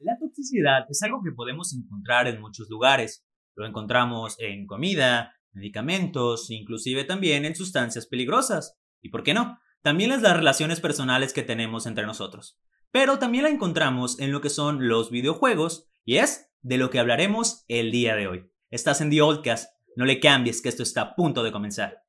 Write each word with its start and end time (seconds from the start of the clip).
La 0.00 0.16
toxicidad 0.18 0.86
es 0.88 1.02
algo 1.02 1.20
que 1.22 1.30
podemos 1.30 1.74
encontrar 1.74 2.26
en 2.26 2.40
muchos 2.40 2.70
lugares. 2.70 3.22
Lo 3.54 3.66
encontramos 3.66 4.34
en 4.38 4.66
comida, 4.66 5.34
medicamentos, 5.52 6.50
inclusive 6.50 7.04
también 7.04 7.44
en 7.44 7.54
sustancias 7.54 8.06
peligrosas. 8.06 8.78
¿Y 9.02 9.10
por 9.10 9.22
qué 9.22 9.34
no? 9.34 9.58
También 9.82 10.10
en 10.10 10.22
las 10.22 10.34
relaciones 10.34 10.80
personales 10.80 11.34
que 11.34 11.42
tenemos 11.42 11.84
entre 11.84 12.06
nosotros. 12.06 12.58
Pero 12.90 13.18
también 13.18 13.44
la 13.44 13.50
encontramos 13.50 14.18
en 14.20 14.32
lo 14.32 14.40
que 14.40 14.48
son 14.48 14.88
los 14.88 15.10
videojuegos 15.10 15.90
y 16.06 16.16
es 16.16 16.50
de 16.62 16.78
lo 16.78 16.88
que 16.88 16.98
hablaremos 16.98 17.66
el 17.68 17.90
día 17.90 18.16
de 18.16 18.26
hoy. 18.26 18.50
Estás 18.70 19.02
en 19.02 19.10
The 19.10 19.20
Oldcast, 19.20 19.70
no 19.96 20.06
le 20.06 20.18
cambies 20.18 20.62
que 20.62 20.70
esto 20.70 20.82
está 20.82 21.02
a 21.02 21.14
punto 21.14 21.42
de 21.42 21.52
comenzar. 21.52 22.04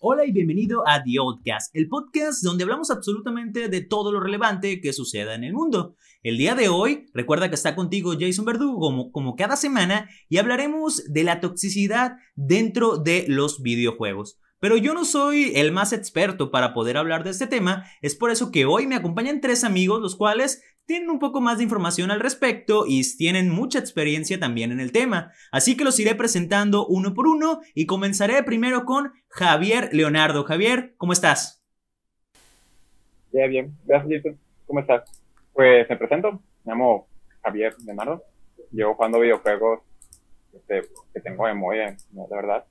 Hola 0.00 0.24
y 0.24 0.32
bienvenido 0.32 0.82
a 0.88 1.02
The 1.02 1.18
Oldcast, 1.20 1.76
el 1.76 1.88
podcast 1.88 2.42
donde 2.42 2.64
hablamos 2.64 2.90
absolutamente 2.90 3.68
de 3.68 3.82
todo 3.82 4.10
lo 4.10 4.20
relevante 4.20 4.80
que 4.80 4.94
suceda 4.94 5.34
en 5.34 5.44
el 5.44 5.52
mundo. 5.52 5.96
El 6.22 6.38
día 6.38 6.54
de 6.54 6.68
hoy, 6.68 7.06
recuerda 7.12 7.50
que 7.50 7.56
está 7.56 7.74
contigo 7.74 8.14
Jason 8.18 8.46
Verdugo 8.46 8.78
como, 8.78 9.12
como 9.12 9.36
cada 9.36 9.56
semana 9.56 10.08
y 10.30 10.38
hablaremos 10.38 11.12
de 11.12 11.24
la 11.24 11.40
toxicidad 11.40 12.16
dentro 12.36 12.96
de 12.96 13.26
los 13.28 13.60
videojuegos. 13.60 14.38
Pero 14.62 14.76
yo 14.76 14.94
no 14.94 15.04
soy 15.04 15.52
el 15.56 15.72
más 15.72 15.92
experto 15.92 16.52
para 16.52 16.72
poder 16.72 16.96
hablar 16.96 17.24
de 17.24 17.30
este 17.30 17.48
tema, 17.48 17.84
es 18.00 18.14
por 18.14 18.30
eso 18.30 18.52
que 18.52 18.64
hoy 18.64 18.86
me 18.86 18.94
acompañan 18.94 19.40
tres 19.40 19.64
amigos, 19.64 20.00
los 20.00 20.14
cuales 20.14 20.62
tienen 20.86 21.10
un 21.10 21.18
poco 21.18 21.40
más 21.40 21.58
de 21.58 21.64
información 21.64 22.10
al 22.10 22.20
respecto 22.20 22.84
y 22.86 23.02
tienen 23.16 23.50
mucha 23.50 23.78
experiencia 23.78 24.38
también 24.38 24.72
en 24.72 24.80
el 24.80 24.92
tema. 24.92 25.32
Así 25.50 25.76
que 25.76 25.84
los 25.84 25.98
iré 26.00 26.14
presentando 26.14 26.86
uno 26.86 27.14
por 27.14 27.26
uno 27.26 27.60
y 27.74 27.86
comenzaré 27.86 28.42
primero 28.42 28.84
con 28.84 29.12
Javier 29.28 29.90
Leonardo. 29.92 30.44
Javier, 30.44 30.94
¿cómo 30.96 31.12
estás? 31.12 31.64
Bien, 33.32 33.50
bien. 33.50 33.76
Gracias, 33.84 34.22
¿Cómo 34.66 34.80
estás? 34.80 35.02
Pues 35.52 35.88
me 35.88 35.96
presento. 35.96 36.32
Me 36.64 36.72
llamo 36.72 37.06
Javier 37.42 37.74
Leonardo. 37.84 38.22
Llevo 38.70 38.94
jugando 38.94 39.20
videojuegos 39.20 39.80
este, 40.52 40.82
que 41.12 41.20
tengo 41.20 41.44
memoria, 41.44 41.96
¿no? 42.12 42.26
de 42.28 42.36
verdad. 42.36 42.64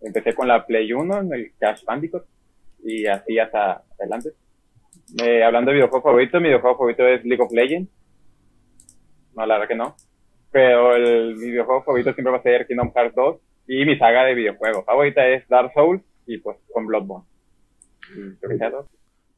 Empecé 0.00 0.34
con 0.34 0.48
la 0.48 0.66
Play 0.66 0.92
1 0.92 1.20
en 1.20 1.32
el 1.32 1.52
Crash 1.58 1.84
Bandicoot 1.84 2.26
y 2.84 3.06
así 3.06 3.38
hasta 3.38 3.82
adelante. 3.98 4.30
Eh, 5.22 5.44
hablando 5.44 5.70
de 5.70 5.76
videojuego 5.76 6.02
favorito, 6.02 6.38
mi 6.38 6.48
videojuego 6.48 6.76
favorito 6.76 7.06
es 7.06 7.24
League 7.24 7.42
of 7.42 7.52
Legends. 7.52 7.90
No, 9.34 9.46
la 9.46 9.54
verdad 9.54 9.68
que 9.68 9.74
no. 9.74 9.96
Pero 10.50 10.94
el 10.94 11.34
videojuego 11.34 11.82
favorito 11.82 12.12
siempre 12.12 12.32
va 12.32 12.38
a 12.38 12.42
ser 12.42 12.66
Kingdom 12.66 12.92
Hearts 12.94 13.14
2. 13.14 13.36
Y 13.66 13.84
mi 13.84 13.96
saga 13.98 14.24
de 14.24 14.34
videojuegos 14.34 14.84
favorita 14.84 15.26
es 15.26 15.48
Dark 15.48 15.72
Souls 15.74 16.02
y 16.26 16.38
pues 16.38 16.56
con 16.72 16.86
Bloodborne. 16.86 17.24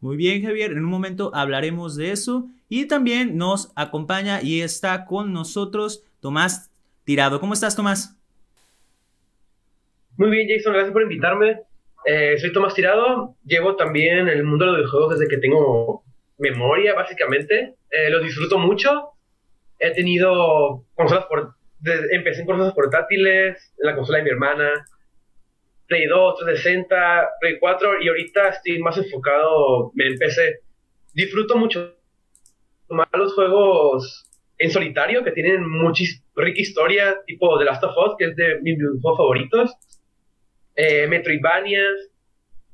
Muy 0.00 0.16
bien, 0.16 0.42
Javier. 0.42 0.72
En 0.72 0.78
un 0.78 0.90
momento 0.90 1.30
hablaremos 1.34 1.96
de 1.96 2.12
eso. 2.12 2.48
Y 2.68 2.86
también 2.86 3.36
nos 3.36 3.72
acompaña 3.76 4.42
y 4.42 4.60
está 4.60 5.04
con 5.04 5.32
nosotros 5.32 6.04
Tomás 6.20 6.70
Tirado. 7.04 7.40
¿Cómo 7.40 7.54
estás, 7.54 7.76
Tomás? 7.76 8.16
Muy 10.16 10.30
bien, 10.30 10.48
Jason. 10.48 10.72
Gracias 10.72 10.92
por 10.92 11.02
invitarme. 11.02 11.60
Eh, 12.08 12.38
soy 12.38 12.52
Tomás 12.52 12.72
Tirado, 12.72 13.34
llevo 13.44 13.74
también 13.74 14.28
el 14.28 14.44
mundo 14.44 14.64
de 14.64 14.70
los 14.70 14.78
videojuegos 14.78 15.18
desde 15.18 15.28
que 15.28 15.40
tengo 15.40 16.04
memoria, 16.38 16.94
básicamente. 16.94 17.74
Eh, 17.90 18.10
lo 18.10 18.20
disfruto 18.20 18.58
mucho. 18.58 19.10
He 19.80 19.90
tenido 19.90 20.84
consolas 20.94 21.26
por... 21.26 21.54
empecé 22.12 22.42
en 22.42 22.46
consolas 22.46 22.74
portátiles, 22.74 23.74
en 23.82 23.86
la 23.86 23.96
consola 23.96 24.18
de 24.18 24.24
mi 24.24 24.30
hermana, 24.30 24.86
Play 25.88 26.06
2, 26.06 26.38
360, 26.44 27.28
Play 27.40 27.58
4 27.58 28.02
y 28.02 28.08
ahorita 28.08 28.48
estoy 28.50 28.78
más 28.78 28.96
enfocado 28.98 29.90
en 29.98 30.16
PC. 30.16 30.60
Disfruto 31.12 31.56
mucho 31.56 31.92
más 32.88 33.08
los 33.14 33.34
juegos 33.34 34.30
en 34.58 34.70
solitario 34.70 35.24
que 35.24 35.32
tienen 35.32 35.68
mucha 35.68 36.04
rica 36.36 36.60
historia, 36.60 37.16
tipo 37.26 37.58
The 37.58 37.64
Last 37.64 37.82
of 37.82 37.96
Us, 37.96 38.14
que 38.16 38.26
es 38.26 38.36
de 38.36 38.60
mis 38.62 38.78
juegos 39.02 39.18
favoritos 39.18 39.76
eh, 40.76 41.06
Metroidvanias 41.08 42.10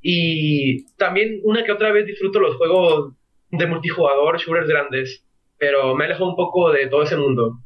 y 0.01 0.85
también 0.95 1.39
una 1.43 1.63
que 1.63 1.71
otra 1.71 1.91
vez 1.91 2.05
disfruto 2.05 2.39
los 2.39 2.57
juegos 2.57 3.13
de 3.51 3.65
multijugador, 3.67 4.37
shooters 4.37 4.67
grandes, 4.67 5.23
pero 5.57 5.95
me 5.95 6.05
alejo 6.05 6.27
un 6.27 6.35
poco 6.35 6.71
de 6.71 6.87
todo 6.87 7.03
ese 7.03 7.15
mundo. 7.15 7.59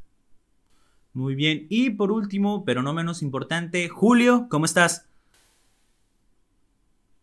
Muy 1.14 1.34
bien, 1.34 1.66
y 1.70 1.90
por 1.90 2.12
último, 2.12 2.64
pero 2.64 2.84
no 2.84 2.94
menos 2.94 3.24
importante, 3.24 3.88
Julio, 3.90 4.48
¿cómo 4.50 4.66
estás? 4.66 5.08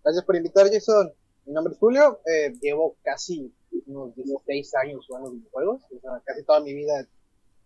Gracias 0.03 0.25
por 0.25 0.37
invitar, 0.37 0.67
Jason. 0.71 1.13
Mi 1.47 1.53
nombre 1.53 1.73
es 1.75 1.79
Julio, 1.79 2.19
eh, 2.27 2.53
llevo 2.61 2.97
casi 3.05 3.53
unos 3.87 4.15
16 4.17 4.75
años 4.77 5.07
jugando 5.07 5.31
videojuegos, 5.31 5.83
o 5.95 6.01
sea, 6.01 6.21
casi 6.25 6.43
toda 6.45 6.61
mi 6.61 6.75
vida 6.75 7.07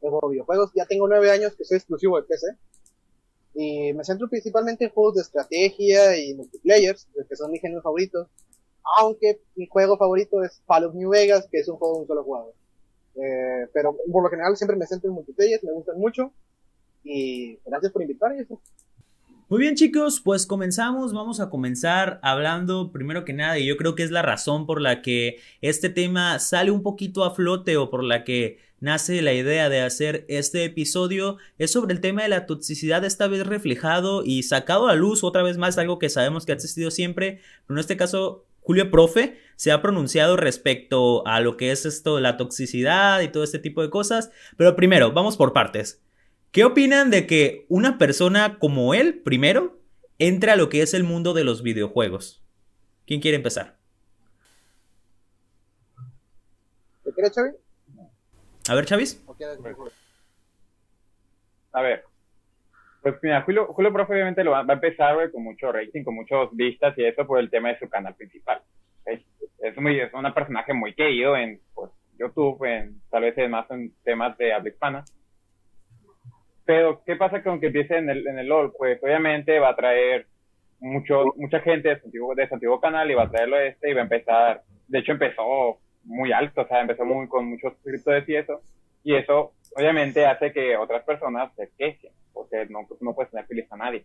juego 0.00 0.28
videojuegos. 0.28 0.70
Ya 0.74 0.86
tengo 0.86 1.08
9 1.08 1.30
años 1.30 1.54
que 1.56 1.64
soy 1.64 1.78
exclusivo 1.78 2.20
de 2.20 2.26
PC. 2.26 2.46
Y 3.60 3.92
me 3.92 4.04
centro 4.04 4.28
principalmente 4.28 4.84
en 4.84 4.92
juegos 4.92 5.16
de 5.16 5.22
estrategia 5.22 6.16
y 6.16 6.32
multiplayers, 6.32 7.08
que 7.28 7.34
son 7.34 7.50
mis 7.50 7.60
géneros 7.60 7.82
favoritos. 7.82 8.28
Aunque 9.00 9.40
mi 9.56 9.66
juego 9.66 9.98
favorito 9.98 10.44
es 10.44 10.62
Fallout 10.64 10.94
New 10.94 11.10
Vegas, 11.10 11.48
que 11.50 11.58
es 11.58 11.68
un 11.68 11.76
juego 11.76 11.96
de 11.96 12.00
un 12.02 12.06
solo 12.06 12.22
jugador. 12.22 12.54
Eh, 13.16 13.66
pero 13.74 13.96
por 14.12 14.22
lo 14.22 14.30
general 14.30 14.56
siempre 14.56 14.76
me 14.76 14.86
centro 14.86 15.10
en 15.10 15.16
multiplayers, 15.16 15.64
me 15.64 15.72
gustan 15.72 15.98
mucho. 15.98 16.32
Y 17.02 17.58
gracias 17.66 17.90
por 17.90 18.02
invitarme. 18.02 18.46
Muy 19.48 19.58
bien 19.58 19.74
chicos, 19.74 20.20
pues 20.20 20.46
comenzamos, 20.46 21.12
vamos 21.12 21.40
a 21.40 21.50
comenzar 21.50 22.20
hablando 22.22 22.92
primero 22.92 23.24
que 23.24 23.32
nada 23.32 23.58
y 23.58 23.66
yo 23.66 23.76
creo 23.76 23.96
que 23.96 24.04
es 24.04 24.12
la 24.12 24.22
razón 24.22 24.66
por 24.66 24.80
la 24.80 25.02
que 25.02 25.38
este 25.62 25.88
tema 25.88 26.38
sale 26.38 26.70
un 26.70 26.84
poquito 26.84 27.24
a 27.24 27.34
flote 27.34 27.76
o 27.76 27.90
por 27.90 28.04
la 28.04 28.22
que 28.22 28.58
nace 28.80 29.22
la 29.22 29.32
idea 29.32 29.68
de 29.68 29.80
hacer 29.80 30.24
este 30.28 30.64
episodio 30.64 31.38
es 31.58 31.72
sobre 31.72 31.94
el 31.94 32.00
tema 32.00 32.22
de 32.22 32.28
la 32.28 32.46
toxicidad 32.46 33.04
esta 33.04 33.26
vez 33.26 33.46
reflejado 33.46 34.22
y 34.24 34.42
sacado 34.44 34.88
a 34.88 34.94
luz 34.94 35.24
otra 35.24 35.42
vez 35.42 35.58
más 35.58 35.78
algo 35.78 35.98
que 35.98 36.08
sabemos 36.08 36.46
que 36.46 36.52
ha 36.52 36.54
existido 36.54 36.90
siempre, 36.90 37.40
pero 37.66 37.78
en 37.78 37.80
este 37.80 37.96
caso 37.96 38.44
Julio 38.60 38.90
Profe 38.90 39.38
se 39.56 39.72
ha 39.72 39.80
pronunciado 39.80 40.36
respecto 40.36 41.26
a 41.26 41.40
lo 41.40 41.56
que 41.56 41.72
es 41.72 41.86
esto 41.86 42.20
la 42.20 42.36
toxicidad 42.36 43.20
y 43.22 43.28
todo 43.28 43.42
este 43.42 43.58
tipo 43.58 43.82
de 43.82 43.90
cosas, 43.90 44.30
pero 44.56 44.76
primero, 44.76 45.12
vamos 45.12 45.36
por 45.36 45.52
partes. 45.52 46.02
¿Qué 46.52 46.64
opinan 46.64 47.10
de 47.10 47.26
que 47.26 47.66
una 47.68 47.98
persona 47.98 48.58
como 48.58 48.94
él, 48.94 49.20
primero, 49.20 49.80
entre 50.18 50.50
a 50.50 50.56
lo 50.56 50.68
que 50.68 50.82
es 50.82 50.94
el 50.94 51.04
mundo 51.04 51.34
de 51.34 51.44
los 51.44 51.62
videojuegos? 51.62 52.42
¿Quién 53.06 53.20
quiere 53.20 53.36
empezar? 53.36 53.78
¿Qué 57.04 57.12
quiere, 57.12 57.30
Chavis? 57.30 57.67
A 58.68 58.74
ver, 58.74 58.84
Chavis. 58.84 59.24
A 61.72 61.82
ver. 61.82 62.04
Pues 63.02 63.14
mira, 63.22 63.42
Julio, 63.42 63.66
Julio 63.66 63.92
Profe 63.92 64.12
obviamente 64.12 64.44
lo 64.44 64.50
va, 64.50 64.60
a 64.60 64.72
empezar, 64.72 65.14
güey, 65.14 65.30
con 65.30 65.42
mucho 65.42 65.72
rating, 65.72 66.02
con 66.02 66.14
muchos 66.14 66.54
vistas 66.54 66.96
y 66.98 67.04
eso 67.04 67.26
por 67.26 67.38
el 67.38 67.50
tema 67.50 67.68
de 67.68 67.78
su 67.78 67.88
canal 67.88 68.14
principal. 68.14 68.60
Es, 69.06 69.76
muy, 69.76 69.98
es 69.98 70.12
un 70.12 70.32
personaje 70.34 70.74
muy 70.74 70.94
querido 70.94 71.36
en 71.36 71.60
pues, 71.74 71.90
YouTube, 72.18 72.64
en, 72.64 73.00
tal 73.10 73.22
vez 73.22 73.50
más 73.50 73.70
en 73.70 73.92
temas 74.04 74.36
de 74.36 74.52
habla 74.52 74.68
hispana. 74.68 75.04
Pero, 76.64 77.02
¿qué 77.06 77.16
pasa 77.16 77.42
con 77.42 77.60
que 77.60 77.68
empiece 77.68 77.96
en 77.96 78.10
el, 78.10 78.26
en 78.26 78.38
el 78.38 78.48
LOL? 78.48 78.74
Pues 78.76 79.02
obviamente 79.02 79.58
va 79.58 79.70
a 79.70 79.76
traer 79.76 80.26
mucho, 80.80 81.32
mucha 81.36 81.60
gente 81.60 81.88
de 81.88 82.00
su, 82.00 82.06
antiguo, 82.06 82.34
de 82.34 82.48
su 82.48 82.54
antiguo 82.54 82.80
canal 82.80 83.10
y 83.10 83.14
va 83.14 83.24
a 83.24 83.30
traerlo 83.30 83.56
a 83.56 83.64
este 83.64 83.90
y 83.90 83.94
va 83.94 84.00
a 84.00 84.04
empezar, 84.04 84.62
de 84.86 84.98
hecho 84.98 85.12
empezó 85.12 85.78
muy 86.08 86.32
alto, 86.32 86.62
o 86.62 86.66
sea, 86.66 86.80
empezó 86.80 87.04
muy, 87.04 87.28
con 87.28 87.46
muchos 87.46 87.74
suscriptores 87.74 88.28
y 88.28 88.36
eso, 88.36 88.62
y 89.04 89.14
eso 89.14 89.52
obviamente 89.76 90.26
hace 90.26 90.52
que 90.52 90.76
otras 90.76 91.04
personas 91.04 91.52
se 91.54 91.70
quejen, 91.78 92.10
porque 92.32 92.66
no, 92.68 92.86
no 93.00 93.14
puedes 93.14 93.30
tener 93.30 93.46
feliz 93.46 93.70
a 93.70 93.76
nadie. 93.76 94.04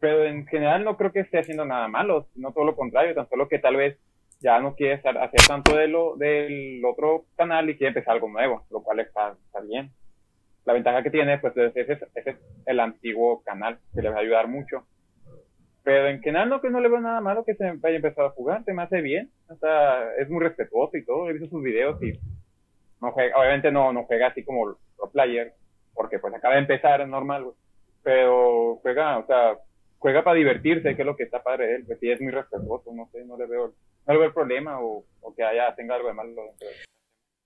Pero 0.00 0.24
en 0.24 0.46
general 0.46 0.84
no 0.84 0.96
creo 0.96 1.12
que 1.12 1.20
esté 1.20 1.38
haciendo 1.38 1.64
nada 1.64 1.88
malo, 1.88 2.26
sino 2.34 2.52
todo 2.52 2.64
lo 2.64 2.76
contrario, 2.76 3.14
tan 3.14 3.28
solo 3.28 3.48
que 3.48 3.58
tal 3.58 3.76
vez 3.76 3.98
ya 4.40 4.60
no 4.60 4.74
quiere 4.74 4.94
hacer 4.94 5.40
tanto 5.46 5.76
de 5.76 5.88
lo, 5.88 6.16
del 6.16 6.82
otro 6.84 7.24
canal 7.36 7.68
y 7.68 7.76
quiere 7.76 7.88
empezar 7.88 8.14
algo 8.14 8.28
nuevo, 8.28 8.64
lo 8.70 8.82
cual 8.82 9.00
está, 9.00 9.36
está 9.46 9.60
bien 9.60 9.90
la 10.68 10.74
ventaja 10.74 11.02
que 11.02 11.10
tiene, 11.10 11.38
pues 11.38 11.56
ese, 11.56 11.92
es 12.14 12.36
el 12.66 12.80
antiguo 12.80 13.42
canal, 13.42 13.78
que 13.94 14.02
le 14.02 14.10
va 14.10 14.16
a 14.16 14.20
ayudar 14.20 14.48
mucho. 14.48 14.84
Pero 15.88 16.06
en 16.06 16.20
general 16.20 16.50
no 16.50 16.60
que 16.60 16.68
no 16.68 16.80
le 16.80 16.90
veo 16.90 17.00
nada 17.00 17.22
malo 17.22 17.46
que 17.46 17.54
se 17.54 17.64
haya 17.64 17.96
empezado 17.96 18.28
a 18.28 18.32
jugar, 18.32 18.62
se 18.62 18.74
me 18.74 18.82
hace 18.82 19.00
bien, 19.00 19.30
o 19.48 19.56
sea, 19.56 20.14
es 20.18 20.28
muy 20.28 20.40
respetuoso 20.40 20.98
y 20.98 21.02
todo, 21.06 21.30
he 21.30 21.32
visto 21.32 21.48
sus 21.48 21.62
videos 21.62 21.96
y 22.02 22.12
no 23.00 23.10
juega, 23.12 23.34
obviamente 23.38 23.72
no, 23.72 23.90
no 23.94 24.04
juega 24.04 24.26
así 24.26 24.44
como 24.44 24.76
pro 24.98 25.10
player, 25.10 25.54
porque 25.94 26.18
pues 26.18 26.34
acaba 26.34 26.56
de 26.56 26.60
empezar, 26.60 27.08
normal, 27.08 27.46
pero 28.02 28.76
juega, 28.82 29.16
o 29.16 29.26
sea, 29.26 29.56
juega 29.96 30.22
para 30.22 30.36
divertirse, 30.36 30.94
que 30.94 31.00
es 31.00 31.06
lo 31.06 31.16
que 31.16 31.22
está 31.22 31.42
padre 31.42 31.68
de 31.68 31.74
él, 31.76 31.84
pues 31.86 31.98
sí 32.00 32.10
es 32.10 32.20
muy 32.20 32.32
respetuoso, 32.32 32.92
no 32.92 33.08
sé, 33.10 33.24
no 33.24 33.38
le 33.38 33.46
veo, 33.46 33.72
no 34.06 34.12
le 34.12 34.18
veo 34.18 34.28
el 34.28 34.34
problema 34.34 34.82
o, 34.82 35.06
o 35.22 35.34
que 35.34 35.42
haya, 35.42 35.74
tenga 35.74 35.94
algo 35.94 36.08
de 36.08 36.14
malo. 36.14 36.34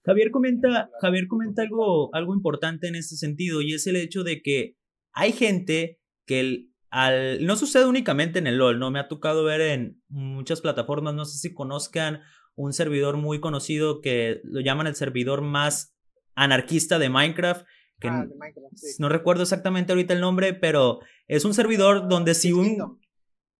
Javier 0.05 0.33
comenta, 0.33 0.91
Javier 1.01 1.29
comenta 1.29 1.63
algo, 1.63 2.13
algo 2.13 2.35
importante 2.35 2.89
en 2.89 2.97
este 2.97 3.15
sentido 3.15 3.63
y 3.63 3.75
es 3.75 3.87
el 3.87 3.95
hecho 3.95 4.25
de 4.25 4.43
que 4.43 4.75
hay 5.13 5.31
gente 5.31 6.01
que 6.27 6.41
el, 6.41 6.72
al, 6.93 7.45
no 7.47 7.57
sucede 7.57 7.87
únicamente 7.87 8.39
en 8.39 8.47
el 8.47 8.59
LOL, 8.59 8.79
¿no? 8.79 8.91
Me 8.91 8.99
ha 8.99 9.09
tocado 9.09 9.45
ver 9.45 9.63
en 9.63 10.03
muchas 10.09 10.61
plataformas, 10.61 11.15
no 11.15 11.25
sé 11.25 11.39
si 11.39 11.55
conozcan 11.55 12.21
un 12.55 12.75
servidor 12.75 13.17
muy 13.17 13.41
conocido 13.41 14.03
que 14.03 14.43
lo 14.45 14.61
llaman 14.61 14.87
el 14.87 14.95
servidor 14.95 15.41
más 15.41 15.97
anarquista 16.35 16.99
de 16.99 17.09
Minecraft. 17.09 17.67
Que 17.99 18.09
Ah, 18.09 18.27
de 18.29 18.37
Minecraft, 18.37 18.77
sí. 18.77 18.97
no 18.99 19.09
recuerdo 19.09 19.43
exactamente 19.43 19.93
ahorita 19.93 20.13
el 20.13 20.21
nombre, 20.21 20.53
pero 20.53 21.01
es 21.29 21.47
un 21.47 21.55
servidor 21.55 22.09
donde 22.09 22.35
si 22.35 22.53
un... 22.53 22.67
Kingdom. 22.67 22.99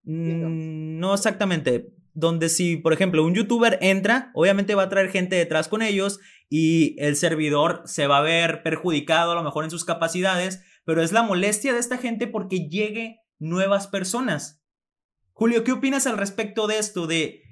Mm, 0.03 0.99
No 0.99 1.15
exactamente. 1.15 1.89
Donde 2.13 2.51
si, 2.51 2.77
por 2.77 2.93
ejemplo, 2.93 3.25
un 3.25 3.35
youtuber 3.35 3.79
entra, 3.81 4.31
obviamente 4.35 4.75
va 4.75 4.83
a 4.83 4.89
traer 4.91 5.09
gente 5.09 5.37
detrás 5.37 5.69
con 5.69 5.81
ellos 5.81 6.21
y 6.51 6.97
el 6.99 7.17
servidor 7.17 7.81
se 7.87 8.07
va 8.07 8.19
a 8.19 8.23
ver 8.23 8.63
perjudicado 8.63 9.33
a 9.33 9.35
lo 9.35 9.43
mejor 9.43 9.65
en 9.65 9.71
sus 9.71 9.87
capacidades, 9.87 10.63
pero 10.85 11.03
es 11.03 11.13
la 11.13 11.23
molestia 11.23 11.73
de 11.73 11.79
esta 11.79 11.97
gente 11.97 12.27
porque 12.27 12.69
llegue 12.69 13.22
nuevas 13.43 13.89
personas. 13.89 14.63
Julio, 15.33 15.65
¿qué 15.65 15.73
opinas 15.73 16.07
al 16.07 16.17
respecto 16.17 16.67
de 16.67 16.79
esto? 16.79 17.07
De 17.07 17.43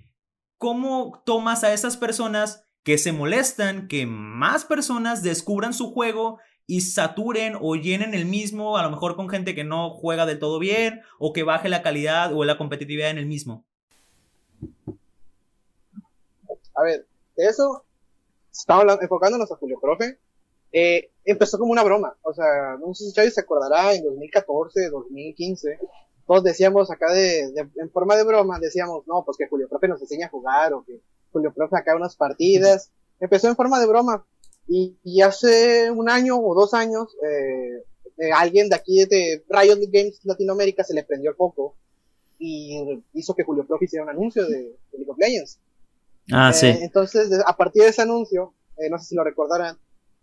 cómo 0.57 1.23
tomas 1.27 1.65
a 1.65 1.73
esas 1.73 1.97
personas 1.97 2.65
que 2.83 2.97
se 2.97 3.13
molestan, 3.13 3.89
que 3.89 4.07
más 4.07 4.65
personas 4.65 5.23
descubran 5.23 5.75
su 5.75 5.93
juego 5.93 6.39
y 6.67 6.83
saturen 6.83 7.57
o 7.61 7.75
llenen 7.75 8.15
el 8.15 8.27
mismo, 8.27 8.79
a 8.79 8.85
lo 8.85 8.91
mejor 8.91 9.17
con 9.17 9.29
gente 9.29 9.55
que 9.55 9.65
no 9.65 9.91
juega 9.91 10.25
del 10.25 10.39
todo 10.39 10.59
bien, 10.59 11.03
o 11.19 11.33
que 11.33 11.43
baje 11.43 11.69
la 11.69 11.83
calidad 11.83 12.33
o 12.33 12.45
la 12.45 12.57
competitividad 12.57 13.11
en 13.11 13.19
el 13.19 13.27
mismo. 13.27 13.65
A 16.75 16.83
ver, 16.85 17.07
eso, 17.37 17.85
estamos 18.53 18.87
enfocándonos 19.03 19.51
a 19.51 19.57
Julio 19.57 19.81
Profe, 19.81 20.19
eh, 20.73 21.10
empezó 21.31 21.59
como 21.59 21.73
una 21.73 21.83
broma. 21.83 22.17
O 22.23 22.33
sea, 22.35 22.77
no 22.81 22.93
sé 22.95 23.05
si 23.05 23.13
Chavi 23.13 23.31
se 23.31 23.41
acordará, 23.41 23.95
en 23.95 24.05
2014, 24.05 24.89
2015, 24.91 25.79
todos 26.27 26.43
decíamos 26.45 26.91
acá 26.91 27.13
de, 27.13 27.51
de- 27.53 27.69
en 27.77 27.91
forma 27.91 28.17
de 28.17 28.25
broma, 28.25 28.59
decíamos, 28.61 29.07
no, 29.07 29.25
pues 29.25 29.37
que 29.37 29.49
Julio 29.49 29.69
Profe 29.69 29.89
nos 29.89 30.01
enseña 30.01 30.27
a 30.27 30.31
jugar, 30.31 30.73
o 30.75 30.85
que 30.85 31.01
Julio 31.33 31.53
Profe 31.53 31.77
acá 31.77 31.97
unas 31.97 32.17
partidas. 32.17 32.91
Empezó 33.21 33.49
en 33.49 33.57
forma 33.57 33.81
de 33.81 33.87
broma. 33.87 34.25
Y, 34.69 34.97
y 35.03 35.21
hace 35.23 35.91
un 35.91 36.09
año 36.09 36.39
o 36.39 36.55
dos 36.55 36.75
años, 36.75 37.17
eh, 37.27 37.85
eh, 38.19 38.33
alguien 38.33 38.69
de 38.69 38.77
aquí 38.77 39.05
de 39.05 39.43
Riot 39.49 39.79
Games 39.91 40.21
Latinoamérica 40.25 40.85
se 40.85 40.95
le 40.95 41.03
prendió 41.03 41.31
el 41.31 41.37
foco 41.37 41.75
y 42.39 43.03
hizo 43.15 43.35
que 43.35 43.43
Julio 43.45 43.67
Profe 43.67 43.85
hiciera 43.87 44.05
un 44.05 44.11
anuncio 44.11 44.45
de, 44.49 44.59
de 44.59 44.79
League 44.99 45.11
of 45.11 45.19
Legends. 45.19 45.59
Ah, 46.33 46.51
Eh, 46.51 46.55
sí. 46.55 46.67
entonces, 46.83 47.29
a 47.45 47.57
partir 47.57 47.83
de 47.83 47.89
ese 47.89 48.03
anuncio, 48.03 48.55
eh, 48.77 48.89
no 48.89 48.99
sé 48.99 49.07
si 49.07 49.15
lo 49.17 49.25
recordarán, 49.25 49.77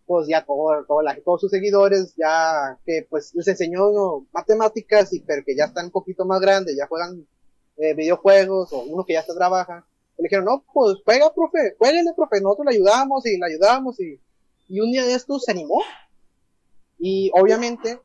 pues 0.08 0.28
ya 0.28 0.44
todo, 0.46 0.84
todo 0.86 1.02
la- 1.04 1.20
todos 1.24 1.42
sus 1.42 1.52
seguidores, 1.52 2.16
ya 2.18 2.80
que 2.86 3.06
pues 3.10 3.36
les 3.36 3.48
enseñó 3.48 3.92
¿no? 3.92 4.26
matemáticas 4.32 5.14
y 5.14 5.20
pero 5.20 5.44
que 5.46 5.56
ya 5.56 5.66
están 5.66 5.86
un 5.86 5.92
poquito 5.92 6.26
más 6.26 6.40
grandes, 6.40 6.76
ya 6.78 6.88
juegan 6.88 7.28
eh, 7.78 7.94
videojuegos 7.94 8.74
o 8.74 8.80
uno 8.84 9.06
que 9.06 9.14
ya 9.14 9.20
está 9.20 9.36
trabaja, 9.36 9.86
le 10.18 10.24
dijeron, 10.24 10.46
no, 10.46 10.64
pues 10.74 10.98
juega, 11.06 11.32
profe, 11.34 11.76
jueguenle, 11.78 12.14
profe, 12.16 12.42
nosotros 12.42 12.66
le 12.70 12.76
ayudamos 12.78 13.26
y 13.28 13.38
le 13.38 13.46
ayudamos 13.46 14.00
y, 14.00 14.20
y 14.70 14.80
un 14.80 14.92
día 14.92 15.06
de 15.06 15.14
estos 15.14 15.44
se 15.44 15.52
animó. 15.52 15.82
Y 16.98 17.30
obviamente, 17.36 18.00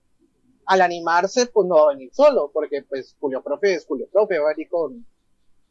al 0.67 0.83
animarse, 0.83 1.47
pues 1.47 1.67
no 1.67 1.77
va 1.77 1.83
a 1.85 1.95
venir 1.95 2.11
solo, 2.13 2.51
porque 2.53 2.83
pues 2.83 3.17
Julio 3.19 3.43
Profe 3.43 3.75
es 3.75 3.87
Julio 3.87 4.07
Profe, 4.13 4.39
va 4.39 4.51
a 4.51 4.55
con, 4.69 5.07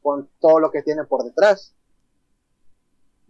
con 0.02 0.28
todo 0.40 0.60
lo 0.60 0.72
que 0.72 0.82
tiene 0.82 1.04
por 1.04 1.24
detrás 1.24 1.76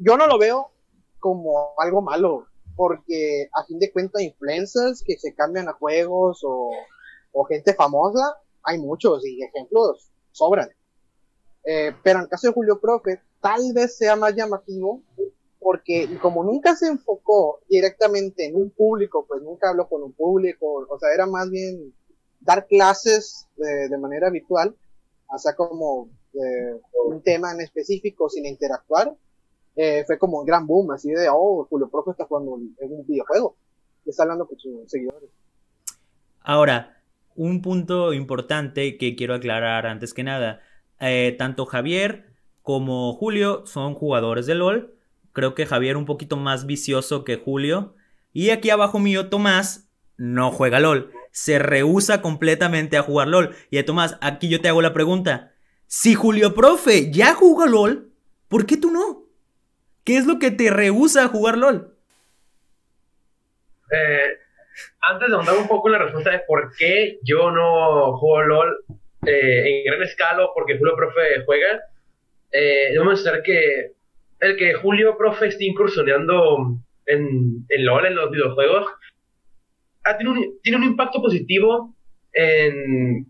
yo 0.03 0.18
no 0.18 0.25
lo 0.25 0.39
veo 0.39 0.71
como 1.19 1.74
algo 1.77 2.01
malo, 2.01 2.48
porque 2.75 3.50
a 3.53 3.63
fin 3.65 3.79
de 3.79 3.91
cuentas 3.91 4.21
influencers 4.21 5.03
que 5.06 5.18
se 5.18 5.33
cambian 5.33 5.68
a 5.69 5.73
juegos 5.73 6.41
o, 6.44 6.71
o 7.31 7.44
gente 7.45 7.73
famosa, 7.73 8.38
hay 8.63 8.79
muchos 8.79 9.25
y 9.25 9.44
ejemplos 9.44 10.09
sobran. 10.31 10.69
Eh, 11.63 11.94
pero 12.03 12.19
en 12.19 12.23
el 12.23 12.29
caso 12.29 12.47
de 12.47 12.53
Julio 12.53 12.79
Profe, 12.79 13.21
tal 13.39 13.73
vez 13.73 13.97
sea 13.97 14.15
más 14.15 14.35
llamativo, 14.35 15.01
porque 15.59 16.18
como 16.21 16.44
nunca 16.44 16.75
se 16.75 16.88
enfocó 16.88 17.59
directamente 17.69 18.45
en 18.45 18.56
un 18.56 18.71
público, 18.71 19.25
pues 19.27 19.41
nunca 19.44 19.69
habló 19.69 19.88
con 19.88 20.01
un 20.01 20.13
público, 20.13 20.88
o 20.89 21.00
sea, 21.00 21.13
era 21.13 21.27
más 21.27 21.50
bien 21.50 21.94
dar 22.39 22.65
clases 22.65 23.47
de, 23.57 23.88
de 23.89 23.97
manera 23.97 24.29
virtual, 24.31 24.75
o 25.31 25.38
sea, 25.38 25.56
como 25.56 26.09
eh, 26.33 26.81
un 27.06 27.21
tema 27.21 27.51
en 27.51 27.62
específico 27.62 28.29
sin 28.29 28.45
interactuar, 28.45 29.15
eh, 29.75 30.03
fue 30.06 30.18
como 30.18 30.39
un 30.39 30.45
gran 30.45 30.68
boom, 30.68 30.91
así 30.91 31.09
de, 31.09 31.27
oh, 31.31 31.65
Julio 31.69 31.89
Profe 31.89 32.12
está 32.12 32.25
jugando 32.25 32.57
en 32.79 32.91
un 32.94 33.06
videojuego, 33.06 33.56
está 34.06 34.23
hablando 34.23 34.47
con 34.47 34.59
sus 34.59 34.89
seguidores. 34.89 35.29
Ahora, 36.41 37.01
un 37.35 37.62
punto 37.62 38.13
importante 38.13 38.97
que 38.97 39.15
quiero 39.15 39.35
aclarar 39.35 39.85
antes 39.85 40.13
que 40.13 40.23
nada. 40.23 40.62
Eh, 41.00 41.35
tanto 41.38 41.65
Javier 41.65 42.25
como 42.62 43.13
Julio 43.13 43.65
son 43.65 43.95
jugadores 43.95 44.45
de 44.45 44.56
LOL. 44.56 44.95
Creo 45.33 45.56
que 45.56 45.65
Javier 45.65 45.97
un 45.97 46.06
poquito 46.06 46.38
más 46.38 46.65
vicioso 46.65 47.24
que 47.24 47.38
Julio. 47.38 47.95
Y 48.33 48.50
aquí 48.50 48.69
abajo 48.69 49.00
mío, 49.00 49.29
Tomás 49.29 49.89
no 50.17 50.51
juega 50.51 50.79
LOL. 50.79 51.12
Se 51.31 51.59
rehúsa 51.59 52.21
completamente 52.21 52.97
a 52.97 53.03
jugar 53.03 53.27
LOL. 53.27 53.56
Y 53.69 53.77
a 53.77 53.85
Tomás, 53.85 54.17
aquí 54.21 54.50
yo 54.50 54.62
te 54.62 54.67
hago 54.67 54.81
la 54.81 54.94
pregunta. 54.94 55.53
Si 55.88 56.15
Julio 56.15 56.53
Profe 56.53 57.12
ya 57.12 57.33
juega 57.33 57.65
LOL, 57.65 58.13
¿por 58.47 58.65
qué 58.65 58.77
tú 58.77 58.91
no? 58.91 59.20
¿Qué 60.03 60.18
es 60.18 60.25
lo 60.25 60.39
que 60.39 60.51
te 60.51 60.69
rehúsa 60.69 61.25
a 61.25 61.27
jugar 61.27 61.57
LOL? 61.57 61.94
Eh, 63.92 64.38
antes 65.01 65.27
de 65.30 65.36
ahondar 65.36 65.57
un 65.57 65.68
poco 65.68 65.88
en 65.89 65.94
la 65.94 66.00
respuesta 66.00 66.31
de 66.31 66.39
por 66.48 66.74
qué 66.77 67.19
yo 67.24 67.51
no 67.51 68.18
juego 68.18 68.42
LOL 68.44 68.77
eh, 69.25 69.63
en 69.65 69.83
gran 69.86 70.01
escala 70.03 70.48
porque 70.56 70.77
Julio 70.77 70.95
Profe 70.95 71.44
juega, 71.45 71.81
eh, 72.51 72.89
debo 72.94 73.06
mencionar 73.06 73.44
que 73.44 73.92
el 74.39 74.56
que 74.57 74.74
Julio 74.75 75.18
Profe 75.18 75.48
esté 75.48 75.65
incursionando 75.65 76.77
en, 77.06 77.65
en 77.69 77.86
LOL, 77.86 78.06
en 78.06 78.15
los 78.15 78.31
videojuegos, 78.31 78.88
ha- 80.03 80.18
tiene, 80.18 80.31
un, 80.31 80.59
tiene 80.63 80.77
un 80.77 80.83
impacto 80.86 81.21
positivo 81.21 81.94
en, 82.33 83.27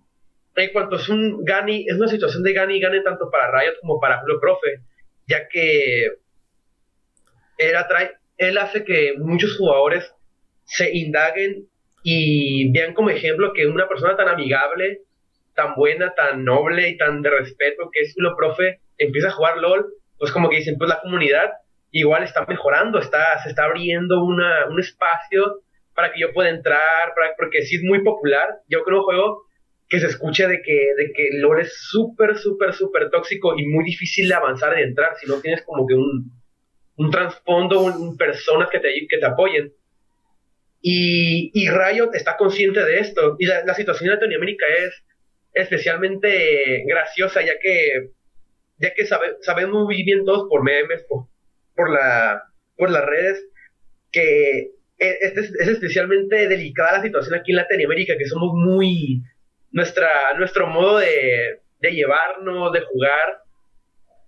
en 0.55 0.71
cuanto 0.71 0.95
es 0.97 1.09
un 1.09 1.43
gani, 1.43 1.85
es 1.87 1.95
una 1.95 2.07
situación 2.07 2.43
de 2.43 2.53
gane 2.53 2.75
y 2.77 2.79
gane 2.79 3.01
tanto 3.01 3.29
para 3.31 3.51
Riot 3.59 3.73
como 3.81 3.99
para 3.99 4.19
Julio 4.21 4.39
Profe, 4.39 4.79
ya 5.27 5.47
que 5.49 6.05
él, 7.69 7.75
atrae, 7.75 8.11
él 8.37 8.57
hace 8.57 8.83
que 8.83 9.13
muchos 9.17 9.57
jugadores 9.57 10.13
se 10.65 10.95
indaguen 10.95 11.67
y 12.03 12.71
vean 12.71 12.93
como 12.93 13.09
ejemplo 13.09 13.53
que 13.53 13.67
una 13.67 13.87
persona 13.87 14.15
tan 14.15 14.29
amigable, 14.29 15.01
tan 15.55 15.75
buena, 15.75 16.13
tan 16.15 16.43
noble 16.43 16.89
y 16.89 16.97
tan 16.97 17.21
de 17.21 17.29
respeto 17.29 17.89
que 17.91 18.01
es 18.01 18.13
Julio 18.13 18.35
Profe 18.37 18.79
empieza 18.97 19.27
a 19.27 19.31
jugar 19.31 19.57
LOL, 19.57 19.85
pues 20.17 20.31
como 20.31 20.49
que 20.49 20.57
dicen, 20.57 20.77
pues 20.77 20.89
la 20.89 21.01
comunidad 21.01 21.51
igual 21.91 22.23
está 22.23 22.45
mejorando, 22.45 22.99
está, 22.99 23.41
se 23.43 23.49
está 23.49 23.65
abriendo 23.65 24.23
una, 24.23 24.67
un 24.67 24.79
espacio 24.79 25.61
para 25.93 26.11
que 26.11 26.21
yo 26.21 26.31
pueda 26.31 26.49
entrar, 26.49 27.13
porque 27.37 27.63
sí 27.63 27.75
es 27.75 27.83
muy 27.83 28.03
popular. 28.03 28.47
Yo 28.69 28.83
creo 28.83 28.99
un 28.99 29.03
juego 29.03 29.43
que 29.89 29.99
se 29.99 30.07
escuche 30.07 30.47
de 30.47 30.61
que, 30.61 30.93
de 30.97 31.11
que 31.13 31.29
LOL 31.33 31.59
es 31.59 31.75
súper, 31.89 32.37
súper, 32.37 32.73
súper 32.73 33.09
tóxico 33.09 33.57
y 33.57 33.67
muy 33.67 33.83
difícil 33.83 34.29
de 34.29 34.35
avanzar 34.35 34.77
y 34.79 34.83
entrar 34.83 35.15
si 35.17 35.27
no 35.27 35.41
tienes 35.41 35.63
como 35.63 35.85
que 35.85 35.95
un, 35.95 36.31
un 36.97 37.11
trasfondo, 37.11 37.81
un, 37.81 38.17
personas 38.17 38.69
que 38.69 38.79
te, 38.79 39.25
apoyen. 39.25 39.73
Y, 40.81 41.51
y 41.53 41.69
Riot 41.69 42.13
está 42.13 42.37
consciente 42.37 42.83
de 42.83 42.99
esto. 42.99 43.35
Y 43.39 43.45
la, 43.45 43.73
situación 43.73 44.09
en 44.09 44.15
Latinoamérica 44.15 44.65
es 44.67 45.03
especialmente 45.53 46.83
graciosa, 46.87 47.41
ya 47.41 47.53
que, 47.59 48.11
ya 48.77 48.93
que 48.93 49.05
sabe, 49.05 49.35
sabemos 49.41 49.83
muy 49.83 50.03
bien 50.03 50.25
todos 50.25 50.47
por 50.49 50.63
memes, 50.63 51.03
por, 51.07 51.27
por, 51.75 51.91
la, 51.91 52.43
por 52.77 52.89
las 52.89 53.05
redes, 53.05 53.45
que 54.11 54.71
es, 54.97 55.37
es, 55.37 55.37
es, 55.59 55.67
especialmente 55.67 56.47
delicada 56.47 56.97
la 56.97 57.03
situación 57.03 57.35
aquí 57.35 57.51
en 57.51 57.57
Latinoamérica, 57.57 58.17
que 58.17 58.25
somos 58.25 58.53
muy. 58.53 59.23
Nuestra, 59.73 60.33
nuestro 60.37 60.67
modo 60.67 60.97
de 60.97 61.61
llevarnos, 61.81 62.73
de 62.73 62.81
jugar, 62.81 63.41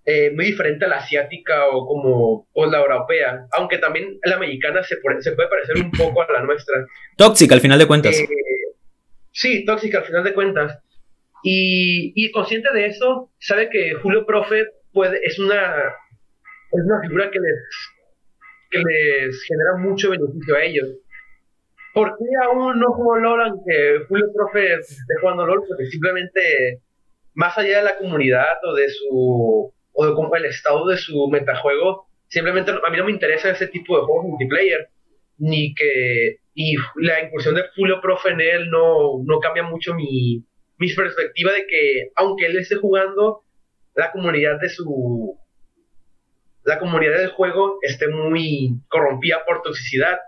eh, 0.06 0.30
muy 0.34 0.44
diferente 0.44 0.84
a 0.84 0.88
la 0.88 0.96
asiática 0.96 1.66
o 1.68 1.86
como 1.86 2.46
o 2.52 2.66
la 2.66 2.78
europea, 2.78 3.46
aunque 3.52 3.78
también 3.78 4.18
la 4.24 4.36
americana 4.36 4.82
se, 4.82 4.96
se 5.20 5.32
puede 5.32 5.48
parecer 5.48 5.76
un 5.76 5.90
poco 5.90 6.20
a 6.20 6.30
la 6.30 6.42
nuestra. 6.42 6.86
Tóxica 7.16 7.54
al 7.54 7.62
final 7.62 7.78
de 7.78 7.86
cuentas. 7.86 8.18
Eh, 8.18 8.28
sí, 9.32 9.64
tóxica 9.64 9.98
al 9.98 10.04
final 10.04 10.24
de 10.24 10.34
cuentas. 10.34 10.78
Y, 11.42 12.12
y, 12.14 12.30
consciente 12.30 12.70
de 12.72 12.86
eso, 12.86 13.30
sabe 13.38 13.70
que 13.70 13.94
Julio 14.02 14.24
Profe 14.26 14.66
puede, 14.92 15.20
es, 15.22 15.38
una, 15.38 15.74
es 16.72 16.84
una 16.84 17.00
figura 17.02 17.30
que 17.30 17.38
les, 17.38 17.54
que 18.70 18.78
les 18.78 19.42
genera 19.44 19.76
mucho 19.78 20.10
beneficio 20.10 20.54
a 20.54 20.64
ellos. 20.64 20.88
¿Por 21.94 22.16
qué 22.18 22.24
aún 22.46 22.78
no 22.78 22.92
juego 22.92 23.16
LOL 23.16 23.42
aunque 23.42 24.04
Julio 24.08 24.26
Profe 24.34 24.74
esté 24.74 25.14
jugando 25.20 25.46
LOL? 25.46 25.64
Porque 25.68 25.86
simplemente, 25.86 26.80
más 27.34 27.56
allá 27.56 27.78
de 27.78 27.84
la 27.84 27.96
comunidad 27.98 28.56
o 28.66 28.74
de 28.74 28.88
su 28.88 29.74
o 29.94 30.06
de 30.06 30.14
como 30.14 30.34
el 30.36 30.44
estado 30.44 30.86
de 30.86 30.98
su 30.98 31.28
metajuego, 31.28 32.06
simplemente 32.28 32.72
a 32.72 32.90
mí 32.90 32.96
no 32.96 33.04
me 33.04 33.12
interesa 33.12 33.50
ese 33.50 33.68
tipo 33.68 33.96
de 33.96 34.04
juegos 34.04 34.26
multiplayer, 34.26 34.88
ni 35.38 35.74
que 35.74 36.38
y 36.54 36.76
la 36.96 37.20
incursión 37.22 37.56
de 37.56 37.64
Julio 37.74 38.00
Profe 38.00 38.30
en 38.30 38.40
él 38.40 38.70
no, 38.70 39.22
no 39.24 39.40
cambia 39.40 39.64
mucho 39.64 39.94
mi, 39.94 40.44
mi 40.78 40.92
perspectiva 40.94 41.52
de 41.52 41.66
que, 41.66 42.10
aunque 42.14 42.46
él 42.46 42.56
esté 42.58 42.76
jugando, 42.76 43.42
la 43.94 44.12
comunidad 44.12 44.60
de 44.60 44.68
su. 44.68 45.38
La 46.62 46.78
comunidad 46.78 47.18
del 47.18 47.30
juego 47.30 47.78
esté 47.82 48.08
muy 48.08 48.80
corrompida 48.88 49.44
por 49.44 49.62
toxicidad. 49.62 50.18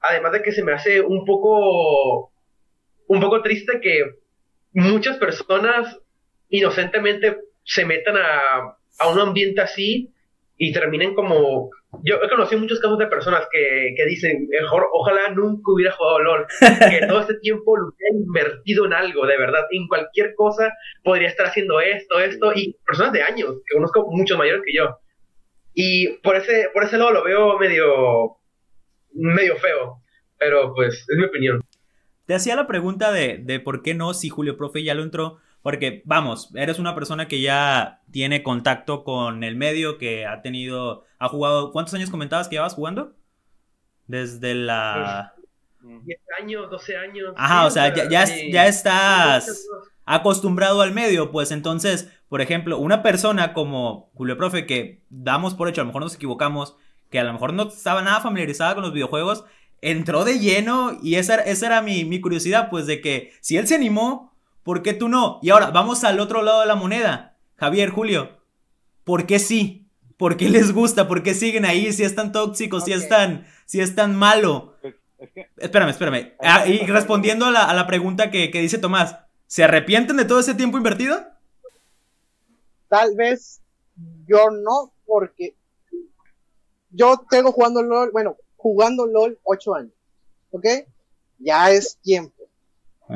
Además 0.00 0.32
de 0.32 0.42
que 0.42 0.52
se 0.52 0.62
me 0.64 0.72
hace 0.72 1.00
un 1.00 1.24
poco. 1.24 2.32
Un 3.06 3.20
poco 3.20 3.42
triste 3.42 3.80
que 3.80 4.04
muchas 4.72 5.16
personas 5.18 5.98
inocentemente 6.48 7.38
se 7.64 7.84
metan 7.84 8.16
a, 8.16 8.76
a 9.00 9.08
un 9.08 9.18
ambiente 9.18 9.60
así 9.60 10.12
y 10.56 10.72
terminen 10.72 11.14
como 11.14 11.70
yo 12.04 12.16
he 12.22 12.28
conocido 12.28 12.60
muchos 12.60 12.80
casos 12.80 12.98
de 12.98 13.06
personas 13.06 13.46
que, 13.50 13.94
que 13.96 14.06
dicen, 14.06 14.46
mejor, 14.48 14.86
ojalá 14.92 15.30
nunca 15.30 15.72
hubiera 15.72 15.92
jugado 15.92 16.20
LOL, 16.20 16.46
que 16.60 17.06
todo 17.08 17.20
este 17.20 17.34
tiempo 17.40 17.76
lo 17.76 17.88
hubiera 17.88 18.16
invertido 18.16 18.86
en 18.86 18.92
algo, 18.92 19.26
de 19.26 19.36
verdad, 19.36 19.64
en 19.70 19.88
cualquier 19.88 20.34
cosa 20.34 20.72
podría 21.02 21.28
estar 21.28 21.46
haciendo 21.46 21.80
esto, 21.80 22.20
esto, 22.20 22.52
y 22.54 22.76
personas 22.86 23.12
de 23.12 23.22
años, 23.22 23.56
que 23.66 23.74
conozco 23.74 24.06
mucho 24.10 24.38
mayores 24.38 24.62
que 24.64 24.72
yo. 24.72 24.98
Y 25.74 26.18
por 26.18 26.36
ese, 26.36 26.68
por 26.72 26.84
ese 26.84 26.96
lado 26.96 27.12
lo 27.12 27.24
veo 27.24 27.58
medio, 27.58 28.36
medio 29.12 29.56
feo, 29.56 30.00
pero 30.38 30.72
pues 30.74 31.06
es 31.08 31.16
mi 31.16 31.24
opinión. 31.24 31.60
Te 32.26 32.34
hacía 32.34 32.54
la 32.54 32.68
pregunta 32.68 33.10
de, 33.10 33.38
de 33.38 33.58
por 33.58 33.82
qué 33.82 33.94
no 33.94 34.14
si 34.14 34.28
Julio 34.28 34.56
Profe 34.56 34.84
ya 34.84 34.94
lo 34.94 35.02
entró 35.02 35.38
porque, 35.62 36.02
vamos, 36.04 36.50
eres 36.54 36.78
una 36.78 36.94
persona 36.94 37.28
que 37.28 37.40
ya 37.40 38.00
tiene 38.10 38.42
contacto 38.42 39.04
con 39.04 39.44
el 39.44 39.56
medio, 39.56 39.98
que 39.98 40.26
ha 40.26 40.40
tenido, 40.42 41.04
ha 41.18 41.28
jugado, 41.28 41.72
¿cuántos 41.72 41.94
años 41.94 42.10
comentabas 42.10 42.48
que 42.48 42.56
llevas 42.56 42.74
jugando? 42.74 43.14
Desde 44.06 44.54
la... 44.54 45.34
10 45.82 46.20
años, 46.40 46.70
12 46.70 46.96
años. 46.96 47.34
Ajá, 47.36 47.66
o 47.66 47.70
sea, 47.70 47.94
ya, 47.94 48.08
ya, 48.08 48.24
ya 48.50 48.66
estás 48.66 49.66
acostumbrado 50.04 50.82
al 50.82 50.92
medio, 50.92 51.30
pues 51.30 51.50
entonces, 51.52 52.10
por 52.28 52.40
ejemplo, 52.40 52.78
una 52.78 53.02
persona 53.02 53.52
como 53.52 54.10
Julio 54.14 54.36
Profe, 54.36 54.66
que 54.66 55.04
damos 55.08 55.54
por 55.54 55.68
hecho, 55.68 55.80
a 55.80 55.84
lo 55.84 55.88
mejor 55.88 56.02
nos 56.02 56.14
equivocamos, 56.14 56.76
que 57.10 57.18
a 57.18 57.24
lo 57.24 57.32
mejor 57.32 57.52
no 57.52 57.68
estaba 57.68 58.02
nada 58.02 58.20
familiarizada 58.20 58.74
con 58.74 58.82
los 58.82 58.92
videojuegos, 58.92 59.44
entró 59.82 60.24
de 60.24 60.38
lleno 60.38 60.98
y 61.02 61.14
esa, 61.14 61.36
esa 61.36 61.66
era 61.66 61.82
mi, 61.82 62.04
mi 62.04 62.20
curiosidad, 62.20 62.68
pues 62.70 62.86
de 62.86 63.00
que 63.00 63.32
si 63.40 63.56
él 63.56 63.66
se 63.66 63.74
animó, 63.74 64.29
¿Por 64.70 64.82
qué 64.82 64.94
tú 64.94 65.08
no? 65.08 65.40
Y 65.42 65.50
ahora, 65.50 65.72
vamos 65.72 66.04
al 66.04 66.20
otro 66.20 66.42
lado 66.42 66.60
de 66.60 66.66
la 66.68 66.76
moneda. 66.76 67.36
Javier, 67.56 67.90
Julio, 67.90 68.38
¿por 69.02 69.26
qué 69.26 69.40
sí? 69.40 69.90
¿Por 70.16 70.36
qué 70.36 70.48
les 70.48 70.70
gusta? 70.70 71.08
¿Por 71.08 71.24
qué 71.24 71.34
siguen 71.34 71.64
ahí? 71.64 71.92
Si 71.92 72.04
es 72.04 72.14
tan 72.14 72.30
tóxico, 72.30 72.78
si 72.78 72.92
es 72.92 73.08
tan, 73.08 73.48
si 73.66 73.80
es 73.80 73.96
tan 73.96 74.14
malo. 74.14 74.76
Pues, 74.80 74.94
espérame, 75.56 75.88
espérame. 75.88 76.34
Ah, 76.38 76.68
y 76.68 76.86
respondiendo 76.86 77.46
a 77.46 77.50
la, 77.50 77.86
pregunta 77.88 78.30
que, 78.30 78.52
que, 78.52 78.60
dice 78.60 78.78
Tomás, 78.78 79.16
¿se 79.48 79.64
arrepienten 79.64 80.16
de 80.16 80.24
todo 80.24 80.38
ese 80.38 80.54
tiempo 80.54 80.76
invertido? 80.76 81.20
Tal 82.86 83.16
vez 83.16 83.60
yo 84.28 84.50
no, 84.52 84.92
porque 85.04 85.56
yo 86.90 87.24
tengo 87.28 87.50
jugando 87.50 87.82
LOL, 87.82 88.12
bueno, 88.12 88.36
jugando 88.56 89.04
LOL 89.04 89.36
ocho 89.42 89.74
años, 89.74 89.94
¿ok? 90.52 90.64
Ya 91.40 91.72
es 91.72 91.98
tiempo. 92.00 92.39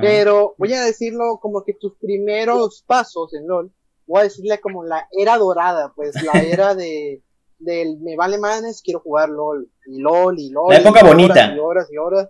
Pero 0.01 0.55
voy 0.59 0.73
a 0.73 0.85
decirlo 0.85 1.39
como 1.41 1.65
que 1.65 1.75
tus 1.75 1.95
primeros 1.97 2.83
pasos 2.87 3.33
en 3.35 3.47
LOL, 3.47 3.73
voy 4.07 4.21
a 4.21 4.25
decirle 4.25 4.61
como 4.61 4.85
la 4.85 5.09
era 5.13 5.39
dorada, 5.39 5.93
pues 5.95 6.21
la 6.23 6.33
era 6.43 6.75
de 6.75 7.23
del 7.59 7.99
me 8.01 8.17
vale 8.17 8.39
manes, 8.39 8.83
quiero 8.83 9.01
jugar 9.01 9.29
LOL, 9.29 9.71
y 9.87 10.01
LOL, 10.01 10.39
y 10.39 10.51
LOL. 10.51 10.71
La 10.71 10.81
época 10.81 11.05
bonita. 11.05 11.55
y 11.55 11.59
horas 11.59 11.89
y 11.91 11.97
horas. 11.97 12.29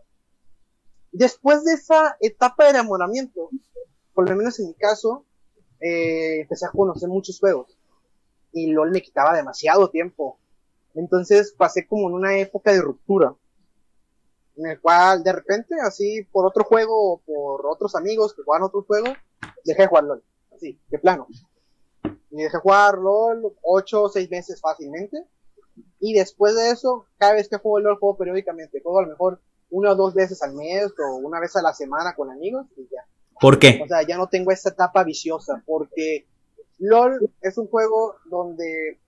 Después 1.12 1.64
de 1.64 1.72
esa 1.74 2.16
etapa 2.20 2.64
de 2.64 2.70
enamoramiento, 2.70 3.50
por 4.12 4.28
lo 4.28 4.36
menos 4.36 4.58
en 4.60 4.68
mi 4.68 4.74
caso, 4.74 5.24
eh, 5.80 6.40
empecé 6.42 6.66
a 6.66 6.70
conocer 6.70 7.08
muchos 7.08 7.38
juegos. 7.40 7.76
Y 8.52 8.72
LOL 8.72 8.90
me 8.90 9.02
quitaba 9.02 9.34
demasiado 9.34 9.90
tiempo. 9.90 10.38
Entonces 10.94 11.52
pasé 11.56 11.86
como 11.86 12.08
en 12.08 12.14
una 12.14 12.38
época 12.38 12.72
de 12.72 12.80
ruptura 12.80 13.34
en 14.56 14.66
el 14.66 14.80
cual 14.80 15.22
de 15.22 15.32
repente, 15.32 15.74
así 15.82 16.24
por 16.30 16.46
otro 16.46 16.64
juego 16.64 17.14
o 17.14 17.18
por 17.18 17.66
otros 17.66 17.94
amigos 17.94 18.34
que 18.34 18.42
juegan 18.42 18.64
otro 18.64 18.82
juego, 18.82 19.08
dejé 19.64 19.82
de 19.82 19.88
jugar 19.88 20.04
LOL, 20.04 20.24
así, 20.54 20.78
de 20.88 20.98
plano. 20.98 21.26
Y 22.30 22.36
dejé 22.36 22.56
de 22.56 22.60
jugar 22.60 22.98
LOL 22.98 23.56
8 23.62 24.02
o 24.02 24.08
6 24.08 24.30
meses 24.30 24.60
fácilmente. 24.60 25.26
Y 26.00 26.14
después 26.14 26.54
de 26.54 26.70
eso, 26.70 27.06
cada 27.18 27.34
vez 27.34 27.48
que 27.48 27.58
juego 27.58 27.80
LOL, 27.80 27.98
juego 27.98 28.16
periódicamente. 28.16 28.80
Juego 28.80 29.00
a 29.00 29.02
lo 29.02 29.08
mejor 29.08 29.40
una 29.70 29.92
o 29.92 29.96
dos 29.96 30.14
veces 30.14 30.42
al 30.42 30.54
mes 30.54 30.92
o 30.98 31.16
una 31.16 31.40
vez 31.40 31.56
a 31.56 31.62
la 31.62 31.72
semana 31.72 32.14
con 32.14 32.30
amigos 32.30 32.66
y 32.76 32.82
ya. 32.82 33.04
¿Por 33.40 33.58
qué? 33.58 33.80
O 33.82 33.88
sea, 33.88 34.02
ya 34.06 34.16
no 34.16 34.28
tengo 34.28 34.52
esa 34.52 34.70
etapa 34.70 35.02
viciosa 35.02 35.62
porque 35.66 36.26
LOL 36.78 37.30
es 37.40 37.58
un 37.58 37.66
juego 37.66 38.14
donde 38.26 39.00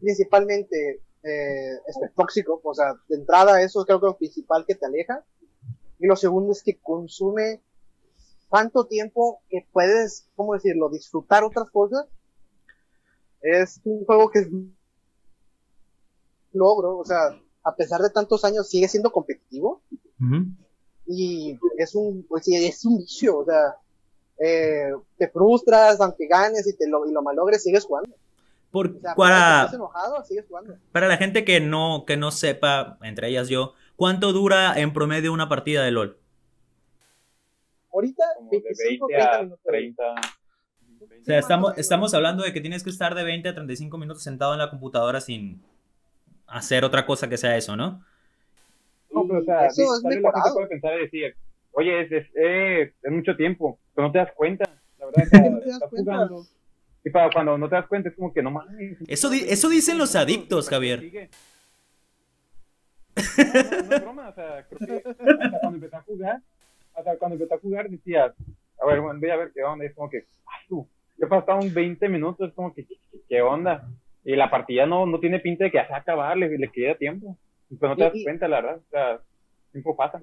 principalmente 0.00 1.02
eh, 1.24 1.80
este, 1.86 2.10
tóxico, 2.14 2.60
o 2.62 2.74
sea, 2.74 2.94
de 3.08 3.16
entrada 3.16 3.62
eso 3.62 3.84
creo 3.86 3.98
que 3.98 4.06
es 4.06 4.12
lo 4.12 4.18
principal 4.18 4.64
que 4.66 4.74
te 4.74 4.84
aleja. 4.84 5.24
Y 5.98 6.06
lo 6.06 6.16
segundo 6.16 6.52
es 6.52 6.62
que 6.62 6.78
consume 6.78 7.62
tanto 8.50 8.86
tiempo 8.86 9.40
que 9.48 9.66
puedes, 9.72 10.28
¿cómo 10.36 10.54
decirlo?, 10.54 10.90
disfrutar 10.90 11.42
otras 11.42 11.70
cosas. 11.70 12.06
Es 13.40 13.80
un 13.84 14.04
juego 14.04 14.30
que 14.30 14.40
es 14.40 14.48
logro, 16.52 16.98
o 16.98 17.04
sea, 17.04 17.40
a 17.62 17.74
pesar 17.74 18.02
de 18.02 18.10
tantos 18.10 18.44
años 18.44 18.68
sigue 18.68 18.88
siendo 18.88 19.10
competitivo. 19.10 19.80
Y 21.06 21.58
es 21.78 21.94
un, 21.94 22.24
pues, 22.28 22.48
es 22.48 22.84
un 22.84 22.98
vicio, 22.98 23.38
o 23.38 23.44
sea, 23.44 23.76
eh, 24.38 24.90
te 25.16 25.28
frustras 25.28 26.00
aunque 26.00 26.26
ganes 26.26 26.66
y 26.66 26.76
te 26.76 26.88
lo, 26.88 27.06
y 27.06 27.12
lo 27.12 27.22
malogres, 27.22 27.62
sigues 27.62 27.84
jugando 27.84 28.14
para, 29.16 29.70
para 30.92 31.08
la 31.08 31.16
gente 31.16 31.44
que 31.44 31.60
no, 31.60 32.04
que 32.06 32.16
no 32.16 32.30
sepa, 32.30 32.98
entre 33.02 33.28
ellas 33.28 33.48
yo, 33.48 33.74
¿cuánto 33.96 34.32
dura 34.32 34.74
en 34.76 34.92
promedio 34.92 35.32
una 35.32 35.48
partida 35.48 35.84
de 35.84 35.92
LOL? 35.92 36.18
Ahorita, 37.92 38.24
25, 38.50 39.06
30 39.06 39.56
30. 39.64 40.02
O 40.12 41.24
sea, 41.24 41.38
estamos, 41.38 41.78
estamos 41.78 42.12
hablando 42.14 42.42
de 42.42 42.52
que 42.52 42.60
tienes 42.60 42.82
que 42.82 42.90
estar 42.90 43.14
de 43.14 43.22
20 43.22 43.48
a 43.48 43.54
35 43.54 43.96
minutos 43.96 44.22
sentado 44.22 44.52
en 44.52 44.58
la 44.58 44.70
computadora 44.70 45.20
sin 45.20 45.62
hacer 46.46 46.84
otra 46.84 47.06
cosa 47.06 47.28
que 47.28 47.36
sea 47.36 47.56
eso, 47.56 47.76
¿no? 47.76 48.04
No, 49.12 49.26
pero 49.28 49.40
o 49.40 49.44
sea, 49.44 49.66
eso 49.66 49.82
es 49.82 50.02
la 50.02 50.10
gente 50.10 50.50
puede 50.52 50.66
pensar 50.66 50.98
y 50.98 51.02
decir, 51.02 51.36
oye, 51.72 52.00
es, 52.02 52.12
es, 52.12 52.92
es, 53.02 53.12
mucho 53.12 53.36
tiempo, 53.36 53.78
pero 53.94 54.08
no 54.08 54.12
te 54.12 54.18
das 54.18 54.32
cuenta. 54.34 54.64
La 54.98 55.06
verdad 55.06 55.24
es 55.24 55.30
que 55.30 55.50
no 55.50 55.58
estás 55.58 55.90
jugando 55.90 56.44
y 57.04 57.10
para 57.10 57.30
cuando 57.30 57.58
no 57.58 57.68
te 57.68 57.74
das 57.74 57.86
cuenta 57.86 58.08
es 58.08 58.16
como 58.16 58.32
que 58.32 58.42
no 58.42 58.50
mames. 58.50 58.96
Eso, 59.06 59.30
eso 59.32 59.68
dicen 59.68 59.98
los 59.98 60.16
adictos, 60.16 60.70
Javier. 60.70 61.30
No, 63.14 63.44
no, 63.44 63.94
es 63.94 64.00
broma, 64.00 64.28
o 64.30 64.34
sea, 64.34 64.66
creo 64.68 65.02
que 65.02 65.08
hasta 65.08 65.60
cuando 65.60 65.76
empecé 65.76 65.96
a 65.96 66.02
jugar, 66.02 66.42
hasta 66.94 67.16
cuando 67.18 67.34
empecé 67.34 67.54
a 67.54 67.58
jugar 67.58 67.90
decías, 67.90 68.32
a 68.80 68.86
ver, 68.86 69.00
bueno, 69.00 69.20
voy 69.20 69.30
a 69.30 69.36
ver 69.36 69.52
qué 69.54 69.62
onda, 69.62 69.84
es 69.84 69.94
como 69.94 70.08
que, 70.08 70.24
ay 70.46 70.66
tú, 70.68 70.88
yo 71.18 71.28
pasaba 71.28 71.60
un 71.60 71.72
20 71.72 72.08
minutos, 72.08 72.48
es 72.48 72.54
como 72.54 72.74
que, 72.74 72.86
¿qué 73.28 73.42
onda? 73.42 73.86
Y 74.24 74.34
la 74.34 74.50
partida 74.50 74.86
no, 74.86 75.04
no 75.04 75.20
tiene 75.20 75.38
pinta 75.40 75.64
de 75.64 75.70
que 75.70 75.76
ya 75.76 75.84
se 75.84 75.92
va 75.92 75.98
a 75.98 76.00
acabar, 76.00 76.36
le, 76.36 76.56
le 76.56 76.72
queda 76.72 76.96
tiempo. 76.96 77.36
Pues 77.68 77.80
no 77.82 77.96
te 77.96 78.04
das 78.04 78.12
cuenta, 78.24 78.48
la 78.48 78.60
verdad, 78.60 78.76
o 78.76 78.90
sea, 78.90 79.20
tiempo 79.72 79.94
pasa. 79.94 80.22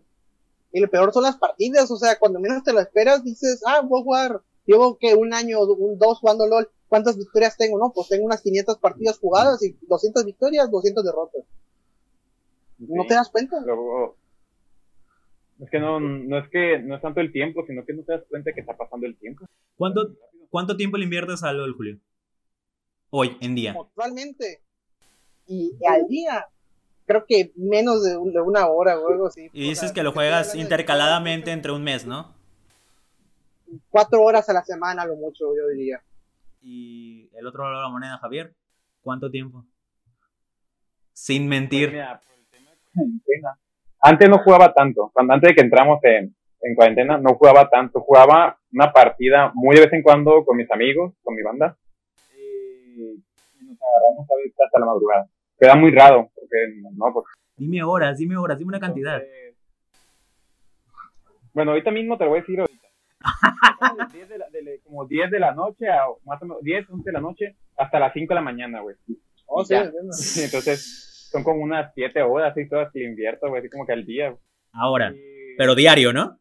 Y 0.73 0.79
lo 0.79 0.89
peor 0.89 1.13
son 1.13 1.23
las 1.23 1.37
partidas, 1.37 1.91
o 1.91 1.97
sea, 1.97 2.17
cuando 2.17 2.39
menos 2.39 2.63
te 2.63 2.73
lo 2.73 2.79
esperas, 2.79 3.23
dices, 3.23 3.61
ah, 3.67 3.81
voy 3.81 4.01
a 4.01 4.03
jugar 4.03 4.41
Llevo 4.65 4.97
que 4.97 5.15
un 5.15 5.33
año, 5.33 5.61
un 5.61 5.97
dos 5.97 6.19
jugando 6.19 6.47
LOL. 6.47 6.69
¿Cuántas 6.87 7.17
victorias 7.17 7.57
tengo? 7.57 7.79
No, 7.79 7.91
pues 7.93 8.09
tengo 8.09 8.25
unas 8.25 8.41
500 8.41 8.77
partidas 8.77 9.17
jugadas 9.17 9.63
y 9.63 9.77
200 9.87 10.25
victorias, 10.25 10.69
200 10.69 11.03
derrotas. 11.03 11.43
¿No 12.77 13.05
te 13.05 13.13
das 13.13 13.29
cuenta? 13.29 13.57
es 15.59 15.69
que 15.69 15.79
no, 15.79 15.99
no 15.99 16.39
es 16.39 16.49
que 16.49 16.79
no 16.79 16.95
es 16.95 17.01
tanto 17.01 17.21
el 17.21 17.31
tiempo, 17.31 17.63
sino 17.67 17.85
que 17.85 17.93
no 17.93 18.03
te 18.03 18.13
das 18.13 18.23
cuenta 18.27 18.51
que 18.51 18.61
está 18.61 18.75
pasando 18.75 19.05
el 19.05 19.15
tiempo. 19.15 19.45
¿Cuánto, 19.77 20.15
cuánto 20.49 20.75
tiempo 20.75 20.97
le 20.97 21.03
inviertes 21.03 21.43
a 21.43 21.53
LOL, 21.53 21.75
Julio? 21.75 21.99
Hoy, 23.11 23.37
en 23.41 23.55
día. 23.55 23.75
Actualmente. 23.79 24.61
Y, 25.47 25.73
al 25.87 26.07
día, 26.07 26.47
creo 27.05 27.25
que 27.27 27.51
menos 27.55 28.03
de, 28.03 28.17
una 28.17 28.67
hora 28.67 28.99
o 28.99 29.09
algo 29.09 29.27
así. 29.27 29.49
Y 29.53 29.69
dices 29.69 29.91
que 29.91 30.01
lo 30.01 30.13
juegas 30.13 30.55
intercaladamente 30.55 31.51
entre 31.51 31.71
un 31.71 31.83
mes, 31.83 32.05
¿no? 32.05 32.33
Cuatro 33.89 34.21
horas 34.21 34.47
a 34.49 34.53
la 34.53 34.63
semana, 34.63 35.05
lo 35.05 35.15
mucho, 35.15 35.55
yo 35.55 35.67
diría. 35.67 36.01
¿Y 36.61 37.29
el 37.35 37.47
otro 37.47 37.63
lado 37.63 37.77
de 37.77 37.83
la 37.83 37.89
moneda, 37.89 38.17
Javier? 38.19 38.53
¿Cuánto 39.01 39.29
tiempo? 39.29 39.65
Sin 41.13 41.47
mentir. 41.47 41.91
Pues 42.93 43.41
antes 44.01 44.29
no 44.29 44.39
jugaba 44.39 44.73
tanto. 44.73 45.11
Cuando 45.13 45.33
antes 45.33 45.49
de 45.49 45.55
que 45.55 45.61
entramos 45.61 46.03
en, 46.03 46.35
en 46.61 46.75
cuarentena, 46.75 47.17
no 47.17 47.35
jugaba 47.35 47.69
tanto. 47.69 48.01
Jugaba 48.01 48.57
una 48.71 48.91
partida 48.91 49.51
muy 49.53 49.75
de 49.75 49.83
vez 49.83 49.93
en 49.93 50.03
cuando 50.03 50.43
con 50.45 50.57
mis 50.57 50.71
amigos, 50.71 51.13
con 51.23 51.35
mi 51.35 51.43
banda. 51.43 51.77
Y, 52.35 53.23
nos 53.63 53.77
agarramos 53.81 54.29
a 54.29 54.35
ver 54.35 54.53
hasta 54.65 54.79
la 54.79 54.85
madrugada. 54.85 55.27
Queda 55.59 55.75
muy 55.75 55.91
raro, 55.91 56.29
porque 56.33 56.57
no, 56.95 57.23
Dime 57.55 57.83
horas, 57.83 58.17
dime 58.17 58.37
horas, 58.37 58.57
dime 58.57 58.69
una 58.69 58.79
cantidad. 58.79 59.21
Bueno, 61.53 61.71
ahorita 61.71 61.91
mismo 61.91 62.17
te 62.17 62.23
lo 62.23 62.31
voy 62.31 62.39
a 62.39 62.41
decir 62.41 62.59
ahorita. 62.59 62.80
Como 63.79 64.07
10 64.11 64.29
de 64.29 64.37
la, 64.37 64.49
de, 64.49 64.81
como 64.83 65.05
10 65.07 65.31
de 65.31 65.39
la 65.39 65.53
noche, 65.53 65.87
a, 65.89 66.05
más 66.25 66.41
o 66.41 66.45
menos 66.45 66.63
10, 66.63 66.89
11 66.89 67.03
de 67.05 67.11
la 67.13 67.21
noche, 67.21 67.55
hasta 67.77 67.99
las 67.99 68.13
5 68.13 68.29
de 68.29 68.35
la 68.35 68.41
mañana, 68.41 68.81
güey. 68.81 68.95
Oh, 69.45 69.63
sí, 69.65 69.73
entiendo. 69.75 70.11
Entonces, 70.43 71.27
son 71.31 71.43
como 71.43 71.61
unas 71.63 71.91
7 71.93 72.21
horas 72.23 72.55
y 72.57 72.67
todas 72.67 72.91
que 72.91 73.03
invierto, 73.03 73.47
güey, 73.49 73.59
así 73.59 73.69
como 73.69 73.85
que 73.85 73.93
al 73.93 74.05
día. 74.05 74.29
güey. 74.29 74.41
Ahora, 74.73 75.11
Y- 75.13 75.55
pero 75.57 75.75
diario, 75.75 76.13
¿no? 76.13 76.37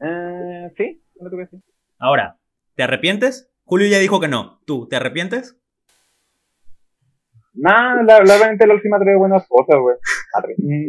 Eh, 0.00 0.72
sí, 0.76 1.02
no 1.20 1.30
voy 1.30 1.40
a 1.40 1.44
decir. 1.44 1.60
Ahora, 1.98 2.36
¿te 2.74 2.82
arrepientes? 2.82 3.50
Julio 3.64 3.86
ya 3.88 3.98
dijo 3.98 4.20
que 4.20 4.28
no. 4.28 4.60
¿Tú 4.66 4.86
te 4.88 4.96
arrepientes? 4.96 5.56
Nah, 7.54 8.02
la, 8.02 8.18
la 8.18 8.36
realmente 8.36 8.66
la 8.66 8.74
última 8.74 8.98
trae 8.98 9.16
buenas 9.16 9.46
cosas, 9.48 9.76
güey. 9.80 9.96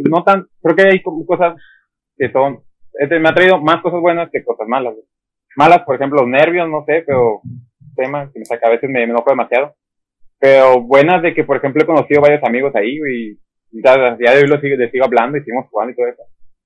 No 0.09 0.23
tan, 0.23 0.47
creo 0.61 0.75
que 0.75 0.81
hay 0.83 1.01
como 1.01 1.25
cosas 1.25 1.55
que 2.17 2.31
son, 2.31 2.63
este, 2.99 3.19
me 3.19 3.29
ha 3.29 3.33
traído 3.33 3.59
más 3.59 3.81
cosas 3.81 3.99
buenas 4.01 4.29
que 4.31 4.43
cosas 4.43 4.67
malas. 4.67 4.95
Malas, 5.55 5.83
por 5.83 5.95
ejemplo, 5.95 6.21
los 6.21 6.29
nervios, 6.29 6.69
no 6.69 6.83
sé, 6.85 7.03
pero 7.05 7.41
temas 7.95 8.31
que 8.31 8.39
me 8.39 8.45
saca, 8.45 8.67
a 8.67 8.71
veces 8.71 8.89
me, 8.89 9.05
me 9.05 9.11
enojo 9.13 9.29
demasiado. 9.29 9.75
Pero 10.39 10.81
buenas 10.81 11.21
de 11.21 11.33
que, 11.33 11.43
por 11.43 11.57
ejemplo, 11.57 11.81
he 11.81 11.85
conocido 11.85 12.21
varios 12.21 12.43
amigos 12.43 12.75
ahí, 12.75 12.99
güey, 12.99 13.39
y 13.71 13.81
ya, 13.83 14.17
ya 14.19 14.31
de 14.35 14.41
hoy 14.41 14.47
los 14.47 14.61
sigo, 14.61 14.75
les 14.77 14.91
sigo 14.91 15.05
hablando 15.05 15.37
y 15.37 15.41
seguimos 15.41 15.67
jugando 15.69 15.93
y 15.93 15.95
todo 15.95 16.07
eso. 16.07 16.23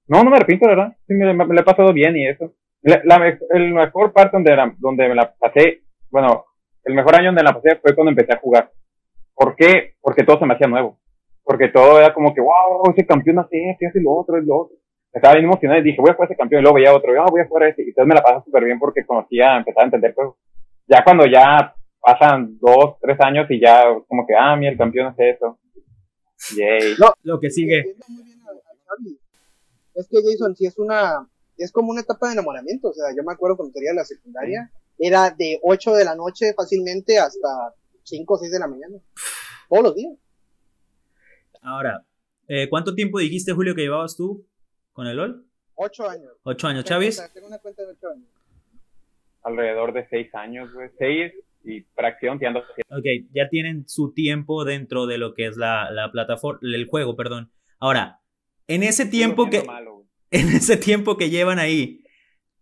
No, 0.07 0.23
no 0.23 0.31
me 0.31 0.37
arrepiento, 0.37 0.65
la 0.65 0.75
verdad. 0.75 0.97
Sí, 1.07 1.13
me, 1.13 1.33
me, 1.33 1.45
me 1.45 1.53
la 1.53 1.61
he 1.61 1.63
pasado 1.63 1.93
bien 1.93 2.17
y 2.17 2.27
eso. 2.27 2.53
La, 2.81 3.37
el 3.51 3.73
mejor 3.73 4.13
parte 4.13 4.37
donde, 4.37 4.55
donde 4.79 5.09
me 5.09 5.15
la 5.15 5.33
pasé, 5.37 5.81
bueno, 6.09 6.45
el 6.85 6.95
mejor 6.95 7.15
año 7.15 7.27
donde 7.27 7.43
la 7.43 7.53
pasé 7.53 7.75
fue 7.75 7.93
cuando 7.93 8.11
empecé 8.11 8.33
a 8.33 8.39
jugar. 8.39 8.71
¿Por 9.35 9.55
qué? 9.55 9.93
Porque 10.01 10.23
todo 10.23 10.39
se 10.39 10.45
me 10.45 10.55
hacía 10.55 10.67
nuevo. 10.67 10.97
Porque 11.43 11.67
todo 11.67 11.99
era 11.99 12.13
como 12.13 12.33
que, 12.33 12.41
wow, 12.41 12.91
ese 12.91 13.05
campeón 13.05 13.39
hace 13.39 13.69
esto, 13.69 13.87
hace 13.87 14.01
lo 14.01 14.13
otro, 14.13 14.37
es 14.37 14.45
lo 14.45 14.61
otro. 14.61 14.77
Estaba 15.11 15.33
bien 15.35 15.45
emocionado 15.45 15.79
y 15.79 15.83
dije, 15.83 15.97
voy 15.99 16.11
a 16.11 16.13
jugar 16.13 16.29
ese 16.29 16.37
campeón. 16.37 16.59
Y 16.59 16.63
luego 16.63 16.75
veía 16.75 16.93
otro, 16.95 17.13
y, 17.13 17.17
ah, 17.17 17.25
voy 17.29 17.41
a 17.41 17.47
jugar 17.47 17.63
a 17.63 17.69
ese. 17.69 17.81
Y 17.81 17.89
entonces 17.89 18.07
me 18.07 18.15
la 18.15 18.21
pasaba 18.21 18.43
súper 18.43 18.63
bien 18.65 18.79
porque 18.79 19.05
conocía, 19.05 19.57
empezaba 19.57 19.83
a 19.83 19.85
entender 19.85 20.13
juegos. 20.13 20.35
Ya 20.87 21.03
cuando 21.03 21.25
ya 21.25 21.75
pasan 22.01 22.57
dos, 22.59 22.95
tres 23.01 23.19
años 23.19 23.45
y 23.49 23.59
ya 23.59 23.83
como 24.07 24.25
que, 24.27 24.33
ah, 24.35 24.55
mira, 24.55 24.71
el 24.71 24.77
campeón 24.77 25.07
hace 25.07 25.31
eso. 25.31 25.59
Yay. 26.55 26.95
Lo 27.23 27.39
que 27.39 27.49
sigue. 27.49 27.79
A- 27.79 28.51
a. 28.51 28.95
Es 29.95 30.07
que 30.07 30.17
Jason, 30.23 30.55
sí 30.55 30.65
es 30.65 30.77
una, 30.77 31.27
es 31.57 31.71
como 31.71 31.91
una 31.91 32.01
etapa 32.01 32.27
de 32.27 32.33
enamoramiento. 32.33 32.89
O 32.89 32.93
sea, 32.93 33.07
yo 33.15 33.23
me 33.23 33.33
acuerdo 33.33 33.57
cuando 33.57 33.73
tenía 33.73 33.93
la 33.93 34.05
secundaria, 34.05 34.71
era 34.97 35.31
de 35.31 35.59
8 35.63 35.93
de 35.95 36.05
la 36.05 36.15
noche 36.15 36.53
fácilmente 36.55 37.17
hasta 37.17 37.73
5 38.03 38.33
o 38.33 38.37
6 38.37 38.51
de 38.51 38.59
la 38.59 38.67
mañana. 38.67 38.95
Todos 39.67 39.83
los 39.83 39.95
días. 39.95 40.13
Ahora, 41.61 42.05
eh, 42.47 42.69
¿cuánto 42.69 42.95
tiempo 42.95 43.19
dijiste, 43.19 43.51
Julio, 43.51 43.75
que 43.75 43.81
llevabas 43.81 44.15
tú 44.15 44.45
con 44.99 45.07
el 45.07 45.15
LOL? 45.15 45.45
8 45.75 46.09
años. 46.09 46.33
Ocho 46.43 46.67
años, 46.67 46.83
Chavis. 46.83 47.23
Tengo 47.33 47.47
una 47.47 47.59
cuenta 47.59 47.83
de 47.83 47.93
8 47.93 48.07
años. 48.09 48.27
Alrededor 49.43 49.93
de 49.93 50.05
seis 50.09 50.35
años, 50.35 50.73
güey. 50.73 50.89
Seis 50.97 51.31
y 51.63 51.83
fracción 51.95 52.35
hacia 52.35 52.51
Ok, 52.89 53.05
ya 53.33 53.47
tienen 53.47 53.87
su 53.87 54.11
tiempo 54.11 54.65
dentro 54.65 55.05
de 55.05 55.17
lo 55.17 55.35
que 55.35 55.45
es 55.45 55.55
la, 55.55 55.89
la 55.89 56.11
plataforma, 56.11 56.59
el 56.63 56.85
juego, 56.85 57.15
perdón. 57.15 57.49
Ahora, 57.79 58.19
en 58.67 58.83
ese 58.83 59.05
tiempo 59.05 59.49
que, 59.49 59.63
malo, 59.63 60.05
en 60.31 60.49
ese 60.49 60.75
tiempo 60.75 61.15
que 61.15 61.29
llevan 61.29 61.59
ahí, 61.59 62.03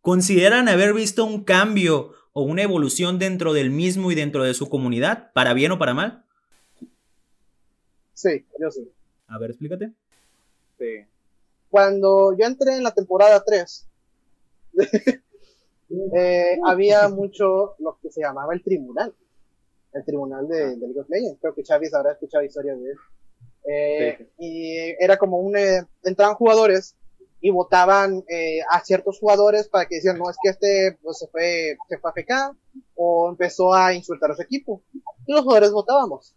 ¿consideran 0.02 0.70
haber 0.70 0.94
visto 0.94 1.26
un 1.26 1.44
cambio 1.44 2.14
o 2.34 2.44
una 2.44 2.62
evolución 2.62 3.18
dentro 3.18 3.54
del 3.54 3.72
mismo 3.72 4.12
y 4.12 4.16
dentro 4.16 4.44
de 4.44 4.54
su 4.54 4.70
comunidad, 4.70 5.32
para 5.34 5.56
bien 5.56 5.72
o 5.72 5.80
para 5.80 5.96
mal? 5.96 6.24
Sí, 8.14 8.46
yo 8.62 8.70
sí. 8.70 8.88
A 9.26 9.40
ver, 9.40 9.50
explícate. 9.50 9.92
Sí. 10.78 11.08
Cuando 11.70 12.36
yo 12.38 12.46
entré 12.46 12.76
en 12.76 12.84
la 12.84 12.94
temporada 12.94 13.44
3, 13.46 13.88
eh, 16.16 16.60
había 16.66 17.08
mucho 17.10 17.76
lo 17.80 17.98
que 18.02 18.12
se 18.12 18.22
llamaba 18.22 18.54
el 18.54 18.64
tribunal. 18.64 19.14
El 19.94 20.06
tribunal 20.06 20.48
de, 20.48 20.76
de 20.76 20.78
League 20.78 21.00
of 21.00 21.10
Legends. 21.10 21.40
Creo 21.42 21.54
que 21.56 21.64
Chavis 21.64 21.94
habrá 21.94 22.12
escuchado 22.14 22.44
historias 22.44 22.78
de 22.80 22.92
él. 22.92 22.98
Eh, 23.70 24.18
Sí, 24.18 24.26
Y 24.38 24.78
era 25.00 25.18
como 25.18 25.40
un... 25.40 25.58
eh, 25.58 25.84
entraban 26.04 26.36
jugadores 26.36 26.96
y 27.40 27.52
votaban 27.52 28.24
eh, 28.30 28.60
a 28.72 28.84
ciertos 28.84 29.20
jugadores 29.20 29.68
para 29.68 29.86
que 29.86 29.96
decían, 29.96 30.18
no, 30.18 30.30
es 30.30 30.38
que 30.42 30.50
este 30.50 30.98
pues, 31.02 31.20
se 31.20 31.28
fue, 31.28 31.78
se 31.88 31.98
fue 32.00 32.10
a 32.10 32.14
FK 32.14 32.58
o 32.96 33.30
empezó 33.30 33.74
a 33.74 33.94
insultar 33.94 34.32
a 34.32 34.36
su 34.36 34.42
equipo. 34.42 34.82
Y 35.26 35.34
los 35.34 35.42
jugadores 35.42 35.72
votábamos. 35.72 36.34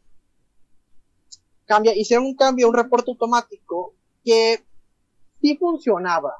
Cambia, 1.65 1.95
hicieron 1.95 2.27
un 2.27 2.35
cambio, 2.37 2.69
un 2.69 2.75
reporte 2.75 3.11
automático 3.11 3.95
que 4.25 4.65
sí 5.41 5.57
funcionaba. 5.57 6.35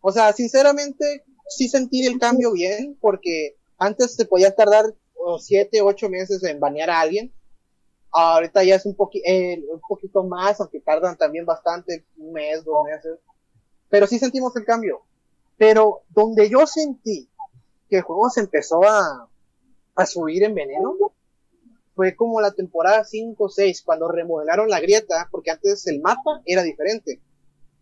O 0.00 0.12
sea, 0.12 0.32
sinceramente, 0.32 1.24
sí 1.48 1.68
sentí 1.68 2.06
el 2.06 2.18
cambio 2.18 2.52
bien, 2.52 2.96
porque 3.00 3.56
antes 3.78 4.14
se 4.14 4.26
podía 4.26 4.54
tardar 4.54 4.84
oh, 5.14 5.38
siete, 5.38 5.82
ocho 5.82 6.08
meses 6.08 6.42
en 6.44 6.60
banear 6.60 6.90
a 6.90 7.00
alguien. 7.00 7.32
Ahorita 8.10 8.64
ya 8.64 8.76
es 8.76 8.86
un, 8.86 8.94
poqui 8.94 9.22
eh, 9.24 9.62
un 9.70 9.80
poquito 9.86 10.24
más, 10.24 10.60
aunque 10.60 10.80
tardan 10.80 11.16
también 11.16 11.44
bastante, 11.44 12.06
un 12.16 12.32
mes, 12.32 12.64
dos 12.64 12.84
meses. 12.84 13.18
Pero 13.90 14.06
sí 14.06 14.18
sentimos 14.18 14.56
el 14.56 14.64
cambio. 14.64 15.02
Pero 15.56 16.02
donde 16.10 16.48
yo 16.48 16.66
sentí 16.66 17.28
que 17.90 17.96
el 17.96 18.02
juego 18.02 18.30
se 18.30 18.40
empezó 18.40 18.82
a, 18.84 19.28
a 19.94 20.06
subir 20.06 20.44
en 20.44 20.54
veneno, 20.54 20.94
fue 21.94 22.14
como 22.14 22.40
la 22.40 22.52
temporada 22.52 23.04
5 23.04 23.42
o 23.42 23.48
6, 23.48 23.82
cuando 23.82 24.08
remodelaron 24.08 24.70
la 24.70 24.78
grieta, 24.78 25.28
porque 25.32 25.50
antes 25.50 25.84
el 25.88 26.00
mapa 26.00 26.42
era 26.46 26.62
diferente. 26.62 27.20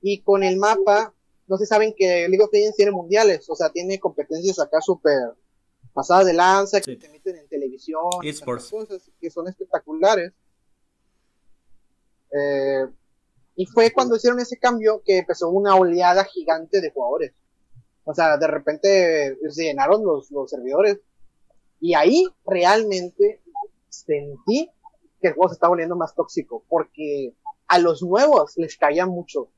Y 0.03 0.21
con 0.23 0.43
el 0.43 0.57
mapa, 0.57 1.13
no 1.49 1.57
se 1.57 1.67
saben 1.67 1.95
que 1.97 2.29
League 2.29 2.43
of 2.43 2.53
Legends 2.53 2.77
tiene 2.77 2.91
mundiales, 2.93 3.49
o 3.49 3.55
sea, 3.55 3.71
tiene 3.71 3.99
competencias 4.01 4.59
acá 4.59 4.81
súper 4.81 5.17
pasadas 5.93 6.27
de 6.27 6.33
lanza, 6.35 6.81
que 6.81 6.95
Sí. 6.95 7.01
se 7.01 7.07
emiten 7.07 7.37
en 7.37 7.49
televisión, 7.49 8.03
y 8.23 8.33
cosas 8.41 9.11
que 9.21 9.31
son 9.31 9.49
espectaculares. 9.49 10.33
Eh, 12.33 12.87
y 13.57 13.67
fue 13.67 13.91
cuando 13.93 14.17
hicieron 14.17 14.39
ese 14.41 14.59
cambio 14.59 15.03
que 15.05 15.19
empezó 15.19 15.49
una 15.49 15.75
oleada 15.77 16.25
gigante 16.25 16.81
de 16.81 16.91
jugadores. 16.91 17.33
O 18.05 18.15
sea, 18.15 18.37
de 18.37 18.47
repente 18.47 19.37
se 19.51 19.65
llenaron 19.65 20.05
los, 20.05 20.31
los 20.31 20.51
servidores. 20.51 21.01
Y 21.81 21.95
ahí 21.95 22.25
realmente 22.45 23.41
sentí 23.89 24.71
que 25.21 25.29
el 25.29 25.35
juego 25.35 25.49
se 25.49 25.55
estaba 25.55 25.71
volviendo 25.71 25.97
más 25.97 26.15
tóxico. 26.15 26.63
Porque 26.69 27.35
a 27.69 27.79
los 27.79 28.03
nuevos 28.03 28.53
les 28.57 28.77
caía 28.77 29.07
mucho. 29.07 29.49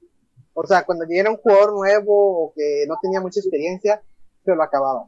O 0.60 0.66
sea, 0.66 0.84
cuando 0.84 1.04
llegara 1.04 1.30
un 1.30 1.36
jugador 1.36 1.72
nuevo 1.72 2.46
o 2.46 2.52
que 2.52 2.84
no 2.88 2.96
tenía 3.00 3.20
mucha 3.20 3.38
experiencia, 3.38 4.02
se 4.44 4.56
lo 4.56 4.60
acababa. 4.60 5.06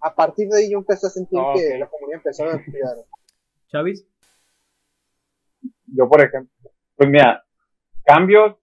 A 0.00 0.12
partir 0.12 0.48
de 0.48 0.58
ahí 0.58 0.72
yo 0.72 0.78
empecé 0.78 1.06
a 1.06 1.10
sentir 1.10 1.38
que 1.54 1.78
la 1.78 1.86
comunidad 1.86 2.16
empezó 2.18 2.44
a 2.46 2.58
cuidar. 2.64 2.96
Chavis. 3.68 4.04
Yo, 5.86 6.08
por 6.08 6.24
ejemplo, 6.24 6.50
pues 6.96 7.08
mira, 7.08 7.44
cambios. 8.04 8.56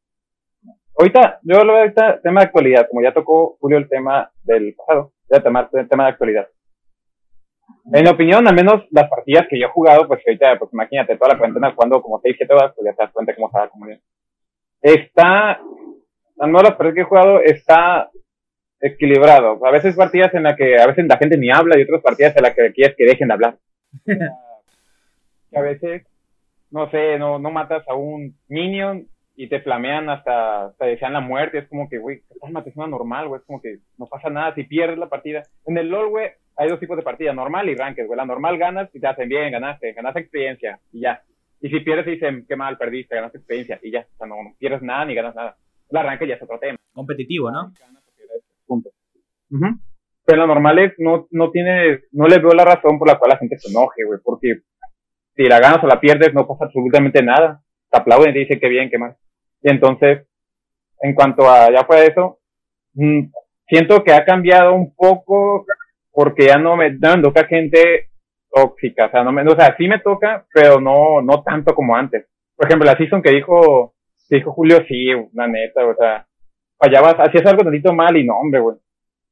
Ahorita, 0.98 1.40
yo 1.44 1.64
lo 1.64 1.72
veo 1.72 1.84
ahorita 1.84 2.22
tema 2.22 2.42
de 2.42 2.48
actualidad, 2.48 2.88
como 2.90 3.02
ya 3.02 3.14
tocó 3.14 3.56
Julio 3.62 3.78
el 3.78 3.88
tema 3.88 4.30
del 4.44 4.76
pasado, 4.76 5.14
ya 5.30 5.42
tema, 5.42 5.70
el 5.72 5.88
tema 5.88 6.04
de 6.04 6.10
actualidad. 6.10 6.50
En 7.94 8.04
mi 8.04 8.10
opinión, 8.10 8.46
al 8.46 8.56
menos 8.56 8.84
las 8.92 9.10
partidas 9.10 9.48
que 9.50 9.58
yo 9.58 9.68
he 9.68 9.72
jugado, 9.72 10.06
pues 10.06 10.22
ahorita, 10.28 10.60
pues 10.60 10.74
imagínate, 10.74 11.16
toda 11.16 11.32
la 11.32 11.38
cuarentena 11.38 11.74
jugando 11.74 12.02
como 12.02 12.20
6, 12.20 12.36
7 12.40 12.54
horas, 12.54 12.74
pues 12.76 12.86
ya 12.88 12.94
te 12.94 13.04
das 13.04 13.14
cuenta 13.14 13.34
cómo 13.34 13.48
está 13.48 13.62
la 13.62 13.70
comunidad. 13.70 14.02
Está, 14.82 15.60
menos 16.38 16.64
las 16.64 16.76
partidas 16.76 16.96
que 16.96 17.02
he 17.02 17.06
jugado, 17.06 17.42
está 17.42 18.10
equilibrado. 18.80 19.66
A 19.66 19.72
veces 19.72 19.96
partidas 19.96 20.34
en 20.34 20.44
las 20.44 20.56
que 20.56 20.80
a 20.80 20.88
veces 20.88 21.06
la 21.08 21.18
gente 21.18 21.38
ni 21.38 21.50
habla 21.50 21.78
y 21.78 21.84
otras 21.84 22.02
partidas 22.02 22.36
en 22.36 22.44
las 22.44 22.54
que 22.54 22.72
quieres 22.74 22.96
que 22.96 23.06
dejen 23.06 23.28
de 23.28 23.34
hablar. 23.34 23.58
a 25.56 25.62
veces 25.62 26.04
no 26.72 26.90
sé, 26.92 27.18
no, 27.18 27.40
no 27.40 27.52
matas 27.52 27.88
a 27.88 27.96
un 27.96 28.36
minion 28.48 29.08
y 29.36 29.48
te 29.50 29.62
flamean 29.62 30.10
hasta, 30.10 30.74
te 30.78 30.86
desean 30.86 31.14
la 31.14 31.22
muerte. 31.22 31.60
Es 31.60 31.68
como 31.68 31.88
que, 31.88 31.98
güey, 31.98 32.24
estás 32.30 32.52
matando 32.52 32.84
a 32.84 32.88
normal, 32.88 33.28
güey. 33.28 33.40
Es 33.40 33.46
como 33.46 33.62
que 33.62 33.78
no 33.98 34.08
pasa 34.08 34.30
nada 34.30 34.54
si 34.56 34.64
pierdes 34.64 34.98
la 34.98 35.10
partida. 35.10 35.44
En 35.66 35.78
el 35.78 35.90
LoL, 35.90 36.10
güey, 36.10 36.30
hay 36.56 36.70
dos 36.70 36.80
tipos 36.80 36.98
de 36.98 37.04
partida, 37.04 37.34
normal 37.34 37.70
y 37.70 37.76
ranked, 37.76 38.06
güey. 38.06 38.18
La 38.18 38.26
normal 38.26 38.58
ganas 38.58 38.90
y 38.94 39.00
te 39.00 39.08
hacen 39.08 39.30
bien, 39.30 39.52
ganaste, 39.52 39.94
ganaste 39.94 40.20
experiencia 40.22 40.80
y 40.92 41.02
ya. 41.02 41.22
Y 41.60 41.70
si 41.70 41.80
pierdes, 41.80 42.06
dicen, 42.06 42.46
qué 42.48 42.56
mal, 42.56 42.78
perdiste, 42.78 43.16
ganaste 43.16 43.40
experiencia 43.40 43.80
y 43.82 43.92
ya. 43.92 44.02
O 44.02 44.18
sea, 44.18 44.28
no, 44.28 44.36
no 44.44 44.56
pierdes 44.60 44.82
nada 44.82 45.06
ni 45.06 45.16
ganas 45.16 45.36
nada. 45.36 45.58
La 45.90 46.04
ranked 46.04 46.28
ya 46.28 46.36
es 46.36 46.42
otro 46.42 46.60
tema. 46.60 46.78
Competitivo, 46.94 47.52
¿no? 47.52 47.72
Punto. 48.66 48.90
Ujú. 49.50 49.66
Pero 50.26 50.40
lo 50.40 50.48
normal 50.48 50.80
es, 50.80 50.94
no, 50.98 51.28
no 51.32 51.52
tiene, 51.52 52.02
no 52.12 52.28
le 52.28 52.40
veo 52.40 52.52
la 52.52 52.66
razón 52.66 53.00
por 53.00 53.08
la 53.08 53.18
cual 53.18 53.30
la 53.30 53.38
gente 53.38 53.58
se 53.58 53.72
enoje, 53.72 54.04
güey, 54.06 54.20
porque 54.24 54.62
si 55.36 55.44
la 55.44 55.60
ganas 55.60 55.84
o 55.84 55.88
la 55.88 56.02
pierdes 56.02 56.34
no 56.34 56.48
pasa 56.48 56.66
absolutamente 56.66 57.24
nada. 57.24 57.62
Te 57.90 58.00
aplauden 58.00 58.32
y 58.32 58.34
te 58.34 58.40
dicen 58.40 58.60
qué 58.60 58.68
bien, 58.68 58.90
qué 58.90 58.98
mal. 58.98 59.16
Y 59.62 59.70
entonces, 59.70 60.28
en 61.02 61.14
cuanto 61.14 61.50
a 61.50 61.72
ya 61.72 61.86
fue 61.86 62.06
eso, 62.06 62.40
mm, 62.94 63.32
siento 63.68 64.04
que 64.04 64.12
ha 64.14 64.26
cambiado 64.26 64.74
un 64.74 64.94
poco 64.94 65.66
porque 66.12 66.48
ya 66.48 66.58
no 66.58 66.76
me, 66.76 66.92
me 66.92 67.22
toca 67.22 67.46
gente 67.46 68.10
tóxica, 68.52 69.06
o 69.06 69.12
sea, 69.12 69.24
no 69.24 69.32
me, 69.32 69.44
o 69.44 69.56
sea, 69.56 69.76
sí 69.78 69.88
me 69.88 70.00
toca, 70.00 70.46
pero 70.54 70.80
no, 70.80 71.22
no 71.22 71.44
tanto 71.44 71.74
como 71.74 71.96
antes. 71.96 72.26
Por 72.56 72.68
ejemplo, 72.68 72.86
la 72.86 72.98
season 72.98 73.22
que 73.22 73.32
dijo, 73.32 73.94
que 74.30 74.38
dijo 74.38 74.52
Julio, 74.52 74.84
sí, 74.88 75.08
la 75.34 75.48
neta, 75.48 75.86
o 75.86 75.96
sea, 75.96 76.26
fallabas, 76.78 77.16
hacías 77.20 77.46
algo 77.46 77.64
tantito 77.64 77.94
mal 77.94 78.16
y 78.18 78.26
no, 78.26 78.38
hombre, 78.38 78.60
güey. 78.60 78.78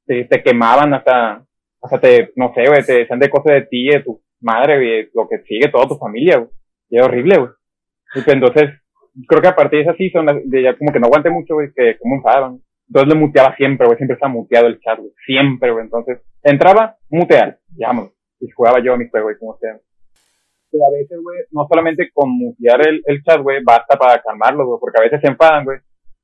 Te, 0.06 0.25
te 0.25 0.43
quemaban 0.43 0.93
hasta, 0.93 1.43
hasta 1.82 1.99
te, 1.99 2.32
no 2.36 2.54
sé, 2.54 2.67
güey, 2.67 2.84
te 2.86 2.99
decían 2.99 3.19
de 3.19 3.30
cosas 3.30 3.54
de 3.54 3.62
ti, 3.63 3.88
de 3.88 4.01
tu 4.01 4.21
madre, 4.41 4.78
güey, 4.78 5.10
lo 5.13 5.28
que 5.28 5.39
sigue, 5.47 5.69
toda 5.69 5.88
tu 5.88 5.95
familia, 5.95 6.38
güey. 6.38 6.49
Y 6.89 6.97
es 6.97 7.04
horrible, 7.04 7.38
güey. 7.38 7.49
Pues 8.13 8.28
entonces, 8.28 8.69
creo 9.28 9.41
que 9.41 9.47
a 9.47 9.56
partir 9.56 9.80
de 9.80 9.86
esa 9.86 9.97
season, 9.97 10.43
de 10.45 10.62
ya 10.62 10.78
como 10.78 10.91
que 10.91 10.99
no 10.99 11.08
aguanté 11.08 11.30
mucho, 11.30 11.56
güey, 11.56 11.69
que 11.75 11.97
como 11.97 12.15
enfadaban. 12.15 12.60
Entonces 12.88 13.13
le 13.13 13.19
muteaba 13.19 13.56
siempre, 13.56 13.88
güey, 13.88 13.97
siempre 13.97 14.13
estaba 14.13 14.32
muteado 14.32 14.67
el 14.67 14.80
chat, 14.80 14.99
güey, 14.99 15.12
siempre, 15.25 15.71
güey. 15.71 15.86
Entonces, 15.86 16.19
entraba, 16.43 16.97
mutear, 17.10 17.60
llámalo. 17.75 18.14
Y 18.45 18.51
jugaba 18.51 18.79
yo 18.79 18.93
a 18.93 18.97
mi 18.97 19.10
juego, 19.10 19.27
güey, 19.27 19.38
como 19.38 19.58
sea. 19.58 19.77
Pero 20.71 20.84
a 20.86 20.91
veces, 20.91 21.19
güey, 21.21 21.39
no 21.51 21.65
solamente 21.67 22.10
con 22.13 22.29
mutear 22.29 22.88
el, 22.88 23.01
el 23.05 23.23
chat, 23.23 23.41
güey, 23.41 23.63
basta 23.63 23.97
para 23.97 24.21
calmarlo, 24.21 24.65
güey, 24.67 24.79
porque 24.79 24.99
a 24.99 25.03
veces 25.03 25.21
se 25.21 25.27
enfadan, 25.27 25.65
güey, 25.65 25.79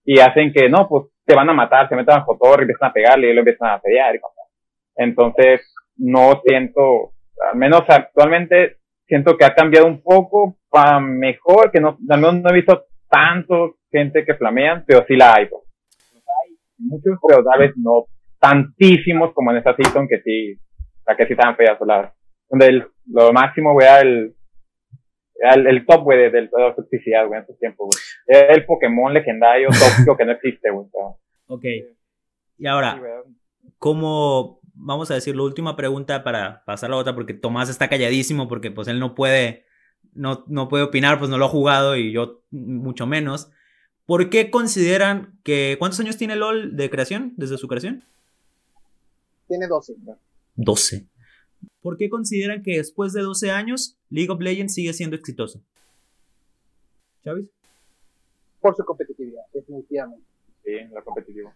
y 0.06 0.20
hacen 0.20 0.52
que, 0.54 0.70
no, 0.70 0.88
pues, 0.88 1.06
te 1.26 1.36
van 1.36 1.50
a 1.50 1.54
matar, 1.54 1.88
se 1.90 1.96
metan 1.96 2.20
a 2.20 2.24
Jotor 2.24 2.60
y 2.60 2.62
empiezan 2.64 2.90
a 2.90 2.94
pegarle 2.94 3.30
y 3.30 3.34
lo 3.34 3.40
empiezan 3.40 3.70
a 3.70 3.80
pelear 3.80 4.16
y 4.16 4.20
cosas. 4.20 4.46
Entonces, 4.96 5.62
no 5.98 6.42
siento, 6.46 7.14
al 7.52 7.58
menos 7.58 7.84
actualmente, 7.88 8.78
siento 9.08 9.38
que 9.38 9.46
ha 9.46 9.56
cambiado 9.56 9.88
un 9.88 10.02
poco 10.02 10.58
para 10.70 11.00
mejor, 11.00 11.72
que 11.72 11.80
no, 11.80 11.98
menos 12.00 12.42
no 12.42 12.50
he 12.50 12.54
visto 12.54 12.86
tanto 13.10 13.76
gente 13.92 14.26
que 14.26 14.36
flamean, 14.36 14.84
pero 14.86 15.06
sí 15.08 15.16
la 15.16 15.34
hay, 15.36 15.48
pues. 15.48 15.64
Hay 16.14 16.58
muchos, 16.78 17.20
pero 17.28 17.44
tal 17.44 17.60
vez 17.60 17.74
no 17.78 18.06
tantísimos 18.40 19.34
como 19.34 19.52
en 19.52 19.58
esta 19.58 19.76
season 19.76 20.08
que 20.08 20.22
sí, 20.22 20.58
que 21.16 21.26
sí 21.26 21.34
estaban 21.34 21.56
feas, 21.56 21.78
la, 21.86 22.14
donde 22.50 22.66
el, 22.68 22.88
lo 23.08 23.34
máximo, 23.34 23.74
güey, 23.74 23.88
era 23.88 24.02
el, 24.02 24.36
era 25.36 25.54
el, 25.56 25.68
el 25.68 25.86
top, 25.86 26.04
güey, 26.04 26.20
de, 26.20 26.30
de, 26.32 26.50
la 26.52 26.76
toxicidad, 26.76 27.28
güey, 27.28 27.40
en 27.40 27.44
esos 27.44 27.58
tiempos, 27.60 27.90
güey. 27.90 28.42
Era 28.42 28.54
el 28.54 28.66
Pokémon 28.66 29.14
legendario 29.14 29.70
tóxico 29.70 30.16
que 30.18 30.26
no 30.26 30.32
existe, 30.34 30.70
güey. 30.70 30.88
Ok. 31.48 31.64
Y 32.58 32.68
ahora, 32.68 32.94
Sí, 32.94 33.32
como, 33.82 34.60
vamos 34.76 35.10
a 35.10 35.16
decir, 35.16 35.36
la 35.36 35.42
última 35.42 35.76
pregunta 35.76 36.24
para 36.24 36.64
pasar 36.66 36.90
a 36.90 36.92
la 36.92 36.98
otra, 36.98 37.16
porque 37.16 37.34
Tomás 37.34 37.68
está 37.68 37.90
calladísimo, 37.90 38.48
porque 38.48 38.70
pues 38.70 38.88
él 38.88 39.00
no 39.00 39.16
puede, 39.16 39.66
no, 40.14 40.44
no 40.48 40.70
puede 40.70 40.84
opinar, 40.84 41.18
pues 41.18 41.32
no 41.32 41.40
lo 41.40 41.46
ha 41.46 41.50
jugado 41.50 41.96
y 41.96 42.12
yo 42.12 42.44
mucho 42.52 43.08
menos. 43.08 43.50
¿Por 44.06 44.30
qué 44.30 44.52
consideran 44.52 45.40
que, 45.44 45.78
¿cuántos 45.80 46.00
años 46.00 46.18
tiene 46.18 46.36
LOL 46.36 46.76
de 46.76 46.92
creación, 46.92 47.34
desde 47.38 47.58
su 47.58 47.68
creación? 47.68 48.04
Tiene 49.48 49.66
12. 49.66 49.96
12. 50.64 51.08
¿Por 51.82 51.98
qué 51.98 52.10
consideran 52.10 52.64
que 52.64 52.78
después 52.78 53.14
de 53.14 53.22
12 53.22 53.52
años 53.52 53.98
League 54.10 54.32
of 54.32 54.40
Legends 54.40 54.74
sigue 54.74 54.94
siendo 54.94 55.16
exitoso? 55.16 55.62
¿Chavis? 57.24 57.48
Por 58.60 58.76
su 58.76 58.84
competitividad, 58.84 59.44
definitivamente. 59.54 60.26
Sí, 60.64 60.72
la 60.92 61.02
competitiva. 61.02 61.56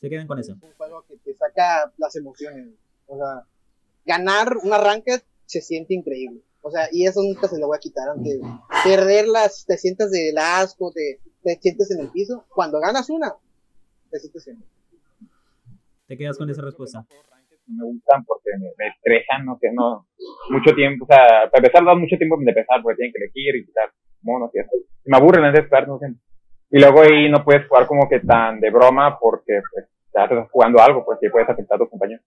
Se 0.00 0.08
quedan 0.08 0.26
con 0.26 0.38
Es 0.38 0.48
eso. 0.48 0.58
un 0.62 0.72
juego 0.74 1.04
que 1.08 1.16
te 1.18 1.34
saca 1.34 1.92
las 1.98 2.16
emociones. 2.16 2.68
O 3.06 3.16
sea, 3.16 3.46
ganar 4.04 4.56
una 4.62 4.78
ranked 4.78 5.22
se 5.46 5.60
siente 5.60 5.94
increíble. 5.94 6.40
O 6.62 6.70
sea, 6.70 6.88
y 6.90 7.06
eso 7.06 7.22
nunca 7.22 7.48
se 7.48 7.58
lo 7.58 7.66
voy 7.68 7.76
a 7.76 7.80
quitar. 7.80 8.08
Aunque 8.08 8.40
perderlas, 8.84 9.64
te 9.66 9.76
sientas 9.78 10.10
del 10.10 10.36
asco, 10.38 10.90
te, 10.92 11.20
te 11.42 11.58
sientes 11.60 11.90
en 11.90 12.00
el 12.00 12.10
piso. 12.10 12.44
Cuando 12.54 12.80
ganas 12.80 13.08
una, 13.10 13.34
te 14.10 14.18
sientes 14.18 14.46
en 14.48 14.64
Te 16.08 16.16
quedas 16.16 16.38
con 16.38 16.48
esa 16.50 16.62
respuesta. 16.62 17.06
No 17.66 17.84
me 17.84 17.92
gustan 17.92 18.24
porque 18.24 18.50
me, 18.58 18.70
me 18.78 18.88
estresan, 18.88 19.44
no 19.44 19.58
sé, 19.58 19.68
no, 19.72 20.06
mucho 20.50 20.74
tiempo, 20.74 21.04
o 21.04 21.08
sea, 21.08 21.50
para 21.50 21.58
empezar, 21.58 21.84
da 21.84 21.94
mucho 21.94 22.16
tiempo 22.16 22.36
de 22.38 22.50
empezar 22.50 22.80
porque 22.82 22.96
tienen 22.96 23.12
que 23.12 23.24
elegir 23.24 23.56
y 23.56 23.66
quitar 23.66 23.90
monos 24.22 24.50
y 24.54 24.60
eso. 24.60 24.70
Me 25.04 25.16
aburren 25.16 25.44
en 25.44 25.56
estar, 25.56 25.86
no 25.86 25.98
sé. 25.98 26.06
Y 26.70 26.80
luego 26.80 27.02
ahí 27.02 27.30
no 27.30 27.44
puedes 27.44 27.66
jugar 27.68 27.86
como 27.86 28.08
que 28.08 28.20
tan 28.20 28.60
de 28.60 28.70
broma 28.70 29.18
porque, 29.18 29.60
pues, 29.72 29.86
ya 30.14 30.24
estás 30.24 30.50
jugando 30.50 30.80
algo, 30.80 31.04
pues, 31.04 31.18
que 31.20 31.30
puedes 31.30 31.48
afectar 31.48 31.76
a 31.76 31.78
tus 31.78 31.90
compañeros. 31.90 32.24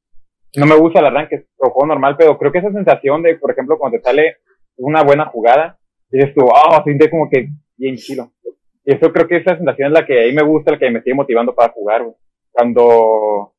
No 0.56 0.66
me 0.66 0.76
gusta 0.76 1.00
el 1.00 1.06
arranque, 1.06 1.46
lo 1.62 1.70
juego 1.70 1.88
normal, 1.88 2.16
pero 2.18 2.38
creo 2.38 2.52
que 2.52 2.60
esa 2.60 2.72
sensación 2.72 3.22
de, 3.22 3.36
por 3.36 3.52
ejemplo, 3.52 3.78
cuando 3.78 3.98
te 3.98 4.04
sale 4.04 4.38
una 4.78 5.04
buena 5.04 5.26
jugada, 5.26 5.78
dices 6.10 6.34
tú, 6.34 6.46
oh, 6.46 6.84
siente 6.84 7.10
como 7.10 7.30
que 7.30 7.50
bien 7.78 7.96
chilo. 7.96 8.32
Y 8.86 8.94
eso 8.94 9.12
creo 9.12 9.28
que 9.28 9.38
esa 9.38 9.56
sensación 9.56 9.88
es 9.88 9.94
la 9.94 10.06
que 10.06 10.20
ahí 10.20 10.34
me 10.34 10.44
gusta, 10.44 10.72
la 10.72 10.80
que 10.80 10.90
me 10.90 11.02
sigue 11.02 11.14
motivando 11.14 11.54
para 11.54 11.72
jugar. 11.74 12.04
Cuando, 12.52 13.54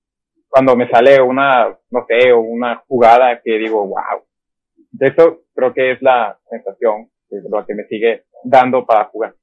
cuando 0.50 0.76
me 0.76 0.90
sale 0.90 1.22
una, 1.22 1.78
no 1.90 2.06
sé, 2.08 2.32
o 2.32 2.40
una 2.40 2.82
jugada 2.88 3.40
que 3.40 3.56
digo, 3.56 3.86
wow. 3.86 4.24
De 4.90 5.06
eso 5.06 5.44
creo 5.54 5.72
que 5.72 5.92
es 5.92 6.02
la 6.02 6.36
sensación, 6.50 7.08
lo 7.30 7.64
que 7.64 7.74
me 7.74 7.84
sigue 7.84 8.24
dando 8.44 8.84
para 8.84 9.04
jugar. 9.04 9.36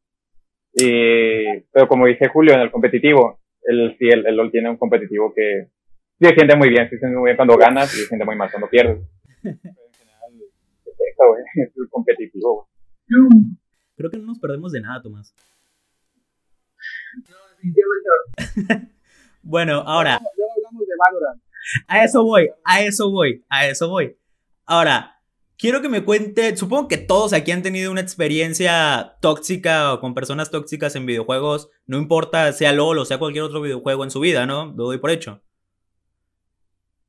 Y, 0.74 1.62
pero 1.72 1.88
como 1.88 2.06
dice 2.06 2.28
Julio, 2.28 2.54
en 2.54 2.60
el 2.60 2.72
competitivo, 2.72 3.40
el, 3.64 3.96
sí, 3.98 4.10
el, 4.10 4.28
el 4.28 4.36
LOL 4.36 4.52
tiene 4.52 4.70
un 4.70 4.78
competitivo 4.78 5.34
que 5.34 5.70
sí 6.20 6.26
se 6.28 6.36
siente 6.36 6.58
muy 6.58 6.70
bien, 6.70 6.90
sí 6.90 6.96
se 6.96 7.00
siente 7.00 7.18
muy 7.18 7.30
bien 7.30 7.38
cuando 7.38 7.58
ganas 7.58 7.94
y 7.94 8.02
se 8.02 8.08
siente 8.08 8.26
muy 8.26 8.36
mal 8.36 8.52
cuando 8.52 8.70
pierdes. 8.70 9.00
Pero 9.42 9.56
en 9.56 9.94
general, 9.94 10.34
es 10.86 10.94
eso, 10.94 11.28
güey, 11.30 11.44
es 11.56 11.78
el 11.78 11.90
competitivo. 11.90 12.68
Creo 13.96 14.12
que 14.12 14.18
no 14.18 14.26
nos 14.26 14.40
perdemos 14.40 14.74
de 14.74 14.82
nada, 14.82 15.02
Tomás. 15.02 15.34
No, 17.30 17.36
definitivamente 17.56 18.10
no. 18.84 18.92
Bueno, 19.44 19.76
ahora, 19.86 20.20
Luego 20.36 20.47
de 20.72 20.94
Valorant. 20.98 21.42
a 21.88 22.04
eso 22.04 22.24
voy, 22.24 22.50
a 22.64 22.82
eso 22.82 23.12
voy, 23.12 23.46
a 23.50 23.68
eso 23.68 23.90
voy. 23.90 24.18
Ahora, 24.66 25.18
quiero 25.58 25.82
que 25.82 25.90
me 25.90 26.04
cuente, 26.04 26.56
supongo 26.56 26.88
que 26.88 26.98
todos 26.98 27.34
aquí 27.34 27.52
han 27.52 27.64
tenido 27.64 27.92
una 27.92 28.02
experiencia 28.02 29.18
tóxica 29.22 29.94
o 29.94 30.00
con 30.00 30.14
personas 30.14 30.52
tóxicas 30.52 30.96
en 30.96 31.06
videojuegos, 31.06 31.70
no 31.86 31.98
importa 31.98 32.52
sea 32.54 32.74
LOL 32.74 33.00
o 33.00 33.06
sea 33.06 33.18
cualquier 33.18 33.44
otro 33.44 33.62
videojuego 33.62 34.04
en 34.04 34.12
su 34.12 34.20
vida, 34.20 34.46
¿no? 34.46 34.74
Lo 34.78 34.86
doy 34.86 35.00
por 35.00 35.12
hecho. 35.12 35.42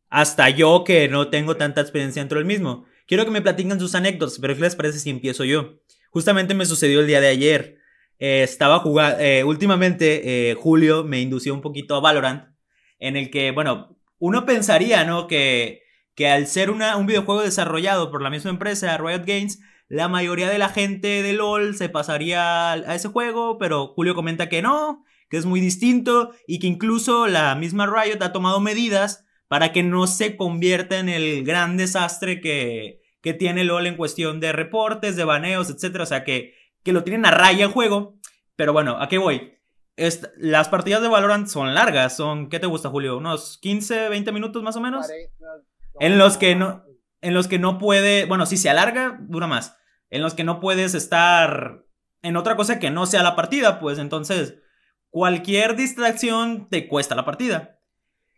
Hasta 0.09 0.49
yo 0.49 0.85
que 0.85 1.09
no 1.09 1.29
tengo 1.29 1.57
tanta 1.57 1.83
experiencia 1.83 2.23
dentro 2.23 2.38
del 2.38 2.47
mismo. 2.47 2.87
Quiero 3.07 3.25
que 3.25 3.31
me 3.31 3.42
platiquen 3.42 3.79
sus 3.79 3.94
anécdotas, 3.94 4.38
pero 4.40 4.55
¿qué 4.55 4.62
les 4.62 4.77
parece 4.77 4.99
si 4.99 5.11
empiezo 5.11 5.44
yo? 5.44 5.81
Justamente 6.11 6.55
me 6.55 6.64
sucedió 6.64 7.01
el 7.01 7.07
día 7.07 7.21
de 7.21 7.29
ayer. 7.29 7.79
Eh, 8.18 8.42
estaba 8.42 8.79
jugando, 8.81 9.18
últimamente 9.47 10.51
eh, 10.51 10.55
Julio 10.55 11.05
me 11.05 11.21
indució 11.21 11.55
un 11.55 11.61
poquito 11.61 11.94
a 11.94 12.01
Valorant, 12.01 12.58
en 12.98 13.16
el 13.16 13.30
que, 13.30 13.50
bueno, 13.50 13.96
uno 14.18 14.46
pensaría, 14.46 15.04
¿no? 15.04 15.26
Que, 15.26 15.82
que 16.14 16.28
al 16.28 16.46
ser 16.46 16.70
una, 16.70 16.96
un 16.96 17.06
videojuego 17.06 17.42
desarrollado 17.42 18.11
por 18.11 18.22
la 18.22 18.30
misma 18.30 18.50
empresa, 18.50 18.96
Riot 18.96 19.24
Games, 19.26 19.61
la 19.88 20.08
mayoría 20.08 20.48
de 20.48 20.58
la 20.58 20.68
gente 20.68 21.22
de 21.22 21.32
LOL 21.32 21.76
se 21.76 21.88
pasaría 21.88 22.72
a 22.72 22.94
ese 22.94 23.08
juego, 23.08 23.58
pero 23.58 23.88
Julio 23.88 24.14
comenta 24.14 24.48
que 24.48 24.61
no, 24.61 25.04
que 25.30 25.38
es 25.38 25.46
muy 25.46 25.61
distinto 25.61 26.32
y 26.46 26.58
que 26.58 26.66
incluso 26.66 27.26
la 27.26 27.54
misma 27.54 27.87
Riot 27.87 28.22
ha 28.22 28.32
tomado 28.32 28.61
medidas 28.61 29.24
para 29.48 29.72
que 29.72 29.82
no 29.82 30.06
se 30.06 30.37
convierta 30.37 30.98
en 30.98 31.08
el 31.08 31.42
gran 31.44 31.76
desastre 31.76 32.40
que, 32.40 33.00
que 33.22 33.32
tiene 33.32 33.64
LOL 33.64 33.87
en 33.87 33.96
cuestión 33.96 34.40
de 34.40 34.52
reportes, 34.52 35.16
de 35.16 35.24
baneos, 35.24 35.70
etc. 35.70 36.00
O 36.00 36.06
sea, 36.06 36.24
que, 36.24 36.54
que 36.82 36.92
lo 36.92 37.02
tienen 37.04 37.26
a 37.26 37.30
raya 37.30 37.64
el 37.66 37.72
juego. 37.72 38.18
Pero 38.56 38.72
bueno, 38.72 39.00
¿a 39.00 39.08
qué 39.08 39.18
voy? 39.18 39.58
Las 40.37 40.68
partidas 40.68 41.02
de 41.02 41.08
Valorant 41.08 41.48
son 41.48 41.74
largas, 41.74 42.16
son, 42.16 42.48
¿qué 42.48 42.61
te 42.61 42.66
gusta, 42.66 42.88
Julio? 42.88 43.18
¿Unos 43.18 43.58
15, 43.58 44.08
20 44.08 44.32
minutos 44.32 44.62
más 44.62 44.76
o 44.76 44.80
menos? 44.80 45.06
En 46.00 46.18
los 46.18 46.37
que 46.37 46.54
no, 46.54 46.84
en 47.20 47.34
los 47.34 47.48
que 47.48 47.58
no 47.58 47.78
puede, 47.78 48.24
bueno, 48.26 48.46
si 48.46 48.56
se 48.56 48.70
alarga, 48.70 49.18
dura 49.20 49.46
más. 49.46 49.76
En 50.11 50.22
los 50.22 50.34
que 50.34 50.44
no 50.44 50.61
puedes 50.61 50.94
estar 50.94 51.84
en 52.22 52.37
otra 52.37 52.56
cosa 52.56 52.78
que 52.78 52.90
no 52.90 53.06
sea 53.06 53.22
la 53.22 53.37
partida, 53.37 53.80
pues 53.80 53.98
entonces 53.98 54.56
cualquier 55.11 55.76
distracción 55.76 56.68
te 56.68 56.88
cuesta 56.88 57.14
la 57.14 57.24
partida. 57.24 57.80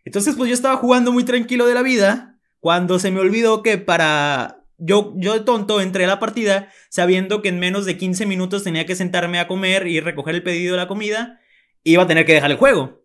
Entonces, 0.03 0.35
pues 0.35 0.49
yo 0.49 0.53
estaba 0.53 0.77
jugando 0.77 1.11
muy 1.11 1.23
tranquilo 1.23 1.65
de 1.67 1.75
la 1.75 1.83
vida 1.83 2.39
cuando 2.59 2.99
se 2.99 3.11
me 3.11 3.19
olvidó 3.19 3.61
que 3.61 3.77
para 3.77 4.65
yo 4.77 5.13
yo 5.17 5.33
de 5.33 5.41
tonto 5.41 5.79
entré 5.79 6.05
a 6.05 6.07
la 6.07 6.19
partida 6.19 6.69
sabiendo 6.89 7.43
que 7.43 7.49
en 7.49 7.59
menos 7.59 7.85
de 7.85 7.97
15 7.97 8.25
minutos 8.25 8.63
tenía 8.63 8.87
que 8.87 8.95
sentarme 8.95 9.39
a 9.39 9.47
comer 9.47 9.85
y 9.85 9.99
recoger 9.99 10.35
el 10.35 10.43
pedido 10.43 10.73
de 10.73 10.81
la 10.81 10.87
comida, 10.87 11.39
iba 11.83 12.03
a 12.03 12.07
tener 12.07 12.25
que 12.25 12.33
dejar 12.33 12.51
el 12.51 12.57
juego. 12.57 13.03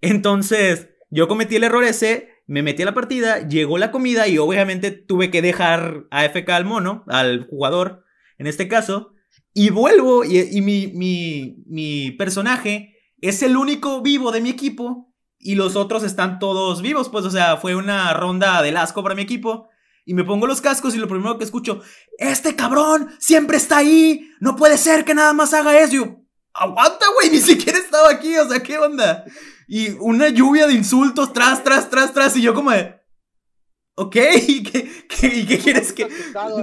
Entonces, 0.00 0.90
yo 1.10 1.28
cometí 1.28 1.56
el 1.56 1.64
error 1.64 1.84
ese, 1.84 2.28
me 2.46 2.62
metí 2.62 2.82
a 2.82 2.86
la 2.86 2.94
partida, 2.94 3.46
llegó 3.48 3.78
la 3.78 3.90
comida 3.90 4.28
y 4.28 4.38
obviamente 4.38 4.90
tuve 4.90 5.30
que 5.30 5.42
dejar 5.42 6.06
AFK 6.10 6.50
al 6.50 6.64
mono, 6.64 7.04
al 7.08 7.46
jugador, 7.46 8.04
en 8.38 8.46
este 8.46 8.68
caso, 8.68 9.12
y 9.52 9.70
vuelvo 9.70 10.24
y, 10.24 10.38
y 10.38 10.60
mi, 10.60 10.88
mi, 10.88 11.64
mi 11.66 12.10
personaje 12.12 12.94
es 13.20 13.42
el 13.42 13.56
único 13.56 14.02
vivo 14.02 14.30
de 14.32 14.40
mi 14.40 14.50
equipo 14.50 15.14
y 15.38 15.54
los 15.54 15.76
otros 15.76 16.02
están 16.02 16.38
todos 16.38 16.82
vivos, 16.82 17.08
pues, 17.08 17.24
o 17.24 17.30
sea, 17.30 17.56
fue 17.56 17.74
una 17.74 18.12
ronda 18.12 18.62
del 18.62 18.76
asco 18.76 19.02
para 19.02 19.14
mi 19.14 19.22
equipo. 19.22 19.68
Y 20.04 20.14
me 20.14 20.22
pongo 20.22 20.46
los 20.46 20.60
cascos 20.60 20.94
y 20.94 20.98
lo 20.98 21.08
primero 21.08 21.36
que 21.36 21.44
escucho, 21.44 21.80
este 22.18 22.54
cabrón 22.54 23.08
siempre 23.18 23.56
está 23.56 23.78
ahí, 23.78 24.30
no 24.38 24.54
puede 24.54 24.78
ser 24.78 25.04
que 25.04 25.14
nada 25.14 25.32
más 25.32 25.52
haga 25.52 25.80
eso. 25.80 26.20
Aguanta, 26.58 27.06
güey, 27.14 27.30
ni 27.30 27.40
siquiera 27.40 27.78
estaba 27.78 28.10
aquí, 28.10 28.36
o 28.38 28.48
sea, 28.48 28.62
¿qué 28.62 28.78
onda? 28.78 29.24
Y 29.68 29.90
una 30.00 30.28
lluvia 30.28 30.66
de 30.66 30.74
insultos 30.74 31.32
tras, 31.32 31.62
tras, 31.62 31.90
tras, 31.90 32.14
tras, 32.14 32.36
y 32.36 32.42
yo 32.42 32.54
como 32.54 32.70
de, 32.70 32.96
ok, 33.96 34.16
¿y 34.48 34.62
qué, 34.62 35.06
qué, 35.08 35.26
y 35.26 35.46
qué 35.46 35.58
quieres 35.58 35.92
que...? 35.92 36.08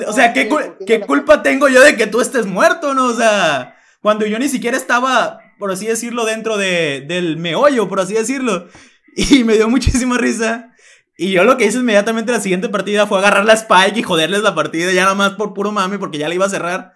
O 0.08 0.14
sea, 0.14 0.34
¿qué, 0.34 0.50
qué 0.86 1.02
culpa 1.02 1.44
tengo 1.44 1.68
yo 1.68 1.82
de 1.82 1.96
que 1.96 2.08
tú 2.08 2.22
estés 2.22 2.46
muerto, 2.46 2.94
no? 2.94 3.06
O 3.06 3.16
sea, 3.16 3.76
cuando 4.02 4.26
yo 4.26 4.40
ni 4.40 4.50
siquiera 4.50 4.78
estaba... 4.78 5.40
por 5.60 5.72
así 5.72 5.86
decirlo, 5.86 6.26
dentro 6.26 6.58
de, 6.58 7.06
del 7.08 7.38
meollo, 7.38 7.88
por 7.88 8.00
así 8.00 8.14
decirlo. 8.14 8.68
Y 9.16 9.44
me 9.44 9.54
dio 9.54 9.70
muchísima 9.70 10.18
risa. 10.18 10.74
Y 11.16 11.32
yo 11.32 11.44
lo 11.44 11.56
que 11.56 11.66
hice 11.66 11.78
inmediatamente 11.78 12.32
en 12.32 12.38
la 12.38 12.42
siguiente 12.42 12.68
partida 12.68 13.06
fue 13.06 13.20
agarrar 13.20 13.46
la 13.46 13.54
Spike 13.54 14.00
y 14.00 14.04
joderles 14.04 14.42
la 14.42 14.56
partida, 14.56 14.92
ya 14.92 15.04
nada 15.04 15.14
más 15.14 15.34
por 15.34 15.54
puro 15.54 15.72
mami, 15.72 16.00
porque 16.00 16.18
ya 16.18 16.28
la 16.28 16.34
iba 16.34 16.48
a 16.48 16.50
cerrar. 16.50 16.94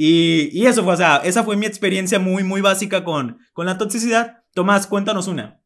Y, 0.00 0.50
y 0.52 0.66
eso 0.66 0.84
fue, 0.84 0.92
o 0.94 0.96
sea, 0.96 1.16
esa 1.24 1.42
fue 1.42 1.56
mi 1.56 1.66
experiencia 1.66 2.20
muy, 2.20 2.44
muy 2.44 2.60
básica 2.60 3.02
con, 3.02 3.40
con 3.52 3.66
la 3.66 3.78
toxicidad. 3.78 4.44
Tomás, 4.54 4.86
cuéntanos 4.86 5.26
una. 5.26 5.60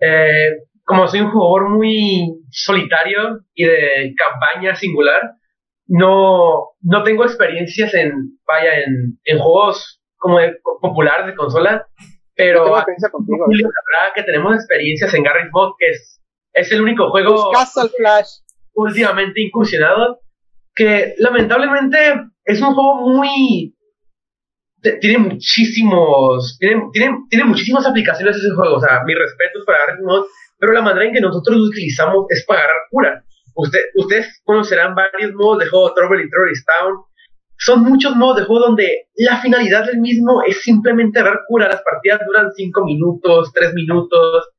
Eh, 0.00 0.52
como 0.84 1.06
soy 1.06 1.20
un 1.20 1.30
jugador 1.30 1.68
muy 1.68 2.32
solitario 2.50 3.40
y 3.52 3.64
de 3.66 4.14
campaña 4.16 4.74
singular, 4.74 5.20
no, 5.86 6.70
no 6.80 7.02
tengo 7.02 7.24
experiencias 7.24 7.92
en, 7.92 8.38
vaya, 8.46 8.80
en, 8.80 9.18
en 9.24 9.38
juegos 9.38 10.00
como 10.16 10.38
de, 10.38 10.56
populares 10.80 11.26
de 11.26 11.34
consola, 11.34 11.86
pero 12.34 12.64
Tengo 12.64 12.76
experiencia 12.78 13.10
contigo. 13.10 13.44
la 13.46 13.56
verdad 13.58 14.14
que 14.14 14.22
tenemos 14.22 14.54
experiencias 14.54 15.12
en 15.12 15.24
Garry's 15.24 15.52
Mod, 15.52 15.74
que 15.78 15.90
es, 15.90 16.22
es 16.54 16.72
el 16.72 16.80
único 16.80 17.10
juego 17.10 17.50
Castle 17.52 17.90
Flash. 17.98 18.28
últimamente 18.72 19.42
incursionado, 19.42 20.21
que 20.74 21.14
lamentablemente 21.18 21.98
es 22.44 22.60
un 22.60 22.74
juego 22.74 23.08
muy... 23.08 23.74
Tiene 25.00 25.18
muchísimos, 25.18 26.56
tiene, 26.58 26.82
tiene, 26.92 27.16
tiene 27.30 27.44
muchísimas 27.44 27.86
aplicaciones 27.86 28.36
ese 28.36 28.52
juego, 28.52 28.76
o 28.76 28.80
sea, 28.80 29.04
mis 29.06 29.16
respetos 29.16 29.62
para 29.64 29.78
Garry's 29.78 30.04
Mod, 30.04 30.24
pero 30.58 30.72
la 30.72 30.82
manera 30.82 31.06
en 31.06 31.12
que 31.12 31.20
nosotros 31.20 31.56
lo 31.56 31.64
utilizamos 31.64 32.26
es 32.30 32.44
agarrar 32.48 32.88
cura. 32.90 33.24
Usted, 33.54 33.80
ustedes 33.94 34.40
conocerán 34.44 34.94
varios 34.94 35.34
modos 35.34 35.60
de 35.60 35.66
juego, 35.66 35.94
Trouble 35.94 36.22
in 36.22 36.30
Terrorist 36.30 36.66
Town. 36.66 36.94
Son 37.58 37.82
muchos 37.82 38.16
modos 38.16 38.38
de 38.38 38.44
juego 38.44 38.66
donde 38.66 39.06
la 39.16 39.40
finalidad 39.40 39.86
del 39.86 39.98
mismo 39.98 40.42
es 40.42 40.62
simplemente 40.62 41.20
agarrar 41.20 41.42
cura. 41.46 41.68
Las 41.68 41.82
partidas 41.82 42.20
duran 42.26 42.50
5 42.52 42.84
minutos, 42.84 43.52
3 43.52 43.74
minutos. 43.74 44.50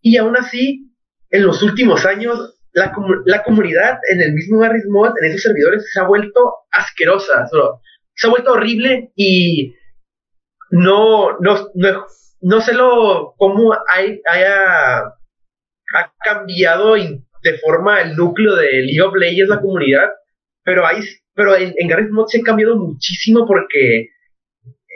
Y 0.00 0.16
aún 0.16 0.36
así, 0.36 0.90
en 1.30 1.46
los 1.46 1.62
últimos 1.62 2.06
años, 2.06 2.59
la, 2.72 2.92
la 3.26 3.42
comunidad 3.42 3.98
en 4.10 4.20
el 4.22 4.32
mismo 4.32 4.58
Garry's 4.58 4.86
Mod, 4.88 5.12
en 5.20 5.30
esos 5.30 5.42
servidores, 5.42 5.90
se 5.92 6.00
ha 6.00 6.04
vuelto 6.04 6.40
asquerosa. 6.72 7.46
solo- 7.48 7.80
se 8.14 8.26
ha 8.26 8.30
vuelto 8.30 8.52
horrible 8.52 9.10
y 9.16 9.74
no, 10.70 11.38
no, 11.40 11.68
no, 11.74 12.04
no 12.42 12.60
sé 12.60 12.74
lo, 12.74 13.34
cómo 13.38 13.74
hay, 13.92 14.20
haya 14.30 15.04
ha 15.92 16.12
cambiado 16.24 16.94
de 16.94 17.58
forma 17.62 18.00
el 18.02 18.14
núcleo 18.14 18.54
de 18.54 18.70
League 18.70 19.00
of 19.02 19.14
Legends, 19.16 19.48
la 19.50 19.60
comunidad, 19.60 20.10
pero 20.62 20.86
hay, 20.86 21.00
pero 21.34 21.56
en, 21.56 21.72
en 21.76 21.88
Garry's 21.88 22.10
Mod 22.10 22.26
se 22.28 22.38
ha 22.40 22.42
cambiado 22.42 22.76
muchísimo 22.76 23.46
porque 23.46 24.10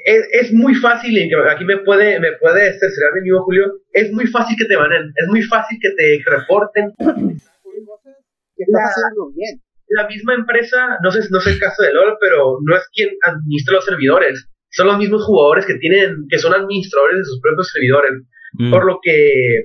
es, 0.05 0.29
es 0.33 0.53
muy 0.53 0.75
fácil, 0.75 1.17
aquí 1.51 1.65
me 1.65 1.79
puede, 1.79 2.21
me 2.21 2.33
puede 2.33 2.79
cerciorar 2.79 3.15
mi 3.15 3.21
amigo 3.21 3.43
Julio, 3.45 3.73
es 3.93 4.13
muy 4.13 4.27
fácil 4.27 4.55
que 4.59 4.67
te 4.67 4.77
banen, 4.77 5.13
es 5.17 5.27
muy 5.29 5.43
fácil 5.43 5.79
que 5.81 5.91
te 5.91 6.23
reporten. 6.31 6.93
Que 8.65 8.73
estás 8.73 8.97
La- 8.97 9.09
haciendo 9.09 9.31
bien. 9.35 9.61
La 9.89 10.09
misma 10.09 10.35
empresa, 10.35 10.99
no 11.03 11.11
sé, 11.11 11.21
no 11.31 11.41
sé 11.41 11.51
el 11.51 11.59
caso 11.61 11.83
de 11.83 11.93
LOL, 11.93 12.17
pero 12.21 12.59
no 12.65 12.77
es 12.77 12.83
quien 12.93 13.11
administra 13.23 13.75
los 13.75 13.85
servidores, 13.85 14.49
son 14.71 14.87
los 14.89 14.99
mismos 14.99 15.25
jugadores 15.25 15.67
que 15.67 15.75
tienen, 15.77 16.27
que 16.29 16.39
son 16.39 16.55
administradores 16.55 17.19
de 17.19 17.25
sus 17.25 17.41
propios 17.41 17.69
servidores. 17.71 18.13
Mm. 18.55 18.71
Por 18.71 18.87
lo 18.87 18.99
que 19.03 19.63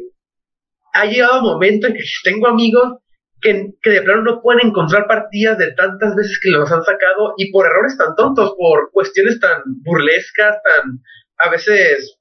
ha 0.94 1.06
llegado 1.06 1.40
un 1.40 1.46
momento 1.46 1.88
en 1.88 1.94
que 1.94 2.04
tengo 2.24 2.48
amigos 2.48 2.98
que, 3.42 3.68
que 3.82 3.90
de 3.92 4.02
plano 4.02 4.24
no 4.24 4.42
pueden 4.42 4.68
encontrar 4.68 5.08
partidas 5.08 5.58
de 5.58 5.72
tantas 5.74 6.16
veces 6.16 6.40
que 6.44 6.50
los 6.50 6.70
han 6.72 6.84
sacado 6.84 7.34
y 7.38 7.52
por 7.52 7.66
errores 7.66 7.98
tan 7.98 8.14
tontos, 8.16 8.54
por 8.58 8.92
cuestiones 8.92 9.40
tan 9.40 9.62
burlescas, 9.84 10.58
tan 10.64 11.00
a 11.38 11.50
veces 11.50 12.19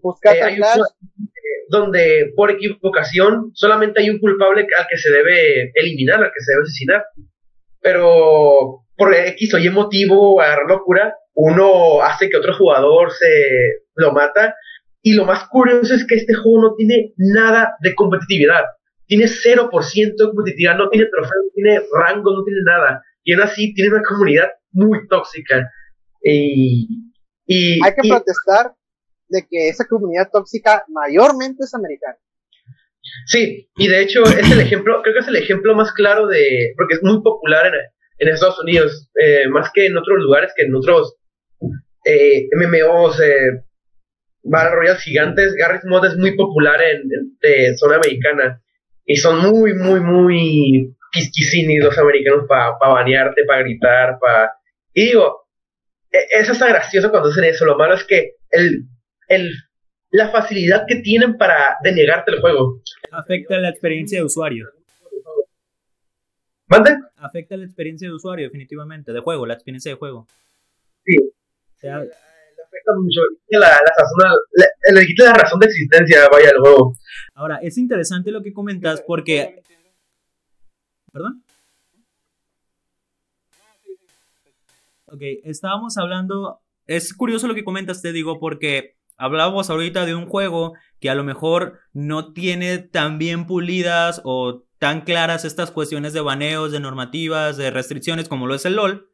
Pues 0.00 0.16
eh, 0.34 0.60
donde 1.68 2.32
por 2.36 2.50
equivocación 2.50 3.50
solamente 3.54 4.00
hay 4.00 4.10
un 4.10 4.18
culpable 4.18 4.66
al 4.78 4.86
que 4.88 4.96
se 4.96 5.10
debe 5.10 5.72
eliminar, 5.74 6.22
al 6.22 6.30
que 6.32 6.44
se 6.44 6.52
debe 6.52 6.62
asesinar. 6.62 7.04
Pero 7.80 8.84
por 8.96 9.14
X 9.14 9.54
o 9.54 9.58
Y 9.58 9.70
motivo, 9.70 10.40
agarrar 10.40 10.66
locura, 10.68 11.14
uno 11.34 12.02
hace 12.02 12.28
que 12.28 12.36
otro 12.36 12.56
jugador 12.56 13.12
se 13.12 13.82
lo 13.94 14.12
mata. 14.12 14.54
Y 15.02 15.14
lo 15.14 15.24
más 15.24 15.46
curioso 15.48 15.94
es 15.94 16.04
que 16.06 16.16
este 16.16 16.34
juego 16.34 16.62
no 16.62 16.74
tiene 16.74 17.12
nada 17.16 17.76
de 17.80 17.94
competitividad. 17.94 18.64
Tiene 19.06 19.26
0% 19.26 19.70
de 20.16 20.24
competitividad, 20.24 20.76
no 20.76 20.88
tiene 20.88 21.06
trofeo, 21.06 21.42
no 21.44 21.50
tiene 21.54 21.80
rango, 21.92 22.32
no 22.32 22.42
tiene 22.42 22.60
nada. 22.64 23.02
Y 23.22 23.34
aún 23.34 23.42
así 23.42 23.72
tiene 23.74 23.94
una 23.94 24.02
comunidad 24.02 24.48
muy 24.72 25.06
tóxica. 25.06 25.70
Y, 26.22 26.88
y, 27.46 27.84
Hay 27.84 27.92
que 27.94 28.08
y- 28.08 28.10
protestar 28.10 28.72
de 29.28 29.46
que 29.48 29.68
esa 29.68 29.86
comunidad 29.86 30.28
tóxica 30.32 30.84
mayormente 30.88 31.64
es 31.64 31.74
americana. 31.74 32.16
Sí, 33.26 33.68
y 33.76 33.88
de 33.88 34.02
hecho 34.02 34.24
es 34.24 34.50
el 34.50 34.60
ejemplo, 34.60 35.00
creo 35.02 35.14
que 35.14 35.20
es 35.20 35.28
el 35.28 35.36
ejemplo 35.36 35.74
más 35.74 35.92
claro 35.92 36.26
de, 36.26 36.72
porque 36.76 36.94
es 36.94 37.02
muy 37.02 37.22
popular 37.22 37.66
en, 37.66 37.74
en 38.18 38.28
Estados 38.28 38.60
Unidos, 38.60 39.10
eh, 39.20 39.48
más 39.48 39.70
que 39.72 39.86
en 39.86 39.96
otros 39.96 40.18
lugares, 40.18 40.52
que 40.56 40.64
en 40.64 40.74
otros 40.74 41.16
eh, 42.04 42.48
MMOs, 42.52 43.20
eh, 43.20 43.62
Royale 44.44 44.98
gigantes, 44.98 45.54
Garry's 45.54 45.84
Mod 45.84 46.06
es 46.06 46.16
muy 46.16 46.36
popular 46.36 46.80
en, 46.82 47.76
zona 47.76 47.96
americana, 47.96 48.62
y 49.04 49.16
son 49.16 49.38
muy, 49.38 49.74
muy, 49.74 50.00
muy 50.00 50.96
quisquicinis 51.12 51.82
los 51.82 51.98
americanos 51.98 52.44
para 52.48 52.76
banearte, 52.78 53.42
para 53.46 53.62
gritar, 53.62 54.18
para... 54.20 54.52
Y 54.94 55.06
digo, 55.06 55.48
e- 56.10 56.40
es 56.40 56.48
hasta 56.48 56.68
gracioso 56.68 57.10
cuando 57.10 57.28
hacen 57.30 57.44
eso, 57.44 57.64
lo 57.64 57.76
malo 57.76 57.94
es 57.94 58.04
que 58.04 58.34
el, 58.50 58.84
el, 59.28 59.52
la 60.10 60.30
facilidad 60.30 60.84
que 60.86 60.96
tienen 60.96 61.36
para 61.36 61.76
denegarte 61.82 62.32
el 62.32 62.40
juego. 62.40 62.80
Afecta 63.10 63.58
la 63.58 63.70
experiencia 63.70 64.18
de 64.18 64.24
usuario. 64.24 64.68
¿Mande? 66.68 66.96
Afecta 67.16 67.56
la 67.56 67.64
experiencia 67.64 68.08
de 68.08 68.14
usuario, 68.14 68.46
definitivamente, 68.46 69.12
de 69.12 69.20
juego, 69.20 69.46
la 69.46 69.54
experiencia 69.54 69.92
de 69.92 69.98
juego. 69.98 70.26
Sí. 71.04 71.14
Le 71.82 71.90
afecta 71.90 72.92
mucho. 73.00 73.20
La, 73.50 73.68
la, 73.68 73.92
razón- 73.96 74.40
le, 74.54 75.00
le 75.00 75.06
quita 75.06 75.24
la 75.26 75.34
razón 75.34 75.60
de 75.60 75.66
existencia, 75.66 76.28
vaya, 76.30 76.50
al 76.50 76.58
juego. 76.58 76.94
ahora, 77.34 77.56
es 77.62 77.78
interesante 77.78 78.32
lo 78.32 78.42
que 78.42 78.52
comentas 78.52 79.00
porque... 79.06 79.62
¿Perdón? 81.12 81.44
Ok, 85.06 85.22
estábamos 85.44 85.96
hablando... 85.98 86.60
Es 86.86 87.14
curioso 87.14 87.46
lo 87.46 87.54
que 87.54 87.64
comentas, 87.64 88.02
te 88.02 88.12
digo, 88.12 88.40
porque 88.40 88.95
hablábamos 89.16 89.70
ahorita 89.70 90.06
de 90.06 90.14
un 90.14 90.26
juego 90.26 90.74
que 91.00 91.10
a 91.10 91.14
lo 91.14 91.24
mejor 91.24 91.80
no 91.92 92.32
tiene 92.32 92.78
tan 92.78 93.18
bien 93.18 93.46
pulidas 93.46 94.20
o 94.24 94.64
tan 94.78 95.02
claras 95.02 95.44
estas 95.44 95.70
cuestiones 95.70 96.12
de 96.12 96.20
baneos, 96.20 96.72
de 96.72 96.80
normativas, 96.80 97.56
de 97.56 97.70
restricciones 97.70 98.28
como 98.28 98.46
lo 98.46 98.54
es 98.54 98.64
el 98.64 98.76
LOL, 98.76 99.10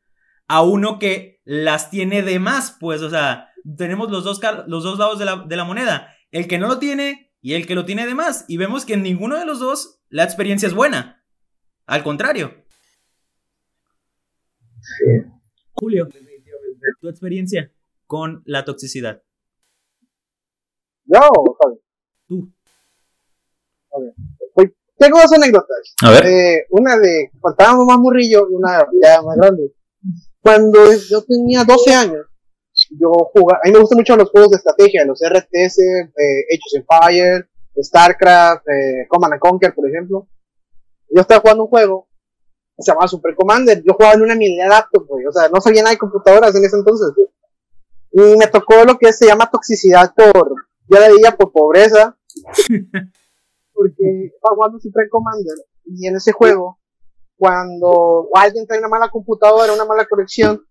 a 0.49 0.63
uno 0.63 0.99
que 0.99 1.41
las 1.45 1.91
tiene 1.91 2.23
de 2.23 2.39
más, 2.39 2.77
pues, 2.81 3.01
o 3.03 3.11
sea, 3.11 3.49
tenemos 3.77 4.11
los 4.11 4.25
dos, 4.25 4.41
los 4.67 4.83
dos 4.83 4.99
lados 4.99 5.19
de 5.19 5.25
la, 5.25 5.37
de 5.47 5.57
la 5.57 5.65
moneda, 5.65 6.15
el 6.31 6.49
que 6.49 6.59
no 6.59 6.67
lo 6.67 6.79
tiene 6.79 7.33
y 7.41 7.55
el 7.55 7.67
que 7.67 7.75
lo 7.75 7.85
tiene 7.85 8.07
de 8.07 8.15
más, 8.15 8.45
y 8.49 8.57
vemos 8.57 8.85
que 8.85 8.95
en 8.95 9.03
ninguno 9.03 9.39
de 9.39 9.47
los 9.47 9.61
dos 9.61 10.01
la 10.09 10.25
experiencia 10.25 10.67
es 10.67 10.75
buena, 10.75 11.25
al 11.87 12.03
contrario. 12.03 12.65
Sí. 14.81 15.31
Julio, 15.73 16.09
tu 17.01 17.09
experiencia 17.09 17.73
con 18.07 18.43
la 18.45 18.65
toxicidad. 18.65 19.23
Yo, 21.13 21.21
joder. 21.59 21.79
Tú. 22.29 22.53
Pues, 24.55 24.71
tengo 24.97 25.19
dos 25.21 25.33
anécdotas. 25.33 25.95
A 26.03 26.11
ver. 26.11 26.27
Eh, 26.27 26.67
una 26.71 26.97
de 26.99 27.31
cuando 27.41 27.57
estábamos 27.59 27.87
más 27.87 27.99
morrillo 27.99 28.49
y 28.51 28.55
una 28.55 28.87
ya 29.03 29.21
más 29.23 29.37
grande. 29.37 29.75
Cuando 30.41 30.79
yo 30.93 31.23
tenía 31.23 31.65
12 31.65 31.95
años, 31.95 32.27
yo 32.91 33.11
jugaba, 33.33 33.61
a 33.63 33.67
mí 33.67 33.73
me 33.73 33.81
gustan 33.81 33.99
mucho 33.99 34.17
los 34.17 34.31
juegos 34.31 34.51
de 34.51 34.57
estrategia, 34.57 35.05
los 35.05 35.21
RTS, 35.21 35.79
eh, 35.79 36.45
Age 36.53 36.61
of 36.67 36.83
Empires, 36.83 37.45
StarCraft, 37.81 38.69
eh, 38.69 39.07
Command 39.09 39.35
and 39.35 39.41
Conquer, 39.41 39.75
por 39.75 39.89
ejemplo. 39.89 40.27
Yo 41.11 41.21
estaba 41.21 41.41
jugando 41.41 41.65
un 41.65 41.69
juego 41.69 42.09
que 42.77 42.83
se 42.83 42.91
llamaba 42.91 43.07
Super 43.07 43.35
Commander. 43.35 43.83
Yo 43.85 43.93
jugaba 43.93 44.15
en 44.15 44.23
una 44.23 44.35
mini 44.35 44.57
laptop, 44.57 45.07
güey. 45.07 45.27
O 45.27 45.33
sea, 45.33 45.49
no 45.49 45.61
sabía 45.61 45.83
nada 45.83 45.93
de 45.93 45.99
computadoras 45.99 46.55
en 46.57 46.65
ese 46.65 46.77
entonces. 46.77 47.09
Y 48.13 48.37
me 48.37 48.47
tocó 48.47 48.85
lo 48.85 48.99
que 48.99 49.13
se 49.13 49.27
llama 49.27 49.51
toxicidad 49.51 50.13
por, 50.15 50.55
yo 50.89 51.01
la 51.01 51.09
veía 51.09 51.33
por 51.37 51.53
pobreza. 51.53 52.17
porque 53.73 54.27
estaba 54.27 54.55
jugando 54.55 54.79
Super 54.79 55.09
Commander 55.09 55.57
y 55.85 56.07
en 56.07 56.17
ese 56.17 56.33
juego, 56.33 56.79
cuando 57.37 58.29
alguien 58.35 58.67
trae 58.67 58.79
una 58.79 58.89
mala 58.89 59.09
computadora, 59.09 59.73
una 59.73 59.85
mala 59.85 60.07
conexión, 60.07 60.65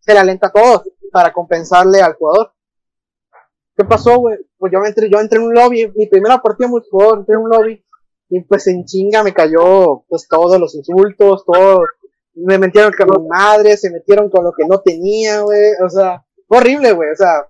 se 0.00 0.12
le 0.12 0.18
alenta 0.18 0.50
todo 0.50 0.84
para 1.12 1.32
compensarle 1.32 2.00
al 2.00 2.14
jugador. 2.14 2.52
¿Qué 3.76 3.84
pasó, 3.84 4.18
güey? 4.18 4.38
Pues 4.56 4.72
yo 4.72 4.78
entré, 4.84 5.10
yo 5.10 5.20
entré 5.20 5.38
en 5.38 5.46
un 5.46 5.54
lobby, 5.54 5.92
mi 5.94 6.06
primera 6.06 6.40
partida 6.40 6.68
multijugador, 6.68 7.18
entré 7.18 7.34
en 7.34 7.42
un 7.42 7.50
lobby 7.50 7.84
y 8.28 8.40
pues 8.40 8.66
en 8.68 8.84
chinga 8.84 9.22
me 9.22 9.34
cayó 9.34 10.04
pues 10.08 10.26
todos 10.28 10.58
los 10.58 10.74
insultos, 10.74 11.44
todo, 11.44 11.84
me 12.34 12.58
metieron 12.58 12.92
con 12.92 13.22
mi 13.22 13.28
madre, 13.28 13.76
se 13.76 13.90
metieron 13.90 14.30
con 14.30 14.44
lo 14.44 14.52
que 14.52 14.66
no 14.66 14.80
tenía, 14.80 15.40
güey, 15.40 15.72
o 15.84 15.90
sea, 15.90 16.24
horrible, 16.48 16.92
güey. 16.92 17.10
O 17.10 17.16
sea, 17.16 17.46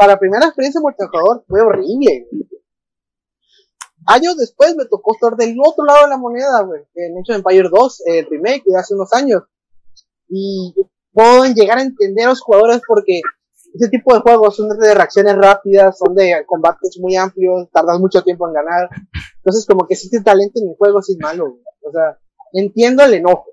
para 0.00 0.18
primera 0.18 0.46
experiencia 0.46 0.80
multijugador 0.80 1.44
fue 1.46 1.60
horrible. 1.60 2.26
Años 4.06 4.34
después 4.38 4.74
me 4.74 4.86
tocó 4.86 5.12
estar 5.12 5.36
del 5.36 5.58
otro 5.62 5.84
lado 5.84 6.04
de 6.04 6.08
la 6.08 6.16
moneda, 6.16 6.62
güey. 6.62 6.80
En 6.94 7.18
of 7.18 7.28
Empire 7.28 7.68
2, 7.68 8.02
el 8.06 8.26
remake 8.30 8.62
de 8.64 8.78
hace 8.78 8.94
unos 8.94 9.12
años. 9.12 9.42
Y 10.26 10.74
pueden 11.12 11.54
llegar 11.54 11.76
a 11.76 11.82
entender 11.82 12.24
a 12.24 12.28
los 12.30 12.40
jugadores 12.40 12.80
porque 12.88 13.20
ese 13.74 13.90
tipo 13.90 14.14
de 14.14 14.20
juegos 14.20 14.56
son 14.56 14.70
de 14.70 14.94
reacciones 14.94 15.36
rápidas, 15.36 15.98
son 15.98 16.14
de 16.14 16.46
combates 16.46 16.98
muy 16.98 17.16
amplios, 17.16 17.68
tardas 17.70 18.00
mucho 18.00 18.22
tiempo 18.22 18.48
en 18.48 18.54
ganar. 18.54 18.88
Entonces, 19.36 19.66
como 19.66 19.86
que 19.86 19.92
existe 19.92 20.22
talento 20.22 20.60
en 20.62 20.70
el 20.70 20.76
juego, 20.78 21.00
es 21.00 21.14
malo. 21.20 21.58
O 21.82 21.92
sea, 21.92 22.18
entiendo 22.54 23.04
el 23.04 23.12
enojo. 23.12 23.50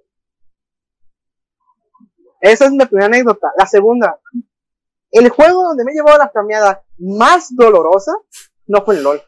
Esa 2.40 2.68
es 2.68 2.72
mi 2.72 2.86
primera 2.86 3.08
anécdota. 3.08 3.52
La 3.58 3.66
segunda, 3.66 4.18
el 5.12 5.30
juego 5.30 5.64
donde 5.64 5.84
me 5.84 5.92
he 5.92 5.96
llevado 5.96 6.18
la 6.18 6.30
cambiada 6.30 6.84
más 6.98 7.56
dolorosa 7.56 8.14
no 8.68 8.84
fue 8.84 8.98
en 8.98 9.04
LOL, 9.04 9.22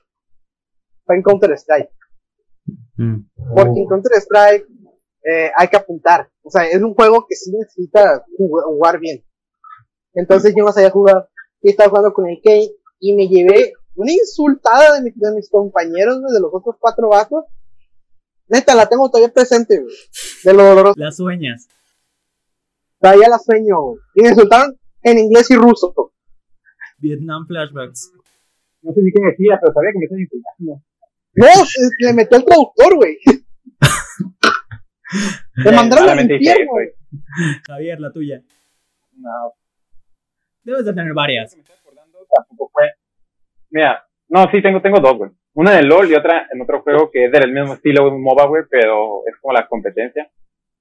fue 1.06 1.16
en 1.16 1.24
Counter 1.24 1.52
Strike. 1.52 1.90
Mm. 2.98 3.22
Porque 3.56 3.80
en 3.80 3.88
Counter 3.88 4.18
Strike 4.18 4.68
eh, 5.24 5.52
hay 5.56 5.68
que 5.68 5.78
apuntar. 5.78 6.30
O 6.44 6.50
sea, 6.50 6.64
es 6.66 6.82
un 6.82 6.94
juego 6.94 7.26
que 7.28 7.36
sí 7.36 7.52
necesita 7.52 8.26
jugar 8.38 9.00
bien. 9.00 9.24
Entonces 10.14 10.54
yo 10.56 10.66
no 10.66 10.72
sabía 10.72 10.90
jugar. 10.90 11.30
Y 11.62 11.70
estaba 11.70 11.90
jugando 11.90 12.14
con 12.14 12.28
el 12.28 12.42
Kane 12.44 12.72
y 13.00 13.16
me 13.16 13.28
llevé 13.28 13.74
una 13.96 14.12
insultada 14.12 15.00
de, 15.00 15.12
mis 15.36 15.50
compañeros, 15.50 16.22
de 16.22 16.40
los 16.40 16.52
otros 16.54 16.76
cuatro 16.80 17.10
vatos. 17.10 17.46
Neta, 18.48 18.74
la 18.74 18.88
tengo 18.88 19.10
todavía 19.10 19.32
presente, 19.34 19.84
De 20.44 20.54
lo 20.54 20.64
doloroso. 20.64 20.96
Las 20.98 21.18
sueñas. 21.18 21.68
Todavía 23.00 23.30
la 23.30 23.40
sueño, 23.40 23.76
Y 24.16 24.24
me 24.24 24.30
insultaron 24.30 24.78
en 25.04 25.20
inglés 25.20 25.52
y 25.52 25.56
ruso. 25.56 26.14
Vietnam 26.98 27.46
flashbacks. 27.48 28.12
No 28.82 28.94
sé 28.94 29.02
ni 29.02 29.12
qué 29.12 29.22
decía, 29.22 29.60
pero 29.62 29.74
sabía 29.74 29.92
que 29.92 30.00
me 30.00 30.06
estaban 30.06 30.22
insultando. 30.22 30.82
No, 31.36 31.48
le 32.00 32.14
metió 32.14 32.38
el 32.38 32.46
traductor, 32.46 32.96
güey. 32.96 33.18
Te 35.64 35.72
mandaron 35.72 36.10
al 36.10 36.32
infierno, 36.32 36.72
güey. 36.72 36.90
Javier, 37.68 38.00
la 38.00 38.12
tuya. 38.12 38.42
No, 39.18 39.54
Debes 40.64 40.86
de 40.86 40.94
tener 40.94 41.14
varias. 41.14 41.56
Mira, 43.72 44.04
no, 44.28 44.50
sí, 44.52 44.62
tengo, 44.62 44.82
tengo 44.82 45.00
dos, 45.00 45.18
güey. 45.18 45.32
Una 45.54 45.74
en 45.74 45.80
el 45.80 45.88
LOL 45.88 46.10
y 46.10 46.14
otra 46.14 46.48
en 46.52 46.62
otro 46.62 46.82
juego 46.82 47.10
que 47.12 47.26
es 47.26 47.32
del 47.32 47.52
mismo 47.52 47.74
estilo, 47.74 48.08
un 48.08 48.22
MOBA, 48.22 48.46
güey, 48.46 48.64
pero 48.70 49.24
es 49.28 49.36
como 49.42 49.54
la 49.54 49.68
competencia. 49.68 50.30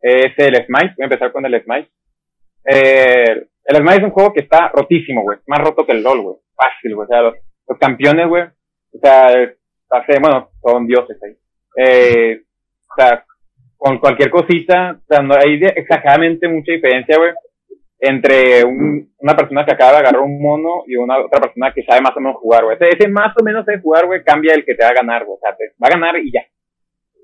Es 0.01 0.33
el 0.37 0.55
Smite, 0.67 0.95
voy 0.97 1.03
a 1.03 1.05
empezar 1.05 1.33
con 1.33 1.47
el 1.47 1.63
Smite. 1.63 1.91
Eh, 2.69 3.47
el 3.65 3.77
Smite 3.77 3.97
es 3.97 4.05
un 4.05 4.11
juego 4.11 4.33
que 4.33 4.41
está 4.41 4.69
rotísimo, 4.69 5.23
güey. 5.23 5.39
Más 5.47 5.61
roto 5.61 5.87
que 5.87 5.93
el 5.93 6.03
LOL, 6.03 6.21
güey. 6.21 6.37
Fácil, 6.55 6.95
güey. 6.95 7.05
O 7.05 7.09
sea, 7.09 7.23
los, 7.23 7.35
campeones, 7.79 8.29
güey. 8.29 8.45
O 8.45 8.99
sea, 9.01 9.27
hace, 9.91 10.19
bueno, 10.21 10.51
son 10.63 10.87
dioses 10.87 11.17
ahí. 11.23 11.37
Eh, 11.77 12.43
o 12.91 12.95
sea, 12.97 13.25
con 13.77 13.99
cualquier 13.99 14.31
cosita, 14.31 14.99
o 15.01 15.07
sea, 15.07 15.23
no 15.23 15.35
hay 15.35 15.61
exageradamente 15.63 16.49
mucha 16.49 16.73
diferencia, 16.73 17.17
güey 17.17 17.33
entre 18.01 18.65
un, 18.65 19.13
una 19.19 19.37
persona 19.37 19.65
que 19.65 19.73
acaba 19.73 19.93
de 19.93 19.99
agarrar 19.99 20.23
un 20.23 20.41
mono 20.41 20.85
y 20.87 20.97
una 20.97 21.19
otra 21.19 21.41
persona 21.41 21.73
que 21.75 21.83
sabe 21.83 22.01
más 22.01 22.17
o 22.17 22.21
menos 22.21 22.37
jugar, 22.37 22.65
güey. 22.65 22.77
Ese, 22.81 23.09
más 23.09 23.35
o 23.39 23.45
menos 23.45 23.67
de 23.67 23.81
jugar, 23.81 24.07
güey, 24.07 24.23
cambia 24.23 24.55
el 24.55 24.65
que 24.65 24.75
te 24.75 24.85
va 24.85 24.91
a 24.91 24.95
ganar, 24.95 25.25
güey. 25.25 25.37
O 25.37 25.41
sea, 25.41 25.57
te 25.57 25.65
va 25.83 25.89
a 25.89 25.91
ganar 25.91 26.17
y 26.19 26.33
ya. 26.33 26.43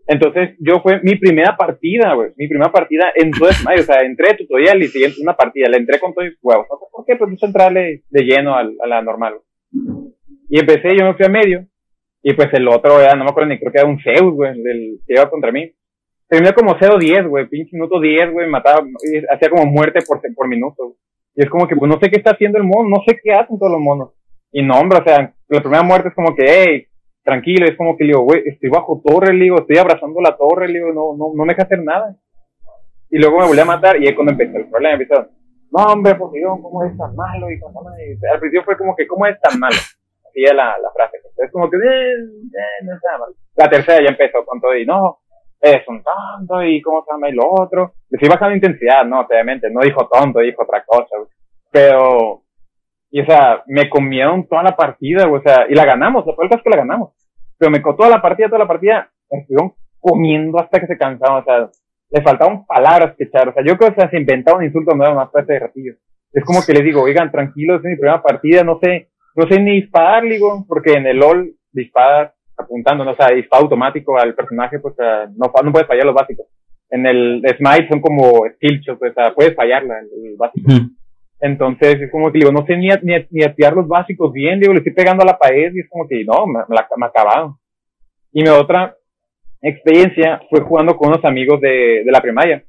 Entonces, 0.06 0.56
yo 0.58 0.80
fue 0.80 1.00
mi 1.02 1.16
primera 1.16 1.56
partida, 1.56 2.14
güey. 2.14 2.32
Mi 2.36 2.46
primera 2.48 2.70
partida 2.70 3.12
en 3.14 3.30
todo 3.30 3.50
Smash. 3.50 3.80
O 3.80 3.82
sea, 3.84 4.00
entré 4.00 4.30
de 4.30 4.38
tutorial 4.38 4.82
y 4.82 4.88
siguiente 4.88 5.20
una 5.22 5.34
partida. 5.34 5.68
Le 5.68 5.78
entré 5.78 5.98
con 5.98 6.12
todo 6.12 6.26
y 6.26 6.36
huevos. 6.42 6.66
No 6.70 6.78
sé 6.78 6.84
por 6.92 7.04
qué, 7.06 7.16
pues 7.16 7.30
quise 7.30 7.46
entrarle 7.46 8.02
de 8.10 8.22
lleno 8.22 8.54
a, 8.54 8.60
a 8.60 8.86
la 8.86 9.02
normal, 9.02 9.34
Y 10.50 10.60
empecé, 10.60 10.96
yo 10.96 11.04
me 11.04 11.14
fui 11.14 11.24
a 11.24 11.30
medio. 11.30 11.66
Y 12.26 12.32
pues 12.32 12.48
el 12.54 12.66
otro, 12.68 13.00
ya 13.00 13.14
no 13.14 13.24
me 13.24 13.30
acuerdo 13.30 13.50
ni 13.50 13.58
creo 13.58 13.70
que 13.70 13.78
era 13.78 13.88
un 13.88 14.00
Zeus, 14.00 14.34
güey, 14.34 14.60
del 14.62 14.98
que 15.06 15.12
iba 15.12 15.28
contra 15.28 15.52
mí. 15.52 15.70
Terminé 16.26 16.54
como 16.54 16.74
0-10, 16.74 17.28
güey, 17.28 17.46
pinche 17.48 17.76
minuto 17.76 18.00
10, 18.00 18.32
güey, 18.32 18.48
mataba, 18.48 18.82
hacía 19.30 19.50
como 19.50 19.66
muerte 19.66 20.00
por, 20.06 20.22
por 20.34 20.48
minuto. 20.48 20.96
Y 21.36 21.42
es 21.44 21.50
como 21.50 21.68
que, 21.68 21.76
pues 21.76 21.86
no 21.86 21.98
sé 22.00 22.10
qué 22.10 22.16
está 22.16 22.30
haciendo 22.30 22.56
el 22.56 22.64
mono, 22.64 22.88
no 22.88 23.02
sé 23.06 23.20
qué 23.22 23.34
hacen 23.34 23.58
todos 23.58 23.72
los 23.72 23.80
monos. 23.80 24.14
Y 24.50 24.62
no, 24.62 24.78
hombre, 24.78 25.00
o 25.00 25.04
sea, 25.04 25.34
la 25.48 25.60
primera 25.60 25.82
muerte 25.82 26.08
es 26.08 26.14
como 26.14 26.34
que, 26.34 26.44
hey, 26.48 26.86
tranquilo, 27.24 27.66
es 27.66 27.76
como 27.76 27.96
que 27.96 28.04
le 28.04 28.12
digo, 28.12 28.22
güey, 28.22 28.42
estoy 28.46 28.70
bajo 28.70 29.02
torre, 29.04 29.34
le 29.34 29.44
digo, 29.44 29.56
estoy 29.58 29.78
abrazando 29.78 30.20
la 30.20 30.36
torre, 30.36 30.68
le 30.68 30.74
digo, 30.74 30.92
no, 30.92 31.16
no, 31.16 31.32
no 31.34 31.44
me 31.44 31.54
deja 31.54 31.64
hacer 31.64 31.82
nada. 31.82 32.14
Y 33.10 33.18
luego 33.18 33.38
me 33.38 33.46
volví 33.46 33.60
a 33.60 33.64
matar 33.64 34.00
y 34.00 34.06
ahí 34.06 34.14
cuando 34.14 34.32
empezó 34.32 34.58
el 34.58 34.68
problema, 34.68 34.94
empezó, 34.94 35.26
no, 35.72 35.84
hombre, 35.84 36.14
por 36.14 36.30
Dios, 36.32 36.58
¿cómo 36.62 36.84
es 36.84 36.96
tan 36.96 37.16
malo? 37.16 37.50
Y 37.50 37.58
al 38.26 38.38
principio 38.38 38.64
fue 38.64 38.76
como 38.76 38.94
que, 38.94 39.06
¿cómo 39.06 39.26
es 39.26 39.40
tan 39.40 39.58
malo? 39.58 39.74
Así 39.74 40.44
es 40.44 40.54
la, 40.54 40.78
la 40.78 40.90
frase. 40.92 41.16
Es 41.36 41.50
como 41.50 41.68
que, 41.68 41.76
eh, 41.76 42.12
eh, 42.12 42.84
no 42.84 42.94
está 42.94 43.18
mal. 43.18 43.34
La 43.56 43.68
tercera 43.68 44.02
ya 44.02 44.10
empezó 44.10 44.44
con 44.44 44.60
todo 44.60 44.76
y 44.76 44.86
no, 44.86 45.18
es 45.60 45.86
un 45.88 46.02
tonto 46.02 46.62
y 46.62 46.80
cómo 46.82 47.04
se 47.04 47.12
llama 47.12 47.28
y 47.28 47.32
lo 47.32 47.50
otro. 47.50 47.94
Le 48.10 48.18
fui 48.18 48.28
bajando 48.28 48.54
intensidad, 48.54 49.04
no, 49.04 49.20
obviamente, 49.20 49.70
no 49.70 49.80
dijo 49.80 50.08
tonto, 50.08 50.40
dijo 50.40 50.62
otra 50.62 50.84
cosa, 50.84 51.16
Pero, 51.70 52.43
y 53.14 53.20
o 53.20 53.26
sea, 53.26 53.62
me 53.68 53.88
comieron 53.88 54.44
toda 54.48 54.64
la 54.64 54.74
partida, 54.74 55.28
o 55.30 55.40
sea, 55.40 55.66
y 55.68 55.74
la 55.76 55.84
ganamos, 55.84 56.26
la 56.26 56.34
peor 56.34 56.48
es 56.50 56.62
que 56.64 56.68
la 56.68 56.78
ganamos. 56.78 57.12
Pero 57.56 57.70
me 57.70 57.78
toda 57.78 58.08
la 58.08 58.20
partida, 58.20 58.48
toda 58.48 58.58
la 58.58 58.66
partida, 58.66 59.08
me 59.30 59.38
estuvieron 59.38 59.72
comiendo 60.00 60.58
hasta 60.58 60.80
que 60.80 60.88
se 60.88 60.98
cansaron, 60.98 61.40
o 61.40 61.44
sea, 61.44 61.70
le 62.10 62.22
faltaban 62.22 62.66
palabras 62.66 63.14
que 63.16 63.22
echar, 63.22 63.48
o 63.48 63.52
sea, 63.54 63.62
yo 63.64 63.76
creo 63.76 63.94
que 63.94 64.08
se 64.08 64.16
inventaba 64.16 64.58
un 64.58 64.64
insulto 64.64 64.96
nuevo 64.96 65.14
más 65.14 65.30
para 65.30 65.44
ese 65.44 65.60
ratillo. 65.60 65.92
Es 66.32 66.44
como 66.44 66.58
que 66.66 66.72
les 66.72 66.82
digo, 66.82 67.02
oigan, 67.02 67.30
tranquilos, 67.30 67.84
es 67.84 67.90
mi 67.90 67.96
primera 67.96 68.20
partida, 68.20 68.64
no 68.64 68.80
sé, 68.82 69.10
no 69.36 69.46
sé 69.46 69.60
ni 69.60 69.82
disparar, 69.82 70.24
digo, 70.24 70.64
porque 70.66 70.94
en 70.94 71.06
el 71.06 71.18
LOL 71.18 71.54
disparas 71.70 72.32
apuntando, 72.56 73.04
¿no? 73.04 73.12
o 73.12 73.14
sea, 73.14 73.28
automático 73.52 74.18
al 74.18 74.34
personaje, 74.34 74.80
pues 74.80 74.96
no, 75.36 75.52
no 75.62 75.72
puedes 75.72 75.86
fallar 75.86 76.04
los 76.04 76.16
básicos. 76.16 76.46
En 76.90 77.06
el 77.06 77.42
Smite 77.58 77.88
son 77.88 78.00
como 78.00 78.42
skill 78.56 78.80
shots, 78.80 79.00
o 79.00 79.12
sea, 79.14 79.32
puedes 79.32 79.54
fallarla, 79.54 80.00
el 80.00 80.34
básico. 80.36 80.68
Entonces, 81.40 82.00
es 82.00 82.10
como 82.10 82.32
que 82.32 82.38
digo, 82.38 82.52
no 82.52 82.64
sé 82.66 82.76
ni, 82.76 82.88
ni, 83.02 83.14
ni 83.30 83.42
los 83.74 83.88
básicos 83.88 84.32
bien, 84.32 84.60
digo, 84.60 84.72
le 84.72 84.78
estoy 84.78 84.94
pegando 84.94 85.22
a 85.22 85.26
la 85.26 85.38
pared 85.38 85.72
y 85.74 85.80
es 85.80 85.88
como 85.90 86.08
que, 86.08 86.24
no, 86.24 86.46
me, 86.46 86.60
me, 86.68 86.76
me 86.96 87.06
acabaron. 87.06 87.56
Y 88.32 88.42
mi 88.42 88.48
otra 88.48 88.96
experiencia 89.60 90.40
fue 90.50 90.60
jugando 90.60 90.96
con 90.96 91.08
unos 91.08 91.24
amigos 91.24 91.60
de, 91.60 92.02
de 92.04 92.12
la 92.12 92.20
primaria. 92.20 92.64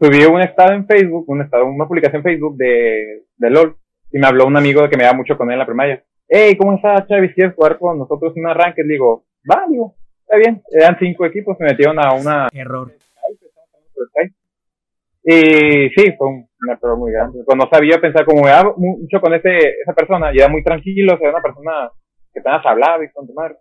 Subí 0.00 0.24
un 0.24 0.40
estado 0.40 0.72
en 0.72 0.86
Facebook, 0.86 1.24
un 1.28 1.42
estado, 1.42 1.66
una 1.66 1.86
publicación 1.86 2.20
en 2.20 2.24
Facebook 2.24 2.56
de, 2.56 3.24
de 3.36 3.50
LOL, 3.50 3.76
y 4.12 4.18
me 4.18 4.26
habló 4.26 4.46
un 4.46 4.56
amigo 4.56 4.82
de 4.82 4.90
que 4.90 4.96
me 4.96 5.04
da 5.04 5.12
mucho 5.12 5.36
con 5.36 5.48
él 5.48 5.54
en 5.54 5.58
la 5.58 5.66
primaria 5.66 6.02
hey, 6.30 6.56
¿cómo 6.56 6.76
estás, 6.76 7.06
Chavis? 7.08 7.34
¿Quieres 7.34 7.54
jugar 7.54 7.78
con 7.78 7.98
nosotros 7.98 8.32
un 8.36 8.46
arranque? 8.46 8.82
Le 8.82 8.94
digo, 8.94 9.24
va, 9.50 9.64
digo, 9.68 9.96
está 10.20 10.36
bien. 10.36 10.62
Eran 10.70 10.96
cinco 10.98 11.26
equipos, 11.26 11.56
me 11.58 11.66
metieron 11.66 11.98
a 11.98 12.14
una... 12.14 12.48
Error. 12.52 12.92
Y 15.32 15.90
sí, 15.90 16.12
fue 16.18 16.26
un, 16.26 16.48
error 16.68 16.98
muy 16.98 17.12
grande. 17.12 17.44
Cuando 17.44 17.68
sabía 17.70 18.00
pensar, 18.00 18.24
como 18.24 18.42
me 18.42 18.50
daba 18.50 18.74
mucho 18.76 19.20
con 19.20 19.32
ese, 19.32 19.76
esa 19.80 19.92
persona, 19.94 20.32
y 20.32 20.38
era 20.38 20.48
muy 20.48 20.64
tranquilo, 20.64 21.14
o 21.14 21.18
sea, 21.18 21.30
una 21.30 21.40
persona 21.40 21.88
que 22.32 22.40
apenas 22.40 22.66
hablaba 22.66 23.04
y 23.04 23.10
con 23.12 23.28
tu 23.28 23.32
madre, 23.32 23.56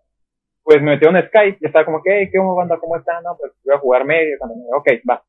pues 0.63 0.81
me 0.81 0.91
metió 0.91 1.09
en 1.09 1.27
Skype 1.27 1.59
y 1.61 1.65
estaba 1.67 1.85
como 1.85 2.01
que, 2.01 2.09
hey, 2.11 2.29
¿qué 2.31 2.39
banda? 2.39 2.79
¿Cómo 2.79 2.97
está? 2.97 3.21
No, 3.21 3.37
pues 3.39 3.51
voy 3.63 3.75
a 3.75 3.79
jugar 3.79 4.03
medio. 4.03 4.35
Ok, 4.75 4.87
va. 5.07 5.23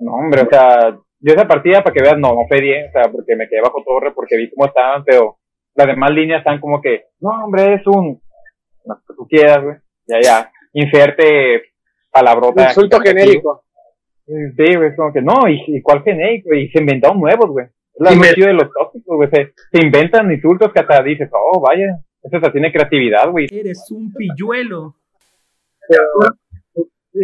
No, 0.00 0.14
hombre, 0.14 0.42
o 0.42 0.48
sea, 0.50 0.98
yo 1.20 1.32
esa 1.34 1.46
partida, 1.46 1.82
para 1.82 1.94
que 1.94 2.02
veas, 2.02 2.18
no, 2.18 2.34
no 2.34 2.46
pedí, 2.48 2.72
o 2.72 2.90
sea, 2.90 3.04
porque 3.10 3.36
me 3.36 3.48
quedé 3.48 3.60
bajo 3.60 3.82
torre, 3.84 4.12
porque 4.12 4.36
vi 4.36 4.50
cómo 4.50 4.66
estaban, 4.66 5.04
pero 5.04 5.38
las 5.76 5.86
demás 5.86 6.10
líneas 6.10 6.40
están 6.40 6.60
como 6.60 6.80
que, 6.80 7.06
no, 7.20 7.44
hombre, 7.44 7.74
es 7.74 7.86
un, 7.86 8.20
lo 8.84 8.94
que 8.96 9.14
tú 9.16 9.26
quieras, 9.28 9.62
güey, 9.62 9.76
ya, 10.06 10.20
ya, 10.20 10.52
inserte 10.72 11.62
palabrota. 12.10 12.64
Insulto 12.64 12.98
genérico. 13.00 13.67
Sí, 14.28 14.76
güey, 14.76 14.90
es 14.90 14.96
como 14.96 15.10
que, 15.10 15.22
no, 15.22 15.48
y, 15.48 15.80
cuál 15.80 16.02
genérico, 16.02 16.54
y 16.54 16.68
se 16.68 16.80
inventaron 16.80 17.18
nuevos, 17.18 17.48
güey. 17.48 17.64
Es 17.66 18.00
la 18.00 18.10
sí, 18.10 18.40
de 18.42 18.52
los 18.52 18.70
tópicos, 18.70 19.16
güey, 19.16 19.30
se, 19.30 19.52
inventan 19.80 20.30
insultos 20.30 20.70
que 20.70 20.80
hasta 20.80 21.02
dices, 21.02 21.30
oh, 21.32 21.60
vaya, 21.60 21.98
eso 22.22 22.38
se 22.38 22.50
tiene 22.50 22.70
creatividad, 22.70 23.30
güey. 23.30 23.46
Eres 23.50 23.90
un 23.90 24.12
pilluelo. 24.12 24.96
Sí, 27.12 27.20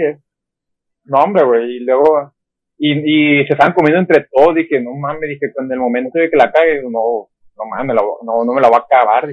no, 1.04 1.18
hombre, 1.18 1.44
güey, 1.44 1.76
y 1.76 1.80
luego, 1.80 2.32
y, 2.78 3.42
y 3.42 3.46
se 3.46 3.52
están 3.52 3.74
comiendo 3.74 4.00
entre 4.00 4.26
todos, 4.32 4.54
dije, 4.54 4.80
no 4.80 4.94
mames, 4.94 5.28
dije, 5.28 5.52
en 5.58 5.70
el 5.70 5.78
momento 5.78 6.18
de 6.18 6.30
que 6.30 6.36
la 6.38 6.50
cague, 6.50 6.82
no, 6.84 7.28
no 7.56 7.64
mames, 7.68 7.96
no, 8.22 8.44
no 8.46 8.52
me 8.54 8.62
la 8.62 8.70
va 8.70 8.78
a 8.78 8.80
acabar. 8.80 9.28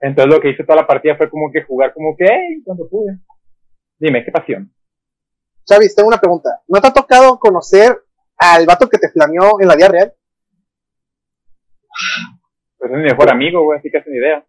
Entonces 0.00 0.32
lo 0.32 0.40
que 0.40 0.50
hice 0.50 0.62
toda 0.62 0.82
la 0.82 0.86
partida 0.86 1.16
fue 1.16 1.28
como 1.28 1.50
que 1.50 1.62
jugar 1.62 1.92
como 1.92 2.16
que, 2.16 2.26
hey, 2.30 2.62
cuando 2.64 2.88
pude. 2.88 3.18
Dime, 3.98 4.24
qué 4.24 4.30
pasión. 4.30 4.72
Chavis, 5.64 5.94
tengo 5.94 6.08
una 6.08 6.20
pregunta. 6.20 6.62
¿No 6.68 6.80
te 6.80 6.88
ha 6.88 6.92
tocado 6.92 7.38
conocer 7.38 8.04
al 8.36 8.66
vato 8.66 8.88
que 8.88 8.98
te 8.98 9.10
flameó 9.10 9.60
en 9.60 9.68
la 9.68 9.76
vida 9.76 9.88
real? 9.88 10.14
Pues 12.78 12.90
es 12.90 12.96
mi 12.96 13.04
mejor 13.04 13.30
amigo, 13.30 13.62
güey, 13.64 13.78
así 13.78 13.90
que 13.90 13.98
hacen 13.98 14.14
idea. 14.14 14.44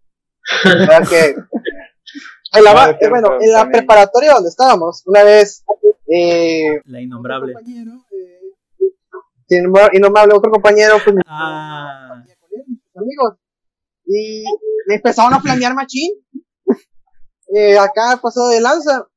que 1.10 1.36
en 2.58 2.64
la, 2.64 2.90
eh, 2.90 3.10
bueno, 3.10 3.38
en 3.40 3.52
la 3.52 3.70
preparatoria 3.70 4.34
donde 4.34 4.50
estábamos, 4.50 5.04
una 5.06 5.24
vez 5.24 5.64
eh, 6.08 6.82
la 6.86 7.02
innombrable. 7.02 7.54
Compañero, 7.54 7.92
eh, 8.12 9.64
innombrable, 9.94 10.34
otro 10.36 10.52
compañero 10.52 10.98
pues, 11.04 11.16
ah 11.28 12.24
Y 14.06 14.44
me 14.88 14.96
empezaron 14.96 15.34
a 15.34 15.40
flamear 15.40 15.74
machín. 15.74 16.12
Eh, 17.56 17.78
acá 17.78 18.20
pasó 18.22 18.50
de 18.50 18.62
lanza. 18.62 19.08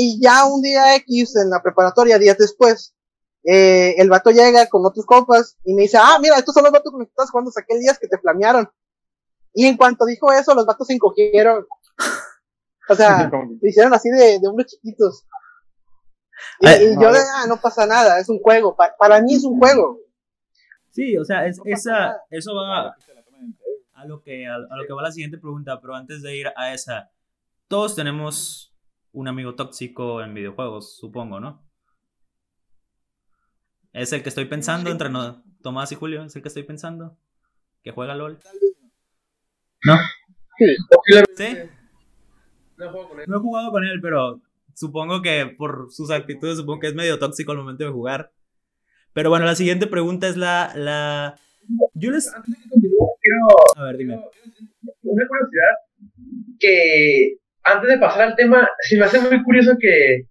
Y 0.00 0.20
ya 0.22 0.44
un 0.46 0.62
día 0.62 0.94
X 0.96 1.34
en 1.36 1.50
la 1.50 1.60
preparatoria, 1.60 2.18
días 2.18 2.38
después, 2.38 2.94
eh, 3.42 3.94
el 3.98 4.08
vato 4.08 4.30
llega 4.30 4.66
con 4.68 4.84
otros 4.86 5.04
compas 5.06 5.56
y 5.64 5.74
me 5.74 5.82
dice, 5.82 5.98
ah, 6.00 6.18
mira, 6.20 6.36
estos 6.36 6.54
son 6.54 6.62
los 6.64 6.72
vatos 6.72 6.92
con 6.92 7.00
los 7.00 7.08
que 7.08 7.12
estás 7.12 7.30
jugando 7.30 7.50
aquel 7.56 7.80
días 7.80 7.98
que 7.98 8.06
te 8.06 8.18
flamearon. 8.18 8.70
Y 9.54 9.66
en 9.66 9.76
cuanto 9.76 10.04
dijo 10.04 10.30
eso, 10.32 10.54
los 10.54 10.66
vatos 10.66 10.86
se 10.86 10.92
encogieron. 10.94 11.66
O 12.88 12.94
sea, 12.94 13.28
se 13.60 13.68
hicieron 13.68 13.92
así 13.92 14.08
de, 14.10 14.38
de 14.38 14.48
unos 14.48 14.66
chiquitos. 14.66 15.26
Y, 16.60 16.66
Ay, 16.68 16.84
y 16.84 16.94
yo 17.02 17.12
de, 17.12 17.18
ah, 17.18 17.46
no 17.48 17.56
pasa 17.60 17.84
nada, 17.86 18.20
es 18.20 18.28
un 18.28 18.38
juego. 18.38 18.76
Pa- 18.76 18.94
para 18.96 19.20
mí 19.20 19.34
es 19.34 19.44
un 19.44 19.58
juego. 19.58 19.98
Sí, 20.92 21.16
o 21.16 21.24
sea, 21.24 21.46
es- 21.46 21.60
esa, 21.64 22.22
eso 22.30 22.54
va 22.54 22.94
a 23.94 24.04
lo, 24.04 24.22
que, 24.22 24.46
a, 24.46 24.54
a 24.54 24.76
lo 24.76 24.86
que 24.86 24.92
va 24.92 25.02
la 25.02 25.10
siguiente 25.10 25.38
pregunta, 25.38 25.80
pero 25.80 25.96
antes 25.96 26.22
de 26.22 26.36
ir 26.36 26.46
a 26.54 26.72
esa, 26.72 27.10
todos 27.66 27.96
tenemos 27.96 28.72
un 29.12 29.28
amigo 29.28 29.54
tóxico 29.54 30.22
en 30.22 30.34
videojuegos, 30.34 30.96
supongo, 30.96 31.40
¿no? 31.40 31.64
Es 33.92 34.12
el 34.12 34.22
que 34.22 34.28
estoy 34.28 34.44
pensando 34.44 34.90
entre 34.90 35.08
no- 35.10 35.42
Tomás 35.62 35.90
y 35.92 35.96
Julio, 35.96 36.24
es 36.24 36.36
el 36.36 36.42
que 36.42 36.48
estoy 36.48 36.62
pensando, 36.62 37.18
que 37.82 37.90
juega 37.90 38.14
LOL. 38.14 38.38
¿No? 39.84 39.96
¿Sí? 41.36 41.56
No 42.76 42.90
juego 42.90 43.08
con 43.08 43.20
él. 43.20 43.26
No 43.28 43.36
he 43.36 43.40
jugado 43.40 43.70
con 43.72 43.84
él, 43.84 44.00
pero 44.00 44.40
supongo 44.74 45.20
que 45.22 45.46
por 45.58 45.88
sus 45.90 46.10
actitudes, 46.10 46.58
supongo 46.58 46.80
que 46.80 46.88
es 46.88 46.94
medio 46.94 47.18
tóxico 47.18 47.52
al 47.52 47.58
momento 47.58 47.84
de 47.84 47.90
jugar. 47.90 48.32
Pero 49.14 49.30
bueno, 49.30 49.46
la 49.46 49.56
siguiente 49.56 49.86
pregunta 49.88 50.28
es 50.28 50.36
la... 50.36 50.72
la... 50.76 51.34
Yo 51.94 52.10
les... 52.12 52.32
Antes 52.32 52.54
de 52.54 52.62
que 52.62 52.68
continúe, 52.70 53.08
quiero 53.20 53.46
A 53.76 53.84
ver, 53.84 53.96
dime. 53.96 54.14
una 55.02 55.26
curiosidad 55.26 55.74
que 56.60 57.38
antes 57.64 57.88
de 57.90 57.98
pasar 57.98 58.22
al 58.22 58.36
tema, 58.36 58.68
se 58.80 58.96
me 58.98 59.04
hace 59.04 59.20
muy 59.20 59.42
curioso 59.42 59.72
que 59.78 60.22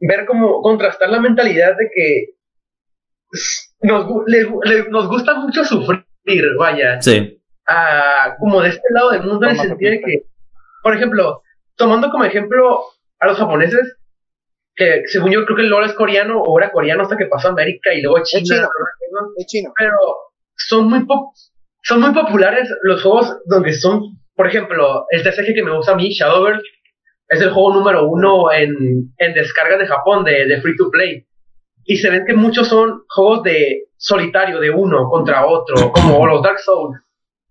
ver 0.00 0.26
cómo 0.26 0.62
contrastar 0.62 1.10
la 1.10 1.20
mentalidad 1.20 1.76
de 1.76 1.90
que 1.94 2.26
nos, 3.82 4.06
le- 4.26 4.48
le- 4.64 4.88
nos 4.90 5.08
gusta 5.08 5.34
mucho 5.34 5.64
sufrir, 5.64 6.04
vaya, 6.58 7.00
Sí. 7.00 7.40
a, 7.66 8.34
como 8.38 8.62
de 8.62 8.70
este 8.70 8.92
lado 8.92 9.10
del 9.10 9.22
mundo 9.24 9.46
en 9.46 9.52
el 9.52 9.58
sentido 9.58 9.90
de 9.90 10.00
que, 10.00 10.22
por 10.82 10.94
ejemplo, 10.94 11.42
tomando 11.76 12.10
como 12.10 12.24
ejemplo 12.24 12.80
a 13.20 13.26
los 13.26 13.38
japoneses, 13.38 13.96
que 14.74 15.02
según 15.06 15.32
yo 15.32 15.44
creo 15.44 15.56
que 15.56 15.62
el 15.62 15.68
LOL 15.70 15.84
es 15.84 15.92
coreano 15.94 16.40
o 16.40 16.58
era 16.58 16.70
coreano 16.70 17.02
hasta 17.02 17.16
que 17.16 17.26
pasó 17.26 17.48
a 17.48 17.50
América 17.50 17.92
y 17.92 18.00
luego 18.02 18.22
China, 18.22 18.42
chino. 18.44 18.62
¿no? 19.12 19.28
Es 19.36 19.46
chino. 19.46 19.72
pero 19.76 19.96
son 20.56 20.88
muy 20.88 21.04
son 21.82 22.00
muy 22.00 22.12
populares 22.12 22.68
los 22.82 23.02
juegos 23.02 23.38
donde 23.46 23.72
son, 23.72 24.17
por 24.38 24.46
ejemplo, 24.46 25.06
el 25.10 25.24
TCG 25.24 25.52
que 25.52 25.64
me 25.64 25.74
gusta 25.76 25.92
a 25.92 25.96
mí, 25.96 26.10
Shadowverse, 26.10 26.62
es 27.28 27.40
el 27.40 27.50
juego 27.50 27.74
número 27.74 28.06
uno 28.06 28.52
en, 28.52 29.12
en 29.18 29.34
descargas 29.34 29.80
de 29.80 29.88
Japón 29.88 30.22
de, 30.22 30.46
de 30.46 30.60
free 30.60 30.76
to 30.76 30.90
play. 30.92 31.26
Y 31.84 31.96
se 31.96 32.08
ven 32.08 32.24
que 32.24 32.34
muchos 32.34 32.68
son 32.68 33.02
juegos 33.08 33.42
de 33.42 33.88
solitario, 33.96 34.60
de 34.60 34.70
uno 34.70 35.08
contra 35.10 35.44
otro, 35.44 35.90
como 35.90 36.24
los 36.24 36.40
Dark 36.40 36.60
Souls, 36.60 37.00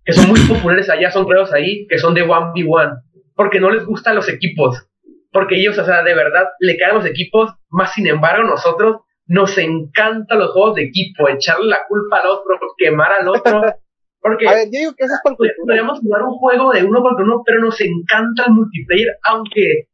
que 0.02 0.14
son 0.14 0.28
muy 0.30 0.40
populares 0.40 0.88
allá, 0.88 1.10
son 1.10 1.26
creados 1.26 1.52
ahí, 1.52 1.86
que 1.88 1.98
son 1.98 2.14
de 2.14 2.26
1v1, 2.26 3.02
porque 3.34 3.60
no 3.60 3.70
les 3.70 3.84
gustan 3.84 4.14
los 4.14 4.30
equipos, 4.30 4.88
porque 5.30 5.56
ellos, 5.56 5.76
o 5.76 5.84
sea, 5.84 6.02
de 6.02 6.14
verdad, 6.14 6.46
le 6.58 6.78
caen 6.78 6.94
los 6.94 7.04
equipos, 7.04 7.52
más 7.68 7.92
sin 7.92 8.06
embargo, 8.06 8.44
nosotros 8.44 9.02
nos 9.26 9.58
encantan 9.58 10.38
los 10.38 10.52
juegos 10.52 10.76
de 10.76 10.84
equipo, 10.84 11.28
echarle 11.28 11.68
la 11.68 11.80
culpa 11.86 12.20
al 12.20 12.28
otro, 12.28 12.58
quemar 12.78 13.12
al 13.12 13.28
otro, 13.28 13.60
porque 14.20 14.48
A 14.48 14.54
ver, 14.54 14.64
yo 14.66 14.78
digo 14.78 14.94
que 14.96 15.04
eso 15.04 15.14
es 15.14 15.20
por 15.22 15.36
cultura. 15.36 15.54
podríamos 15.58 16.00
jugar 16.00 16.22
un 16.22 16.34
juego 16.38 16.72
de 16.72 16.84
uno 16.84 17.00
contra 17.02 17.24
uno, 17.24 17.42
pero 17.44 17.60
nos 17.60 17.80
encanta 17.80 18.44
el 18.46 18.52
multiplayer, 18.52 19.08
aunque 19.28 19.88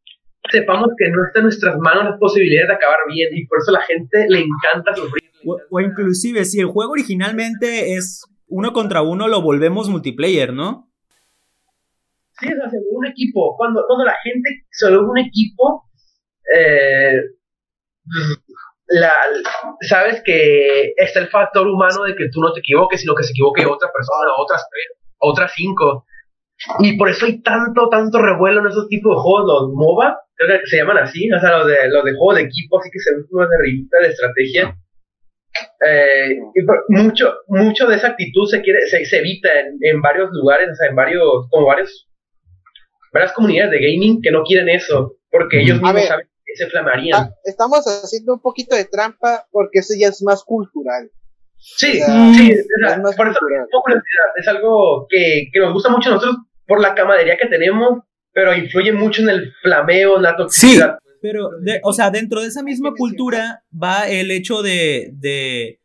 sepamos 0.51 0.91
que 0.99 1.11
no 1.11 1.25
está 1.25 1.41
en 1.41 1.45
nuestras 1.45 1.77
manos 1.79 2.05
las 2.05 2.18
posibilidades 2.18 2.68
de 2.68 2.75
acabar 2.75 2.99
bien, 3.09 3.31
y 3.33 3.47
por 3.47 3.59
eso 3.59 3.72
la 3.72 3.83
gente 3.83 4.27
le 4.29 4.41
encanta 4.41 4.95
sufrir. 4.95 5.22
O, 5.47 5.59
o 5.70 5.81
inclusive, 5.81 6.45
si 6.45 6.61
el 6.61 6.66
juego 6.66 6.93
originalmente 6.93 7.95
es 7.95 8.25
uno 8.47 8.72
contra 8.72 9.03
uno, 9.03 9.29
lo 9.29 9.43
volvemos 9.43 9.89
multiplayer, 9.89 10.53
¿no? 10.53 10.91
Sí, 12.39 12.47
o 12.47 12.57
sea, 12.57 12.70
se 12.70 12.79
un 12.91 13.07
equipo. 13.07 13.57
Cuando, 13.57 13.85
cuando 13.87 14.05
la 14.05 14.16
gente 14.22 14.66
se 14.70 14.89
vuelve 14.91 15.11
un 15.11 15.18
equipo, 15.18 15.85
eh, 16.55 17.20
la, 18.87 19.12
sabes 19.80 20.22
que 20.24 20.93
está 20.97 21.20
el 21.20 21.28
factor 21.28 21.66
humano 21.66 22.05
de 22.05 22.14
que 22.14 22.28
tú 22.30 22.41
no 22.41 22.53
te 22.53 22.61
equivoques, 22.61 23.01
sino 23.01 23.14
que 23.14 23.24
se 23.24 23.30
equivoque 23.30 23.66
otra 23.66 23.91
persona, 23.93 24.32
otras 24.37 24.66
tres, 24.70 24.99
otras 25.18 25.53
cinco. 25.55 26.07
Y 26.80 26.97
por 26.97 27.09
eso 27.09 27.26
hay 27.26 27.43
tanto, 27.43 27.89
tanto 27.89 28.20
revuelo 28.20 28.61
en 28.61 28.68
esos 28.68 28.89
tipos 28.89 29.16
de 29.16 29.22
juegos, 29.22 29.47
los 29.47 29.72
MOBA, 29.74 30.18
creo 30.37 30.61
que 30.61 30.66
se 30.66 30.76
llaman 30.76 30.99
así, 30.99 31.30
o 31.30 31.41
sea, 31.41 31.59
los 31.59 31.66
de, 31.66 31.89
los 31.89 32.05
de 32.05 32.12
juegos 32.12 32.37
de 32.37 32.43
equipo, 32.43 32.78
así 32.78 32.91
que 32.91 32.99
se 33.01 33.14
ven 33.14 33.24
como 33.30 33.47
de 33.47 33.59
revista 33.59 33.99
de 34.01 34.09
estrategia. 34.09 34.76
Eh, 35.87 36.39
mucho, 36.89 37.35
mucho 37.49 37.87
de 37.87 37.97
esa 37.97 38.09
actitud 38.09 38.49
se 38.49 38.61
quiere, 38.61 38.87
se, 38.87 39.05
se 39.05 39.18
evita 39.18 39.49
en, 39.61 39.78
en 39.80 40.01
varios 40.01 40.30
lugares, 40.32 40.68
o 40.70 40.74
sea, 40.74 40.89
en 40.89 40.97
varios, 40.97 41.49
como 41.51 41.66
varios, 41.66 42.09
varias 43.12 43.32
comunidades 43.32 43.72
de 43.72 43.78
gaming 43.78 44.20
que 44.20 44.30
no 44.30 44.43
quieren 44.43 44.68
eso, 44.68 45.16
porque 45.30 45.61
ellos 45.61 45.80
mismos 45.80 46.07
saben 46.07 46.26
se 46.57 46.66
flamarían. 46.68 47.22
Ah, 47.22 47.34
estamos 47.44 47.84
haciendo 47.86 48.34
un 48.34 48.40
poquito 48.40 48.74
de 48.76 48.84
trampa 48.84 49.46
porque 49.50 49.80
eso 49.80 49.94
ya 49.98 50.09
es 50.09 50.22
más 50.22 50.42
cultural. 50.44 51.11
sí, 51.57 52.00
o 52.02 52.05
sea, 52.07 52.34
sí, 52.34 52.50
es 52.52 52.66
más 53.02 53.16
por 53.16 53.28
eso 53.28 53.38
cultural. 53.38 53.66
es 54.36 54.48
algo 54.48 55.07
que, 55.09 55.46
que 55.52 55.61
nos 55.61 55.72
gusta 55.72 55.88
mucho 55.90 56.11
a 56.11 56.14
nosotros 56.14 56.36
por 56.66 56.80
la 56.80 56.94
camaradería 56.94 57.36
que 57.40 57.48
tenemos, 57.48 58.00
pero 58.32 58.55
influye 58.55 58.92
mucho 58.92 59.22
en 59.22 59.28
el 59.30 59.52
flameo, 59.62 60.16
en 60.16 60.22
la 60.22 60.36
toxicidad. 60.36 60.98
Pero, 61.20 61.50
de- 61.61 61.80
o 61.82 61.92
sea, 61.92 62.11
dentro 62.11 62.40
de 62.42 62.48
esa 62.48 62.62
misma 62.62 62.92
cultura 62.96 63.64
va 63.72 64.09
el 64.09 64.30
hecho 64.30 64.62
de, 64.62 65.11
de, 65.14 65.80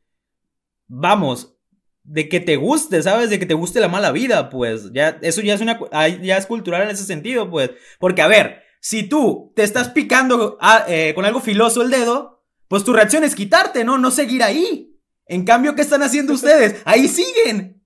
vamos, 0.88 1.56
de 2.04 2.28
que 2.28 2.40
te 2.40 2.56
guste, 2.56 3.02
¿sabes? 3.04 3.30
De 3.30 3.40
que 3.40 3.46
te 3.46 3.54
guste 3.54 3.80
la 3.80 3.88
mala 3.88 4.12
vida, 4.12 4.50
pues. 4.50 4.92
Ya, 4.94 5.18
eso 5.22 5.42
ya 5.42 5.54
es 5.54 5.62
una, 5.62 5.80
ay, 5.92 6.20
ya 6.24 6.38
es 6.38 6.46
cultural 6.46 6.82
en 6.84 6.90
ese 6.90 7.04
sentido, 7.04 7.50
pues. 7.50 7.72
Porque, 8.00 8.22
a 8.22 8.28
ver, 8.28 8.64
si 8.80 9.08
tú 9.10 9.52
te 9.56 9.64
estás 9.64 9.90
picando 9.90 10.58
ah, 10.62 10.86
eh, 10.88 11.14
con 11.16 11.26
algo 11.26 11.40
filoso 11.40 11.82
el 11.82 11.90
dedo, 11.90 12.44
pues 12.68 12.84
tu 12.84 12.94
reacción 12.94 13.24
es 13.24 13.36
quitarte, 13.36 13.84
¿no? 13.84 13.98
No 13.98 14.12
seguir 14.12 14.44
ahí. 14.44 15.00
En 15.26 15.46
cambio, 15.46 15.76
¿qué 15.76 15.82
están 15.82 16.02
haciendo 16.02 16.34
ustedes? 16.34 16.82
Ahí 16.86 17.08
siguen. 17.08 17.84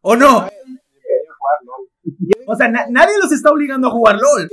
¿O 0.00 0.16
no? 0.16 0.48
O 2.46 2.54
sea, 2.56 2.68
na- 2.68 2.86
nadie 2.90 3.18
los 3.20 3.30
está 3.32 3.50
obligando 3.50 3.88
a 3.88 3.90
jugar 3.90 4.16
LOL. 4.16 4.48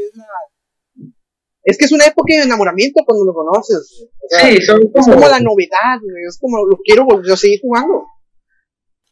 Es, 1.64 1.78
que 1.78 1.86
es 1.86 1.92
una 1.92 2.06
época 2.06 2.34
de 2.36 2.44
enamoramiento 2.44 3.02
cuando 3.06 3.26
lo 3.26 3.34
conoces. 3.34 4.08
O 4.22 4.28
sea, 4.30 4.50
Sí, 4.50 4.62
son 4.62 4.82
Es 4.84 4.90
como, 4.94 5.16
como 5.16 5.28
la 5.28 5.40
novedad, 5.40 6.00
güey, 6.02 6.26
Es 6.28 6.38
como 6.40 6.66
lo 6.66 6.78
quiero 6.84 7.06
volver 7.06 7.32
a 7.32 7.38
seguir 7.38 7.60
jugando. 7.62 8.06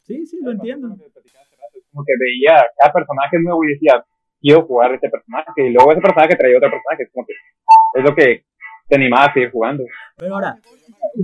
Sí, 0.06 0.26
sí, 0.26 0.38
lo 0.42 0.52
entiendo. 0.52 0.88
Es 0.94 1.84
como 1.92 2.04
que 2.06 2.14
veía 2.20 2.64
cada 2.78 2.92
personaje 2.94 3.38
nuevo 3.42 3.64
y 3.64 3.74
decía, 3.74 4.04
quiero 4.44 4.66
jugar 4.68 4.94
este 4.94 5.10
personaje. 5.10 5.50
Y 5.58 5.72
luego 5.72 5.92
ese 5.94 6.02
personaje 6.02 6.36
traía 6.36 6.58
otro 6.58 6.70
personaje. 6.70 7.04
Es 7.04 7.12
como 7.14 7.26
que 7.26 7.34
es 7.96 8.04
lo 8.04 8.14
que 8.16 8.44
te 8.90 8.96
animaba 8.96 9.26
a 9.26 9.34
seguir 9.34 9.50
jugando. 9.52 9.84
Pero 10.18 10.36
ahora, 10.36 10.58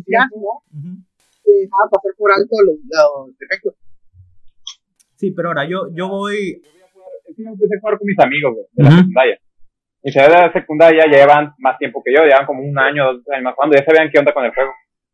Ya, 0.08 0.26
¿no? 0.32 0.64
ujú. 0.72 1.04
Te 1.44 1.52
dejaba 1.52 1.90
pasar 1.92 2.12
por 2.18 2.32
alto 2.32 2.56
los, 2.66 2.76
los 2.88 3.38
defectos. 3.38 3.74
sí, 5.16 5.32
pero 5.32 5.50
ahora 5.50 5.66
yo, 5.68 5.88
yo 5.94 6.08
voy, 6.08 6.62
yo 7.38 7.50
empecé 7.50 7.76
a 7.76 7.80
jugar 7.82 7.98
con 7.98 8.06
mis 8.08 8.20
amigos, 8.20 8.54
güey, 8.54 8.66
de 8.74 8.84
la 8.84 8.90
Ujú. 8.90 8.98
secundaria. 9.00 9.40
Mis 10.04 10.16
amigos 10.16 10.36
de 10.36 10.42
la 10.48 10.54
secundaria 10.54 11.04
ya 11.06 11.12
llevan 11.12 11.54
más 11.58 11.78
tiempo 11.78 12.02
que 12.06 12.14
yo, 12.14 12.24
llevan 12.24 12.46
como 12.46 12.64
un 12.64 12.78
año, 12.80 13.14
dos 13.16 13.28
años 13.34 13.44
más 13.44 13.56
jugando, 13.56 13.76
ya 13.78 13.84
sabían 13.86 14.10
qué 14.12 14.20
onda 14.20 14.34
con 14.34 14.46
el 14.46 14.54
juego. 14.54 14.72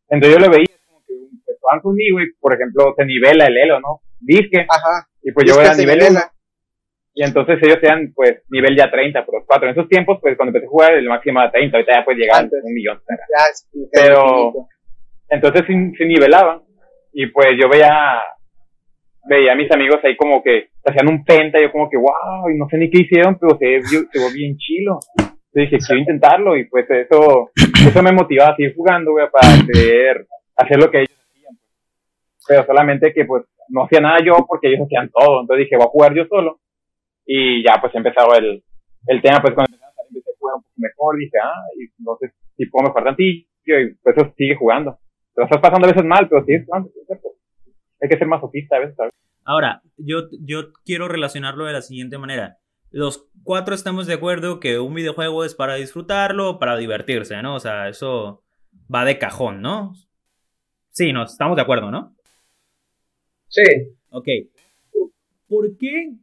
Entonces 0.10 0.38
yo 0.38 0.46
lo 0.46 0.52
veía, 0.52 0.66
como 0.88 1.02
que 1.08 1.14
jugaban 1.60 1.82
conmigo 1.82 2.22
y, 2.22 2.34
por 2.40 2.54
ejemplo, 2.54 2.94
se 2.98 3.06
nivela 3.06 3.48
el 3.48 3.58
elo, 3.58 3.80
¿no? 3.80 4.02
Disque, 4.20 4.66
Ajá. 4.70 5.08
y 5.24 5.32
pues 5.32 5.46
Es 5.50 5.56
yo 5.56 5.62
era 5.62 5.74
se 5.74 5.82
nivel 5.82 6.00
nivela. 6.00 6.20
1. 6.20 6.35
Y 7.18 7.24
entonces 7.24 7.58
ellos 7.64 7.80
eran, 7.82 8.12
pues, 8.14 8.44
nivel 8.50 8.76
ya 8.78 8.92
30 8.92 9.26
por 9.26 9.36
los 9.36 9.46
cuatro. 9.48 9.68
En 9.70 9.72
esos 9.72 9.88
tiempos, 9.88 10.20
pues, 10.22 10.36
cuando 10.36 10.50
empecé 10.50 10.66
a 10.66 10.70
jugar, 10.70 10.94
el 10.96 11.08
máximo 11.08 11.40
era 11.40 11.50
30, 11.50 11.78
ahorita 11.78 11.94
ya 12.00 12.04
pues 12.06 12.18
llegar 12.18 12.44
a 12.44 12.48
un 12.64 12.74
millón. 12.74 13.00
Ya 13.08 13.46
es- 13.52 13.68
Pero- 13.94 14.52
Entonces 15.30 15.62
se, 15.66 15.98
se 15.98 16.06
nivelaban. 16.06 16.62
Y 17.14 17.28
pues 17.28 17.48
yo 17.60 17.70
veía, 17.70 18.20
veía 19.30 19.54
a 19.54 19.56
mis 19.56 19.72
amigos 19.72 20.00
ahí 20.04 20.16
como 20.18 20.44
que 20.44 20.68
hacían 20.86 21.08
un 21.10 21.24
penta, 21.24 21.58
y 21.60 21.64
yo 21.64 21.72
como 21.72 21.90
que, 21.90 21.98
wow, 21.98 22.50
y 22.54 22.58
no 22.58 22.68
sé 22.70 22.78
ni 22.78 22.90
qué 22.90 23.00
hicieron, 23.02 23.38
pero 23.40 23.58
se 23.58 23.66
vio, 23.66 24.02
se 24.12 24.20
vio 24.20 24.30
bien 24.34 24.58
chilo. 24.58 25.00
Entonces 25.18 25.72
dije, 25.72 25.78
quiero 25.88 26.00
intentarlo, 26.02 26.58
y 26.58 26.66
pues 26.66 26.86
eso, 26.92 27.50
eso 27.56 28.04
me 28.04 28.12
motivaba 28.12 28.52
a 28.52 28.56
seguir 28.58 28.76
jugando, 28.76 29.12
güey, 29.14 29.28
para 29.32 29.48
poder 29.66 30.28
hacer 30.58 30.78
lo 30.78 30.92
que 30.92 30.98
ellos 31.00 31.12
hacían. 31.32 31.56
pues. 31.56 32.46
Pero 32.48 32.66
solamente 32.66 33.14
que 33.14 33.24
pues 33.26 33.46
no 33.70 33.86
hacía 33.86 34.02
nada 34.02 34.18
yo 34.24 34.36
porque 34.48 34.68
ellos 34.68 34.82
hacían 34.86 35.10
todo. 35.10 35.42
Entonces 35.42 35.64
dije, 35.66 35.78
voy 35.78 35.86
a 35.86 35.90
jugar 35.90 36.14
yo 36.14 36.26
solo. 36.26 36.60
Y 37.26 37.64
ya 37.64 37.80
pues 37.82 37.94
empezaba 37.96 38.38
el, 38.38 38.64
el 39.08 39.22
tema, 39.22 39.42
pues 39.42 39.54
cuando 39.54 39.74
empecé 39.74 39.86
a 39.86 39.94
salir, 39.94 40.18
empecé 40.18 40.32
a 40.32 40.40
jugar 40.40 40.56
un 40.56 40.62
poco 40.62 40.74
mejor, 40.78 41.18
dije, 41.18 41.38
ah, 41.44 41.64
y 41.78 41.90
entonces 42.00 42.32
si 42.56 42.66
puedo 42.68 42.88
mejorar 42.88 43.10
tantillo, 43.10 43.46
y 43.66 43.94
pues 43.96 44.18
eso 44.18 44.34
sigue 44.38 44.56
jugando. 44.56 44.98
Te 45.34 45.42
lo 45.42 45.46
estás 45.46 45.62
pasando 45.62 45.88
a 45.88 45.92
veces 45.92 46.06
mal, 46.06 46.28
pero 46.30 46.46
sigues 46.46 46.66
jugando. 46.66 46.90
¿sí? 46.90 47.02
Hay 48.02 48.10
que 48.10 48.18
ser 48.18 48.28
masoquista 48.28 48.78
a 48.78 48.80
veces, 48.80 48.96
¿sabes? 48.96 49.14
Ahora, 49.44 49.82
yo, 49.98 50.28
yo 50.42 50.74
quiero 50.86 51.08
relacionarlo 51.08 51.66
de 51.66 51.74
la 51.74 51.82
siguiente 51.82 52.18
manera. 52.18 52.58
Los 52.90 53.30
cuatro 53.44 53.76
estamos 53.76 54.08
de 54.08 54.14
acuerdo 54.14 54.60
que 54.60 54.80
un 54.80 54.94
videojuego 54.94 55.44
es 55.44 55.54
para 55.54 55.76
disfrutarlo, 55.76 56.60
para 56.60 56.78
divertirse, 56.78 57.42
¿no? 57.42 57.56
O 57.56 57.60
sea, 57.60 57.90
eso 57.90 58.44
va 58.94 59.06
de 59.06 59.20
cajón, 59.20 59.62
¿no? 59.62 59.94
Sí, 60.92 61.12
nos 61.12 61.34
estamos 61.34 61.58
de 61.58 61.62
acuerdo, 61.62 61.92
¿no? 61.92 62.16
Sí. 63.50 63.64
Ok. 64.10 64.28
¿Por 65.48 65.78
qué? 65.78 66.14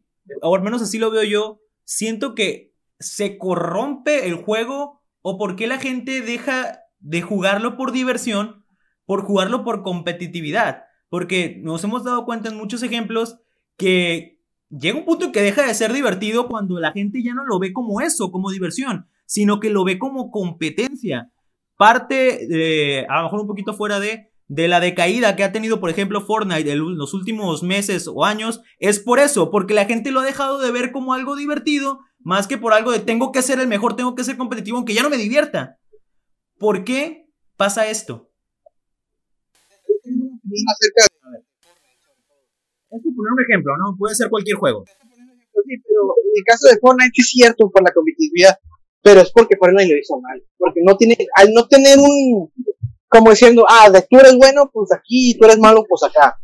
O 0.41 0.55
al 0.55 0.63
menos 0.63 0.83
así 0.83 0.99
lo 0.99 1.11
veo 1.11 1.25
yo. 1.25 1.61
Siento 1.85 2.35
que 2.35 2.73
se 2.99 3.39
corrompe 3.39 4.27
el 4.27 4.37
juego 4.37 5.03
o 5.23 5.39
por 5.39 5.57
qué 5.57 5.67
la 5.67 5.79
gente 5.79 6.21
deja 6.21 6.81
de 7.01 7.23
jugarlo 7.23 7.77
por 7.77 7.93
diversión 7.93 8.63
por 9.07 9.25
jugarlo 9.25 9.65
por 9.65 9.83
competitividad. 9.83 10.85
Porque 11.09 11.61
nos 11.63 11.85
hemos 11.85 12.05
dado 12.05 12.25
cuenta 12.25 12.49
en 12.49 12.57
muchos 12.57 12.83
ejemplos 12.83 13.39
que 13.77 14.41
llega 14.71 14.99
un 14.99 15.05
punto 15.05 15.27
en 15.27 15.33
que 15.33 15.43
deja 15.43 15.67
de 15.67 15.75
ser 15.75 15.93
divertido 15.93 16.49
cuando 16.49 16.81
la 16.81 16.93
gente 16.93 17.23
ya 17.23 17.35
no 17.35 17.45
lo 17.45 17.59
ve 17.59 17.73
como 17.73 18.01
eso, 18.01 18.33
como 18.33 18.51
diversión, 18.51 19.09
sino 19.27 19.61
que 19.61 19.71
lo 19.71 19.85
ve 19.85 19.99
como 19.99 20.31
competencia. 20.31 21.31
Parte, 21.77 23.05
a 23.09 23.19
lo 23.19 23.25
mejor 23.25 23.41
un 23.41 23.47
poquito 23.47 23.75
fuera 23.75 24.01
de, 24.01 24.32
de 24.53 24.69
la 24.69 24.81
decaída 24.81 25.35
que 25.35 25.45
ha 25.45 25.53
tenido, 25.53 25.81
por 25.81 25.89
ejemplo, 25.89 26.21
Fortnite 26.21 26.71
en 26.71 26.99
los 26.99 27.15
últimos 27.15 27.63
meses 27.63 28.07
o 28.07 28.23
años, 28.23 28.61
es 28.79 29.01
por 29.01 29.19
eso, 29.19 29.51
porque 29.51 29.73
la 29.73 29.87
gente 29.87 30.11
lo 30.11 30.21
ha 30.21 30.25
dejado 30.25 30.61
de 30.61 30.71
ver 30.71 30.93
como 30.93 31.15
algo 31.15 31.37
divertido, 31.37 32.01
más 32.19 32.47
que 32.47 32.59
por 32.59 32.75
algo 32.75 32.93
de 32.93 32.99
tengo 32.99 33.33
que 33.33 33.41
ser 33.41 33.61
el 33.61 33.67
mejor, 33.67 33.97
tengo 33.97 34.15
que 34.15 34.25
ser 34.25 34.37
competitivo, 34.37 34.77
aunque 34.77 34.93
ya 34.93 35.03
no 35.03 35.09
me 35.09 35.17
divierta. 35.17 35.79
¿Por 36.59 36.85
qué 36.85 37.31
pasa 37.57 37.89
esto? 37.89 38.31
Es 42.91 43.03
poner 43.03 43.33
un 43.33 43.43
ejemplo, 43.49 43.73
¿no? 43.79 43.97
Puede 43.97 44.15
ser 44.15 44.29
cualquier 44.29 44.59
juego. 44.59 44.85
Sí, 44.87 45.79
pero 45.83 46.15
en 46.25 46.33
el 46.37 46.45
caso 46.45 46.69
de 46.69 46.79
Fortnite 46.79 47.13
es 47.17 47.29
cierto 47.31 47.71
por 47.71 47.83
la 47.83 47.93
competitividad, 47.95 48.59
pero 49.01 49.23
es 49.23 49.33
porque 49.33 49.57
Fortnite 49.57 49.95
lo 49.95 49.99
hizo 49.99 50.21
mal. 50.21 50.45
Porque 50.59 50.81
no 50.85 50.95
tiene, 50.99 51.17
al 51.37 51.55
no 51.55 51.67
tener 51.69 51.99
un, 51.99 52.53
como 53.13 53.31
diciendo, 53.31 53.67
ah, 53.69 53.91
de 53.91 54.01
tú 54.09 54.19
eres 54.19 54.37
bueno, 54.39 54.71
pues 54.73 54.91
aquí, 54.91 55.33
y 55.33 55.39
tú 55.39 55.45
eres 55.45 55.59
malo, 55.59 55.85
pues 55.87 56.03
acá. 56.03 56.39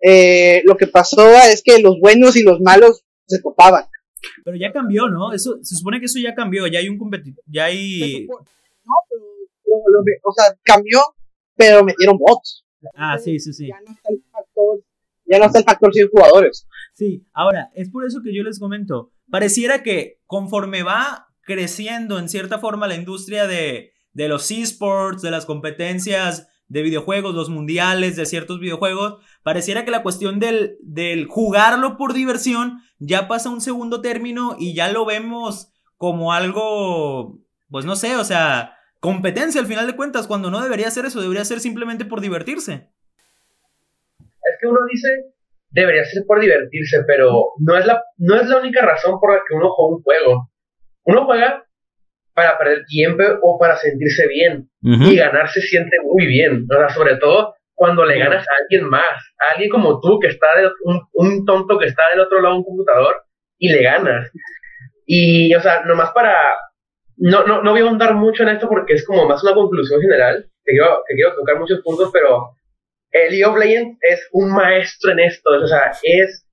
eh, 0.00 0.62
lo 0.64 0.74
que 0.76 0.86
pasó 0.86 1.28
es 1.28 1.62
que 1.62 1.80
los 1.80 2.00
buenos 2.00 2.34
y 2.36 2.42
los 2.42 2.60
malos 2.62 3.04
se 3.26 3.42
topaban. 3.42 3.84
Pero 4.42 4.56
ya 4.56 4.72
cambió, 4.72 5.08
¿no? 5.08 5.34
Eso, 5.34 5.58
se 5.62 5.76
supone 5.76 6.00
que 6.00 6.06
eso 6.06 6.18
ya 6.18 6.34
cambió, 6.34 6.66
ya 6.66 6.78
hay 6.78 6.88
un 6.88 6.98
competitivo, 6.98 7.42
ya 7.46 7.66
hay... 7.66 8.26
No, 8.26 8.94
pero, 9.10 9.22
lo, 9.66 10.00
lo, 10.00 10.04
o 10.24 10.32
sea, 10.32 10.56
cambió, 10.62 10.98
pero 11.54 11.84
metieron 11.84 12.16
bots. 12.16 12.64
Ah, 12.94 13.18
sí, 13.18 13.38
sí, 13.38 13.52
sí. 13.52 13.68
Ya 13.68 13.78
no 13.86 13.92
está 13.92 14.08
el 14.08 14.22
factor, 14.32 14.80
ya 15.26 15.38
no 15.38 15.44
está 15.44 15.58
el 15.58 15.64
factor 15.66 15.92
100 15.92 16.08
jugadores. 16.08 16.66
Sí, 16.94 17.26
ahora, 17.34 17.70
es 17.74 17.90
por 17.90 18.06
eso 18.06 18.22
que 18.24 18.34
yo 18.34 18.42
les 18.42 18.58
comento, 18.58 19.12
pareciera 19.30 19.82
que 19.82 20.20
conforme 20.24 20.82
va 20.82 21.26
creciendo 21.42 22.18
en 22.18 22.30
cierta 22.30 22.58
forma 22.58 22.88
la 22.88 22.94
industria 22.94 23.46
de, 23.46 23.92
de 24.18 24.26
los 24.26 24.50
esports, 24.50 25.22
de 25.22 25.30
las 25.30 25.46
competencias 25.46 26.48
de 26.66 26.82
videojuegos, 26.82 27.36
los 27.36 27.50
mundiales 27.50 28.16
de 28.16 28.26
ciertos 28.26 28.58
videojuegos, 28.58 29.24
pareciera 29.44 29.84
que 29.84 29.92
la 29.92 30.02
cuestión 30.02 30.40
del, 30.40 30.76
del 30.80 31.26
jugarlo 31.26 31.96
por 31.96 32.14
diversión 32.14 32.80
ya 32.98 33.28
pasa 33.28 33.48
a 33.48 33.52
un 33.52 33.60
segundo 33.60 34.00
término 34.00 34.56
y 34.58 34.74
ya 34.74 34.90
lo 34.90 35.06
vemos 35.06 35.72
como 35.96 36.32
algo, 36.32 37.38
pues 37.70 37.84
no 37.84 37.94
sé, 37.94 38.16
o 38.16 38.24
sea, 38.24 38.76
competencia 38.98 39.60
al 39.60 39.68
final 39.68 39.86
de 39.86 39.94
cuentas, 39.94 40.26
cuando 40.26 40.50
no 40.50 40.60
debería 40.60 40.90
ser 40.90 41.04
eso, 41.06 41.20
debería 41.20 41.44
ser 41.44 41.60
simplemente 41.60 42.04
por 42.04 42.20
divertirse. 42.20 42.90
Es 44.18 44.56
que 44.60 44.66
uno 44.66 44.80
dice, 44.90 45.26
debería 45.70 46.04
ser 46.04 46.24
por 46.26 46.40
divertirse, 46.40 47.04
pero 47.06 47.52
no 47.60 47.78
es 47.78 47.86
la, 47.86 48.02
no 48.16 48.34
es 48.34 48.48
la 48.48 48.58
única 48.58 48.84
razón 48.84 49.20
por 49.20 49.32
la 49.32 49.42
que 49.48 49.54
uno 49.54 49.70
juega 49.70 49.96
un 49.96 50.02
juego. 50.02 50.50
Uno 51.04 51.24
juega 51.24 51.67
para 52.38 52.56
perder 52.56 52.84
tiempo 52.84 53.24
o 53.42 53.58
para 53.58 53.76
sentirse 53.76 54.28
bien. 54.28 54.70
Y 54.80 55.16
ganar 55.16 55.48
se 55.50 55.60
siente 55.60 55.96
muy 56.04 56.24
bien. 56.26 56.66
sobre 56.94 57.16
todo 57.16 57.54
cuando 57.74 58.04
le 58.04 58.16
ganas 58.16 58.46
a 58.46 58.62
alguien 58.62 58.88
más, 58.88 59.34
a 59.40 59.52
alguien 59.52 59.70
como 59.70 60.00
tú, 60.00 60.20
que 60.20 60.28
está 60.28 60.46
de, 60.56 60.68
un, 60.84 61.00
un 61.14 61.44
tonto 61.44 61.76
que 61.78 61.86
está 61.86 62.04
del 62.12 62.20
otro 62.20 62.40
lado 62.40 62.54
de 62.54 62.58
un 62.58 62.64
computador, 62.64 63.14
y 63.58 63.70
le 63.70 63.82
ganas. 63.82 64.30
Y, 65.04 65.52
o 65.52 65.60
sea, 65.60 65.82
nomás 65.84 66.12
para, 66.12 66.56
no, 67.16 67.44
no, 67.44 67.60
no 67.62 67.72
voy 67.72 67.80
a 67.80 67.84
ahondar 67.84 68.14
mucho 68.14 68.44
en 68.44 68.50
esto 68.50 68.68
porque 68.68 68.94
es 68.94 69.04
como 69.04 69.26
más 69.26 69.42
una 69.42 69.54
conclusión 69.54 70.00
general, 70.00 70.44
que 70.64 70.72
quiero, 70.74 71.02
que 71.08 71.14
quiero 71.14 71.34
tocar 71.34 71.58
muchos 71.58 71.80
puntos, 71.82 72.10
pero 72.12 72.50
el 73.10 73.30
League 73.30 73.44
of 73.44 73.58
Legends 73.58 73.98
es 74.00 74.28
un 74.30 74.52
maestro 74.54 75.10
en 75.10 75.20
esto, 75.20 75.50
o 75.50 75.66
sea, 75.66 75.92
es, 76.04 76.46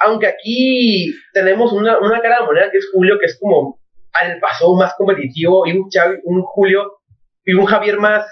aunque 0.00 0.26
aquí 0.26 1.14
tenemos 1.32 1.72
una, 1.72 1.98
una 1.98 2.20
cara 2.20 2.40
de 2.40 2.46
moneda 2.46 2.70
que 2.70 2.78
es 2.78 2.90
Julio, 2.92 3.18
que 3.18 3.26
es 3.26 3.38
como 3.40 3.79
al 4.12 4.38
paso 4.40 4.74
más 4.74 4.94
competitivo, 4.96 5.66
y 5.66 5.72
un, 5.72 5.88
un 6.24 6.42
Julio 6.42 7.00
y 7.44 7.54
un 7.54 7.66
Javier 7.66 7.98
más, 7.98 8.26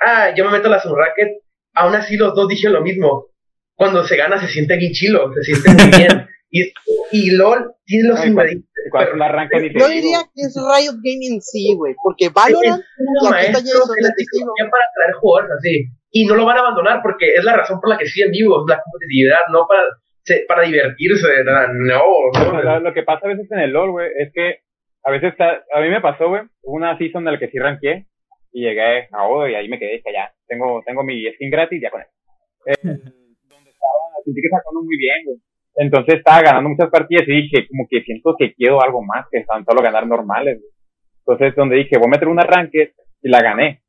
ah, 0.00 0.32
yo 0.34 0.44
me 0.44 0.52
meto 0.52 0.68
a 0.68 0.72
la 0.72 0.80
Sunracket, 0.80 1.42
aún 1.74 1.94
así 1.94 2.16
los 2.16 2.34
dos 2.34 2.48
dijeron 2.48 2.74
lo 2.74 2.82
mismo, 2.82 3.26
cuando 3.74 4.04
se 4.04 4.16
gana 4.16 4.40
se 4.40 4.48
siente 4.48 4.76
bien 4.76 4.92
chilo, 4.92 5.32
se 5.34 5.42
siente 5.42 5.70
muy 5.70 5.98
bien. 5.98 6.28
Y, 6.56 6.72
y 7.10 7.30
LOL 7.32 7.74
tiene 7.84 8.10
los 8.10 8.24
ingredientes. 8.24 8.70
Yo 9.80 9.88
diría 9.88 10.18
que 10.32 10.42
es 10.42 10.54
Riot 10.54 11.00
Gaming 11.02 11.40
sí, 11.40 11.74
güey, 11.74 11.96
porque 12.00 12.28
Valorant 12.28 12.80
lleno 13.58 13.80
de 13.80 14.70
para 14.70 14.84
traer 14.94 15.14
jugadores 15.20 15.50
así. 15.58 15.86
Y 16.12 16.26
no 16.26 16.36
lo 16.36 16.44
van 16.44 16.58
a 16.58 16.60
abandonar 16.60 17.00
porque 17.02 17.34
es 17.34 17.42
la 17.42 17.56
razón 17.56 17.80
por 17.80 17.90
la 17.90 17.98
que 17.98 18.06
siguen 18.06 18.30
vivos, 18.30 18.64
la 18.68 18.80
competitividad, 18.80 19.40
no 19.50 19.66
para, 19.66 19.82
para 20.46 20.62
divertirse, 20.62 21.26
no. 21.44 22.06
no, 22.34 22.80
Lo, 22.80 22.94
que 22.94 23.02
pasa 23.02 23.26
a 23.26 23.30
veces 23.30 23.50
en 23.50 23.58
el 23.58 23.70
LOL, 23.72 23.90
güey, 23.90 24.10
es 24.16 24.30
que 24.32 24.60
a 25.04 25.10
veces 25.10 25.32
está, 25.32 25.62
a 25.72 25.80
mí 25.80 25.88
me 25.88 26.00
pasó, 26.00 26.28
güey, 26.28 26.42
una 26.62 26.96
season 26.98 27.26
en 27.26 27.34
la 27.34 27.38
que 27.38 27.48
sí 27.48 27.58
ranqué 27.58 28.06
y 28.52 28.62
llegué 28.62 29.08
a 29.12 29.28
Odo 29.28 29.48
y 29.48 29.54
ahí 29.54 29.68
me 29.68 29.78
quedé, 29.78 30.02
que 30.02 30.12
ya, 30.12 30.32
tengo, 30.46 30.82
tengo 30.86 31.02
mi 31.02 31.24
skin 31.34 31.50
gratis 31.50 31.80
ya 31.80 31.90
con 31.90 32.00
él. 32.00 32.06
Eh, 32.66 32.76
donde 32.82 33.70
estaba, 33.70 34.22
sentí 34.24 34.40
que 34.40 34.48
sacando 34.48 34.82
muy 34.82 34.96
bien, 34.96 35.24
güey 35.26 35.38
entonces 35.76 36.14
estaba 36.14 36.42
ganando 36.42 36.70
muchas 36.70 36.90
partidas 36.90 37.26
y 37.26 37.42
dije, 37.42 37.66
como 37.68 37.86
que 37.88 38.02
siento 38.02 38.36
que 38.38 38.54
quiero 38.54 38.82
algo 38.82 39.02
más 39.02 39.26
que 39.30 39.42
tan 39.44 39.64
solo 39.64 39.82
ganar 39.82 40.06
normales. 40.06 40.60
Entonces, 41.26 41.54
donde 41.56 41.76
dije, 41.76 41.98
voy 41.98 42.06
a 42.06 42.10
meter 42.10 42.28
un 42.28 42.38
arranque 42.38 42.92
y 43.22 43.28
la 43.28 43.42
gané. 43.42 43.82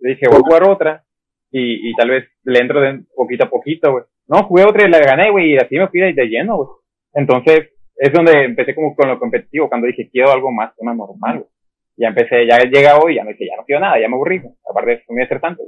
dije, 0.00 0.26
voy 0.28 0.38
a 0.38 0.40
jugar 0.40 0.64
otra 0.64 1.04
y, 1.50 1.88
y 1.88 1.94
tal 1.94 2.10
vez 2.10 2.24
le 2.44 2.58
entro 2.58 2.80
de 2.80 3.04
poquito 3.14 3.44
a 3.44 3.50
poquito, 3.50 3.92
güey. 3.92 4.04
No, 4.26 4.44
jugué 4.44 4.64
otra 4.64 4.86
y 4.86 4.90
la 4.90 4.98
gané, 5.00 5.30
güey, 5.30 5.52
y 5.52 5.56
así 5.56 5.76
me 5.76 5.88
fui 5.88 6.00
de, 6.00 6.26
lleno, 6.26 6.56
güey. 6.56 6.68
Entonces, 7.12 7.70
es 7.96 8.12
donde 8.12 8.44
empecé 8.44 8.74
como 8.74 8.94
con 8.94 9.08
lo 9.08 9.18
competitivo, 9.18 9.68
cuando 9.68 9.86
dije, 9.86 10.08
quiero 10.10 10.32
algo 10.32 10.50
más 10.52 10.72
una 10.78 10.94
normal, 10.94 11.38
güey. 11.38 11.50
Ya 11.96 12.08
empecé, 12.08 12.46
ya 12.46 12.58
llega 12.58 12.98
hoy, 12.98 13.14
ya 13.16 13.24
me 13.24 13.32
dije, 13.32 13.46
ya 13.46 13.56
no 13.56 13.64
quiero 13.64 13.80
nada, 13.80 14.00
ya 14.00 14.08
me 14.08 14.16
aburrí, 14.16 14.42
aparte 14.68 15.04
no 15.08 15.22
a 15.22 15.24
hacer 15.24 15.40
tanto. 15.40 15.62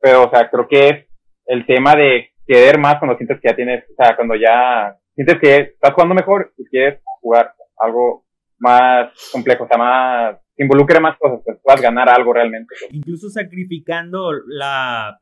Pero, 0.00 0.24
o 0.24 0.30
sea, 0.30 0.50
creo 0.50 0.66
que 0.66 0.88
es 0.88 1.06
el 1.46 1.64
tema 1.64 1.94
de 1.94 2.30
querer 2.46 2.78
más 2.78 2.98
cuando 2.98 3.16
sientes 3.16 3.40
que 3.40 3.48
ya 3.48 3.56
tienes, 3.56 3.84
o 3.88 3.94
sea, 3.94 4.16
cuando 4.16 4.34
ya 4.34 4.96
sientes 5.14 5.38
que 5.38 5.56
estás 5.74 5.92
jugando 5.92 6.14
mejor 6.14 6.52
y 6.58 6.64
quieres 6.66 7.00
jugar 7.20 7.54
algo 7.78 8.24
más 8.58 9.12
complejo, 9.32 9.64
o 9.64 9.68
sea, 9.68 9.78
más, 9.78 10.36
que 10.56 10.64
involucre 10.64 11.00
más 11.00 11.16
cosas, 11.18 11.40
que 11.46 11.54
puedas 11.62 11.80
ganar 11.80 12.08
algo 12.08 12.32
realmente. 12.32 12.74
Incluso 12.90 13.30
sacrificando 13.30 14.32
la 14.46 15.20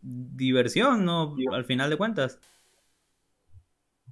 diversión, 0.00 1.04
¿no? 1.04 1.36
Al 1.52 1.64
final 1.64 1.90
de 1.90 1.96
cuentas. 1.96 2.40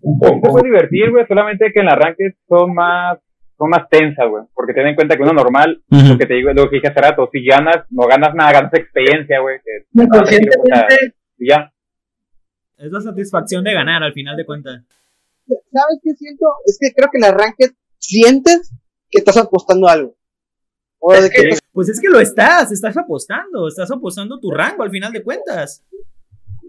Un 0.03 0.19
poco 0.41 0.63
divertir, 0.63 1.11
güey, 1.11 1.27
solamente 1.27 1.73
que 1.73 1.81
en 1.81 1.87
el 1.87 1.93
arranque 1.93 2.37
son 2.49 2.75
más 2.75 3.19
son 3.59 3.69
más 3.69 3.91
tensas, 3.91 4.27
güey, 4.27 4.45
porque 4.55 4.73
ten 4.73 4.87
en 4.87 4.95
cuenta 4.95 5.17
que 5.17 5.23
uno 5.23 5.35
normal, 5.35 5.83
lo 5.91 6.17
que 6.17 6.25
te 6.25 6.33
digo, 6.33 6.51
lo 6.51 6.71
que 6.71 6.77
dije 6.77 6.89
hace 6.89 7.01
rato, 7.01 7.29
si 7.31 7.45
ganas, 7.45 7.85
no 7.91 8.07
ganas 8.07 8.35
nada, 8.35 8.53
ganas 8.53 8.73
experiencia, 8.73 9.39
güey, 9.41 9.59
que, 9.63 9.85
ya 11.47 11.71
es 12.81 12.91
la 12.91 13.01
satisfacción 13.01 13.63
de 13.63 13.75
ganar 13.75 14.03
al 14.03 14.15
final 14.15 14.37
de 14.37 14.47
cuentas. 14.47 14.83
¿Sabes 15.47 16.01
qué 16.03 16.15
siento? 16.15 16.47
Es 16.65 16.79
que 16.81 16.93
creo 16.95 17.09
que 17.13 17.19
en 17.19 17.25
el 17.25 17.35
arranque 17.35 17.71
sientes 17.99 18.73
que 19.11 19.19
estás 19.19 19.37
apostando 19.37 19.87
algo. 19.87 20.17
Pues 20.99 21.89
es 21.89 22.01
que 22.01 22.09
lo 22.09 22.21
estás, 22.21 22.73
estás 22.73 22.97
apostando, 22.97 23.69
estás 23.69 23.91
apostando 23.91 24.39
tu 24.39 24.51
rango 24.51 24.83
al 24.83 24.91
final 24.91 25.13
de 25.13 25.23
cuentas. 25.23 25.85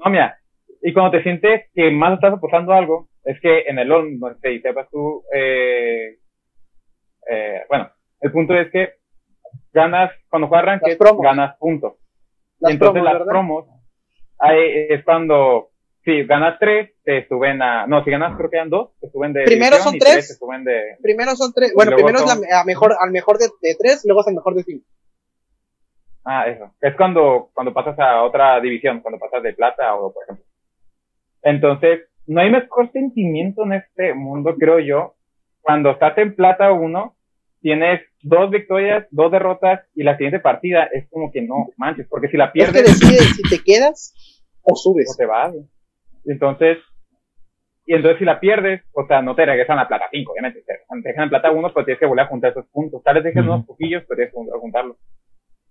No, 0.03 0.11
mira, 0.11 0.37
y 0.81 0.93
cuando 0.93 1.11
te 1.11 1.23
sientes 1.23 1.69
que 1.73 1.91
más 1.91 2.13
estás 2.13 2.33
apostando 2.33 2.73
algo, 2.73 3.09
es 3.23 3.39
que 3.41 3.61
en 3.67 3.79
el 3.79 3.87
LOL, 3.87 4.19
no 4.19 4.33
sé, 4.41 4.53
y 4.53 4.61
sepas 4.61 4.89
tú, 4.89 5.23
eh, 5.33 6.17
eh, 7.29 7.61
bueno, 7.69 7.89
el 8.19 8.31
punto 8.31 8.55
es 8.55 8.71
que 8.71 8.93
ganas, 9.73 10.11
cuando 10.29 10.47
juegas 10.47 10.63
arranque, 10.63 10.97
ganas 11.21 11.57
puntos. 11.57 11.93
y 12.61 12.71
entonces 12.71 13.03
las 13.03 13.21
promos, 13.23 13.67
ahí 14.39 14.87
es 14.89 15.03
cuando 15.03 15.71
Sí, 16.03 16.23
ganas 16.23 16.57
tres, 16.59 16.89
te 17.03 17.27
suben 17.27 17.61
a. 17.61 17.85
No, 17.85 18.03
si 18.03 18.09
ganas 18.09 18.35
creo 18.35 18.49
que 18.49 18.55
eran 18.55 18.71
dos, 18.71 18.89
te 18.99 19.09
suben 19.11 19.33
de. 19.33 19.43
Primero 19.43 19.75
son 19.77 19.99
tres. 19.99 20.35
suben 20.35 20.63
de... 20.63 20.97
Primero 21.01 21.35
son 21.35 21.53
tres. 21.53 21.73
Bueno, 21.75 21.91
primero 21.95 22.17
es 22.17 22.25
la, 22.25 22.63
mejor, 22.65 22.95
al 22.99 23.11
mejor 23.11 23.37
de, 23.37 23.45
de, 23.61 23.75
tres, 23.77 24.01
luego 24.05 24.21
es 24.21 24.27
el 24.27 24.33
mejor 24.33 24.55
de 24.55 24.63
cinco. 24.63 24.85
Ah, 26.25 26.45
eso. 26.47 26.73
Es 26.81 26.95
cuando, 26.95 27.51
cuando 27.53 27.71
pasas 27.71 27.97
a 27.99 28.23
otra 28.23 28.59
división, 28.59 29.01
cuando 29.01 29.19
pasas 29.19 29.43
de 29.43 29.53
plata 29.53 29.93
o 29.95 30.11
por 30.11 30.23
ejemplo. 30.23 30.45
Entonces, 31.43 32.01
no 32.27 32.41
hay 32.41 32.51
mejor 32.51 32.91
sentimiento 32.91 33.63
en 33.63 33.73
este 33.73 34.13
mundo, 34.13 34.55
creo 34.57 34.79
yo, 34.79 35.15
cuando 35.61 35.91
estás 35.91 36.17
en 36.17 36.35
plata 36.35 36.71
uno, 36.71 37.15
tienes 37.61 38.01
dos 38.21 38.49
victorias, 38.49 39.07
dos 39.11 39.31
derrotas 39.31 39.81
y 39.95 40.03
la 40.03 40.17
siguiente 40.17 40.39
partida 40.39 40.85
es 40.91 41.07
como 41.09 41.31
que 41.31 41.41
no 41.41 41.69
manches, 41.77 42.07
porque 42.09 42.27
si 42.27 42.37
la 42.37 42.51
pierdes. 42.51 42.75
Es 42.75 42.99
que 42.99 43.07
decides 43.07 43.35
si 43.35 43.43
te 43.43 43.63
quedas 43.63 44.13
o 44.61 44.75
subes. 44.75 45.13
O 45.13 45.17
te 45.17 45.25
vas. 45.25 45.53
Entonces, 46.25 46.77
y 47.85 47.93
entonces 47.93 48.19
si 48.19 48.25
la 48.25 48.39
pierdes, 48.39 48.81
o 48.93 49.05
sea, 49.07 49.21
no 49.21 49.35
te 49.35 49.45
regresan 49.45 49.79
a 49.79 49.87
plata 49.87 50.05
5, 50.11 50.31
obviamente. 50.31 50.61
Te 50.61 50.73
dejan 51.09 51.23
en 51.23 51.29
plata 51.29 51.51
1, 51.51 51.73
pero 51.73 51.85
tienes 51.85 51.99
que 51.99 52.05
volver 52.05 52.25
a 52.25 52.29
juntar 52.29 52.51
esos 52.51 52.67
puntos. 52.67 53.03
Tal 53.03 53.15
vez 53.15 53.23
dejes 53.23 53.43
unos 53.43 53.65
poquillos, 53.65 54.03
pero 54.07 54.17
tienes 54.17 54.33
que 54.33 54.37
volver 54.37 54.55
a 54.55 54.59
juntarlos. 54.59 54.97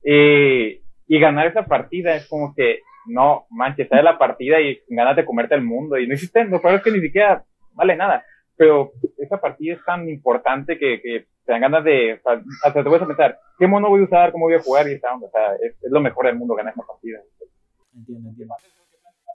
Y, 0.02 0.82
y 1.06 1.20
ganar 1.20 1.46
esa 1.46 1.64
partida 1.64 2.16
es 2.16 2.28
como 2.28 2.54
que, 2.54 2.80
no, 3.10 3.46
manches, 3.50 3.88
sale 3.88 4.02
la 4.02 4.18
partida 4.18 4.60
y 4.60 4.80
ganas 4.88 5.16
de 5.16 5.24
comerte 5.24 5.54
el 5.54 5.62
mundo. 5.62 5.98
Y 5.98 6.06
no 6.06 6.14
hiciste, 6.14 6.44
lo 6.44 6.60
peor 6.60 6.76
es 6.76 6.82
que 6.82 6.90
ni 6.90 7.00
siquiera 7.00 7.44
vale 7.72 7.96
nada. 7.96 8.24
Pero 8.56 8.92
esa 9.18 9.40
partida 9.40 9.74
es 9.74 9.84
tan 9.84 10.08
importante 10.08 10.78
que, 10.78 11.00
que 11.00 11.26
te 11.44 11.52
dan 11.52 11.62
ganas 11.62 11.84
de, 11.84 12.20
hasta 12.64 12.82
te 12.82 12.88
voy 12.88 12.98
a 13.00 13.06
pensar, 13.06 13.38
¿qué 13.58 13.66
mono 13.66 13.88
voy 13.88 14.02
a 14.02 14.04
usar? 14.04 14.32
¿Cómo 14.32 14.46
voy 14.46 14.54
a 14.54 14.62
jugar? 14.62 14.88
Y 14.88 14.94
está, 14.94 15.14
o 15.14 15.30
sea, 15.30 15.54
es, 15.54 15.72
es 15.82 15.90
lo 15.90 16.00
mejor 16.00 16.26
del 16.26 16.36
mundo 16.36 16.54
ganar 16.54 16.72
esa 16.72 16.86
partida. 16.86 17.20
Entiendo, 17.96 18.28
entiendo. 18.28 18.54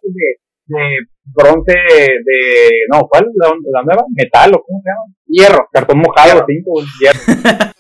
De, 0.03 0.37
de 0.67 0.97
bronce 1.23 1.73
de, 1.73 2.69
no, 2.91 3.07
¿cuál? 3.07 3.27
La, 3.35 3.47
la, 3.71 3.83
nueva, 3.83 4.03
metal 4.15 4.53
o 4.53 4.63
cómo 4.63 4.81
se 4.81 4.89
llama? 4.89 5.15
Hierro, 5.27 5.69
cartón 5.71 5.99
mojado, 5.99 6.45
cinco, 6.47 6.81
hierro. 6.99 7.19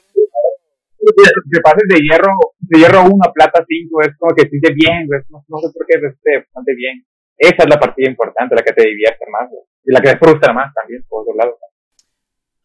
te 1.51 1.61
pases 1.61 1.83
de 1.87 1.99
hierro, 2.01 2.33
de 2.67 2.79
hierro 2.79 3.03
1 3.03 3.15
a 3.23 3.33
plata 3.33 3.63
5, 3.67 4.01
es 4.01 4.17
como 4.17 4.35
que 4.35 4.47
siente 4.49 4.73
bien, 4.73 5.07
No, 5.29 5.43
no, 5.47 5.57
sé 5.59 5.67
por 5.73 5.85
qué 5.85 5.99
se 5.99 6.11
siente 6.11 6.45
bastante 6.45 6.75
bien. 6.75 7.05
Esa 7.37 7.63
es 7.63 7.69
la 7.69 7.79
partida 7.79 8.09
importante, 8.09 8.55
la 8.55 8.63
que 8.63 8.73
te 8.73 8.87
divierte 8.87 9.25
más, 9.31 9.49
Y 9.83 9.91
la 9.91 10.01
que 10.01 10.11
te 10.11 10.17
frustra 10.17 10.53
más 10.53 10.73
también, 10.73 11.03
por 11.07 11.21
otro 11.21 11.35
lado. 11.35 11.57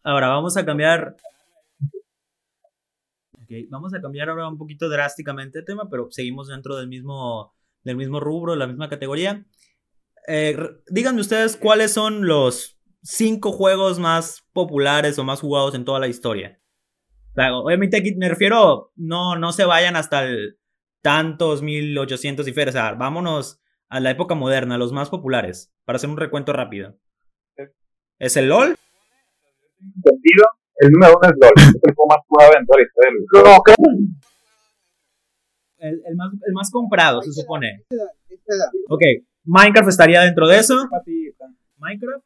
Ahora 0.05 0.28
vamos 0.28 0.57
a 0.57 0.64
cambiar. 0.64 1.16
Okay, 3.42 3.66
vamos 3.66 3.92
a 3.94 4.01
cambiar 4.01 4.30
ahora 4.30 4.48
un 4.48 4.57
poquito 4.57 4.88
drásticamente 4.88 5.59
el 5.59 5.64
tema, 5.64 5.88
pero 5.90 6.09
seguimos 6.11 6.48
dentro 6.48 6.76
del 6.76 6.88
mismo, 6.88 7.53
del 7.82 7.96
mismo 7.96 8.20
rubro, 8.20 8.55
la 8.55 8.66
misma 8.66 8.88
categoría. 8.88 9.44
Eh, 10.28 10.57
díganme 10.88 11.20
ustedes 11.20 11.57
cuáles 11.57 11.92
son 11.92 12.26
los 12.26 12.80
cinco 13.03 13.53
juegos 13.53 13.98
más 13.98 14.46
populares 14.53 15.18
o 15.18 15.24
más 15.24 15.40
jugados 15.40 15.74
en 15.74 15.84
toda 15.84 15.98
la 15.98 16.07
historia. 16.07 16.59
Obviamente 17.37 17.99
aquí 17.99 18.14
me 18.16 18.28
refiero, 18.28 18.93
no, 18.97 19.37
no 19.37 19.53
se 19.53 19.64
vayan 19.64 19.97
hasta 19.97 20.24
el 20.24 20.59
tantos 21.03 21.62
1800 21.62 22.47
y 22.47 22.53
feria, 22.53 22.70
o 22.70 22.72
sea, 22.72 22.93
vámonos 22.93 23.61
a 23.89 24.01
la 24.01 24.11
época 24.11 24.35
moderna, 24.35 24.78
los 24.78 24.93
más 24.93 25.11
populares, 25.11 25.72
para 25.85 25.97
hacer 25.97 26.11
un 26.11 26.16
recuento 26.16 26.53
rápido. 26.53 26.97
¿Es 28.18 28.37
el 28.37 28.49
LOL? 28.49 28.76
Entendido, 29.81 30.45
el 30.76 30.91
número 30.91 31.14
uno 31.18 31.28
es 31.28 31.37
LOL, 31.41 31.53
es 31.57 31.74
el 31.83 31.95
más 32.09 32.18
jugado 32.28 32.53
en 32.59 32.66
toda 32.66 32.78
la 32.78 32.85
historia. 32.85 33.11
El, 35.78 36.03
el, 36.07 36.16
más, 36.16 36.33
el 36.47 36.53
más 36.53 36.70
comprado, 36.70 37.22
se 37.22 37.33
supone. 37.33 37.85
Ok, 38.89 39.01
Minecraft 39.45 39.89
estaría 39.89 40.20
dentro 40.20 40.47
de 40.47 40.59
eso. 40.59 40.89
Minecraft. 41.78 42.24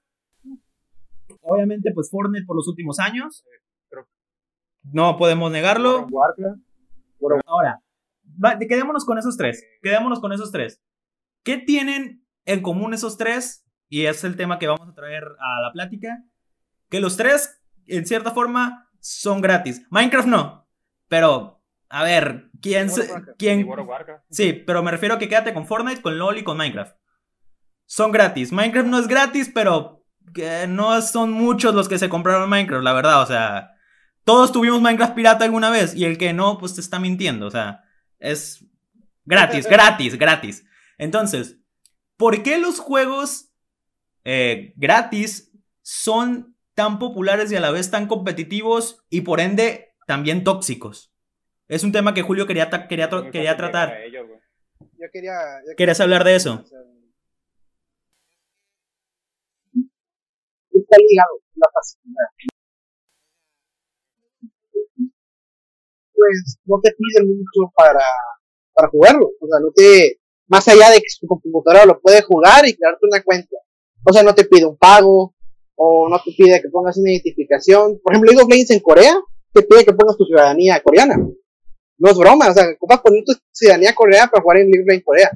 Obviamente, 1.43 1.93
pues 1.95 2.11
Fortnite 2.11 2.47
por 2.47 2.57
los 2.57 2.67
últimos 2.67 2.99
años. 2.99 3.45
No 4.93 5.16
podemos 5.16 5.51
negarlo. 5.51 6.07
Ahora, 7.47 7.80
quedémonos 8.61 9.05
con 9.05 9.18
esos 9.18 9.37
tres. 9.37 9.64
Quedémonos 9.82 10.20
con 10.20 10.32
esos 10.32 10.53
tres. 10.53 10.80
¿Qué 11.43 11.59
tienen 11.59 12.24
en 12.45 12.62
común 12.62 12.95
esos 12.95 13.16
tres? 13.16 13.66
Y 13.89 14.07
es 14.07 14.24
el 14.24 14.37
tema 14.37 14.59
que 14.59 14.68
vamos 14.68 14.89
a 14.89 14.95
traer 14.95 15.24
a 15.24 15.61
la 15.61 15.72
plática. 15.72 16.24
Que 16.89 17.01
los 17.01 17.16
tres, 17.16 17.62
en 17.87 18.07
cierta 18.07 18.30
forma, 18.32 18.91
son 19.01 19.41
gratis. 19.41 19.87
Minecraft 19.91 20.28
no. 20.28 20.68
Pero, 21.09 21.62
a 21.89 22.03
ver, 22.03 22.51
¿quién... 22.61 22.89
¿quién? 23.39 23.68
Sí, 24.30 24.53
pero 24.53 24.82
me 24.82 24.91
refiero 24.91 25.14
a 25.14 25.18
que 25.18 25.28
quédate 25.28 25.55
con 25.55 25.66
Fortnite, 25.66 26.03
con 26.03 26.18
LOL 26.18 26.39
y 26.39 26.45
con 26.45 26.57
Minecraft 26.57 26.97
son 27.87 28.12
gratis. 28.12 28.53
Minecraft 28.53 28.89
no 28.89 28.99
es 28.99 29.09
gratis, 29.09 29.51
pero 29.55 30.05
no 30.68 31.01
son 31.03 31.30
muchos 31.32 31.74
los 31.74 31.89
que 31.89 31.99
se 31.99 32.09
compraron 32.09 32.49
Minecraft, 32.49 32.85
la 32.85 32.93
verdad. 32.93 33.22
O 33.22 33.26
sea, 33.26 33.74
todos 34.25 34.53
tuvimos 34.53 34.81
Minecraft 34.81 35.14
pirata 35.14 35.45
alguna 35.45 35.70
vez 35.70 35.95
y 35.95 36.05
el 36.05 36.18
que 36.18 36.33
no, 36.33 36.59
pues 36.59 36.75
te 36.75 36.81
está 36.81 36.99
mintiendo. 36.99 37.47
O 37.47 37.51
sea, 37.51 37.85
es 38.18 38.64
gratis, 39.25 39.66
gratis, 39.68 40.18
gratis. 40.18 40.64
Entonces, 40.99 41.59
¿por 42.16 42.43
qué 42.43 42.59
los 42.59 42.79
juegos 42.79 43.53
eh, 44.25 44.72
gratis 44.77 45.53
son 45.83 46.57
tan 46.75 46.99
populares 46.99 47.53
y 47.53 47.57
a 47.57 47.61
la 47.61 47.70
vez 47.70 47.91
tan 47.91 48.07
competitivos 48.07 49.05
y 49.11 49.20
por 49.20 49.41
ende 49.41 49.95
también 50.07 50.45
tóxicos? 50.45 51.12
Es 51.68 51.85
un 51.85 51.93
tema 51.93 52.14
que 52.14 52.22
Julio 52.22 52.47
quería, 52.47 52.68
quería, 52.89 53.09
quería 53.31 53.57
tratar. 53.57 53.95
Yo 54.11 55.07
quería, 55.12 55.35
¿Querías 55.77 56.01
hablar 56.01 56.25
de 56.25 56.37
eso? 56.37 56.64
está 60.85 60.97
ligado 60.99 61.41
la 61.57 61.68
facilidad. 61.72 62.54
Pues 66.25 66.59
no 66.64 66.81
te 66.83 66.91
pide 66.97 67.27
mucho 67.27 67.70
para, 67.77 68.05
para 68.72 68.89
jugarlo. 68.89 69.31
O 69.41 69.47
sea, 69.47 69.61
no 69.61 69.70
te, 69.75 70.20
más 70.47 70.66
allá 70.68 70.91
de 70.91 71.01
que 71.01 71.09
su 71.09 71.27
computadora 71.27 71.85
lo 71.85 72.01
puede 72.01 72.22
jugar 72.22 72.66
y 72.66 72.75
crearte 72.75 73.01
una 73.03 73.22
cuenta. 73.22 73.57
O 74.07 74.12
sea, 74.12 74.22
no 74.22 74.35
te 74.35 74.47
pide 74.47 74.64
un 74.64 74.79
pago, 74.79 75.35
o 75.77 76.09
no 76.09 76.18
te 76.25 76.33
pide 76.33 76.62
que 76.62 76.70
pongas 76.70 76.97
una 76.97 77.11
identificación. 77.11 78.01
Por 78.03 78.12
ejemplo, 78.12 78.31
League 78.31 78.43
of 78.43 78.49
Legends 78.49 78.70
en 78.70 78.81
Corea, 78.81 79.14
te 79.53 79.62
pide 79.62 79.85
que 79.85 79.93
pongas 79.93 80.16
tu 80.16 80.25
ciudadanía 80.25 80.83
coreana. 80.83 81.16
No 81.99 82.11
es 82.11 82.16
broma, 82.16 82.49
o 82.49 82.55
sea, 82.55 82.64
ocupas 82.75 83.01
poner 83.01 83.22
tu 83.25 83.35
ciudadanía 83.53 83.95
coreana 83.95 84.31
para 84.31 84.43
jugar 84.43 84.59
en 84.59 84.70
League 84.70 84.81
of 84.81 84.87
Legends 84.89 85.05
Corea. 85.05 85.31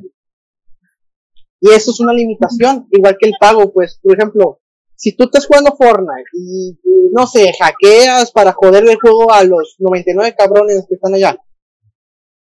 Y 1.61 1.70
eso 1.70 1.91
es 1.91 2.01
una 2.01 2.14
limitación, 2.14 2.86
igual 2.93 3.16
que 3.18 3.28
el 3.28 3.34
pago, 3.39 3.72
pues, 3.72 3.99
por 4.03 4.16
ejemplo, 4.16 4.61
si 4.99 5.16
tú 5.16 5.24
estás 5.24 5.46
jugando 5.46 5.76
Fortnite 5.76 6.28
y, 6.32 6.76
no 7.12 7.24
sé, 7.28 7.53
hackeas 7.57 8.32
para 8.32 8.53
joder 8.53 8.82
el 8.88 8.99
juego 8.99 9.32
a 9.32 9.44
los 9.44 9.76
99 9.78 10.34
cabrones 10.36 10.86
que 10.88 10.96
están 10.96 11.14
allá, 11.14 11.40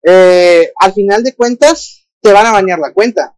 eh, 0.02 0.72
al 0.80 0.92
final 0.94 1.22
de 1.22 1.34
cuentas 1.34 2.08
te 2.22 2.32
van 2.32 2.46
a 2.46 2.52
bañar 2.52 2.78
la 2.78 2.94
cuenta, 2.94 3.36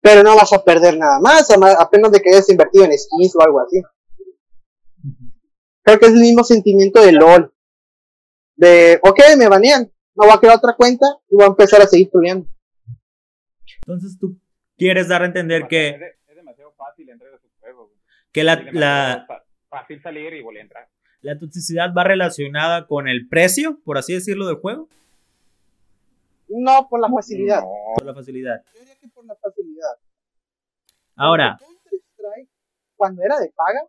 pero 0.00 0.22
no 0.22 0.34
vas 0.34 0.50
a 0.54 0.64
perder 0.64 0.96
nada 0.96 1.20
más, 1.20 1.50
apenas 1.78 2.10
de 2.10 2.20
que 2.22 2.30
hayas 2.30 2.48
invertido 2.48 2.86
en 2.86 2.98
skins 2.98 3.36
o 3.36 3.42
algo 3.42 3.60
así. 3.60 3.82
Creo 5.82 5.98
que 5.98 6.06
es 6.06 6.12
el 6.12 6.20
mismo 6.20 6.42
sentimiento 6.42 7.02
de 7.02 7.12
LOL. 7.12 7.52
De, 8.56 8.98
ok, 9.02 9.20
me 9.36 9.48
banean, 9.48 9.92
no 10.14 10.24
voy 10.24 10.32
a 10.32 10.40
crear 10.40 10.56
otra 10.56 10.74
cuenta 10.74 11.04
y 11.28 11.36
voy 11.36 11.44
a 11.44 11.48
empezar 11.48 11.82
a 11.82 11.86
seguir 11.86 12.06
estudiando. 12.06 12.48
Entonces 13.82 14.18
tú 14.18 14.40
quieres 14.78 15.08
dar 15.08 15.22
a 15.22 15.26
entender 15.26 15.68
que... 15.68 15.88
Es 16.26 16.36
demasiado 16.36 16.72
fácil 16.72 17.10
esos 17.10 17.20
juegos 17.20 17.47
que 18.38 18.44
la, 18.44 18.64
la, 18.72 19.26
fácil 19.68 20.00
salir 20.00 20.32
y 20.34 20.42
volver 20.42 20.60
a 20.60 20.62
entrar. 20.62 20.88
¿La 21.22 21.36
toxicidad 21.36 21.92
va 21.96 22.04
relacionada 22.04 22.86
con 22.86 23.08
el 23.08 23.28
precio, 23.28 23.80
por 23.84 23.98
así 23.98 24.14
decirlo, 24.14 24.46
del 24.46 24.56
juego? 24.56 24.88
No, 26.48 26.86
por 26.88 27.00
la 27.00 27.08
facilidad. 27.08 27.62
Por 27.96 28.06
la 28.06 28.14
facilidad. 28.14 28.62
Yo 28.72 28.80
diría 28.80 28.96
que 28.96 29.08
por 29.08 29.24
la 29.26 29.34
facilidad. 29.34 29.96
Ahora. 31.16 31.58
Cuando 32.94 33.22
era 33.22 33.40
de 33.40 33.50
paga, 33.50 33.80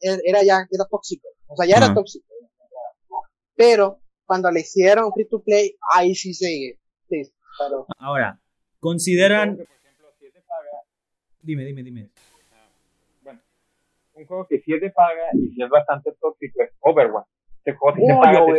er, 0.00 0.20
era 0.24 0.42
ya 0.42 0.66
era 0.70 0.86
tóxico. 0.86 1.28
O 1.46 1.56
sea, 1.56 1.66
ya 1.66 1.76
era 1.76 1.92
tóxico. 1.92 2.26
Pero 3.54 4.00
cuando 4.24 4.50
le 4.50 4.60
hicieron 4.60 5.12
free 5.12 5.28
to 5.28 5.42
play, 5.42 5.76
ahí 5.94 6.14
sí 6.14 6.32
se. 6.32 6.78
Sí, 7.10 7.22
Ahora, 7.98 8.40
consideran. 8.80 9.58
Dime, 11.42 11.64
dime, 11.64 11.82
dime 11.82 12.10
un 14.18 14.26
juego 14.26 14.46
que 14.48 14.60
sí 14.60 14.74
es 14.74 14.80
de 14.80 14.90
paga 14.90 15.28
y 15.34 15.54
sí 15.54 15.62
es 15.62 15.70
bastante 15.70 16.12
tóxico 16.20 16.62
es 16.62 16.70
Overwatch. 16.80 17.28
Este 17.58 17.74
juego 17.78 17.96
sí 17.96 18.02
te 18.06 18.14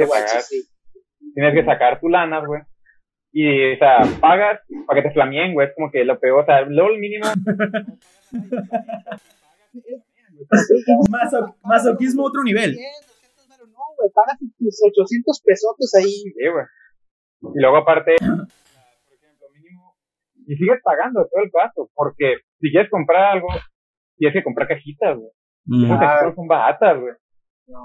paga, 0.07 0.41
Tienes 1.33 1.53
que 1.53 1.65
sacar 1.65 1.99
tu 1.99 2.07
lana, 2.09 2.45
güey. 2.45 2.61
Y, 3.31 3.73
o 3.73 3.77
sea, 3.77 3.99
pagas 4.19 4.59
para 4.87 5.01
que 5.01 5.07
te 5.07 5.13
flameen, 5.13 5.53
güey. 5.53 5.67
Es 5.67 5.75
como 5.75 5.91
que 5.91 6.03
lo 6.03 6.19
peor, 6.19 6.41
o 6.43 6.45
sea, 6.45 6.61
LOL 6.61 6.97
mínimo. 6.97 7.25
masoquismo 11.63 12.23
otro 12.23 12.41
nivel. 12.43 12.73
No, 12.73 13.81
güey, 13.97 14.09
pagas 14.13 14.39
tus 14.57 14.81
800 14.83 15.41
pesos 15.45 15.93
ahí. 15.95 16.09
Sí, 16.09 16.47
güey. 16.51 16.65
Y 17.55 17.61
luego 17.61 17.77
aparte, 17.77 18.15
por 18.19 18.47
ejemplo, 19.13 19.47
mínimo, 19.53 19.95
y 20.47 20.55
sigues 20.55 20.81
pagando 20.83 21.27
todo 21.31 21.43
el 21.43 21.51
paso, 21.51 21.91
porque 21.93 22.37
si 22.59 22.71
quieres 22.71 22.89
comprar 22.89 23.35
algo, 23.35 23.49
tienes 24.17 24.33
que 24.33 24.43
comprar 24.43 24.67
cajitas, 24.67 25.17
güey. 25.17 25.29
Mm. 25.65 25.91
Ah. 25.91 26.31
son 26.35 26.47
baratas, 26.47 26.99
güey. 26.99 27.13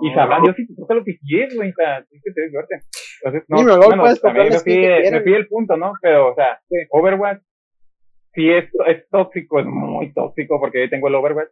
y 0.02 0.14
sabrán, 0.14 0.44
yo 0.46 0.52
sí 0.54 0.66
te 0.66 0.74
toca 0.74 0.94
lo 0.94 1.04
que 1.04 1.18
quieres, 1.18 1.54
güey. 1.54 1.70
O 1.70 1.74
sea, 1.74 2.04
tienes 2.04 2.24
que 2.24 2.32
tener 2.32 2.50
suerte. 2.50 2.74
Entonces, 3.22 3.44
no, 3.48 3.58
sí, 3.58 3.64
bueno, 3.64 4.16
también 4.22 4.48
me 4.50 4.60
pide, 4.60 5.10
me 5.10 5.20
pide 5.20 5.36
el 5.36 5.48
punto, 5.48 5.76
¿no? 5.76 5.92
Pero, 6.00 6.32
o 6.32 6.34
sea, 6.34 6.60
Overwatch 6.90 7.42
sí 8.34 8.50
es, 8.50 8.64
es 8.86 9.08
tóxico, 9.10 9.60
es 9.60 9.66
muy 9.66 10.12
tóxico 10.12 10.58
porque 10.58 10.82
yo 10.82 10.90
tengo 10.90 11.08
el 11.08 11.14
Overwatch. 11.14 11.50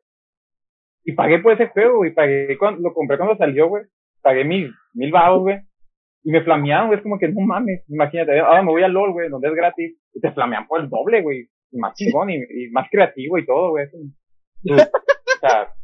Y 1.04 1.12
pagué 1.12 1.40
por 1.40 1.52
ese 1.52 1.66
juego, 1.68 2.04
y 2.04 2.12
pagué 2.12 2.56
cuando, 2.58 2.80
lo 2.80 2.94
compré 2.94 3.16
cuando 3.16 3.36
salió, 3.36 3.68
güey. 3.68 3.84
Pagué 4.22 4.44
mil, 4.44 4.72
mil 4.94 5.10
bajos, 5.10 5.40
güey. 5.40 5.58
Y 6.22 6.30
me 6.30 6.42
flameaban, 6.42 6.86
güey. 6.86 6.98
Es 6.98 7.02
como 7.02 7.18
que 7.18 7.28
no 7.28 7.40
mames, 7.40 7.82
imagínate. 7.88 8.38
Ahora 8.38 8.62
me 8.62 8.70
voy 8.70 8.82
a 8.84 8.88
LOL, 8.88 9.12
güey, 9.12 9.28
donde 9.28 9.48
es 9.48 9.54
gratis. 9.54 9.98
Y 10.14 10.20
te 10.20 10.30
flamean 10.30 10.68
por 10.68 10.80
el 10.80 10.88
doble, 10.88 11.22
güey. 11.22 11.48
Y 11.72 11.78
más 11.78 11.94
chingón, 11.94 12.30
y, 12.30 12.36
y 12.36 12.70
más 12.70 12.86
creativo 12.90 13.38
y 13.38 13.46
todo, 13.46 13.70
güey. 13.70 13.86
O 15.42 15.48
sea, 15.48 15.74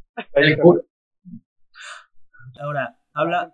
Ahora, 2.61 2.99
habla. 3.13 3.53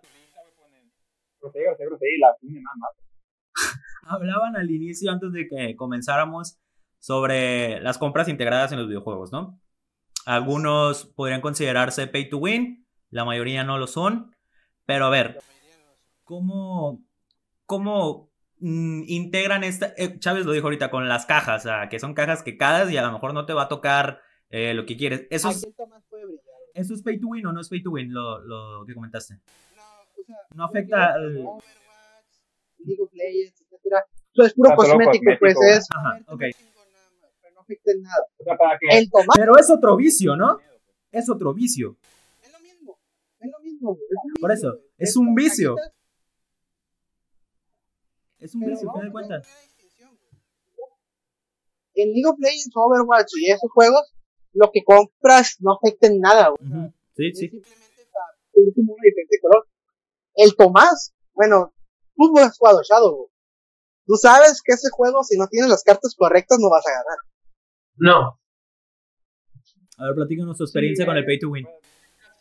Hablaban 4.07 4.55
al 4.55 4.69
inicio, 4.69 5.11
antes 5.11 5.31
de 5.31 5.47
que 5.47 5.75
comenzáramos, 5.75 6.59
sobre 6.99 7.79
las 7.81 7.97
compras 7.97 8.27
integradas 8.27 8.71
en 8.71 8.79
los 8.79 8.87
videojuegos, 8.87 9.31
¿no? 9.31 9.59
Algunos 10.25 11.05
podrían 11.05 11.41
considerarse 11.41 12.07
pay 12.07 12.29
to 12.29 12.37
win, 12.37 12.87
la 13.09 13.25
mayoría 13.25 13.63
no 13.63 13.77
lo 13.77 13.87
son. 13.87 14.35
Pero 14.85 15.05
a 15.05 15.09
ver, 15.09 15.39
¿cómo, 16.23 17.03
cómo 17.65 18.31
mm, 18.59 19.03
integran 19.07 19.63
esta? 19.63 19.93
Eh, 19.97 20.19
Chávez 20.19 20.45
lo 20.45 20.51
dijo 20.51 20.67
ahorita 20.67 20.89
con 20.89 21.07
las 21.07 21.25
cajas, 21.25 21.65
o 21.65 21.69
sea, 21.69 21.89
que 21.89 21.99
son 21.99 22.13
cajas 22.13 22.43
que 22.43 22.57
cadas 22.57 22.91
y 22.91 22.97
a 22.97 23.03
lo 23.03 23.11
mejor 23.11 23.33
no 23.33 23.45
te 23.45 23.53
va 23.53 23.63
a 23.63 23.67
tocar 23.67 24.21
eh, 24.49 24.73
lo 24.73 24.85
que 24.85 24.97
quieres. 24.97 25.27
Eso 25.29 25.49
es, 25.49 25.67
¿Eso 26.75 26.93
es 26.93 27.01
pay 27.01 27.19
to 27.19 27.27
win 27.27 27.45
o 27.47 27.51
no 27.53 27.61
es 27.61 27.69
pay 27.69 27.81
to 27.81 27.89
win 27.91 28.13
lo, 28.13 28.39
lo 28.39 28.85
que 28.85 28.93
comentaste? 28.93 29.33
No, 29.75 29.81
o 30.21 30.23
sea, 30.25 30.35
no 30.53 30.63
afecta 30.65 31.13
al... 31.13 31.37
Overwatch, 31.37 31.63
League 32.85 33.01
of 33.01 33.13
Legends, 33.13 33.61
etcétera. 33.61 34.05
Eso 34.33 34.43
es 34.43 34.53
puro 34.53 34.69
Ah, 34.71 34.75
cosmético, 34.75 35.05
cosmético. 35.05 35.39
pues 35.39 35.55
es. 35.77 35.87
Ajá, 35.95 36.19
ok. 36.27 36.39
Pero 37.41 37.53
no 37.55 37.61
afecta 37.61 37.91
en 37.91 38.01
nada. 38.01 38.25
O 38.37 38.43
sea, 38.43 38.57
para 38.57 38.77
que 38.77 38.97
El 38.97 39.09
tomate 39.09 39.39
Pero 39.39 39.57
es 39.57 39.69
otro 39.71 39.95
vicio, 39.95 40.35
¿no? 40.35 40.59
Es 41.11 41.29
otro 41.29 41.53
vicio. 41.53 41.95
es 42.43 42.51
lo 42.51 42.59
mismo. 42.59 42.99
Es 43.39 43.49
lo 43.51 43.59
mismo. 43.61 43.89
güey, 43.93 44.03
es 44.03 44.31
lo 44.35 44.41
Por 44.41 44.51
eso, 44.51 44.77
es 44.97 45.15
un 45.15 45.33
vicio. 45.33 45.75
cajitas, 45.75 45.95
Es 48.39 48.53
un 48.55 48.61
vicio, 48.65 48.87
vamos 48.87 48.99
¿te 48.99 49.05
das 49.05 49.09
a 49.09 49.11
cuenta? 49.13 49.41
En 51.97 52.09
League 52.11 52.27
of 52.27 52.35
Legends, 52.39 52.71
Overwatch 52.75 53.31
y 53.39 53.51
esos 53.51 53.71
juegos, 53.71 54.13
lo 54.55 54.71
que 54.71 54.83
compras 54.83 55.57
no 55.59 55.73
afecta 55.73 56.07
en 56.07 56.19
nada, 56.19 56.49
güey. 56.49 56.71
Ujú. 56.71 56.93
Sí, 57.15 57.27
Es 57.27 57.39
sí. 57.39 57.49
simplemente 57.49 58.05
para 58.11 58.25
una 58.53 59.03
diferente 59.03 59.39
color. 59.41 59.67
El 60.35 60.55
Tomás, 60.55 61.13
bueno, 61.33 61.73
tú 62.15 62.37
has 62.39 62.57
jugado 62.57 62.81
Shadow. 62.83 63.15
güey. 63.15 63.29
Tú 64.07 64.15
sabes 64.15 64.61
que 64.63 64.73
ese 64.73 64.89
juego, 64.91 65.23
si 65.23 65.37
no 65.37 65.47
tienes 65.47 65.69
las 65.69 65.83
cartas 65.83 66.15
correctas, 66.17 66.57
no 66.59 66.69
vas 66.69 66.85
a 66.87 66.91
ganar. 66.91 67.17
No. 67.97 68.39
A 69.97 70.05
ver, 70.07 70.15
platícanos 70.15 70.57
tu 70.57 70.63
experiencia 70.63 71.05
con 71.05 71.15
el 71.17 71.25
pay 71.25 71.39
to 71.39 71.49
win. 71.49 71.65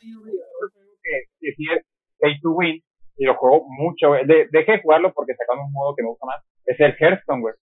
que, 0.03 1.13
que 1.41 1.53
sí 1.57 1.65
es 1.75 1.85
pay 2.19 2.41
to 2.41 2.51
win 2.51 2.83
y 3.17 3.25
lo 3.27 3.37
juego 3.37 3.65
mucho. 3.69 4.13
De, 4.27 4.49
dejé 4.51 4.73
de 4.73 4.83
jugarlo 4.83 5.13
porque 5.15 5.35
sacaron 5.35 5.67
un 5.67 5.73
modo 5.73 5.95
que 5.95 6.03
me 6.03 6.09
gusta 6.11 6.27
más. 6.27 6.43
Es 6.67 6.79
el 6.81 6.95
Hearthstone, 6.99 7.41
güey. 7.41 7.55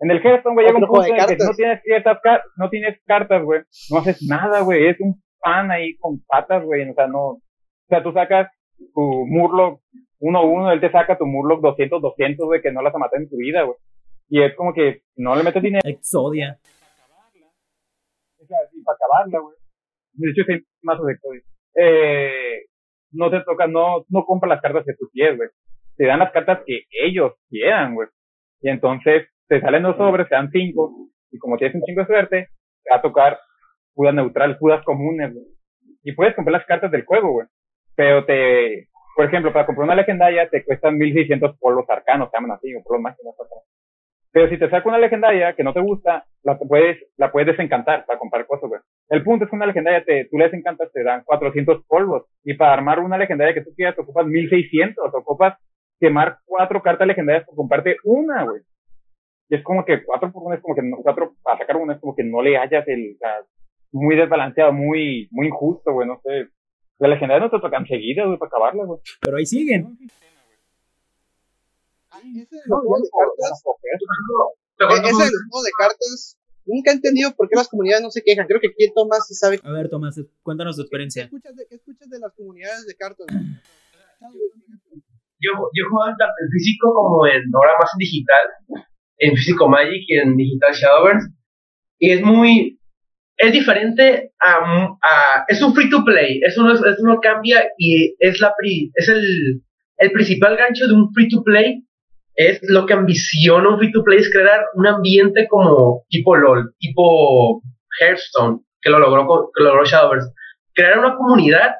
En 0.00 0.10
el 0.10 0.20
Hearthstone, 0.22 0.54
güey, 0.54 0.66
llega 0.66 0.78
un 0.78 0.86
punto 0.86 1.02
de 1.02 1.08
en 1.08 1.14
que 1.16 1.20
no 1.22 1.26
cartas. 1.28 1.56
tienes 1.56 1.82
ciertas 1.82 2.18
car- 2.22 2.42
no 2.56 2.68
tienes 2.70 3.00
cartas, 3.06 3.42
güey, 3.42 3.62
no 3.90 3.98
haces 3.98 4.22
nada, 4.28 4.60
güey. 4.60 4.88
Es 4.88 5.00
un 5.00 5.22
pan 5.40 5.70
ahí 5.70 5.96
con 5.96 6.20
patas, 6.26 6.64
güey. 6.64 6.88
O 6.88 6.94
sea, 6.94 7.06
no, 7.06 7.20
o 7.28 7.40
sea, 7.88 8.02
tú 8.02 8.12
sacas 8.12 8.50
tu 8.94 9.00
Murloc 9.26 9.80
1-1, 10.20 10.72
él 10.72 10.80
te 10.80 10.90
saca 10.90 11.16
tu 11.16 11.24
Murloc 11.26 11.60
200-200, 11.62 12.36
güey, 12.46 12.60
que 12.62 12.72
no 12.72 12.82
las 12.82 12.92
matado 12.94 13.22
en 13.22 13.28
tu 13.30 13.36
vida, 13.36 13.62
güey. 13.62 13.76
Y 14.28 14.42
es 14.42 14.54
como 14.56 14.74
que 14.74 15.02
no 15.16 15.34
le 15.36 15.42
metes 15.44 15.62
dinero 15.62 15.88
Exodia. 15.88 16.58
o 18.38 18.46
sea, 18.46 18.58
y 18.72 18.82
para 18.82 18.96
acabarla, 18.96 19.38
güey. 19.40 19.56
De 20.14 20.30
hecho, 20.30 20.42
hay 20.50 20.60
mazos 20.82 21.06
de 21.06 21.18
código. 21.18 21.44
Eh, 21.74 22.66
no 23.12 23.30
te 23.30 23.40
toca, 23.42 23.66
no, 23.66 24.04
no 24.08 24.24
compra 24.24 24.48
las 24.48 24.60
cartas 24.62 24.84
que 24.84 24.94
tú 24.94 25.08
quieres, 25.12 25.36
güey. 25.36 25.48
Te 25.96 26.06
dan 26.06 26.18
las 26.18 26.32
cartas 26.32 26.60
que 26.66 26.82
ellos 27.02 27.32
quieran, 27.48 27.94
güey. 27.94 28.08
Y 28.62 28.68
entonces 28.70 29.28
te 29.48 29.60
salen 29.60 29.82
dos 29.82 29.96
sobres, 29.96 30.28
te 30.28 30.34
dan 30.34 30.50
cinco. 30.50 31.08
Y 31.30 31.38
como 31.38 31.56
tienes 31.56 31.74
un 31.74 31.82
chingo 31.82 32.02
de 32.02 32.06
suerte, 32.06 32.48
te 32.82 32.90
va 32.90 32.98
a 32.98 33.02
tocar 33.02 33.38
judas 33.94 34.14
neutrales, 34.14 34.58
judas 34.58 34.84
comunes, 34.84 35.32
güey. 35.32 35.46
Y 36.02 36.12
puedes 36.12 36.34
comprar 36.34 36.52
las 36.52 36.66
cartas 36.66 36.90
del 36.90 37.04
juego, 37.04 37.32
güey. 37.32 37.46
Pero 37.96 38.24
te, 38.24 38.88
por 39.16 39.24
ejemplo, 39.24 39.52
para 39.52 39.66
comprar 39.66 39.84
una 39.84 39.94
legendaria 39.94 40.48
te 40.48 40.64
cuestan 40.64 40.98
1600 40.98 41.58
polvos 41.58 41.86
arcanos, 41.88 42.30
se 42.30 42.36
llaman 42.36 42.52
así, 42.52 42.74
o 42.74 42.82
polvos 42.82 43.02
mágicos 43.02 43.34
arcanos. 43.40 43.64
Pero 44.30 44.50
si 44.50 44.58
te 44.58 44.68
saca 44.68 44.86
una 44.86 44.98
legendaria 44.98 45.54
que 45.54 45.64
no 45.64 45.72
te 45.72 45.80
gusta, 45.80 46.26
la 46.42 46.58
puedes, 46.58 46.98
la 47.16 47.32
puedes 47.32 47.46
desencantar 47.46 48.04
para 48.04 48.18
comprar 48.18 48.46
cosas, 48.46 48.68
güey. 48.68 48.80
El 49.08 49.24
punto 49.24 49.44
es 49.44 49.50
que 49.50 49.56
una 49.56 49.64
legendaria 49.64 50.04
te, 50.04 50.26
tú 50.26 50.36
le 50.36 50.44
desencantas, 50.44 50.92
te 50.92 51.02
dan 51.02 51.22
400 51.24 51.86
polvos. 51.86 52.26
Y 52.44 52.52
para 52.52 52.74
armar 52.74 53.00
una 53.00 53.16
legendaria 53.16 53.54
que 53.54 53.62
tú 53.62 53.70
quieras, 53.74 53.96
te 53.96 54.02
ocupas 54.02 54.26
1600. 54.26 55.10
Te 55.10 55.16
ocupas 55.16 55.58
quemar 55.98 56.36
cuatro 56.44 56.82
cartas 56.82 57.06
legendarias 57.06 57.46
por 57.46 57.56
comprarte 57.56 57.96
una, 58.04 58.44
güey. 58.44 58.60
Y 59.48 59.54
es 59.56 59.62
como 59.62 59.84
que 59.84 60.04
cuatro 60.04 60.32
por 60.32 60.42
una 60.42 60.56
es 60.56 60.62
como 60.62 60.74
que 60.74 60.82
no, 60.82 60.96
cuatro 61.02 61.34
para 61.42 61.58
sacar 61.58 61.76
una 61.76 61.94
es 61.94 62.00
como 62.00 62.14
que 62.16 62.24
no 62.24 62.42
le 62.42 62.56
hallas 62.56 62.86
el, 62.88 63.14
o 63.14 63.18
sea, 63.18 63.44
muy 63.92 64.16
desbalanceado, 64.16 64.72
muy, 64.72 65.28
muy 65.30 65.46
injusto, 65.46 65.92
güey, 65.92 66.08
no 66.08 66.20
sé. 66.24 66.48
Las 66.98 67.10
legendarias 67.10 67.50
no 67.52 67.58
te 67.58 67.62
tocan 67.64 67.86
seguidas, 67.86 68.26
güey, 68.26 68.38
para 68.38 68.48
acabarlas, 68.48 68.86
güey. 68.86 69.00
Pero 69.20 69.36
ahí 69.36 69.46
siguen. 69.46 69.96
Ese 72.16 72.42
es 72.42 72.52
el 72.52 72.70
No, 72.70 72.78
juego 72.80 72.96
de 72.98 73.08
cartas. 73.12 73.58
escoger. 73.58 73.92
e- 73.92 75.08
Ese 75.10 75.30
juego 75.50 75.62
de 75.64 75.70
cartas. 75.78 76.38
Nunca 76.64 76.90
he 76.90 76.94
entendido 76.94 77.30
por 77.36 77.48
qué 77.48 77.54
las 77.54 77.68
comunidades 77.68 78.02
no 78.02 78.10
se 78.10 78.22
quejan. 78.24 78.46
Creo 78.48 78.58
que 78.60 78.68
aquí 78.68 78.90
Tomás 78.92 79.26
sí 79.28 79.34
sabe. 79.34 79.60
A 79.62 79.70
ver, 79.70 79.88
Tomás, 79.88 80.18
cuéntanos 80.42 80.74
tu 80.74 80.82
¿Qué 80.82 80.86
experiencia. 80.86 81.24
escuchas 81.24 81.54
de, 81.54 81.66
qué 81.68 81.76
escuchas 81.76 82.08
de 82.10 82.18
las 82.18 82.32
comunidades 82.34 82.86
de 82.86 82.94
cartas? 82.96 83.26
Yo, 85.38 85.52
yo 85.52 85.80
he 85.84 85.88
jugado 85.90 86.10
tanto 86.18 86.34
en 86.42 86.50
físico 86.50 86.92
como 86.94 87.26
en 87.26 87.42
ahora 87.54 87.72
más 87.78 87.90
en 87.94 87.98
digital, 87.98 88.46
en 89.18 89.34
físico 89.36 89.68
Magic 89.68 90.02
y 90.06 90.16
en 90.18 90.36
digital 90.36 90.72
Shadowverse. 90.74 91.28
Y 91.98 92.10
es 92.10 92.22
muy, 92.22 92.78
es 93.38 93.52
diferente 93.52 94.32
a, 94.40 94.54
a- 95.02 95.44
es 95.48 95.62
un 95.62 95.74
free 95.74 95.88
to 95.90 96.04
play, 96.04 96.40
eso 96.44 96.62
no, 96.62 96.72
es- 96.74 96.80
eso 96.80 97.02
no 97.04 97.20
cambia 97.20 97.64
y 97.78 98.14
es 98.18 98.40
la 98.40 98.52
pri- 98.58 98.90
es 98.94 99.08
el, 99.08 99.62
el 99.98 100.10
principal 100.12 100.56
gancho 100.56 100.86
de 100.86 100.94
un 100.94 101.12
free 101.14 101.28
to 101.28 101.42
play 101.42 101.82
es 102.34 102.60
lo 102.68 102.84
que 102.84 102.92
ambiciona 102.92 103.66
un 103.70 103.78
free 103.78 103.92
to 103.92 104.02
play 104.04 104.18
es 104.18 104.30
crear 104.30 104.60
un 104.74 104.86
ambiente 104.86 105.46
como 105.48 106.02
tipo 106.10 106.36
LOL, 106.36 106.74
tipo 106.78 107.62
Hearthstone, 107.98 108.60
que 108.82 108.90
lo 108.90 108.98
logró, 108.98 109.50
que 109.56 109.62
lo 109.62 109.70
logró 109.70 109.84
Shadowverse. 109.86 110.28
Crear 110.74 110.98
una 110.98 111.16
comunidad 111.16 111.70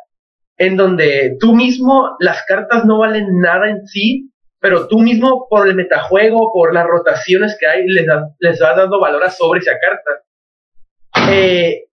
en 0.56 0.78
donde 0.78 1.36
tú 1.40 1.54
mismo, 1.54 2.16
las 2.20 2.42
cartas 2.48 2.86
no 2.86 2.98
valen 3.00 3.38
nada 3.40 3.68
en 3.68 3.86
sí, 3.86 4.30
pero 4.66 4.88
tú 4.88 4.98
mismo 4.98 5.46
por 5.48 5.68
el 5.68 5.76
metajuego, 5.76 6.50
por 6.52 6.74
las 6.74 6.84
rotaciones 6.88 7.56
que 7.60 7.68
hay, 7.68 7.86
les, 7.86 8.04
das- 8.04 8.32
les 8.40 8.58
vas 8.58 8.76
dando 8.76 8.98
valor 8.98 9.22
a 9.22 9.30
sobres 9.30 9.64
y 9.64 9.70
a 9.70 9.78
cartas. 9.78 10.24
Eh, 11.30 11.84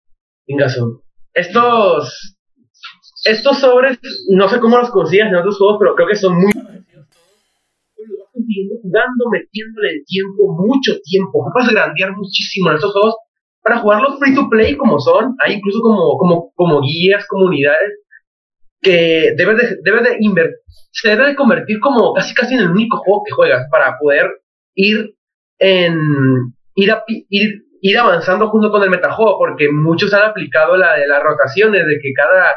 Ingazo. 0.47 1.03
Estos, 1.35 2.35
estos 3.25 3.59
sobres, 3.59 3.99
no 4.31 4.49
sé 4.49 4.59
cómo 4.59 4.79
los 4.79 4.89
consigues 4.89 5.27
en 5.27 5.35
otros 5.35 5.59
juegos, 5.59 5.77
pero 5.79 5.93
creo 5.93 6.07
que 6.07 6.15
son 6.15 6.33
muy 6.33 6.51
los 6.51 6.63
vas 8.17 8.29
consiguiendo 8.33 8.73
jugando, 8.81 9.29
metiéndole 9.31 9.89
el 9.91 10.05
tiempo, 10.07 10.51
mucho 10.57 10.93
tiempo. 11.03 11.45
A 11.47 11.71
grandear 11.71 12.11
muchísimo 12.17 12.71
en 12.71 12.75
estos 12.77 12.91
juegos 12.91 13.15
para 13.61 13.77
jugarlos 13.77 14.17
free 14.17 14.33
to 14.33 14.49
play 14.49 14.75
como 14.75 14.97
son. 14.99 15.35
Hay 15.45 15.53
incluso 15.57 15.79
como, 15.81 16.17
como, 16.17 16.51
como 16.55 16.81
guías, 16.81 17.23
comunidades 17.27 17.99
que 18.83 19.33
debes 19.35 19.57
de, 19.57 19.77
debes 19.83 20.03
de 20.03 20.17
invertir, 20.19 20.57
se 20.91 21.09
debe 21.09 21.27
de 21.27 21.35
convertir 21.35 21.79
como 21.79 22.13
casi 22.13 22.35
casi 22.35 22.53
en 22.53 22.61
el 22.61 22.69
único 22.69 22.97
juego 22.97 23.23
que 23.25 23.33
juegas 23.33 23.67
para 23.71 23.97
poder 23.97 24.29
ir 24.75 25.15
en 25.57 26.53
ir, 26.75 26.91
a 26.91 27.03
ir, 27.07 27.63
ir 27.81 27.97
avanzando 27.97 28.49
junto 28.49 28.69
con 28.69 28.83
el 28.83 28.89
metajuego, 28.89 29.37
porque 29.37 29.71
muchos 29.71 30.13
han 30.13 30.29
aplicado 30.29 30.77
la 30.77 30.93
de 30.93 31.07
las 31.07 31.23
rotaciones, 31.23 31.87
de 31.87 31.99
que 31.99 32.13
cada 32.13 32.55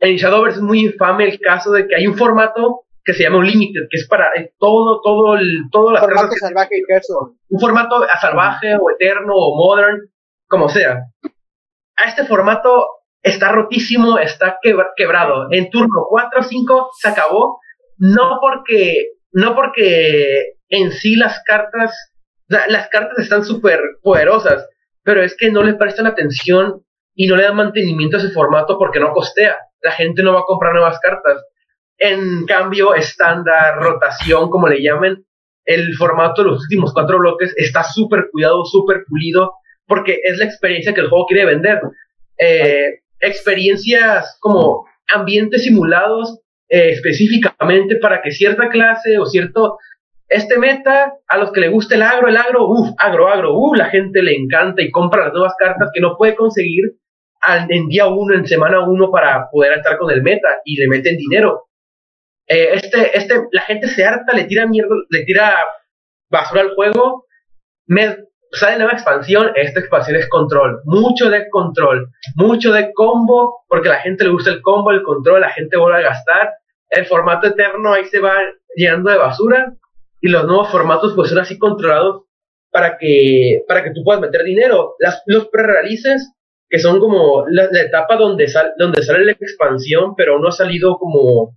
en 0.00 0.16
Shadowverse 0.16 0.58
es 0.58 0.62
muy 0.62 0.80
infame 0.80 1.24
el 1.24 1.38
caso 1.40 1.72
de 1.72 1.86
que 1.86 1.94
hay 1.94 2.06
un 2.06 2.16
formato 2.16 2.84
que 3.04 3.12
se 3.12 3.22
llama 3.22 3.38
Unlimited, 3.38 3.88
que 3.90 3.96
es 3.98 4.06
para 4.08 4.30
todo, 4.58 5.00
todo, 5.02 5.34
el, 5.34 5.64
todas 5.70 5.94
las 5.94 6.02
Formato 6.02 6.34
salvaje 6.38 6.78
y 6.78 7.54
un 7.54 7.60
formato 7.60 8.02
a 8.04 8.18
salvaje 8.20 8.76
o 8.76 8.90
eterno 8.90 9.34
o 9.34 9.56
modern, 9.56 10.00
como 10.48 10.68
sea. 10.68 11.02
A 11.96 12.08
este 12.08 12.24
formato 12.24 12.86
está 13.22 13.52
rotísimo, 13.52 14.18
está 14.18 14.58
quebra- 14.62 14.90
quebrado. 14.96 15.48
En 15.50 15.70
turno 15.70 16.06
4 16.08 16.40
o 16.40 16.42
5 16.42 16.90
se 16.98 17.08
acabó, 17.08 17.60
no 17.98 18.38
porque, 18.40 19.08
no 19.32 19.54
porque 19.54 20.54
en 20.68 20.92
sí 20.92 21.16
las 21.16 21.42
cartas, 21.44 22.12
la- 22.48 22.66
las 22.68 22.88
cartas 22.88 23.18
están 23.18 23.44
súper 23.44 23.80
poderosas, 24.02 24.68
pero 25.02 25.22
es 25.22 25.36
que 25.36 25.50
no 25.50 25.62
le 25.62 25.74
prestan 25.74 26.06
atención 26.06 26.82
y 27.14 27.26
no 27.26 27.36
le 27.36 27.42
dan 27.44 27.56
mantenimiento 27.56 28.16
a 28.16 28.20
ese 28.20 28.30
formato 28.30 28.78
porque 28.78 29.00
no 29.00 29.12
costea. 29.12 29.56
La 29.82 29.92
gente 29.92 30.22
no 30.22 30.32
va 30.34 30.40
a 30.40 30.44
comprar 30.46 30.72
nuevas 30.72 30.98
cartas. 31.00 31.42
En 31.98 32.46
cambio, 32.46 32.94
estándar, 32.94 33.76
rotación, 33.82 34.48
como 34.48 34.68
le 34.68 34.82
llamen, 34.82 35.24
el 35.66 35.94
formato 35.96 36.42
de 36.42 36.48
los 36.50 36.62
últimos 36.62 36.92
cuatro 36.94 37.18
bloques 37.18 37.52
está 37.56 37.82
súper 37.84 38.28
cuidado, 38.32 38.64
súper 38.64 39.04
pulido, 39.06 39.52
porque 39.86 40.20
es 40.24 40.38
la 40.38 40.46
experiencia 40.46 40.94
que 40.94 41.02
el 41.02 41.08
juego 41.10 41.26
quiere 41.26 41.44
vender. 41.46 41.80
Eh, 42.38 43.00
experiencias 43.20 44.38
como 44.40 44.86
ambientes 45.08 45.64
simulados 45.64 46.40
eh, 46.68 46.90
específicamente 46.90 47.96
para 47.96 48.22
que 48.22 48.30
cierta 48.30 48.68
clase 48.68 49.18
o 49.18 49.26
cierto 49.26 49.78
este 50.28 50.58
meta, 50.58 51.12
a 51.26 51.38
los 51.38 51.50
que 51.50 51.60
le 51.60 51.68
guste 51.68 51.96
el 51.96 52.02
agro, 52.02 52.28
el 52.28 52.36
agro, 52.36 52.68
uff, 52.68 52.90
agro, 52.98 53.28
agro, 53.28 53.58
uff, 53.58 53.76
la 53.76 53.86
gente 53.86 54.22
le 54.22 54.36
encanta 54.36 54.80
y 54.80 54.92
compra 54.92 55.24
las 55.24 55.32
nuevas 55.32 55.54
cartas 55.58 55.90
que 55.92 56.00
no 56.00 56.16
puede 56.16 56.36
conseguir 56.36 56.84
en 57.68 57.88
día 57.88 58.06
uno, 58.06 58.34
en 58.34 58.46
semana 58.46 58.86
uno 58.86 59.10
para 59.10 59.50
poder 59.50 59.78
estar 59.78 59.98
con 59.98 60.10
el 60.10 60.22
meta 60.22 60.48
y 60.64 60.76
le 60.76 60.88
meten 60.88 61.16
dinero. 61.16 61.68
Eh, 62.46 62.74
este, 62.74 63.16
este, 63.16 63.34
la 63.50 63.62
gente 63.62 63.88
se 63.88 64.04
harta, 64.04 64.32
le 64.34 64.44
tira 64.44 64.66
mierda, 64.66 64.94
le 65.08 65.24
tira 65.24 65.54
basura 66.30 66.62
al 66.62 66.74
juego. 66.74 67.26
Me, 67.86 68.16
sale 68.52 68.78
nueva 68.78 68.92
expansión, 68.92 69.52
esta 69.54 69.80
expansión 69.80 70.16
es 70.16 70.28
control, 70.28 70.80
mucho 70.84 71.30
de 71.30 71.48
control, 71.48 72.10
mucho 72.36 72.72
de 72.72 72.92
combo, 72.92 73.64
porque 73.68 73.88
a 73.88 73.92
la 73.92 74.00
gente 74.00 74.24
le 74.24 74.30
gusta 74.30 74.50
el 74.50 74.62
combo, 74.62 74.90
el 74.90 75.02
control, 75.02 75.40
la 75.40 75.50
gente 75.50 75.76
vuelve 75.76 75.98
a 75.98 76.08
gastar. 76.08 76.54
El 76.88 77.06
formato 77.06 77.46
eterno 77.46 77.92
ahí 77.92 78.04
se 78.06 78.18
va 78.18 78.36
llenando 78.74 79.10
de 79.10 79.18
basura 79.18 79.74
y 80.20 80.28
los 80.28 80.44
nuevos 80.44 80.70
formatos 80.70 81.14
pues 81.14 81.30
son 81.30 81.38
así 81.38 81.58
controlados 81.58 82.24
para 82.70 82.98
que, 82.98 83.62
para 83.66 83.82
que 83.84 83.90
tú 83.90 84.02
puedas 84.04 84.20
meter 84.20 84.42
dinero. 84.42 84.94
Las, 84.98 85.22
los 85.26 85.48
pre-realices, 85.48 86.32
que 86.68 86.78
son 86.78 87.00
como 87.00 87.44
la, 87.48 87.64
etapa 87.80 88.16
donde, 88.16 88.48
sal, 88.48 88.72
donde 88.78 89.02
sale 89.02 89.24
la 89.24 89.32
expansión, 89.32 90.14
pero 90.16 90.38
no 90.38 90.48
ha 90.48 90.52
salido 90.52 90.98
como 90.98 91.56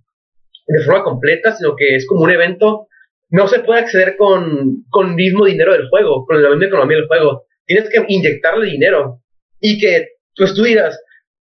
de 0.66 0.82
forma 0.82 1.02
completa, 1.02 1.52
sino 1.52 1.76
que 1.76 1.96
es 1.96 2.06
como 2.06 2.22
un 2.22 2.30
evento, 2.30 2.86
no 3.34 3.48
se 3.48 3.58
puede 3.58 3.80
acceder 3.80 4.16
con, 4.16 4.84
con 4.90 5.08
el 5.08 5.14
mismo 5.16 5.44
dinero 5.44 5.72
del 5.72 5.88
juego, 5.88 6.24
con 6.24 6.40
la 6.40 6.50
misma 6.50 6.66
economía 6.66 6.98
del 6.98 7.08
juego. 7.08 7.42
Tienes 7.66 7.90
que 7.90 8.04
inyectarle 8.06 8.70
dinero. 8.70 9.22
Y 9.58 9.80
que 9.80 10.06
pues 10.36 10.54
tú 10.54 10.62
dirás, 10.62 10.96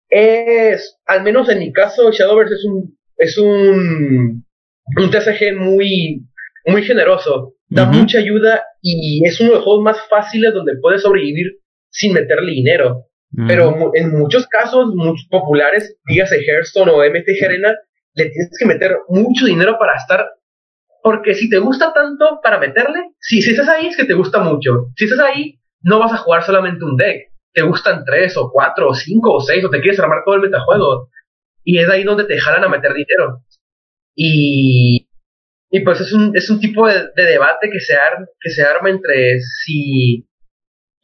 es, 0.09 0.99
al 1.07 1.22
menos 1.22 1.49
en 1.49 1.61
mi 1.61 1.72
caso, 1.72 2.11
Shadowverse 2.11 2.55
es 2.55 2.64
un, 2.64 2.99
es 3.16 3.39
un, 3.39 4.45
un 4.97 5.11
TCG 5.12 5.55
muy, 5.57 6.26
muy 6.64 6.82
generoso, 6.82 7.55
da 7.68 7.84
mucha 7.84 8.18
ayuda 8.18 8.64
y 8.82 9.24
es 9.24 9.41
uno 9.41 9.51
de 9.51 9.57
los 9.57 9.64
juegos 9.64 9.84
más 9.84 9.99
fáciles 10.11 10.55
donde 10.55 10.78
puedes 10.82 11.03
sobrevivir 11.03 11.59
sin 11.91 12.14
meterle 12.14 12.51
dinero. 12.51 13.05
Pero 13.47 13.93
en 13.95 14.11
muchos 14.11 14.49
casos, 14.49 14.93
muchos 14.93 15.28
populares, 15.30 15.97
dígase 16.07 16.41
Hearthstone 16.41 16.91
o 16.91 16.99
MTG 16.99 17.45
Arena, 17.45 17.76
le 18.14 18.24
tienes 18.24 18.51
que 18.59 18.66
meter 18.66 18.97
mucho 19.09 19.47
dinero 19.47 19.76
para 19.78 19.95
estar. 19.97 20.26
Porque 21.07 21.34
si 21.34 21.48
te 21.48 21.59
gusta 21.59 21.92
tanto 21.92 22.40
para 22.42 22.59
meterle, 22.59 23.12
si, 23.20 23.38
estás 23.38 23.68
ahí 23.68 23.86
es 23.86 23.96
que 23.96 24.07
te 24.07 24.14
gusta 24.14 24.40
mucho. 24.40 24.88
Si 24.96 25.04
estás 25.04 25.20
ahí, 25.20 25.61
no 25.82 26.00
vas 26.00 26.12
a 26.12 26.16
jugar 26.16 26.42
solamente 26.42 26.84
un 26.84 26.96
deck. 26.96 27.28
Te 27.52 27.62
gustan 27.62 28.04
tres 28.04 28.36
o 28.36 28.50
cuatro 28.50 28.88
o 28.88 28.94
cinco 28.94 29.34
o 29.34 29.40
seis 29.40 29.64
o 29.64 29.70
te 29.70 29.80
quieres 29.80 30.00
armar 30.00 30.22
todo 30.24 30.34
el 30.34 30.40
metajuego. 30.40 31.11
Y 31.62 31.78
es 31.78 31.88
ahí 31.88 32.02
donde 32.02 32.24
te 32.24 32.40
jalan 32.40 32.64
a 32.64 32.68
meter 32.68 32.92
dinero. 32.92 33.44
Y 34.16 35.07
y 35.70 35.80
pues 35.80 36.00
es 36.00 36.12
un, 36.12 36.32
es 36.34 36.48
un 36.50 36.59
tipo 36.59 36.88
de, 36.88 37.09
debate 37.14 37.68
que 37.70 37.80
se, 37.80 37.94
que 38.40 38.50
se 38.50 38.62
arma 38.62 38.90
entre 38.90 39.40
si, 39.40 40.26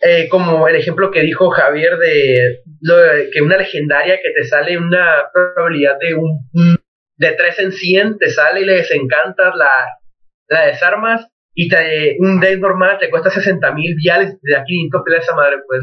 eh, 0.00 0.28
como 0.28 0.66
el 0.66 0.76
ejemplo 0.76 1.10
que 1.10 1.22
dijo 1.22 1.50
Javier 1.50 1.98
de, 1.98 2.62
que 3.32 3.42
una 3.42 3.56
legendaria 3.56 4.16
que 4.16 4.32
te 4.34 4.44
sale 4.44 4.78
una 4.78 5.28
probabilidad 5.32 5.98
de 6.00 6.14
un, 6.14 6.48
de 7.22 7.32
3 7.32 7.58
en 7.60 7.72
100, 7.72 8.18
te 8.18 8.30
sale 8.30 8.60
y 8.62 8.64
les 8.64 8.90
encanta 8.90 9.54
la, 9.54 9.70
la 10.48 10.66
desarmas 10.66 11.26
y 11.54 11.68
te, 11.68 12.16
un 12.18 12.40
deck 12.40 12.58
normal 12.58 12.98
te 12.98 13.10
cuesta 13.10 13.30
60 13.30 13.72
mil 13.72 13.94
viales, 13.94 14.38
de 14.42 14.56
aquí 14.56 14.74
500 14.74 15.02
peleas 15.04 15.24
esa 15.24 15.36
madre, 15.36 15.56
pues 15.66 15.82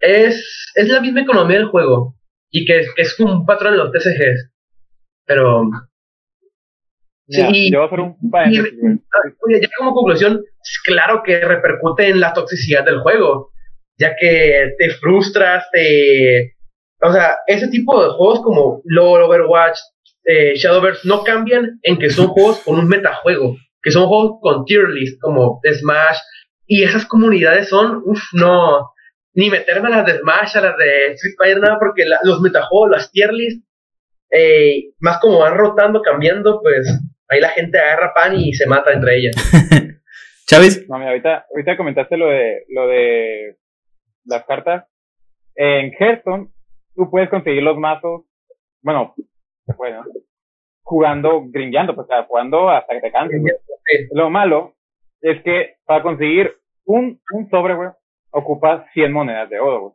es, 0.00 0.70
es 0.74 0.88
la 0.88 1.00
misma 1.00 1.22
economía 1.22 1.58
del 1.58 1.68
juego 1.68 2.14
y 2.50 2.64
que, 2.64 2.86
que 2.96 3.02
es 3.02 3.18
un 3.20 3.44
patrón 3.44 3.72
de 3.72 3.78
los 3.78 3.92
TCGs. 3.92 4.50
Pero 5.26 5.68
Sí, 7.28 7.70
yo 7.70 7.78
voy 7.78 7.84
a 7.84 7.86
hacer 7.86 8.00
un 8.00 9.04
Oye, 9.44 9.60
ya 9.60 9.68
como 9.76 9.92
conclusión, 9.92 10.42
claro 10.84 11.22
que 11.22 11.38
repercute 11.40 12.08
en 12.08 12.20
la 12.20 12.32
toxicidad 12.32 12.84
del 12.84 13.00
juego, 13.00 13.50
ya 13.98 14.16
que 14.16 14.72
te 14.78 14.90
frustras, 14.90 15.66
te... 15.72 16.54
O 17.00 17.12
sea, 17.12 17.36
ese 17.46 17.68
tipo 17.68 18.02
de 18.02 18.10
juegos 18.10 18.40
como 18.40 18.80
LoL, 18.84 19.22
Overwatch, 19.22 19.78
eh, 20.28 20.56
Shadowverse 20.56 21.08
no 21.08 21.24
cambian 21.24 21.80
en 21.82 21.98
que 21.98 22.10
son 22.10 22.28
juegos 22.28 22.58
con 22.58 22.78
un 22.78 22.86
metajuego, 22.86 23.56
que 23.82 23.90
son 23.90 24.06
juegos 24.06 24.38
con 24.42 24.66
tier 24.66 24.90
list, 24.90 25.18
como 25.22 25.58
Smash, 25.64 26.18
y 26.66 26.82
esas 26.82 27.06
comunidades 27.06 27.70
son, 27.70 28.02
uff, 28.04 28.22
no, 28.34 28.90
ni 29.32 29.48
meterme 29.48 29.88
a 29.88 29.90
las 29.90 30.06
de 30.06 30.18
Smash, 30.18 30.58
a 30.58 30.60
las 30.60 30.76
de 30.76 31.12
Street 31.14 31.34
Fighter, 31.38 31.60
nada, 31.60 31.78
porque 31.78 32.04
los 32.24 32.42
metajuegos, 32.42 32.90
las 32.90 33.10
tier 33.10 33.32
list, 33.32 33.64
eh, 34.30 34.90
más 34.98 35.18
como 35.18 35.38
van 35.38 35.56
rotando, 35.56 36.02
cambiando, 36.02 36.60
pues 36.60 36.86
ahí 37.30 37.40
la 37.40 37.48
gente 37.48 37.78
agarra 37.78 38.12
pan 38.14 38.38
y 38.38 38.52
se 38.52 38.66
mata 38.66 38.92
entre 38.92 39.16
ellas. 39.16 39.34
Chávez. 40.46 40.86
No, 40.90 40.98
mira, 40.98 41.10
ahorita, 41.10 41.46
ahorita 41.50 41.76
comentaste 41.78 42.18
lo 42.18 42.28
de, 42.28 42.64
lo 42.68 42.86
de 42.86 43.56
las 44.26 44.44
cartas. 44.44 44.84
En 45.54 45.90
Hearthstone, 45.98 46.48
tú 46.94 47.10
puedes 47.10 47.30
conseguir 47.30 47.62
los 47.62 47.78
mazos, 47.78 48.24
bueno, 48.82 49.14
bueno, 49.76 50.04
jugando, 50.82 51.42
grindeando, 51.46 51.94
pues, 51.94 52.08
jugando 52.26 52.70
hasta 52.70 52.94
que 52.94 53.00
te 53.00 53.12
canses. 53.12 53.42
Lo 54.12 54.30
malo 54.30 54.74
es 55.20 55.42
que 55.42 55.76
para 55.84 56.02
conseguir 56.02 56.52
un, 56.84 57.20
un 57.32 57.50
sobre, 57.50 57.74
güey, 57.74 57.90
ocupas 58.30 58.86
100 58.94 59.12
monedas 59.12 59.50
de 59.50 59.60
oro, 59.60 59.80
güey. 59.80 59.92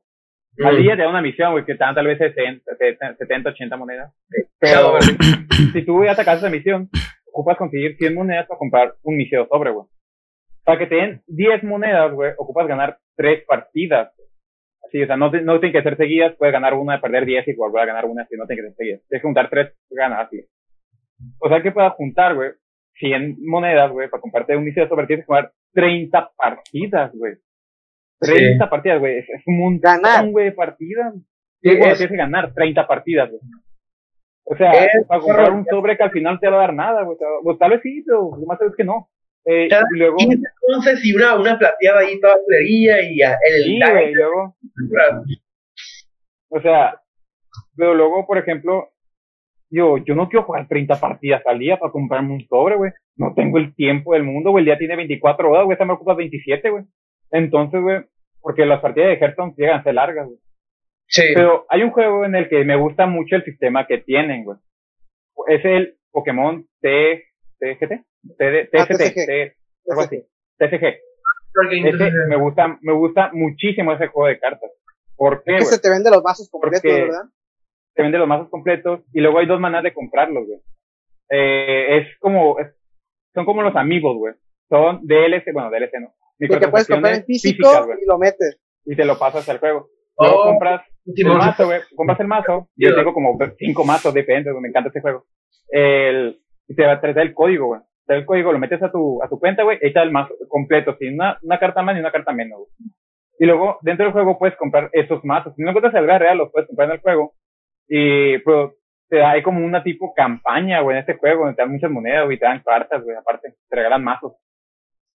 Al 0.64 0.78
día 0.78 0.96
te 0.96 1.02
da 1.02 1.10
una 1.10 1.22
misión, 1.22 1.52
güey, 1.52 1.66
que 1.66 1.74
te 1.74 1.84
dan 1.84 1.96
tal 1.96 2.06
vez 2.06 2.20
60, 2.20 2.76
70, 3.18 3.50
80 3.50 3.78
monedas. 3.78 4.14
Pero 4.60 5.00
si 5.74 5.84
tú 5.84 6.04
atacas 6.04 6.38
esa 6.38 6.50
misión, 6.50 6.90
ocupas 7.32 7.58
conseguir 7.58 7.98
100 7.98 8.14
monedas 8.14 8.46
para 8.48 8.60
comprar 8.60 8.94
un 9.02 9.18
misero 9.18 9.48
sobre, 9.48 9.72
güey. 9.72 9.88
Para 10.64 10.78
que 10.78 10.86
te 10.86 10.96
den 10.96 11.24
10 11.28 11.64
monedas, 11.64 12.14
güey, 12.14 12.34
ocupas 12.38 12.68
ganar 12.68 13.00
3 13.18 13.46
partidas. 13.48 14.14
Así, 14.94 15.02
o 15.02 15.08
sea, 15.08 15.18
no, 15.18 15.32
no 15.32 15.60
tienen 15.60 15.72
que 15.72 15.82
ser 15.82 15.98
seguidas, 15.98 16.36
puedes 16.38 16.54
ganar 16.54 16.76
una, 16.76 17.02
perder 17.02 17.26
10 17.26 17.48
y 17.48 17.56
volver 17.56 17.82
a 17.82 17.86
ganar 17.88 18.06
una, 18.06 18.28
si 18.28 18.36
no 18.38 18.46
tienen 18.46 18.66
que 18.66 18.70
ser 18.70 18.78
seguidas. 18.78 19.02
Tienes 19.10 19.22
que 19.22 19.28
juntar 19.28 19.50
3, 19.50 19.74
ganas 19.90 20.28
así. 20.28 20.46
O 21.40 21.50
sea, 21.50 21.64
que 21.64 21.72
puedas 21.72 21.94
juntar, 21.94 22.36
güey, 22.36 22.52
100 23.00 23.38
monedas, 23.42 23.92
güey, 23.92 24.08
para 24.08 24.22
comprarte 24.22 24.56
un 24.56 24.66
misero 24.66 24.88
sobre, 24.88 25.08
tienes 25.08 25.24
que 25.24 25.28
jugar 25.28 25.52
30 25.74 26.32
partidas, 26.38 27.12
güey. 27.16 27.34
30 28.20 28.70
partidas, 28.70 29.00
güey. 29.00 29.18
Es, 29.18 29.28
un 29.48 29.58
montón, 29.58 30.32
güey, 30.32 30.46
de 30.46 30.52
partidas. 30.52 31.16
tienes 31.60 31.98
que 31.98 32.16
ganar 32.16 32.54
30 32.54 32.86
partidas, 32.86 33.32
güey. 33.32 33.42
O 34.46 34.56
sea, 34.56 34.74
para 35.08 35.22
comprar 35.22 35.52
un 35.54 35.66
sobre 35.66 35.98
que 35.98 36.04
al 36.04 36.12
final 36.12 36.40
te 36.40 36.50
va 36.50 36.58
a 36.58 36.62
dar 36.68 36.74
nada, 36.76 37.02
güey. 37.02 37.18
Pues 37.42 37.58
tal 37.58 37.72
vez 37.72 37.82
sí, 37.82 38.04
pero 38.06 38.30
lo 38.38 38.46
más 38.46 38.62
es 38.62 38.76
que 38.76 38.84
no. 38.84 39.10
Eh, 39.46 39.68
y 39.68 39.98
luego. 39.98 40.18
entonces, 40.20 41.04
y 41.04 41.14
una, 41.14 41.36
una 41.36 41.60
plateada 41.60 42.00
ahí 42.00 42.20
toda 42.20 42.36
flería 42.46 43.02
y 43.02 43.22
el. 43.22 43.64
Sí, 43.64 43.80
luego. 44.14 44.56
O 46.50 46.62
sea, 46.62 47.02
pero 47.76 47.94
luego, 47.94 48.26
por 48.26 48.38
ejemplo, 48.38 48.90
yo, 49.70 49.98
yo 49.98 50.16
no 50.16 50.30
quiero 50.30 50.46
jugar 50.46 50.68
30 50.68 51.00
partidas 51.00 51.42
al 51.46 51.60
día 51.60 51.78
para 51.78 51.92
comprarme 51.92 52.34
un 52.34 52.48
sobre, 52.48 52.76
güey. 52.76 52.92
No 53.16 53.34
tengo 53.36 53.58
el 53.58 53.76
tiempo 53.76 54.14
del 54.14 54.24
mundo, 54.24 54.52
güey. 54.52 54.62
El 54.62 54.66
día 54.66 54.78
tiene 54.78 54.96
24 54.96 55.50
horas, 55.50 55.66
güey. 55.66 55.74
Esta 55.74 55.86
me 55.86 55.94
ocupa 55.94 56.14
27, 56.14 56.70
güey. 56.70 56.84
Entonces, 57.32 57.82
güey, 57.82 58.04
porque 58.40 58.66
las 58.66 58.82
partidas 58.82 59.10
de 59.10 59.16
Hearthstone 59.16 59.54
llegan 59.58 59.80
a 59.80 59.84
ser 59.84 59.96
largas, 59.96 60.28
güey. 60.28 60.40
Pero 61.34 61.66
hay 61.70 61.84
un 61.84 61.92
juego 61.92 62.26
en 62.26 62.36
el 62.36 62.50
que 62.50 62.64
me 62.64 62.76
gusta 62.76 63.06
mucho 63.08 63.36
el 63.36 63.44
sistema 63.44 63.88
que 63.88 63.98
tienen, 64.00 64.46
güey. 64.46 64.58
Es 65.48 65.66
el 65.66 65.98
Pokémon 66.12 66.66
T, 66.82 67.24
TGT, 67.60 68.06
TCG, 68.38 69.54
algo 69.90 70.02
así. 70.02 70.24
TCG. 70.58 71.00
me 72.30 72.36
gusta, 72.38 72.78
me 72.82 72.94
gusta 72.94 73.30
muchísimo 73.34 73.94
ese 73.94 74.08
juego 74.08 74.28
de 74.28 74.40
cartas. 74.40 74.72
¿Por 75.16 75.44
qué, 75.44 75.62
se 75.62 75.80
te 75.80 75.90
vende 75.90 76.10
los 76.10 76.24
mazos 76.24 76.50
completos, 76.50 76.84
¿verdad? 76.84 77.26
Te 77.94 78.02
vende 78.02 78.18
los 78.18 78.28
mazos 78.28 78.50
completos 78.50 79.02
y 79.14 79.22
luego 79.22 79.40
hay 79.40 79.46
dos 79.46 79.60
maneras 79.60 79.84
de 79.84 79.94
comprarlos, 79.94 80.48
güey. 80.48 80.60
Eh, 81.30 81.98
es 81.98 82.20
como, 82.20 82.58
son 83.34 83.46
como 83.46 83.62
los 83.62 83.76
amigos, 83.76 84.18
güey. 84.18 84.34
Son 84.70 85.06
DLC, 85.06 85.54
bueno, 85.54 85.70
DLC 85.70 85.94
no. 86.02 86.14
Que 86.40 86.68
puedes 86.68 86.88
comprar 86.88 87.16
en 87.16 87.26
físico 87.26 87.70
y 88.02 88.06
lo 88.08 88.18
metes. 88.18 88.60
Y 88.86 88.96
te 88.96 89.06
lo 89.06 89.18
pasas 89.18 89.48
al 89.48 89.60
juego. 89.60 89.90
Luego 90.18 90.42
oh, 90.42 90.44
compras 90.46 90.82
el 91.06 91.26
mazo, 91.26 91.66
güey. 91.66 91.82
Compras 91.96 92.20
el 92.20 92.28
mazo. 92.28 92.70
Yo 92.76 92.96
tengo 92.96 93.14
como 93.14 93.38
cinco 93.58 93.86
mazos, 93.86 94.14
depende, 94.14 94.52
me 94.54 94.70
encanta 94.70 94.90
este 94.90 95.02
juego. 95.02 95.26
El, 95.70 96.40
y 96.68 96.76
te 96.76 96.86
va 96.86 96.94
a 96.94 97.02
traer 97.02 97.18
el 97.20 97.34
código, 97.34 97.68
güey. 97.68 97.82
Te 98.06 98.14
da 98.14 98.20
el 98.20 98.26
código, 98.26 98.52
lo 98.52 98.60
metes 98.60 98.82
a 98.82 98.92
tu, 98.92 99.22
a 99.24 99.30
tu 99.30 99.40
cuenta, 99.40 99.64
güey, 99.64 99.78
echa 99.82 100.02
el 100.02 100.12
mazo 100.12 100.34
completo, 100.48 100.96
sin 100.98 101.16
una, 101.16 101.38
una 101.42 101.60
carta 101.60 101.82
más 101.82 101.96
ni 101.96 102.02
una 102.02 102.12
carta 102.12 102.34
menos, 102.34 102.60
güey. 102.60 102.92
Y 103.40 103.46
luego, 103.46 103.80
dentro 103.82 104.06
del 104.06 104.14
juego 104.14 104.38
puedes 104.38 104.56
comprar 104.58 104.90
esos 104.94 105.24
mazos. 105.24 105.56
Si 105.56 105.62
no 105.62 105.70
encuentras 105.70 105.96
el 105.96 106.08
real, 106.08 106.38
los 106.38 106.52
puedes 106.52 106.68
comprar 106.68 106.90
en 106.90 106.96
el 106.96 107.02
juego. 107.02 107.34
Y, 107.88 108.38
pero, 108.40 108.76
te 109.10 109.18
da, 109.18 109.32
hay 109.32 109.42
como 109.42 109.66
una 109.66 109.84
tipo 109.84 110.14
campaña, 110.14 110.82
güey, 110.82 110.98
en 110.98 111.02
este 111.02 111.18
juego, 111.18 111.42
donde 111.42 111.56
te 111.56 111.62
dan 111.62 111.72
muchas 111.72 111.92
monedas, 111.92 112.26
güey, 112.26 112.38
te 112.38 112.46
dan 112.46 112.62
cartas, 112.64 113.04
güey, 113.04 113.16
aparte, 113.16 113.56
te 113.70 113.76
regalan 113.76 114.04
mazos. 114.04 114.34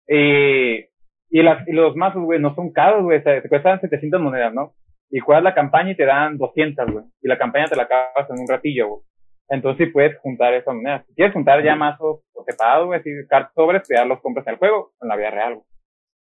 Y, 0.07 0.85
y, 1.29 1.43
las, 1.43 1.67
y 1.67 1.73
los 1.73 1.95
mazos, 1.95 2.23
güey, 2.23 2.39
no 2.39 2.55
son 2.55 2.71
caros, 2.71 3.03
güey, 3.03 3.23
te, 3.23 3.41
te 3.41 3.49
cuestan 3.49 3.79
700 3.81 4.19
monedas, 4.21 4.53
¿no? 4.53 4.73
y 5.09 5.19
juegas 5.19 5.43
la 5.43 5.53
campaña 5.53 5.91
y 5.91 5.95
te 5.95 6.05
dan 6.05 6.37
200, 6.37 6.91
güey. 6.91 7.05
Y 7.21 7.27
la 7.27 7.37
campaña 7.37 7.67
te 7.67 7.75
la 7.75 7.83
acabas 7.83 8.29
en 8.29 8.39
un 8.39 8.47
ratillo, 8.47 8.87
güey. 8.87 9.01
Entonces 9.49 9.87
sí 9.87 9.91
puedes 9.93 10.17
juntar 10.19 10.53
esa 10.53 10.73
moneda. 10.73 11.03
Si 11.07 11.13
quieres 11.15 11.33
juntar 11.33 11.63
ya 11.63 11.75
más 11.75 11.99
o, 12.01 12.23
separado, 12.45 12.87
güey, 12.87 12.99
así 12.99 13.09
cartas 13.29 13.53
sobres, 13.55 13.83
ya 13.89 14.05
los 14.05 14.21
compras 14.21 14.45
en 14.47 14.53
el 14.53 14.59
juego, 14.59 14.93
en 15.01 15.07
la 15.07 15.15
vida 15.15 15.31
real, 15.31 15.55
güey. 15.55 15.65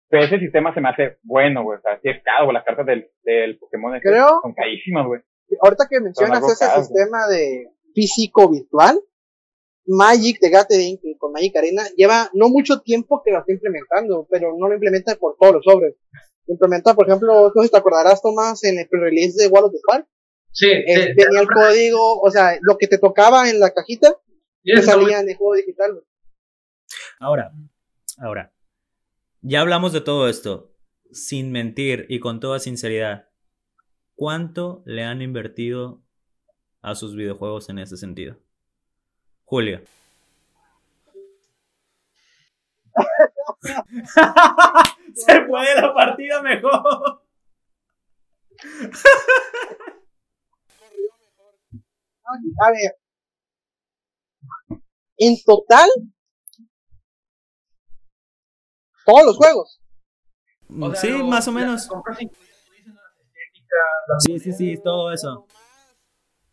Pero 0.09 0.25
ese 0.25 0.39
sistema 0.39 0.73
se 0.73 0.81
me 0.81 0.89
hace 0.89 1.17
bueno, 1.23 1.63
güey. 1.63 1.79
O 1.79 1.81
sea, 1.81 1.99
sí 2.01 2.09
es 2.09 2.21
caro, 2.23 2.45
güey. 2.45 2.53
Las 2.53 2.65
cartas 2.65 2.85
del, 2.85 3.09
del 3.23 3.57
Pokémon 3.57 3.99
Creo- 3.99 4.39
son 4.41 4.53
carísimas, 4.53 5.07
güey. 5.07 5.21
Ahorita 5.61 5.87
que 5.89 5.99
mencionas 5.99 6.43
ese 6.43 6.69
sistema 6.81 7.27
de 7.27 7.67
físico 7.93 8.49
virtual, 8.49 8.99
Magic 9.85 10.39
de 10.39 10.49
Gathering 10.49 10.99
y 11.03 11.17
con 11.17 11.31
Magic 11.31 11.55
Arena 11.57 11.83
lleva 11.95 12.29
no 12.33 12.49
mucho 12.49 12.81
tiempo 12.81 13.21
que 13.23 13.31
lo 13.31 13.39
está 13.39 13.51
implementando, 13.51 14.27
pero 14.29 14.55
no 14.57 14.67
lo 14.67 14.73
implementa 14.73 15.15
por 15.15 15.35
todos 15.37 15.55
los 15.55 15.63
sobres. 15.65 15.95
Implementa, 16.47 16.93
por 16.93 17.07
ejemplo, 17.07 17.51
no 17.53 17.61
sé 17.61 17.67
si 17.67 17.71
te 17.71 17.77
acordarás, 17.77 18.21
Tomás, 18.21 18.63
en 18.63 18.79
el 18.79 18.87
pre-release 18.87 19.41
de 19.41 19.49
World 19.49 19.67
of 19.67 19.73
the 19.73 19.79
Park, 19.85 20.07
Sí, 20.53 20.71
eh, 20.71 20.83
sí. 20.85 21.13
venía 21.15 21.41
el 21.41 21.47
código, 21.47 22.21
o 22.21 22.29
sea, 22.29 22.59
lo 22.61 22.77
que 22.77 22.87
te 22.87 22.99
tocaba 22.99 23.49
en 23.49 23.59
la 23.59 23.73
cajita, 23.73 24.15
te 24.63 24.81
salía 24.83 25.19
en 25.19 25.29
el 25.29 25.35
juego 25.35 25.55
digital. 25.55 26.03
Ahora, 27.19 27.51
ahora, 28.19 28.53
ya 29.41 29.61
hablamos 29.61 29.93
de 29.93 30.01
todo 30.01 30.29
esto, 30.29 30.71
sin 31.11 31.51
mentir 31.51 32.05
y 32.07 32.19
con 32.19 32.39
toda 32.39 32.59
sinceridad. 32.59 33.29
¿Cuánto 34.15 34.83
le 34.85 35.03
han 35.03 35.23
invertido 35.23 36.03
a 36.83 36.93
sus 36.93 37.15
videojuegos 37.15 37.69
en 37.69 37.79
ese 37.79 37.97
sentido? 37.97 38.37
Julio. 39.45 39.81
Se 45.15 45.41
puede 45.41 45.81
la 45.81 45.91
partida 45.95 46.43
mejor. 46.43 47.23
A 52.25 52.71
ver, 52.71 52.95
en 55.17 55.35
total, 55.45 55.89
todos 59.05 59.25
los 59.25 59.37
juegos. 59.37 59.79
O 60.81 60.89
sea, 60.91 60.95
sí, 60.95 61.09
lo- 61.09 61.25
más 61.25 61.47
o 61.47 61.51
menos. 61.51 61.87
las 64.07 64.23
Sí, 64.25 64.39
sí, 64.39 64.53
sí, 64.53 64.77
todo 64.83 65.11
eso. 65.11 65.45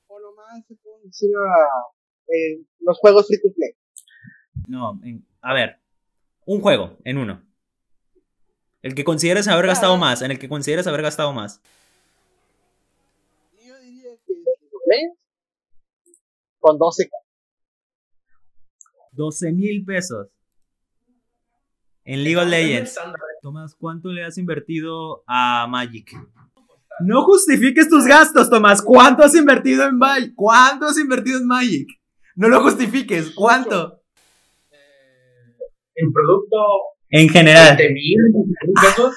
O 0.09 0.19
lo 0.19 0.35
más 0.35 0.65
se 0.67 0.75
puede 0.77 1.05
decir 1.05 1.31
a, 1.37 2.33
eh, 2.33 2.65
los 2.81 2.99
juegos 2.99 3.27
free 3.27 3.41
to 3.41 3.49
play. 3.55 3.71
No, 4.69 5.01
en- 5.05 5.27
a 5.41 5.55
ver, 5.55 5.81
un 6.47 6.61
juego 6.61 6.97
en 7.05 7.19
uno. 7.19 7.43
El 8.83 8.95
que 8.95 9.05
consideres 9.05 9.47
haber 9.49 9.67
gastado 9.67 9.97
más, 9.97 10.23
en 10.23 10.31
el 10.31 10.39
que 10.39 10.49
consideres 10.49 10.87
haber 10.87 11.03
gastado 11.03 11.33
más. 11.33 11.61
Yo 13.63 13.79
diría 13.81 14.11
que 14.27 14.33
con 16.61 16.79
12 16.79 17.09
12 19.13 19.53
mil 19.53 19.85
pesos. 19.85 20.29
En 22.05 22.23
League 22.25 22.37
of 22.39 22.49
Legends. 22.49 22.91
estándar. 22.91 23.21
Tomás, 23.43 23.75
¿cuánto 23.75 24.09
le 24.11 24.25
has 24.25 24.39
invertido 24.39 25.23
a 25.27 25.67
Magic? 25.69 26.13
No 27.01 27.23
justifiques 27.25 27.89
tus 27.89 28.05
gastos, 28.07 28.51
Tomás. 28.51 28.83
¿Cuánto 28.83 29.23
has 29.25 29.35
invertido 29.35 29.85
en 29.87 29.97
Magic? 29.97 30.33
¿Cuánto 30.35 30.87
has 30.87 30.99
invertido 30.99 31.39
en 31.39 31.47
Magic? 31.47 31.89
No 32.37 32.49
lo 32.49 32.61
justifiques. 32.63 33.31
¿Cuánto? 33.35 34.01
Eh, 34.71 34.77
en 35.97 36.13
producto, 36.13 36.57
En 37.11 37.29
general. 37.29 37.77
20 37.77 37.93
mil 37.93 38.17
pesos. 38.83 39.15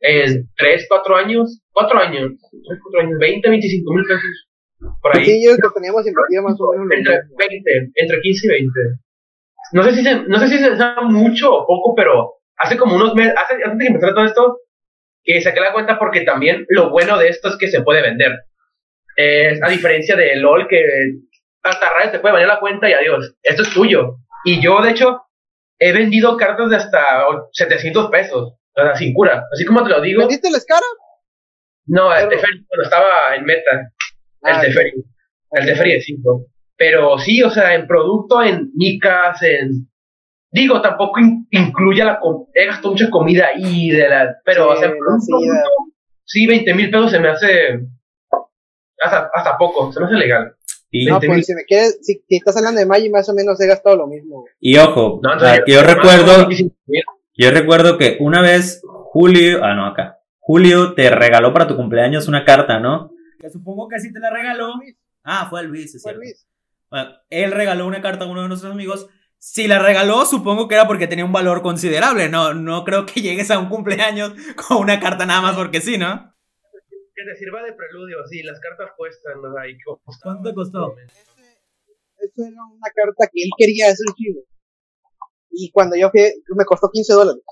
eh, 0.00 0.24
En 0.26 0.50
3, 0.56 0.86
4 0.88 1.16
años. 1.16 1.60
4 1.72 1.98
años. 1.98 2.32
3, 2.40 2.78
4 2.82 3.00
años. 3.00 3.18
20, 3.18 3.48
25 3.50 3.94
mil 3.94 4.04
pesos. 4.04 4.48
Por 5.00 5.16
ahí. 5.16 5.24
Sí, 5.24 5.44
yo 5.44 5.56
creo 5.56 5.70
que 5.70 5.74
teníamos 5.80 6.06
invertido 6.06 6.42
más 6.42 6.56
o 6.60 6.72
menos 6.72 6.86
Entre 6.98 7.22
mismo. 7.22 7.36
20, 7.36 7.90
entre 7.94 8.20
15 8.20 8.46
y 8.46 8.50
20. 8.50 8.70
No 9.72 9.82
sé 9.82 9.92
si 9.94 10.02
se, 10.04 10.14
no 10.22 10.38
sé 10.38 10.48
si 10.48 10.58
se 10.58 10.76
sabe 10.76 11.02
mucho 11.06 11.52
o 11.52 11.66
poco, 11.66 11.94
pero 11.94 12.34
hace 12.56 12.76
como 12.76 12.96
unos 12.96 13.14
meses, 13.14 13.34
hace, 13.36 13.54
antes 13.64 13.78
de 13.78 13.84
que 13.84 13.88
empezara 13.92 14.14
todo 14.14 14.24
esto, 14.24 14.58
que 15.24 15.40
saqué 15.40 15.60
la 15.60 15.72
cuenta 15.72 15.98
porque 15.98 16.20
también 16.22 16.64
lo 16.68 16.90
bueno 16.90 17.18
de 17.18 17.28
esto 17.28 17.48
es 17.48 17.56
que 17.56 17.68
se 17.68 17.82
puede 17.82 18.02
vender. 18.02 18.32
Eh, 19.16 19.58
a 19.62 19.70
diferencia 19.70 20.16
de 20.16 20.36
LOL, 20.36 20.66
que 20.68 20.82
hasta 21.62 21.90
raya 21.90 22.12
te 22.12 22.18
puede 22.18 22.34
bañar 22.34 22.48
la 22.48 22.60
cuenta 22.60 22.88
y 22.88 22.92
adiós, 22.92 23.34
esto 23.42 23.62
es 23.62 23.70
tuyo. 23.70 24.16
Y 24.44 24.60
yo, 24.62 24.82
de 24.82 24.90
hecho, 24.90 25.22
he 25.78 25.92
vendido 25.92 26.36
cartas 26.36 26.68
de 26.68 26.76
hasta 26.76 27.24
700 27.52 28.10
pesos, 28.10 28.52
o 28.76 28.82
sea, 28.82 28.94
sin 28.96 29.14
cura. 29.14 29.44
Así 29.52 29.64
como 29.64 29.82
te 29.82 29.90
lo 29.90 30.00
digo. 30.02 30.20
¿Vendiste 30.20 30.50
la 30.50 30.58
escara? 30.58 30.84
No, 31.86 32.12
el 32.12 32.28
Pero- 32.28 32.40
Teferi, 32.40 32.64
cuando 32.66 32.82
estaba 32.84 33.08
en 33.36 33.44
meta. 33.44 33.92
El 34.44 34.52
Ah, 34.54 34.60
Teferi. 34.60 34.92
El 35.52 35.66
Teferi 35.66 35.92
de 35.92 36.00
5. 36.00 36.46
Pero 36.76 37.18
sí, 37.18 37.42
o 37.42 37.50
sea, 37.50 37.74
en 37.74 37.86
producto, 37.86 38.42
en 38.42 38.70
micas, 38.74 39.42
en. 39.42 39.88
Digo, 40.50 40.80
tampoco 40.82 41.20
in- 41.20 41.46
incluye 41.50 42.04
la. 42.04 42.18
com- 42.20 42.46
He 42.54 42.66
gastado 42.66 42.90
mucha 42.92 43.10
comida 43.10 43.46
ahí, 43.54 43.90
de 43.90 44.08
la. 44.08 44.36
Pero, 44.44 44.70
Sí, 44.70 44.76
o 44.76 44.76
sea, 44.80 44.88
producto, 44.90 45.38
sí, 46.24 46.46
20 46.46 46.74
mil 46.74 46.90
pesos 46.90 47.10
se 47.10 47.20
me 47.20 47.28
hace. 47.28 47.80
Hasta, 49.02 49.30
hasta 49.34 49.58
poco, 49.58 49.92
se 49.92 50.00
me 50.00 50.06
hace 50.06 50.14
legal. 50.16 50.54
Y, 50.90 51.06
No, 51.06 51.18
20,000. 51.18 51.28
pues 51.36 51.46
si 51.46 51.54
me 51.54 51.64
quieres, 51.64 51.98
si, 52.02 52.22
si 52.28 52.36
estás 52.36 52.56
hablando 52.56 52.80
de 52.80 52.86
Magic, 52.86 53.10
más 53.12 53.28
o 53.28 53.34
menos 53.34 53.60
he 53.60 53.66
gastado 53.66 53.96
lo 53.96 54.06
mismo. 54.06 54.40
güey. 54.42 54.52
y 54.60 54.76
ojo, 54.78 55.20
No, 55.22 55.30
ah, 55.30 55.32
entonces, 55.34 55.62
que 55.66 55.72
yo 55.72 55.82
recuerdo, 55.82 56.46
25,000. 56.46 57.02
yo 57.36 57.50
recuerdo 57.50 57.98
que 57.98 58.16
una 58.20 58.40
vez 58.42 58.80
Julio, 58.86 59.64
ah 59.64 59.74
no, 59.74 59.86
acá. 59.86 60.18
Julio 60.38 60.94
te 60.94 61.08
regaló 61.10 61.52
para 61.52 61.66
tu 61.66 61.76
cumpleaños 61.76 62.28
una 62.28 62.44
carta, 62.44 62.78
¿no? 62.78 63.10
Que 63.44 63.50
supongo 63.50 63.88
que 63.88 64.00
sí 64.00 64.10
te 64.10 64.20
la 64.20 64.30
regaló. 64.30 64.72
Ah, 65.22 65.46
fue 65.50 65.60
a 65.60 65.62
Luis, 65.62 65.94
es 65.94 66.02
Fue 66.02 66.12
cierto. 66.12 66.20
Luis. 66.20 66.48
Bueno, 66.88 67.10
él 67.28 67.52
regaló 67.52 67.86
una 67.86 68.00
carta 68.00 68.24
a 68.24 68.26
uno 68.26 68.40
de 68.40 68.48
nuestros 68.48 68.72
amigos. 68.72 69.06
Si 69.36 69.68
la 69.68 69.78
regaló, 69.78 70.24
supongo 70.24 70.66
que 70.66 70.76
era 70.76 70.86
porque 70.86 71.08
tenía 71.08 71.26
un 71.26 71.32
valor 71.32 71.60
considerable. 71.60 72.30
No, 72.30 72.54
no 72.54 72.84
creo 72.84 73.04
que 73.04 73.20
llegues 73.20 73.50
a 73.50 73.58
un 73.58 73.68
cumpleaños 73.68 74.32
con 74.66 74.78
una 74.78 74.98
carta 74.98 75.26
nada 75.26 75.42
más 75.42 75.56
porque 75.56 75.82
sí, 75.82 75.98
¿no? 75.98 76.34
Que 77.14 77.22
te 77.22 77.36
sirva 77.36 77.62
de 77.62 77.74
preludio, 77.74 78.16
sí, 78.30 78.42
las 78.44 78.58
cartas 78.60 78.92
cuestan, 78.96 79.36
o 79.44 79.52
sea, 79.52 79.68
y 79.68 79.76
costaban. 79.78 80.38
¿Cuánto 80.42 80.54
costó? 80.54 80.94
Eso 80.96 82.48
era 82.48 82.64
una 82.64 82.90
carta 82.94 83.28
que 83.30 83.42
él 83.42 83.50
quería 83.58 83.88
hacer 83.88 84.06
chido. 84.16 84.40
Y 85.50 85.70
cuando 85.70 85.96
yo 85.96 86.08
fui, 86.08 86.22
me 86.56 86.64
costó 86.64 86.88
15 86.90 87.12
dólares. 87.12 87.42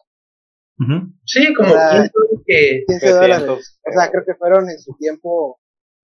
Sí, 1.27 1.53
como 1.53 1.69
O 1.69 1.73
sea, 1.73 1.91
15 1.91 2.13
que 2.47 2.85
15 2.89 3.01
300, 3.01 3.21
dólares. 3.21 3.79
O 3.87 3.93
sea, 3.93 4.11
creo 4.11 4.25
que 4.25 4.35
fueron 4.37 4.71
en 4.71 4.79
su 4.79 4.97
tiempo 4.97 5.59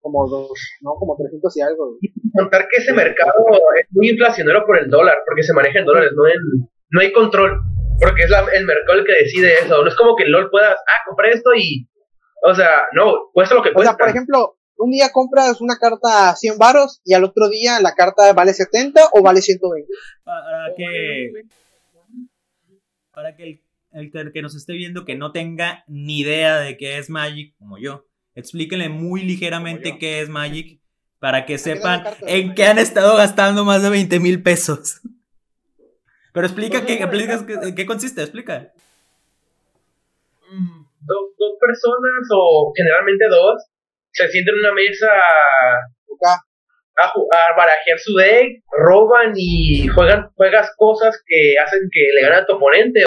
como 0.06 0.28
dos, 0.28 0.52
no, 0.82 0.94
como 0.94 1.16
300 1.16 1.56
y 1.56 1.60
algo. 1.62 1.88
güey. 1.98 2.12
contar 2.32 2.68
que 2.68 2.80
ese 2.82 2.92
mercado 2.92 3.32
es 3.80 3.86
muy 3.90 4.10
inflacionario 4.10 4.62
por 4.66 4.78
el 4.78 4.88
dólar, 4.88 5.16
porque 5.26 5.42
se 5.42 5.52
maneja 5.52 5.80
en 5.80 5.84
dólares, 5.86 6.12
no 6.14 6.26
en, 6.28 6.68
no 6.90 7.00
hay 7.00 7.12
control, 7.12 7.58
porque 8.00 8.22
es 8.22 8.30
la- 8.30 8.46
el 8.54 8.64
mercado 8.66 8.98
el 9.00 9.04
que 9.04 9.14
decide 9.24 9.54
eso, 9.64 9.82
no 9.82 9.88
es 9.88 9.96
como 9.96 10.14
que 10.14 10.24
el 10.24 10.30
LOL 10.30 10.48
puedas, 10.50 10.76
ah, 10.76 11.00
compré 11.08 11.30
esto 11.30 11.50
y, 11.56 11.88
o 12.44 12.54
sea, 12.54 12.70
no, 12.92 13.30
cuesta 13.32 13.54
lo 13.56 13.62
que 13.62 13.70
O 13.70 13.74
cuesta. 13.74 13.92
sea, 13.92 13.98
por 13.98 14.08
ejemplo, 14.08 14.58
un 14.78 14.90
día 14.92 15.08
compras 15.12 15.60
una 15.60 15.76
carta 15.78 16.30
a 16.30 16.36
100 16.36 16.58
varos 16.58 17.00
y 17.04 17.14
al 17.14 17.24
otro 17.24 17.48
día 17.48 17.80
la 17.80 17.94
carta 17.94 18.32
vale 18.34 18.52
70 18.52 19.00
o 19.12 19.22
vale 19.22 19.40
120. 19.40 19.88
Para 20.22 20.74
que, 20.76 21.30
para 23.12 23.34
que 23.36 23.42
el, 23.44 23.62
el 23.92 24.10
que- 24.12 24.32
que 24.32 24.42
nos 24.42 24.54
esté 24.54 24.74
viendo 24.74 25.04
que 25.04 25.16
no 25.16 25.32
tenga 25.32 25.84
ni 25.88 26.20
idea 26.20 26.58
de 26.58 26.76
qué 26.76 26.98
es 26.98 27.08
Magic, 27.08 27.54
como 27.58 27.78
yo, 27.78 28.04
explíquenle 28.36 28.88
muy 28.88 29.22
ligeramente 29.22 29.98
qué 29.98 30.20
es 30.20 30.28
Magic 30.28 30.78
para 31.18 31.46
que 31.46 31.58
sepan 31.58 32.04
en 32.26 32.54
qué 32.54 32.66
han 32.66 32.78
estado 32.78 33.16
gastando 33.16 33.64
más 33.64 33.82
de 33.82 33.90
20 33.90 34.20
mil 34.20 34.42
pesos. 34.42 35.00
Pero 36.32 36.46
explica 36.46 36.80
No, 36.80 36.86
qué, 36.86 37.00
no, 37.00 37.06
explicas 37.06 37.42
qué, 37.42 37.54
en 37.54 37.74
qué 37.74 37.86
consiste, 37.86 38.20
explica. 38.20 38.72
Mm, 40.50 40.84
dos, 41.00 41.32
dos 41.38 41.56
personas 41.58 42.28
o 42.30 42.72
generalmente 42.76 43.24
dos 43.30 43.64
se 44.12 44.28
sienten 44.28 44.54
en 44.54 44.60
una 44.60 44.74
mesa 44.74 45.06
a, 46.24 46.34
a 46.34 47.56
barajear 47.56 47.98
su 47.98 48.14
deck, 48.16 48.62
roban 48.70 49.32
y 49.34 49.88
juegan 49.88 50.28
juegas 50.34 50.70
cosas 50.76 51.22
que 51.26 51.54
hacen 51.58 51.80
que 51.90 52.00
le 52.14 52.22
gane 52.22 52.36
a 52.36 52.46
tu 52.46 52.54
oponente. 52.54 53.04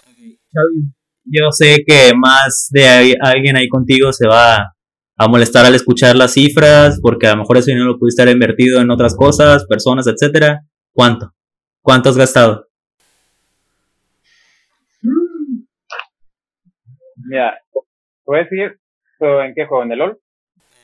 Yo 1.24 1.52
sé 1.52 1.84
que 1.86 2.14
más 2.16 2.70
de 2.72 3.16
alguien 3.22 3.56
ahí 3.56 3.68
contigo 3.68 4.12
se 4.12 4.28
va 4.28 4.74
a 5.22 5.28
molestar 5.28 5.66
al 5.66 5.76
escuchar 5.76 6.16
las 6.16 6.32
cifras, 6.32 6.98
porque 7.02 7.28
a 7.28 7.32
lo 7.32 7.40
mejor 7.42 7.58
ese 7.58 7.72
dinero 7.72 7.92
lo 7.92 8.00
pudiste 8.00 8.22
haber 8.22 8.36
invertido 8.36 8.80
en 8.80 8.90
otras 8.90 9.18
cosas, 9.18 9.66
personas, 9.68 10.08
etcétera. 10.08 10.62
¿Cuánto? 10.94 11.34
¿Cuánto 11.82 12.08
has 12.08 12.18
gastado? 12.18 12.68
Mira, 17.28 17.60
voy 18.26 18.40
a 18.40 18.44
decir, 18.44 18.80
pero 19.20 19.44
¿en 19.44 19.54
qué 19.54 19.66
juego? 19.66 19.84
¿En 19.84 19.92
el 19.92 20.00
LOL? 20.00 20.22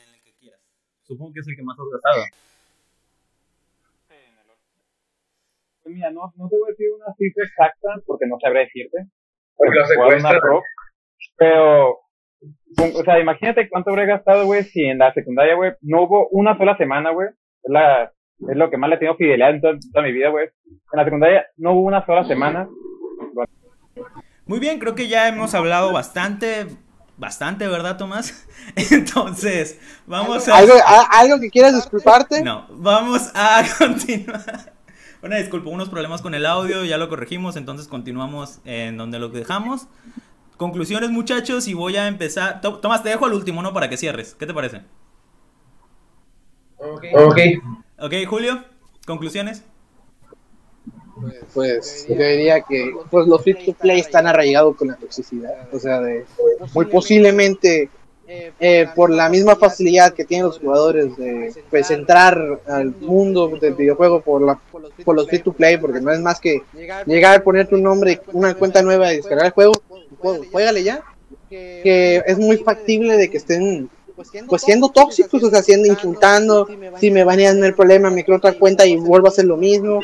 En 0.06 0.14
el 0.14 0.20
que 0.20 0.34
quieras. 0.38 0.60
Supongo 1.04 1.32
que 1.32 1.40
es 1.40 1.48
el 1.48 1.56
que 1.56 1.62
más 1.62 1.78
has 1.78 1.86
gastado. 1.90 2.24
Pues 5.82 5.94
mira, 5.94 6.10
no, 6.10 6.20
no 6.36 6.48
te 6.50 6.58
voy 6.58 6.68
a 6.68 6.72
decir 6.72 6.88
una 6.94 7.06
cifra 7.16 7.42
exacta 7.42 8.02
porque 8.04 8.26
no 8.26 8.36
sabré 8.38 8.60
decirte. 8.66 8.98
Porque 9.56 9.76
lo 9.76 9.80
una 9.80 9.88
secuestran. 9.88 10.40
pro, 10.40 10.62
pero 11.38 12.05
o 12.78 13.02
sea, 13.04 13.18
imagínate 13.20 13.68
cuánto 13.68 13.90
habré 13.90 14.06
gastado, 14.06 14.44
güey, 14.46 14.64
si 14.64 14.82
en 14.84 14.98
la 14.98 15.12
secundaria, 15.14 15.54
güey, 15.54 15.72
no 15.82 16.02
hubo 16.02 16.28
una 16.30 16.56
sola 16.58 16.76
semana, 16.76 17.10
güey. 17.10 17.28
Es, 17.62 17.70
la, 17.72 18.04
es 18.04 18.56
lo 18.56 18.70
que 18.70 18.76
más 18.76 18.90
le 18.90 18.98
tengo 18.98 19.16
fidelidad 19.16 19.50
en 19.50 19.60
toda, 19.60 19.74
toda 19.92 20.04
mi 20.04 20.12
vida, 20.12 20.28
güey. 20.30 20.46
En 20.46 20.96
la 20.98 21.04
secundaria 21.04 21.46
no 21.56 21.72
hubo 21.72 21.82
una 21.82 22.04
sola 22.04 22.24
semana. 22.26 22.68
Muy 24.46 24.58
bien, 24.60 24.78
creo 24.78 24.94
que 24.94 25.08
ya 25.08 25.26
hemos 25.28 25.54
hablado 25.54 25.92
bastante, 25.92 26.66
bastante, 27.16 27.66
¿verdad, 27.66 27.96
Tomás? 27.96 28.46
Entonces, 28.92 29.80
vamos 30.06 30.46
a... 30.48 30.56
¿Algo, 30.58 30.74
a- 30.74 31.18
algo 31.18 31.40
que 31.40 31.50
quieras 31.50 31.74
disculparte? 31.74 32.42
No, 32.42 32.66
vamos 32.70 33.32
a 33.34 33.62
continuar. 33.78 34.72
Una 35.22 35.36
disculpa, 35.36 35.70
unos 35.70 35.88
problemas 35.88 36.22
con 36.22 36.34
el 36.34 36.46
audio, 36.46 36.84
ya 36.84 36.98
lo 36.98 37.08
corregimos, 37.08 37.56
entonces 37.56 37.88
continuamos 37.88 38.60
en 38.64 38.96
donde 38.96 39.18
lo 39.18 39.28
dejamos. 39.30 39.88
Conclusiones, 40.56 41.10
muchachos, 41.10 41.68
y 41.68 41.74
voy 41.74 41.96
a 41.96 42.08
empezar. 42.08 42.60
To- 42.60 42.78
Tomás, 42.78 43.02
te 43.02 43.10
dejo 43.10 43.26
al 43.26 43.34
último, 43.34 43.62
¿no? 43.62 43.72
Para 43.72 43.88
que 43.90 43.96
cierres. 43.96 44.34
¿Qué 44.38 44.46
te 44.46 44.54
parece? 44.54 44.82
Ok. 46.78 47.38
Ok, 47.98 48.12
Julio, 48.28 48.62
conclusiones. 49.06 49.62
Pues 51.54 52.06
yo 52.08 52.14
diría 52.14 52.60
que 52.60 52.92
pues, 53.10 53.26
los 53.26 53.42
free 53.42 53.54
to 53.64 53.72
play 53.72 54.00
están 54.00 54.26
arraigados 54.26 54.76
con 54.76 54.88
la 54.88 54.96
toxicidad. 54.96 55.68
O 55.72 55.78
sea, 55.78 56.00
de, 56.00 56.26
muy 56.74 56.84
posiblemente 56.86 57.88
eh, 58.28 58.88
por 58.94 59.08
la 59.08 59.30
misma 59.30 59.56
facilidad 59.56 60.12
que 60.12 60.24
tienen 60.26 60.46
los 60.46 60.58
jugadores 60.58 61.16
de 61.16 61.54
pues, 61.70 61.90
entrar 61.90 62.60
al 62.66 62.94
mundo 63.00 63.48
del 63.48 63.74
videojuego 63.74 64.20
por, 64.20 64.42
la, 64.42 64.60
por 65.04 65.14
los 65.14 65.26
free 65.28 65.38
to 65.38 65.52
play, 65.52 65.78
porque 65.78 66.00
no 66.02 66.12
es 66.12 66.20
más 66.20 66.38
que 66.38 66.62
llegar 67.06 67.40
a 67.40 67.42
poner 67.42 67.66
tu 67.66 67.78
nombre, 67.78 68.20
una 68.32 68.54
cuenta 68.54 68.82
nueva 68.82 69.10
y 69.12 69.16
descargar 69.16 69.46
el 69.46 69.52
juego, 69.52 69.72
juego, 70.18 70.44
juégale 70.50 70.82
ya. 70.82 71.02
Que 71.48 72.22
es 72.26 72.38
muy 72.38 72.56
factible 72.58 73.16
de 73.16 73.30
que 73.30 73.36
estén 73.36 73.90
pues 74.46 74.62
siendo 74.62 74.88
tóxicos, 74.88 75.42
o 75.42 75.50
sea, 75.50 75.62
siendo 75.62 75.86
insultando, 75.86 76.66
si 76.98 77.10
me 77.10 77.22
banean 77.22 77.62
hay 77.62 77.72
problema, 77.72 78.10
me 78.10 78.24
creo 78.24 78.38
otra 78.38 78.54
cuenta 78.54 78.86
y 78.86 78.96
vuelvo 78.96 79.26
a 79.26 79.30
hacer 79.30 79.44
lo 79.44 79.56
mismo. 79.56 80.00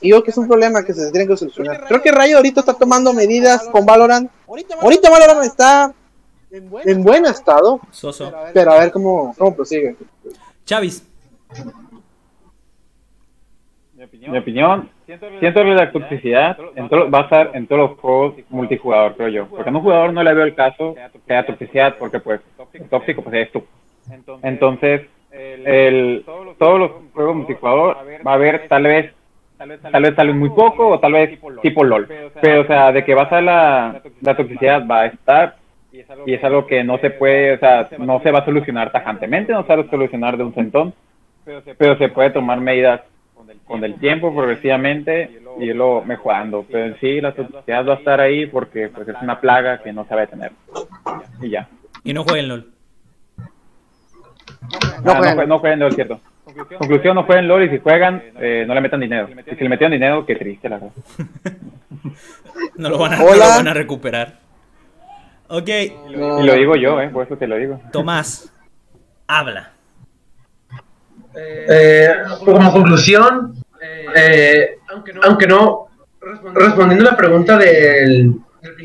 Y 0.00 0.08
yo 0.08 0.22
que 0.22 0.30
es 0.30 0.38
un 0.38 0.48
problema 0.48 0.82
que 0.82 0.94
se 0.94 1.10
tiene 1.10 1.26
que 1.26 1.36
solucionar. 1.36 1.84
Creo 1.86 2.00
que 2.00 2.10
Rayo 2.10 2.36
ahorita 2.36 2.60
está 2.60 2.74
tomando 2.74 3.12
medidas 3.12 3.68
con 3.70 3.84
Valorant. 3.84 4.30
Ahorita 4.46 5.10
Valorant 5.10 5.44
está 5.44 5.94
en 6.50 7.02
buen 7.02 7.26
estado, 7.26 7.80
pero 8.52 8.72
a 8.72 8.78
ver 8.78 8.92
cómo, 8.92 9.34
cómo 9.36 9.54
prosigue. 9.54 9.96
Chavis. 10.64 11.02
Mi 14.32 14.38
opinión, 14.38 14.88
siento 15.06 15.62
que 15.62 15.74
la 15.74 15.90
toxicidad 15.92 16.56
en 16.76 16.88
todo- 16.88 17.10
va 17.10 17.18
a 17.20 17.22
estar 17.22 17.50
en 17.54 17.66
todos 17.66 17.90
los 17.90 17.98
juegos 17.98 18.34
multijugador, 18.50 19.16
creo 19.16 19.28
yo. 19.28 19.46
Porque 19.46 19.70
en 19.70 19.76
un 19.76 19.82
jugador 19.82 20.12
no 20.12 20.22
le 20.22 20.34
veo 20.34 20.44
el 20.44 20.54
caso 20.54 20.94
que 21.26 21.32
haya 21.34 21.46
toxicidad, 21.46 21.96
porque 21.98 22.20
pues 22.20 22.40
tóxico 22.90 23.22
pues 23.22 23.34
eres 23.34 23.52
tú. 23.52 23.64
Entonces, 24.42 25.02
el, 25.32 26.24
todos 26.58 26.78
los 26.78 26.90
juegos 27.12 27.36
multijugador 27.36 27.96
va 28.26 28.32
a 28.32 28.34
haber 28.34 28.68
tal 28.68 28.82
vez 28.84 29.12
tal 29.58 30.02
vez 30.02 30.14
tal 30.16 30.26
vez 30.26 30.36
muy 30.36 30.50
poco 30.50 30.88
o 30.88 31.00
tal 31.00 31.12
vez 31.12 31.30
tipo 31.62 31.84
LOL. 31.84 32.06
Pero 32.40 32.62
o 32.62 32.66
sea, 32.66 32.92
de 32.92 33.04
que 33.04 33.14
va 33.14 33.22
a 33.22 33.24
estar 33.24 33.42
la, 33.42 34.02
la 34.20 34.36
toxicidad 34.36 34.86
va 34.86 35.02
a 35.02 35.06
estar 35.06 35.56
y 36.26 36.34
es 36.34 36.42
algo 36.44 36.66
que 36.66 36.82
no 36.82 36.98
se 36.98 37.10
puede, 37.10 37.54
o 37.54 37.58
sea, 37.58 37.88
no 37.98 38.20
se 38.20 38.30
va 38.32 38.40
a 38.40 38.44
solucionar. 38.44 38.90
tajantemente, 38.90 39.52
no 39.52 39.64
se 39.64 39.76
va 39.76 39.82
a 39.82 39.90
solucionar 39.90 40.36
de 40.36 40.42
un 40.44 40.52
centón, 40.54 40.92
pero 41.78 41.96
se 41.96 42.08
puede 42.08 42.30
tomar 42.30 42.60
medidas 42.60 43.00
con 43.66 43.82
el 43.84 43.94
tiempo 43.96 44.34
progresivamente 44.34 45.40
y 45.60 45.64
irlo 45.64 46.02
mejorando. 46.04 46.64
Pero 46.70 46.86
en 46.86 47.00
sí 47.00 47.20
la 47.20 47.32
toxicidad 47.34 47.86
va 47.86 47.94
a 47.94 47.96
estar 47.96 48.20
ahí 48.20 48.46
porque 48.46 48.88
pues 48.88 49.08
es 49.08 49.16
una 49.22 49.40
plaga 49.40 49.82
que 49.82 49.92
no 49.92 50.04
se 50.06 50.14
va 50.14 50.22
a 50.22 50.24
detener. 50.26 50.52
Y 51.40 51.50
ya. 51.50 51.68
Y 52.02 52.12
no 52.12 52.24
jueguen 52.24 52.48
LOL. 52.48 52.66
No 55.04 55.12
Ah, 55.12 55.16
jueguen. 55.16 55.36
jue- 55.38 55.46
no 55.46 55.58
jueguen 55.58 55.78
LOL, 55.80 55.92
cierto. 55.94 56.20
Conclusión, 56.78 57.14
no 57.16 57.24
jueguen 57.24 57.48
LOL 57.48 57.64
y 57.64 57.70
si 57.70 57.78
juegan, 57.78 58.22
eh, 58.38 58.64
no 58.66 58.74
le 58.74 58.80
metan 58.80 59.00
dinero. 59.00 59.28
Y 59.30 59.54
si 59.56 59.62
le 59.62 59.68
metieron 59.68 59.92
dinero, 59.92 60.24
qué 60.26 60.36
triste, 60.36 60.68
la 60.68 60.76
verdad. 60.78 60.92
No 62.76 62.88
lo 62.88 62.98
van 62.98 63.14
a, 63.14 63.16
no 63.18 63.24
Hola. 63.24 63.34
lo 63.36 63.50
van 63.56 63.68
a 63.68 63.74
recuperar. 63.74 64.38
Ok, 65.48 65.68
No, 66.16 66.40
Y 66.40 66.46
lo 66.46 66.54
digo 66.54 66.76
yo, 66.76 67.00
eh, 67.00 67.08
por 67.08 67.24
eso 67.26 67.36
te 67.36 67.46
lo 67.48 67.56
digo. 67.56 67.80
Tomás. 67.92 68.52
Habla. 69.26 69.72
Eh, 71.36 72.14
como 72.44 72.72
conclusión, 72.72 73.54
eh, 74.14 74.78
aunque 75.22 75.46
no, 75.46 75.88
respondiendo 76.54 77.04
la 77.04 77.16
pregunta 77.16 77.58
del, 77.58 78.34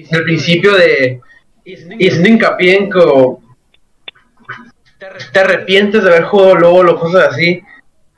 del 0.10 0.24
principio 0.24 0.74
de 0.74 1.22
y 1.64 2.08
haciendo 2.08 2.30
hincapié 2.30 2.78
en 2.78 2.90
que 2.90 3.00
te 5.32 5.40
arrepientes 5.40 6.04
de 6.04 6.10
haber 6.10 6.24
jugado 6.24 6.56
LOL 6.56 6.90
o 6.90 7.00
cosas 7.00 7.30
así, 7.30 7.62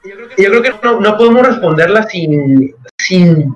yo 0.04 0.50
creo 0.50 0.62
que 0.62 0.74
no, 0.82 1.00
no 1.00 1.18
podemos 1.18 1.46
responderla 1.46 2.04
sin, 2.04 2.74
sin, 2.98 3.56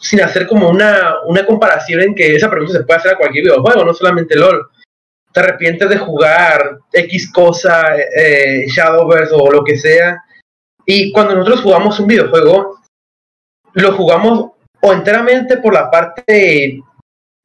sin 0.00 0.20
hacer 0.20 0.46
como 0.46 0.68
una, 0.68 1.14
una 1.26 1.44
comparación 1.46 2.02
en 2.02 2.14
que 2.14 2.36
esa 2.36 2.50
pregunta 2.50 2.74
se 2.74 2.84
puede 2.84 3.00
hacer 3.00 3.14
a 3.14 3.16
cualquier 3.16 3.44
videojuego, 3.44 3.84
no 3.84 3.94
solamente 3.94 4.36
LOL 4.36 4.68
te 5.34 5.40
arrepientes 5.40 5.88
de 5.88 5.98
jugar 5.98 6.78
X 6.92 7.32
cosa, 7.32 7.96
eh, 7.96 8.66
Shadowverse 8.68 9.34
o 9.34 9.50
lo 9.50 9.64
que 9.64 9.76
sea. 9.76 10.22
Y 10.86 11.10
cuando 11.10 11.34
nosotros 11.34 11.62
jugamos 11.62 11.98
un 11.98 12.06
videojuego, 12.06 12.78
lo 13.72 13.92
jugamos 13.96 14.52
o 14.80 14.92
enteramente 14.92 15.56
por 15.56 15.74
la 15.74 15.90
parte 15.90 16.80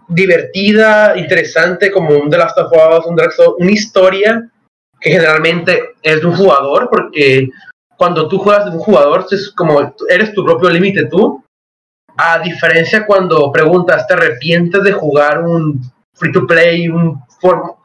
divertida, 0.07 1.17
interesante, 1.17 1.91
como 1.91 2.15
un 2.15 2.29
The 2.29 2.37
Last 2.37 2.57
of 2.59 2.71
Us, 2.71 3.05
un 3.07 3.15
Dark 3.15 3.31
Souls, 3.31 3.55
una 3.57 3.71
historia 3.71 4.49
que 4.99 5.11
generalmente 5.11 5.95
es 6.03 6.19
de 6.21 6.27
un 6.27 6.35
jugador, 6.35 6.89
porque 6.91 7.49
cuando 7.97 8.27
tú 8.27 8.37
juegas 8.37 8.65
de 8.65 8.71
un 8.71 8.79
jugador, 8.79 9.25
es 9.31 9.49
como 9.51 9.95
eres 10.09 10.33
tu 10.33 10.45
propio 10.45 10.69
límite 10.69 11.05
tú. 11.05 11.43
A 12.17 12.37
diferencia 12.39 13.05
cuando 13.05 13.51
preguntas, 13.51 14.05
¿te 14.05 14.13
arrepientes 14.13 14.83
de 14.83 14.91
jugar 14.91 15.41
un 15.41 15.81
free 16.13 16.31
to 16.33 16.45
play, 16.45 16.89
un 16.89 17.17
form- 17.41 17.75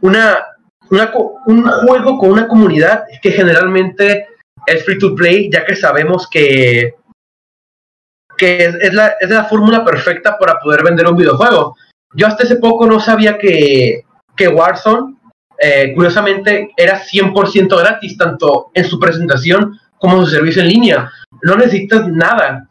una, 0.00 0.38
un 1.46 1.62
juego 1.64 2.18
con 2.18 2.30
una 2.30 2.48
comunidad 2.48 3.04
que 3.22 3.30
generalmente 3.30 4.28
es 4.66 4.84
free 4.84 4.98
to 4.98 5.14
play, 5.14 5.50
ya 5.50 5.64
que 5.64 5.76
sabemos 5.76 6.28
que, 6.28 6.94
que 8.36 8.64
es, 8.64 8.74
es 8.76 8.94
la, 8.94 9.14
es 9.20 9.30
la 9.30 9.44
fórmula 9.44 9.84
perfecta 9.84 10.38
para 10.38 10.58
poder 10.58 10.82
vender 10.84 11.06
un 11.06 11.16
videojuego. 11.16 11.76
Yo 12.14 12.26
hasta 12.26 12.44
hace 12.44 12.56
poco 12.56 12.86
no 12.86 13.00
sabía 13.00 13.38
que, 13.38 14.02
que 14.36 14.48
Warzone, 14.48 15.16
eh, 15.58 15.92
curiosamente, 15.94 16.70
era 16.76 17.00
100% 17.00 17.78
gratis, 17.78 18.16
tanto 18.16 18.70
en 18.74 18.84
su 18.84 18.98
presentación 18.98 19.78
como 19.98 20.18
en 20.18 20.26
su 20.26 20.32
servicio 20.32 20.62
en 20.62 20.68
línea. 20.68 21.10
No 21.42 21.56
necesitas 21.56 22.06
nada. 22.08 22.68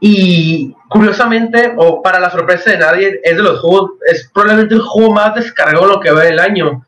Y 0.00 0.75
curiosamente, 0.88 1.74
o 1.76 2.02
para 2.02 2.20
la 2.20 2.30
sorpresa 2.30 2.70
de 2.70 2.78
nadie, 2.78 3.20
es 3.22 3.36
de 3.36 3.42
los 3.42 3.60
juegos, 3.60 3.92
es 4.06 4.30
probablemente 4.32 4.74
el 4.74 4.82
juego 4.82 5.12
más 5.12 5.34
descargado 5.34 5.84
en 5.84 5.90
lo 5.90 6.00
que 6.00 6.12
va 6.12 6.22
del 6.22 6.38
año. 6.38 6.86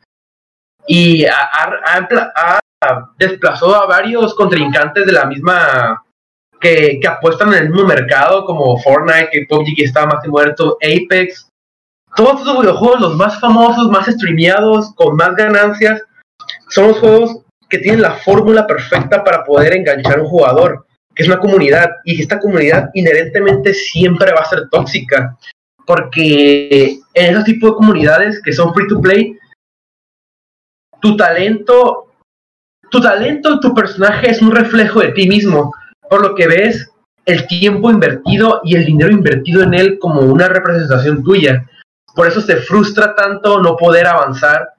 Y 0.87 1.25
ha, 1.25 2.59
desplazado 3.17 3.75
a 3.75 3.85
varios 3.85 4.33
contrincantes 4.35 5.05
de 5.05 5.11
la 5.11 5.25
misma 5.25 6.01
que, 6.61 6.97
que 7.01 7.07
apuestan 7.07 7.49
en 7.49 7.63
el 7.63 7.69
mismo 7.69 7.87
mercado, 7.87 8.45
como 8.45 8.77
Fortnite, 8.77 9.29
que 9.31 9.45
PUBG 9.49 9.75
que 9.75 9.83
está 9.83 10.05
más 10.05 10.23
que 10.23 10.29
muerto, 10.29 10.77
Apex. 10.81 11.49
Todos 12.15 12.39
estos 12.39 12.61
videojuegos, 12.61 13.01
los 13.01 13.15
más 13.17 13.39
famosos, 13.39 13.89
más 13.89 14.07
streameados, 14.07 14.93
con 14.95 15.15
más 15.15 15.35
ganancias, 15.35 16.01
son 16.69 16.87
los 16.87 16.99
juegos 16.99 17.41
que 17.69 17.77
tienen 17.79 18.01
la 18.01 18.13
fórmula 18.13 18.65
perfecta 18.65 19.23
para 19.23 19.43
poder 19.43 19.75
enganchar 19.75 20.19
a 20.19 20.21
un 20.23 20.29
jugador 20.29 20.85
que 21.13 21.23
es 21.23 21.29
una 21.29 21.39
comunidad 21.39 21.89
y 22.05 22.21
esta 22.21 22.39
comunidad 22.39 22.89
inherentemente 22.93 23.73
siempre 23.73 24.31
va 24.31 24.41
a 24.41 24.49
ser 24.49 24.69
tóxica 24.69 25.37
porque 25.85 26.99
en 27.13 27.31
esos 27.31 27.43
tipos 27.43 27.71
de 27.71 27.75
comunidades 27.75 28.41
que 28.41 28.53
son 28.53 28.73
free 28.73 28.87
to 28.87 29.01
play 29.01 29.37
tu 31.01 31.17
talento 31.17 32.13
tu 32.89 33.01
talento 33.01 33.59
tu 33.59 33.73
personaje 33.73 34.29
es 34.29 34.41
un 34.41 34.51
reflejo 34.51 35.01
de 35.01 35.11
ti 35.11 35.27
mismo 35.27 35.73
por 36.09 36.21
lo 36.21 36.35
que 36.35 36.47
ves 36.47 36.89
el 37.29 37.47
tiempo 37.47 37.91
invertido 37.91 38.61
y 38.63 38.75
el 38.75 38.85
dinero 38.85 39.11
invertido 39.11 39.61
en 39.61 39.73
él 39.73 39.99
como 39.99 40.21
una 40.21 40.47
representación 40.47 41.23
tuya. 41.23 41.65
Por 42.15 42.27
eso 42.27 42.41
se 42.41 42.57
frustra 42.57 43.15
tanto 43.15 43.61
no 43.61 43.77
poder 43.77 44.07
avanzar 44.07 44.69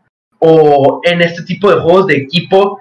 o 0.41 1.01
en 1.05 1.23
este 1.23 1.43
tipo 1.45 1.71
de 1.71 1.81
juegos 1.81 2.07
de 2.09 2.17
equipo 2.17 2.81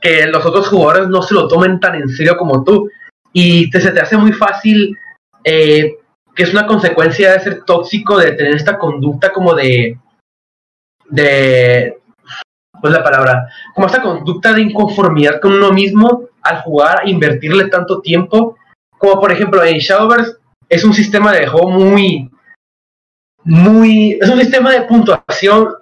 que 0.00 0.26
los 0.26 0.44
otros 0.44 0.68
jugadores 0.68 1.08
no 1.08 1.22
se 1.22 1.34
lo 1.34 1.48
tomen 1.48 1.80
tan 1.80 1.94
en 1.94 2.08
serio 2.08 2.36
como 2.36 2.64
tú. 2.64 2.90
Y 3.32 3.70
te, 3.70 3.80
se 3.80 3.92
te 3.92 4.00
hace 4.00 4.16
muy 4.16 4.32
fácil 4.32 4.96
eh, 5.44 5.96
que 6.34 6.42
es 6.42 6.52
una 6.52 6.66
consecuencia 6.66 7.32
de 7.32 7.40
ser 7.40 7.64
tóxico, 7.64 8.18
de 8.18 8.32
tener 8.32 8.54
esta 8.54 8.78
conducta 8.78 9.32
como 9.32 9.54
de, 9.54 9.98
de, 11.08 11.98
pues 12.80 12.92
la 12.92 13.02
palabra, 13.02 13.48
como 13.74 13.86
esta 13.86 14.02
conducta 14.02 14.52
de 14.52 14.62
inconformidad 14.62 15.40
con 15.40 15.52
uno 15.52 15.72
mismo 15.72 16.28
al 16.42 16.62
jugar, 16.62 17.08
invertirle 17.08 17.68
tanto 17.68 18.00
tiempo, 18.00 18.56
como 18.98 19.20
por 19.20 19.32
ejemplo 19.32 19.62
en 19.64 19.78
Shadowverse 19.78 20.36
es 20.68 20.84
un 20.84 20.94
sistema 20.94 21.32
de 21.32 21.46
juego 21.46 21.70
muy, 21.70 22.30
muy, 23.44 24.18
es 24.20 24.28
un 24.28 24.38
sistema 24.38 24.70
de 24.72 24.82
puntuación 24.82 25.74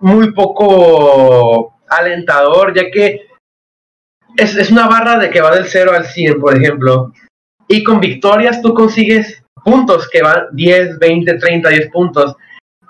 muy 0.00 0.32
poco 0.32 1.74
alentador, 1.88 2.74
ya 2.74 2.90
que 2.90 3.25
es, 4.36 4.56
es 4.56 4.70
una 4.70 4.86
barra 4.86 5.18
de 5.18 5.30
que 5.30 5.40
va 5.40 5.54
del 5.54 5.66
0 5.66 5.92
al 5.94 6.06
100, 6.06 6.40
por 6.40 6.56
ejemplo. 6.56 7.12
Y 7.68 7.82
con 7.82 8.00
victorias 8.00 8.62
tú 8.62 8.74
consigues 8.74 9.42
puntos 9.64 10.08
que 10.08 10.22
van 10.22 10.46
10, 10.52 10.98
20, 10.98 11.34
30, 11.34 11.68
10 11.68 11.90
puntos. 11.90 12.36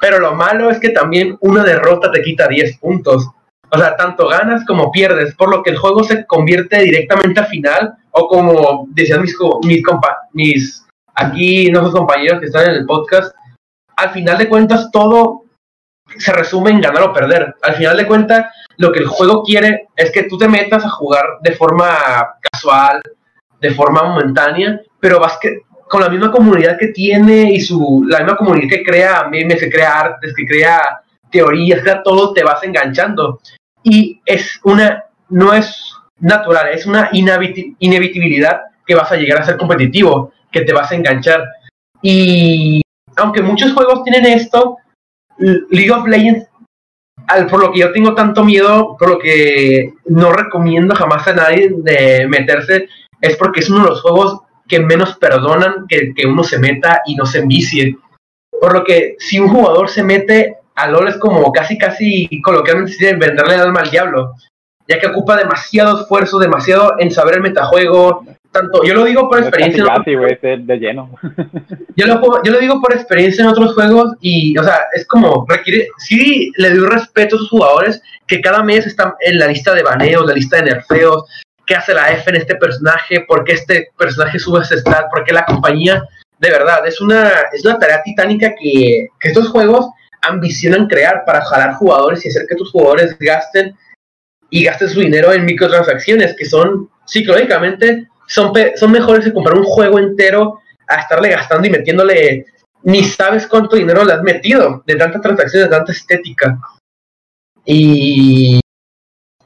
Pero 0.01 0.19
lo 0.19 0.35
malo 0.35 0.71
es 0.71 0.79
que 0.79 0.91
también 0.91 1.37
una 1.41 1.65
derrota 1.65 2.11
te 2.13 2.23
quita 2.23 2.49
10 2.49 2.79
puntos. 2.79 3.29
O 3.71 3.79
sea, 3.79 3.97
tanto 3.97 4.29
ganas 4.29 4.65
como 4.67 4.93
pierdes, 4.93 5.35
por 5.35 5.51
lo 5.51 5.63
que 5.63 5.71
el 5.71 5.79
juego 5.79 6.05
se 6.05 6.25
convierte 6.27 6.83
directamente 6.83 7.41
al 7.41 7.47
final, 7.47 7.95
o 8.13 8.29
como 8.29 8.87
decían 8.91 9.23
mis, 9.23 9.35
mis, 9.65 9.83
mis 10.33 10.87
aquí 11.15 11.71
nuestros 11.71 11.95
compañeros 11.95 12.41
que 12.41 12.47
están 12.47 12.71
en 12.71 12.77
el 12.77 12.87
podcast, 12.87 13.35
al 13.97 14.11
final 14.11 14.39
de 14.39 14.49
cuentas 14.49 14.91
todo 14.93 15.46
se 16.19 16.33
resume 16.33 16.71
en 16.71 16.81
ganar 16.81 17.03
o 17.03 17.13
perder. 17.13 17.55
Al 17.63 17.75
final 17.75 17.97
de 17.97 18.07
cuentas, 18.07 18.47
lo 18.77 18.93
que 18.93 19.01
el 19.01 19.07
juego 19.07 19.43
quiere 19.43 19.89
es 19.97 20.11
que 20.11 20.25
tú 20.25 20.39
te 20.39 20.49
metas 20.49 20.85
a 20.85 20.91
jugar 20.91 21.25
de 21.43 21.53
forma 21.53 22.37
casual, 22.51 23.03
de 23.61 23.71
forma 23.73 24.03
momentánea, 24.03 24.81
pero 25.01 25.19
vas 25.21 25.39
que, 25.41 25.63
con 25.89 26.01
la 26.01 26.09
misma 26.09 26.31
comunidad 26.31 26.79
que 26.79 26.89
tiene 26.89 27.53
y 27.53 27.61
su, 27.61 28.05
la 28.09 28.19
misma 28.19 28.37
comunidad 28.37 28.69
que 28.69 28.85
crea 28.85 29.29
memes, 29.29 29.61
que 29.61 29.71
crea 29.71 30.01
artes, 30.01 30.35
que 30.35 30.47
crea 30.47 30.83
teorías, 31.31 31.81
crea 31.81 32.03
todo, 32.03 32.33
te 32.33 32.45
vas 32.45 32.63
enganchando. 32.63 33.41
Y 33.83 34.21
es 34.25 34.61
una, 34.65 35.05
no 35.29 35.53
es 35.53 35.95
natural, 36.19 36.69
es 36.69 36.87
una 36.87 37.11
inevitabilidad 37.13 38.63
que 38.87 38.95
vas 38.95 39.11
a 39.13 39.17
llegar 39.17 39.41
a 39.41 39.45
ser 39.45 39.57
competitivo, 39.57 40.33
que 40.51 40.63
te 40.63 40.73
vas 40.73 40.91
a 40.91 40.95
enganchar. 40.95 41.45
Y 42.03 42.83
aunque 43.17 43.43
muchos 43.43 43.73
juegos 43.73 44.05
tienen 44.05 44.27
esto, 44.27 44.79
League 45.39 45.91
of 45.91 46.07
Legends, 46.07 46.47
al, 47.27 47.47
por 47.47 47.61
lo 47.61 47.73
que 47.73 47.81
yo 47.81 47.93
tengo 47.93 48.15
tanto 48.15 48.45
miedo, 48.45 48.97
por 48.99 49.11
lo 49.11 49.19
que 49.19 49.95
no 50.07 50.33
recomiendo 50.33 50.95
jamás 50.95 51.27
a 51.29 51.35
nadie 51.35 51.73
de 51.77 52.27
meterse, 52.29 52.89
es 53.21 53.37
porque 53.37 53.61
es 53.61 53.71
uno 53.71 53.85
de 53.85 53.91
los 53.91 54.03
juegos 54.03 54.41
que 54.69 54.81
menos 54.81 55.17
perdonan 55.17 55.87
que, 55.89 56.13
que 56.15 56.27
uno 56.27 56.45
se 56.45 56.59
meta 56.59 57.03
y 57.07 57.15
no 57.15 57.27
se 57.27 57.39
envicie. 57.39 57.97
Por 58.61 58.73
lo 58.73 58.85
que 58.85 59.17
si 59.19 59.39
un 59.39 59.49
jugador 59.49 59.89
se 59.89 60.03
mete 60.03 60.57
a 60.75 60.89
LOL 60.89 61.09
es 61.09 61.17
como 61.17 61.51
casi, 61.53 61.79
casi 61.79 62.29
coloquialmente 62.43 63.15
venderle 63.15 63.55
el 63.55 63.61
alma 63.61 63.81
al 63.81 63.91
diablo, 63.91 64.35
ya 64.87 64.99
que 65.01 65.07
ocupa 65.07 65.37
demasiado 65.37 66.01
esfuerzo, 66.01 66.39
demasiado 66.39 66.95
en 66.99 67.11
saber 67.11 67.37
el 67.37 67.43
metajuego, 67.43 68.25
tanto, 68.61 68.85
yo 68.85 68.95
lo 68.95 69.05
digo 69.05 69.29
por 69.29 69.41
experiencia. 69.41 69.85
de, 70.05 70.79
lleno. 70.79 71.11
Yo 71.97 72.07
lo, 72.07 72.21
yo 72.43 72.53
lo 72.53 72.59
digo 72.59 72.81
por 72.83 72.93
experiencia 72.93 73.43
en 73.43 73.49
otros 73.49 73.73
juegos 73.73 74.17
y, 74.21 74.57
o 74.59 74.63
sea, 74.63 74.81
es 74.95 75.07
como, 75.07 75.47
requiere, 75.49 75.89
sí 75.97 76.53
le 76.57 76.75
doy 76.75 76.87
respeto 76.87 77.37
a 77.37 77.39
sus 77.39 77.49
jugadores 77.49 78.03
que 78.27 78.43
cada 78.43 78.63
mes 78.63 78.87
están 78.87 79.15
en 79.21 79.39
la 79.39 79.47
lista 79.47 79.75
de 79.75 79.83
baneos, 79.83 80.27
la 80.27 80.35
lista 80.35 80.57
de 80.57 80.65
nerfeos, 80.65 81.25
qué 81.67 81.75
hace 81.75 81.95
la 81.95 82.13
F 82.13 82.29
en 82.29 82.37
este 82.37 82.57
personaje, 82.57 83.25
por 83.27 83.45
qué 83.45 83.55
este 83.55 83.89
personaje 83.97 84.39
sube 84.39 84.61
ese 84.61 84.77
stat, 84.77 85.07
por 85.11 85.25
qué 85.25 85.33
la 85.33 85.47
compañía, 85.47 86.03
de 86.39 86.51
verdad, 86.51 86.87
es 86.87 87.01
una, 87.01 87.31
es 87.53 87.65
una 87.65 87.79
tarea 87.79 88.03
titánica 88.03 88.51
que, 88.61 89.09
que 89.19 89.29
estos 89.29 89.49
juegos 89.49 89.89
ambicionan 90.21 90.89
crear 90.89 91.25
para 91.25 91.45
jalar 91.47 91.75
jugadores 91.75 92.25
y 92.25 92.29
hacer 92.29 92.47
que 92.47 92.57
tus 92.57 92.71
jugadores 92.73 93.17
gasten 93.19 93.75
y 94.51 94.65
gasten 94.65 94.89
su 94.89 95.01
dinero 95.01 95.33
en 95.33 95.45
microtransacciones 95.45 96.35
que 96.37 96.45
son 96.45 96.91
psicológicamente 97.07 98.07
son, 98.27 98.53
son 98.77 98.91
mejores 98.91 99.25
que 99.25 99.33
comprar 99.33 99.57
un 99.57 99.65
juego 99.65 99.99
entero 99.99 100.61
a 100.89 100.97
estarle 100.97 101.31
gastando 101.31 101.67
y 101.67 101.71
metiéndole 101.71 102.47
ni 102.85 103.03
sabes 103.03 103.47
cuánto 103.47 103.77
dinero 103.77 104.05
le 104.05 104.13
has 104.13 104.23
metido 104.23 104.83
de 104.87 104.95
tantas 104.95 105.21
transacciones, 105.21 105.69
de 105.69 105.77
tanta 105.77 105.93
estética. 105.93 106.59
Y, 107.65 108.61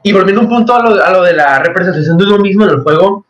y 0.03 0.13
volviendo 0.13 0.41
un 0.41 0.49
punto 0.49 0.75
a 0.75 0.83
lo, 0.83 1.03
a 1.03 1.11
lo 1.11 1.23
de 1.23 1.33
la 1.33 1.59
representación 1.59 2.17
de 2.17 2.25
uno 2.25 2.37
mismo 2.37 2.65
en 2.65 2.69
el 2.69 2.81
juego, 2.81 3.25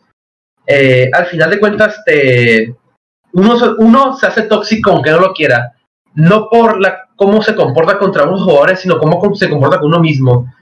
eh, 0.67 1.09
al 1.13 1.25
final 1.27 1.49
de 1.49 1.59
cuentas 1.59 2.03
te, 2.05 2.75
uno, 3.33 3.75
uno 3.77 4.17
se 4.17 4.27
hace 4.27 4.43
tóxico 4.43 4.91
aunque 4.91 5.11
no 5.11 5.19
lo 5.19 5.33
quiera. 5.33 5.73
No 6.13 6.49
por 6.49 6.81
la, 6.81 7.07
cómo 7.15 7.41
se 7.41 7.55
comporta 7.55 7.97
contra 7.97 8.23
unos 8.23 8.43
jugadores, 8.43 8.81
sino 8.81 8.97
cómo 8.99 9.33
se 9.35 9.49
comporta 9.49 9.79
con 9.79 9.87
uno 9.87 9.99
mismo. 9.99 10.53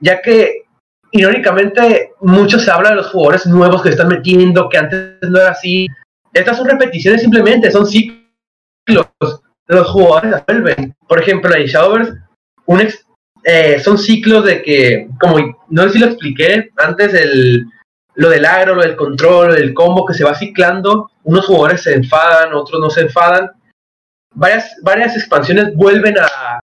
Ya 0.00 0.20
que 0.20 0.64
irónicamente, 1.12 2.12
mucho 2.20 2.58
se 2.58 2.70
habla 2.70 2.90
de 2.90 2.96
los 2.96 3.10
jugadores 3.10 3.46
nuevos 3.46 3.82
que 3.82 3.90
están 3.90 4.08
metiendo, 4.08 4.68
que 4.68 4.78
antes 4.78 5.16
no 5.22 5.38
era 5.38 5.50
así. 5.50 5.86
Estas 6.32 6.56
son 6.56 6.68
repeticiones 6.68 7.22
simplemente, 7.22 7.70
son 7.70 7.86
ciclos. 7.86 8.26
Los 9.66 9.88
jugadores 9.90 10.42
vuelven. 10.46 10.94
Por 11.06 11.20
ejemplo, 11.20 11.54
en 11.54 11.66
Shadowverse, 11.66 12.12
un 12.66 12.88
eh, 13.44 13.80
son 13.80 13.98
ciclos 13.98 14.44
de 14.44 14.62
que, 14.62 15.08
como 15.20 15.38
no 15.68 15.82
sé 15.84 15.90
si 15.90 15.98
lo 15.98 16.06
expliqué 16.06 16.70
antes, 16.76 17.14
el, 17.14 17.66
lo 18.14 18.28
del 18.30 18.44
agro, 18.44 18.74
lo 18.74 18.82
del 18.82 18.96
control, 18.96 19.48
lo 19.48 19.54
del 19.54 19.74
combo 19.74 20.04
que 20.04 20.14
se 20.14 20.24
va 20.24 20.34
ciclando. 20.34 21.10
Unos 21.24 21.46
jugadores 21.46 21.82
se 21.82 21.94
enfadan, 21.94 22.52
otros 22.52 22.80
no 22.80 22.90
se 22.90 23.02
enfadan. 23.02 23.50
Varias, 24.34 24.76
varias 24.82 25.16
expansiones 25.16 25.74
vuelven 25.74 26.16
a 26.18 26.60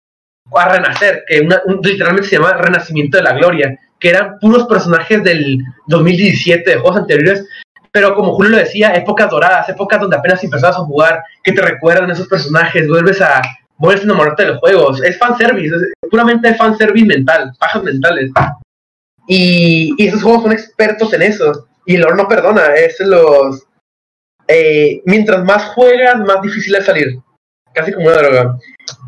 renacer, 0.69 1.25
que 1.27 1.47
literalmente 1.83 2.29
se 2.29 2.37
llama 2.37 2.55
Renacimiento 2.55 3.19
de 3.19 3.23
la 3.23 3.33
Gloria, 3.35 3.79
que 4.01 4.09
eran 4.11 4.39
puros 4.41 4.67
personajes 4.67 5.23
del 5.23 5.59
2017, 5.87 6.71
de 6.71 6.77
juegos 6.77 6.97
anteriores, 7.01 7.47
pero 7.93 8.15
como 8.15 8.35
Julio 8.35 8.53
lo 8.53 8.57
decía, 8.59 8.95
épocas 8.95 9.31
doradas, 9.31 9.69
épocas 9.69 10.01
donde 10.01 10.17
apenas 10.17 10.43
empezabas 10.43 10.77
a 10.77 10.85
jugar, 10.85 11.23
que 11.43 11.53
te 11.53 11.61
recuerdan 11.61 12.11
esos 12.11 12.29
personajes, 12.29 12.89
vuelves 12.89 13.21
a, 13.21 13.43
vuelves 13.77 14.03
a 14.03 14.05
enamorarte 14.05 14.45
de 14.45 14.49
los 14.51 14.61
juegos. 14.61 15.03
Es 15.03 15.19
fanservice, 15.19 15.75
es 15.75 16.11
puramente 16.11 16.55
fanservice 16.55 17.07
mental, 17.07 17.53
pajas 17.59 17.83
mentales. 17.83 18.31
Y, 19.27 19.95
y, 19.99 20.07
esos 20.07 20.23
juegos 20.23 20.45
son 20.45 20.53
expertos 20.53 21.13
en 21.13 21.23
eso. 21.23 21.67
Y 21.85 21.97
el 21.97 22.03
no 22.17 22.29
perdona, 22.29 22.75
es 22.75 22.99
los... 23.01 23.67
Eh, 24.47 25.01
mientras 25.05 25.45
más 25.45 25.65
juegas, 25.75 26.19
más 26.21 26.43
difícil 26.43 26.75
es 26.75 26.87
salir. 26.87 27.19
Casi 27.73 27.93
como 27.93 28.07
una 28.07 28.17
droga. 28.17 28.59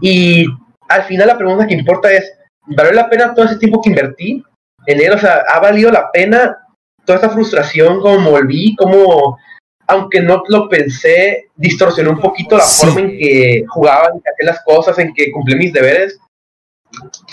Y 0.01 0.47
al 0.89 1.05
final 1.05 1.29
la 1.29 1.39
pregunta 1.39 1.67
que 1.67 1.75
importa 1.75 2.13
es, 2.13 2.33
¿vale 2.67 2.93
la 2.93 3.09
pena 3.09 3.35
todo 3.35 3.47
ese 3.47 3.59
tiempo 3.59 3.81
que 3.81 3.91
invertí? 3.91 4.45
En 4.87 5.01
él, 5.01 5.13
o 5.13 5.19
sea, 5.19 5.45
ha 5.49 5.61
valido 5.61 5.91
la 5.91 6.11
pena 6.11 6.59
toda 7.05 7.17
esta 7.17 7.31
frustración, 7.31 8.01
como 8.01 8.31
volví, 8.31 8.75
como, 8.77 9.39
aunque 9.87 10.21
no 10.21 10.43
lo 10.49 10.69
pensé, 10.69 11.51
distorsionó 11.57 12.11
un 12.11 12.21
poquito 12.21 12.57
la 12.57 12.65
forma 12.65 13.01
en 13.01 13.19
que 13.19 13.65
jugaba, 13.69 14.09
en 14.13 14.21
que 14.21 14.31
hacía 14.31 14.53
las 14.53 14.63
cosas, 14.65 14.99
en 14.99 15.13
que 15.15 15.31
cumplí 15.33 15.57
mis 15.57 15.73
deberes. 15.73 16.19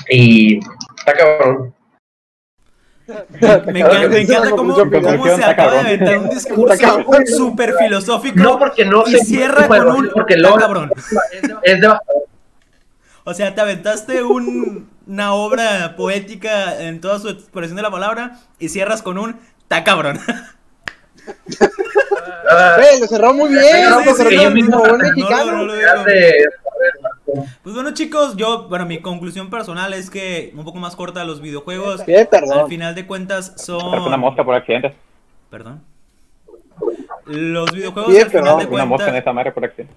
Y 0.10 0.60
está 0.98 1.14
cabrón. 1.14 1.74
Me, 3.68 3.80
encanta, 4.22 4.52
cómo, 4.52 4.76
se 4.76 5.44
acaba 5.44 5.72
de 5.74 5.80
aventar 5.80 6.18
un 6.20 6.30
discurso 6.30 7.02
súper 7.26 7.74
filosófico. 7.74 8.38
No, 8.38 8.60
porque 8.60 8.86
no 8.86 9.04
y 9.08 9.16
cierra 9.26 9.68
con 9.68 9.88
un. 9.90 10.10
Porque 10.14 10.38
lo, 10.38 10.56
cabrón. 10.56 10.92
Es 11.64 11.82
devastador. 11.82 12.30
O 13.30 13.34
sea, 13.36 13.54
te 13.54 13.62
aventaste 13.62 14.24
un, 14.24 14.90
una 15.06 15.36
obra 15.36 15.96
poética 15.96 16.82
en 16.82 17.00
toda 17.00 17.20
su 17.20 17.30
expresión 17.30 17.76
de 17.76 17.84
la 17.84 17.92
palabra 17.92 18.40
y 18.58 18.70
cierras 18.70 19.04
con 19.04 19.20
un 19.20 19.36
ta 19.68 19.84
cabrón. 19.84 20.20
lo 23.00 23.08
cerró 23.08 23.36
muy 23.36 23.52
bien. 23.52 23.88
Pues 27.62 27.76
bueno 27.76 27.94
chicos, 27.94 28.36
yo, 28.36 28.68
bueno, 28.68 28.88
mi 28.88 29.00
conclusión 29.00 29.52
personal 29.52 29.94
es 29.94 30.10
que 30.10 30.52
un 30.56 30.66
poco 30.66 30.80
más 30.80 30.96
corta 30.96 31.24
los 31.24 31.40
videojuegos. 31.40 32.02
Al 32.02 32.68
final 32.68 32.96
de 32.96 33.06
cuentas 33.06 33.54
son... 33.58 34.08
una 34.08 34.18
mosca 34.18 34.44
por 34.44 34.56
accidente. 34.56 34.96
Perdón. 35.52 35.84
Los 37.28 37.72
videojuegos 37.74 38.12
al 38.12 38.32
final 38.32 38.58
de 38.58 38.66
cuentas... 38.66 38.72
Una 38.72 38.86
mosca 38.86 39.10
en 39.10 39.16
esta 39.18 39.34
madre 39.34 39.52
por 39.52 39.66
accidente. 39.66 39.94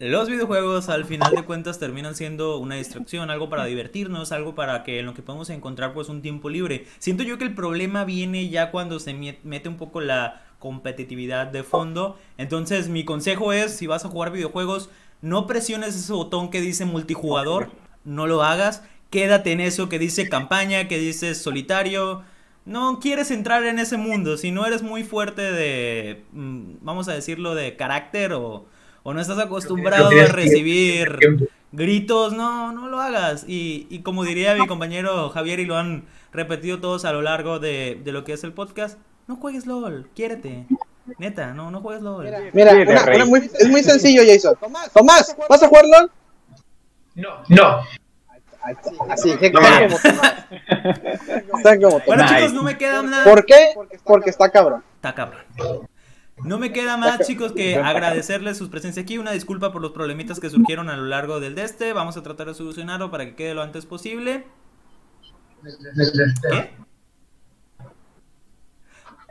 Los 0.00 0.30
videojuegos 0.30 0.88
al 0.88 1.04
final 1.04 1.34
de 1.34 1.44
cuentas 1.44 1.78
terminan 1.78 2.14
siendo 2.14 2.56
una 2.56 2.76
distracción, 2.76 3.30
algo 3.30 3.50
para 3.50 3.66
divertirnos, 3.66 4.32
algo 4.32 4.54
para 4.54 4.82
que 4.82 4.98
en 4.98 5.04
lo 5.04 5.12
que 5.12 5.20
podemos 5.20 5.50
encontrar 5.50 5.92
pues 5.92 6.08
un 6.08 6.22
tiempo 6.22 6.48
libre. 6.48 6.86
Siento 6.98 7.22
yo 7.22 7.36
que 7.36 7.44
el 7.44 7.54
problema 7.54 8.06
viene 8.06 8.48
ya 8.48 8.70
cuando 8.70 8.98
se 8.98 9.12
mete 9.12 9.68
un 9.68 9.76
poco 9.76 10.00
la 10.00 10.42
competitividad 10.58 11.48
de 11.48 11.64
fondo. 11.64 12.18
Entonces 12.38 12.88
mi 12.88 13.04
consejo 13.04 13.52
es, 13.52 13.76
si 13.76 13.86
vas 13.86 14.06
a 14.06 14.08
jugar 14.08 14.32
videojuegos, 14.32 14.88
no 15.20 15.46
presiones 15.46 15.94
ese 15.94 16.14
botón 16.14 16.48
que 16.48 16.62
dice 16.62 16.86
multijugador, 16.86 17.70
no 18.02 18.26
lo 18.26 18.42
hagas, 18.42 18.82
quédate 19.10 19.52
en 19.52 19.60
eso 19.60 19.90
que 19.90 19.98
dice 19.98 20.30
campaña, 20.30 20.88
que 20.88 20.96
dice 20.96 21.34
solitario. 21.34 22.22
No 22.64 23.00
quieres 23.00 23.30
entrar 23.30 23.66
en 23.66 23.78
ese 23.78 23.98
mundo, 23.98 24.38
si 24.38 24.50
no 24.50 24.64
eres 24.64 24.80
muy 24.80 25.04
fuerte 25.04 25.42
de, 25.42 26.24
mm, 26.32 26.76
vamos 26.80 27.06
a 27.08 27.12
decirlo, 27.12 27.54
de 27.54 27.76
carácter 27.76 28.32
o 28.32 28.64
o 29.02 29.14
no 29.14 29.20
estás 29.20 29.38
acostumbrado 29.38 30.08
a 30.08 30.26
recibir 30.26 31.48
gritos, 31.72 32.32
no, 32.32 32.72
no 32.72 32.88
lo 32.88 33.00
hagas. 33.00 33.44
Y, 33.46 33.86
y, 33.90 34.00
como 34.00 34.24
diría 34.24 34.54
mi 34.54 34.66
compañero 34.66 35.30
Javier 35.30 35.60
y 35.60 35.66
lo 35.66 35.76
han 35.76 36.04
repetido 36.32 36.80
todos 36.80 37.04
a 37.04 37.12
lo 37.12 37.22
largo 37.22 37.58
de, 37.58 38.00
de 38.04 38.12
lo 38.12 38.24
que 38.24 38.32
es 38.32 38.44
el 38.44 38.52
podcast, 38.52 38.98
no 39.26 39.36
juegues 39.36 39.66
LOL, 39.66 40.08
quiérete. 40.14 40.66
Neta, 41.18 41.54
no, 41.54 41.70
no 41.70 41.80
juegues 41.80 42.02
LOL. 42.02 42.26
Mira, 42.52 42.72
es 42.72 43.68
muy 43.68 43.82
sencillo, 43.82 44.22
Jason. 44.26 44.56
Tomás, 44.92 45.36
¿vas 45.48 45.62
a 45.62 45.68
jugar 45.68 45.84
LOL? 45.86 46.10
No, 47.14 47.42
no. 47.48 47.80
Así, 49.08 49.36
que 49.38 49.52
como 49.52 49.66
Están 51.56 51.80
como 51.80 52.00
Bueno, 52.06 52.26
chicos, 52.28 52.52
no 52.52 52.62
me 52.62 52.76
queda 52.76 53.02
nada. 53.02 53.24
¿Por 53.24 53.46
qué? 53.46 53.74
Porque 54.04 54.30
está 54.30 54.50
cabrón. 54.50 54.84
Está 54.96 55.14
cabrón. 55.14 55.42
No 56.44 56.58
me 56.58 56.72
queda 56.72 56.96
más, 56.96 57.26
chicos, 57.26 57.52
que 57.52 57.76
agradecerles 57.76 58.58
su 58.58 58.70
presencia 58.70 59.02
aquí. 59.02 59.18
Una 59.18 59.32
disculpa 59.32 59.72
por 59.72 59.82
los 59.82 59.92
problemitas 59.92 60.40
que 60.40 60.50
surgieron 60.50 60.88
a 60.88 60.96
lo 60.96 61.04
largo 61.04 61.40
del 61.40 61.54
de 61.54 61.64
este. 61.64 61.92
Vamos 61.92 62.16
a 62.16 62.22
tratar 62.22 62.48
de 62.48 62.54
solucionarlo 62.54 63.10
para 63.10 63.26
que 63.26 63.34
quede 63.34 63.54
lo 63.54 63.62
antes 63.62 63.86
posible. 63.86 64.46
¿Qué? 66.50 66.70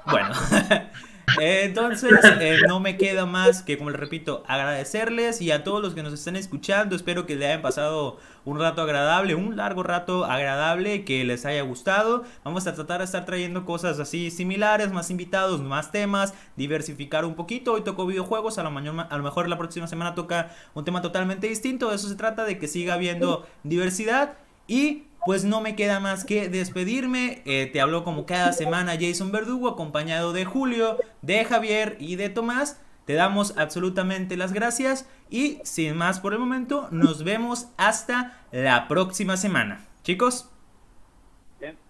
Bueno, 0.05 0.29
entonces 1.39 2.11
eh, 2.39 2.57
no 2.67 2.79
me 2.79 2.97
queda 2.97 3.25
más 3.25 3.61
que, 3.61 3.77
como 3.77 3.89
les 3.89 3.99
repito, 3.99 4.43
agradecerles 4.47 5.41
y 5.41 5.51
a 5.51 5.63
todos 5.63 5.81
los 5.81 5.93
que 5.93 6.03
nos 6.03 6.13
están 6.13 6.35
escuchando. 6.35 6.95
Espero 6.95 7.25
que 7.25 7.35
les 7.35 7.47
hayan 7.47 7.61
pasado 7.61 8.17
un 8.45 8.59
rato 8.59 8.81
agradable, 8.81 9.35
un 9.35 9.57
largo 9.57 9.83
rato 9.83 10.25
agradable, 10.25 11.03
que 11.05 11.23
les 11.23 11.45
haya 11.45 11.61
gustado. 11.61 12.23
Vamos 12.43 12.67
a 12.67 12.73
tratar 12.73 12.99
de 12.99 13.05
estar 13.05 13.25
trayendo 13.25 13.65
cosas 13.65 13.99
así 13.99 14.31
similares, 14.31 14.91
más 14.91 15.09
invitados, 15.11 15.61
más 15.61 15.91
temas, 15.91 16.33
diversificar 16.55 17.25
un 17.25 17.35
poquito. 17.35 17.73
Hoy 17.73 17.81
tocó 17.81 18.05
videojuegos, 18.05 18.57
a 18.57 18.63
lo, 18.63 18.69
a 18.69 19.17
lo 19.17 19.23
mejor 19.23 19.49
la 19.49 19.57
próxima 19.57 19.87
semana 19.87 20.15
toca 20.15 20.51
un 20.73 20.85
tema 20.85 21.01
totalmente 21.01 21.47
distinto. 21.47 21.89
De 21.89 21.95
eso 21.95 22.07
se 22.07 22.15
trata, 22.15 22.45
de 22.45 22.57
que 22.57 22.67
siga 22.67 22.95
habiendo 22.95 23.45
diversidad 23.63 24.33
y 24.67 25.03
pues 25.25 25.43
no 25.43 25.61
me 25.61 25.75
queda 25.75 25.99
más 25.99 26.25
que 26.25 26.49
despedirme. 26.49 27.41
Eh, 27.45 27.69
te 27.71 27.81
habló 27.81 28.03
como 28.03 28.25
cada 28.25 28.53
semana 28.53 28.97
Jason 28.99 29.31
Verdugo, 29.31 29.69
acompañado 29.69 30.33
de 30.33 30.45
Julio, 30.45 30.97
de 31.21 31.45
Javier 31.45 31.97
y 31.99 32.15
de 32.15 32.29
Tomás. 32.29 32.81
Te 33.05 33.13
damos 33.13 33.57
absolutamente 33.57 34.37
las 34.37 34.53
gracias 34.53 35.09
y 35.29 35.59
sin 35.63 35.97
más 35.97 36.19
por 36.19 36.33
el 36.33 36.39
momento, 36.39 36.87
nos 36.91 37.23
vemos 37.23 37.67
hasta 37.77 38.37
la 38.51 38.87
próxima 38.87 39.35
semana. 39.35 39.85
Chicos. 40.03 40.49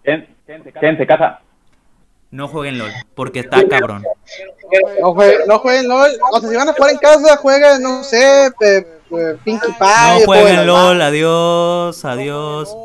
Quédense 0.02 1.06
casa. 1.06 1.40
No 2.30 2.46
jueguen 2.46 2.78
LOL, 2.78 2.92
porque 3.14 3.40
está 3.40 3.66
cabrón. 3.68 4.04
No 5.00 5.14
jueguen, 5.14 5.40
no 5.48 5.58
jueguen 5.58 5.88
LOL. 5.88 6.10
O 6.32 6.40
sea, 6.40 6.48
si 6.48 6.56
van 6.56 6.68
a 6.68 6.72
jugar 6.72 6.92
en 6.92 6.98
casa, 6.98 7.36
jueguen, 7.38 7.82
no 7.82 8.04
sé, 8.04 8.50
Pinkie 9.44 9.66
Pie. 9.78 10.20
No 10.20 10.26
jueguen 10.26 10.66
LOL, 10.66 11.02
adiós, 11.02 12.04
adiós. 12.04 12.76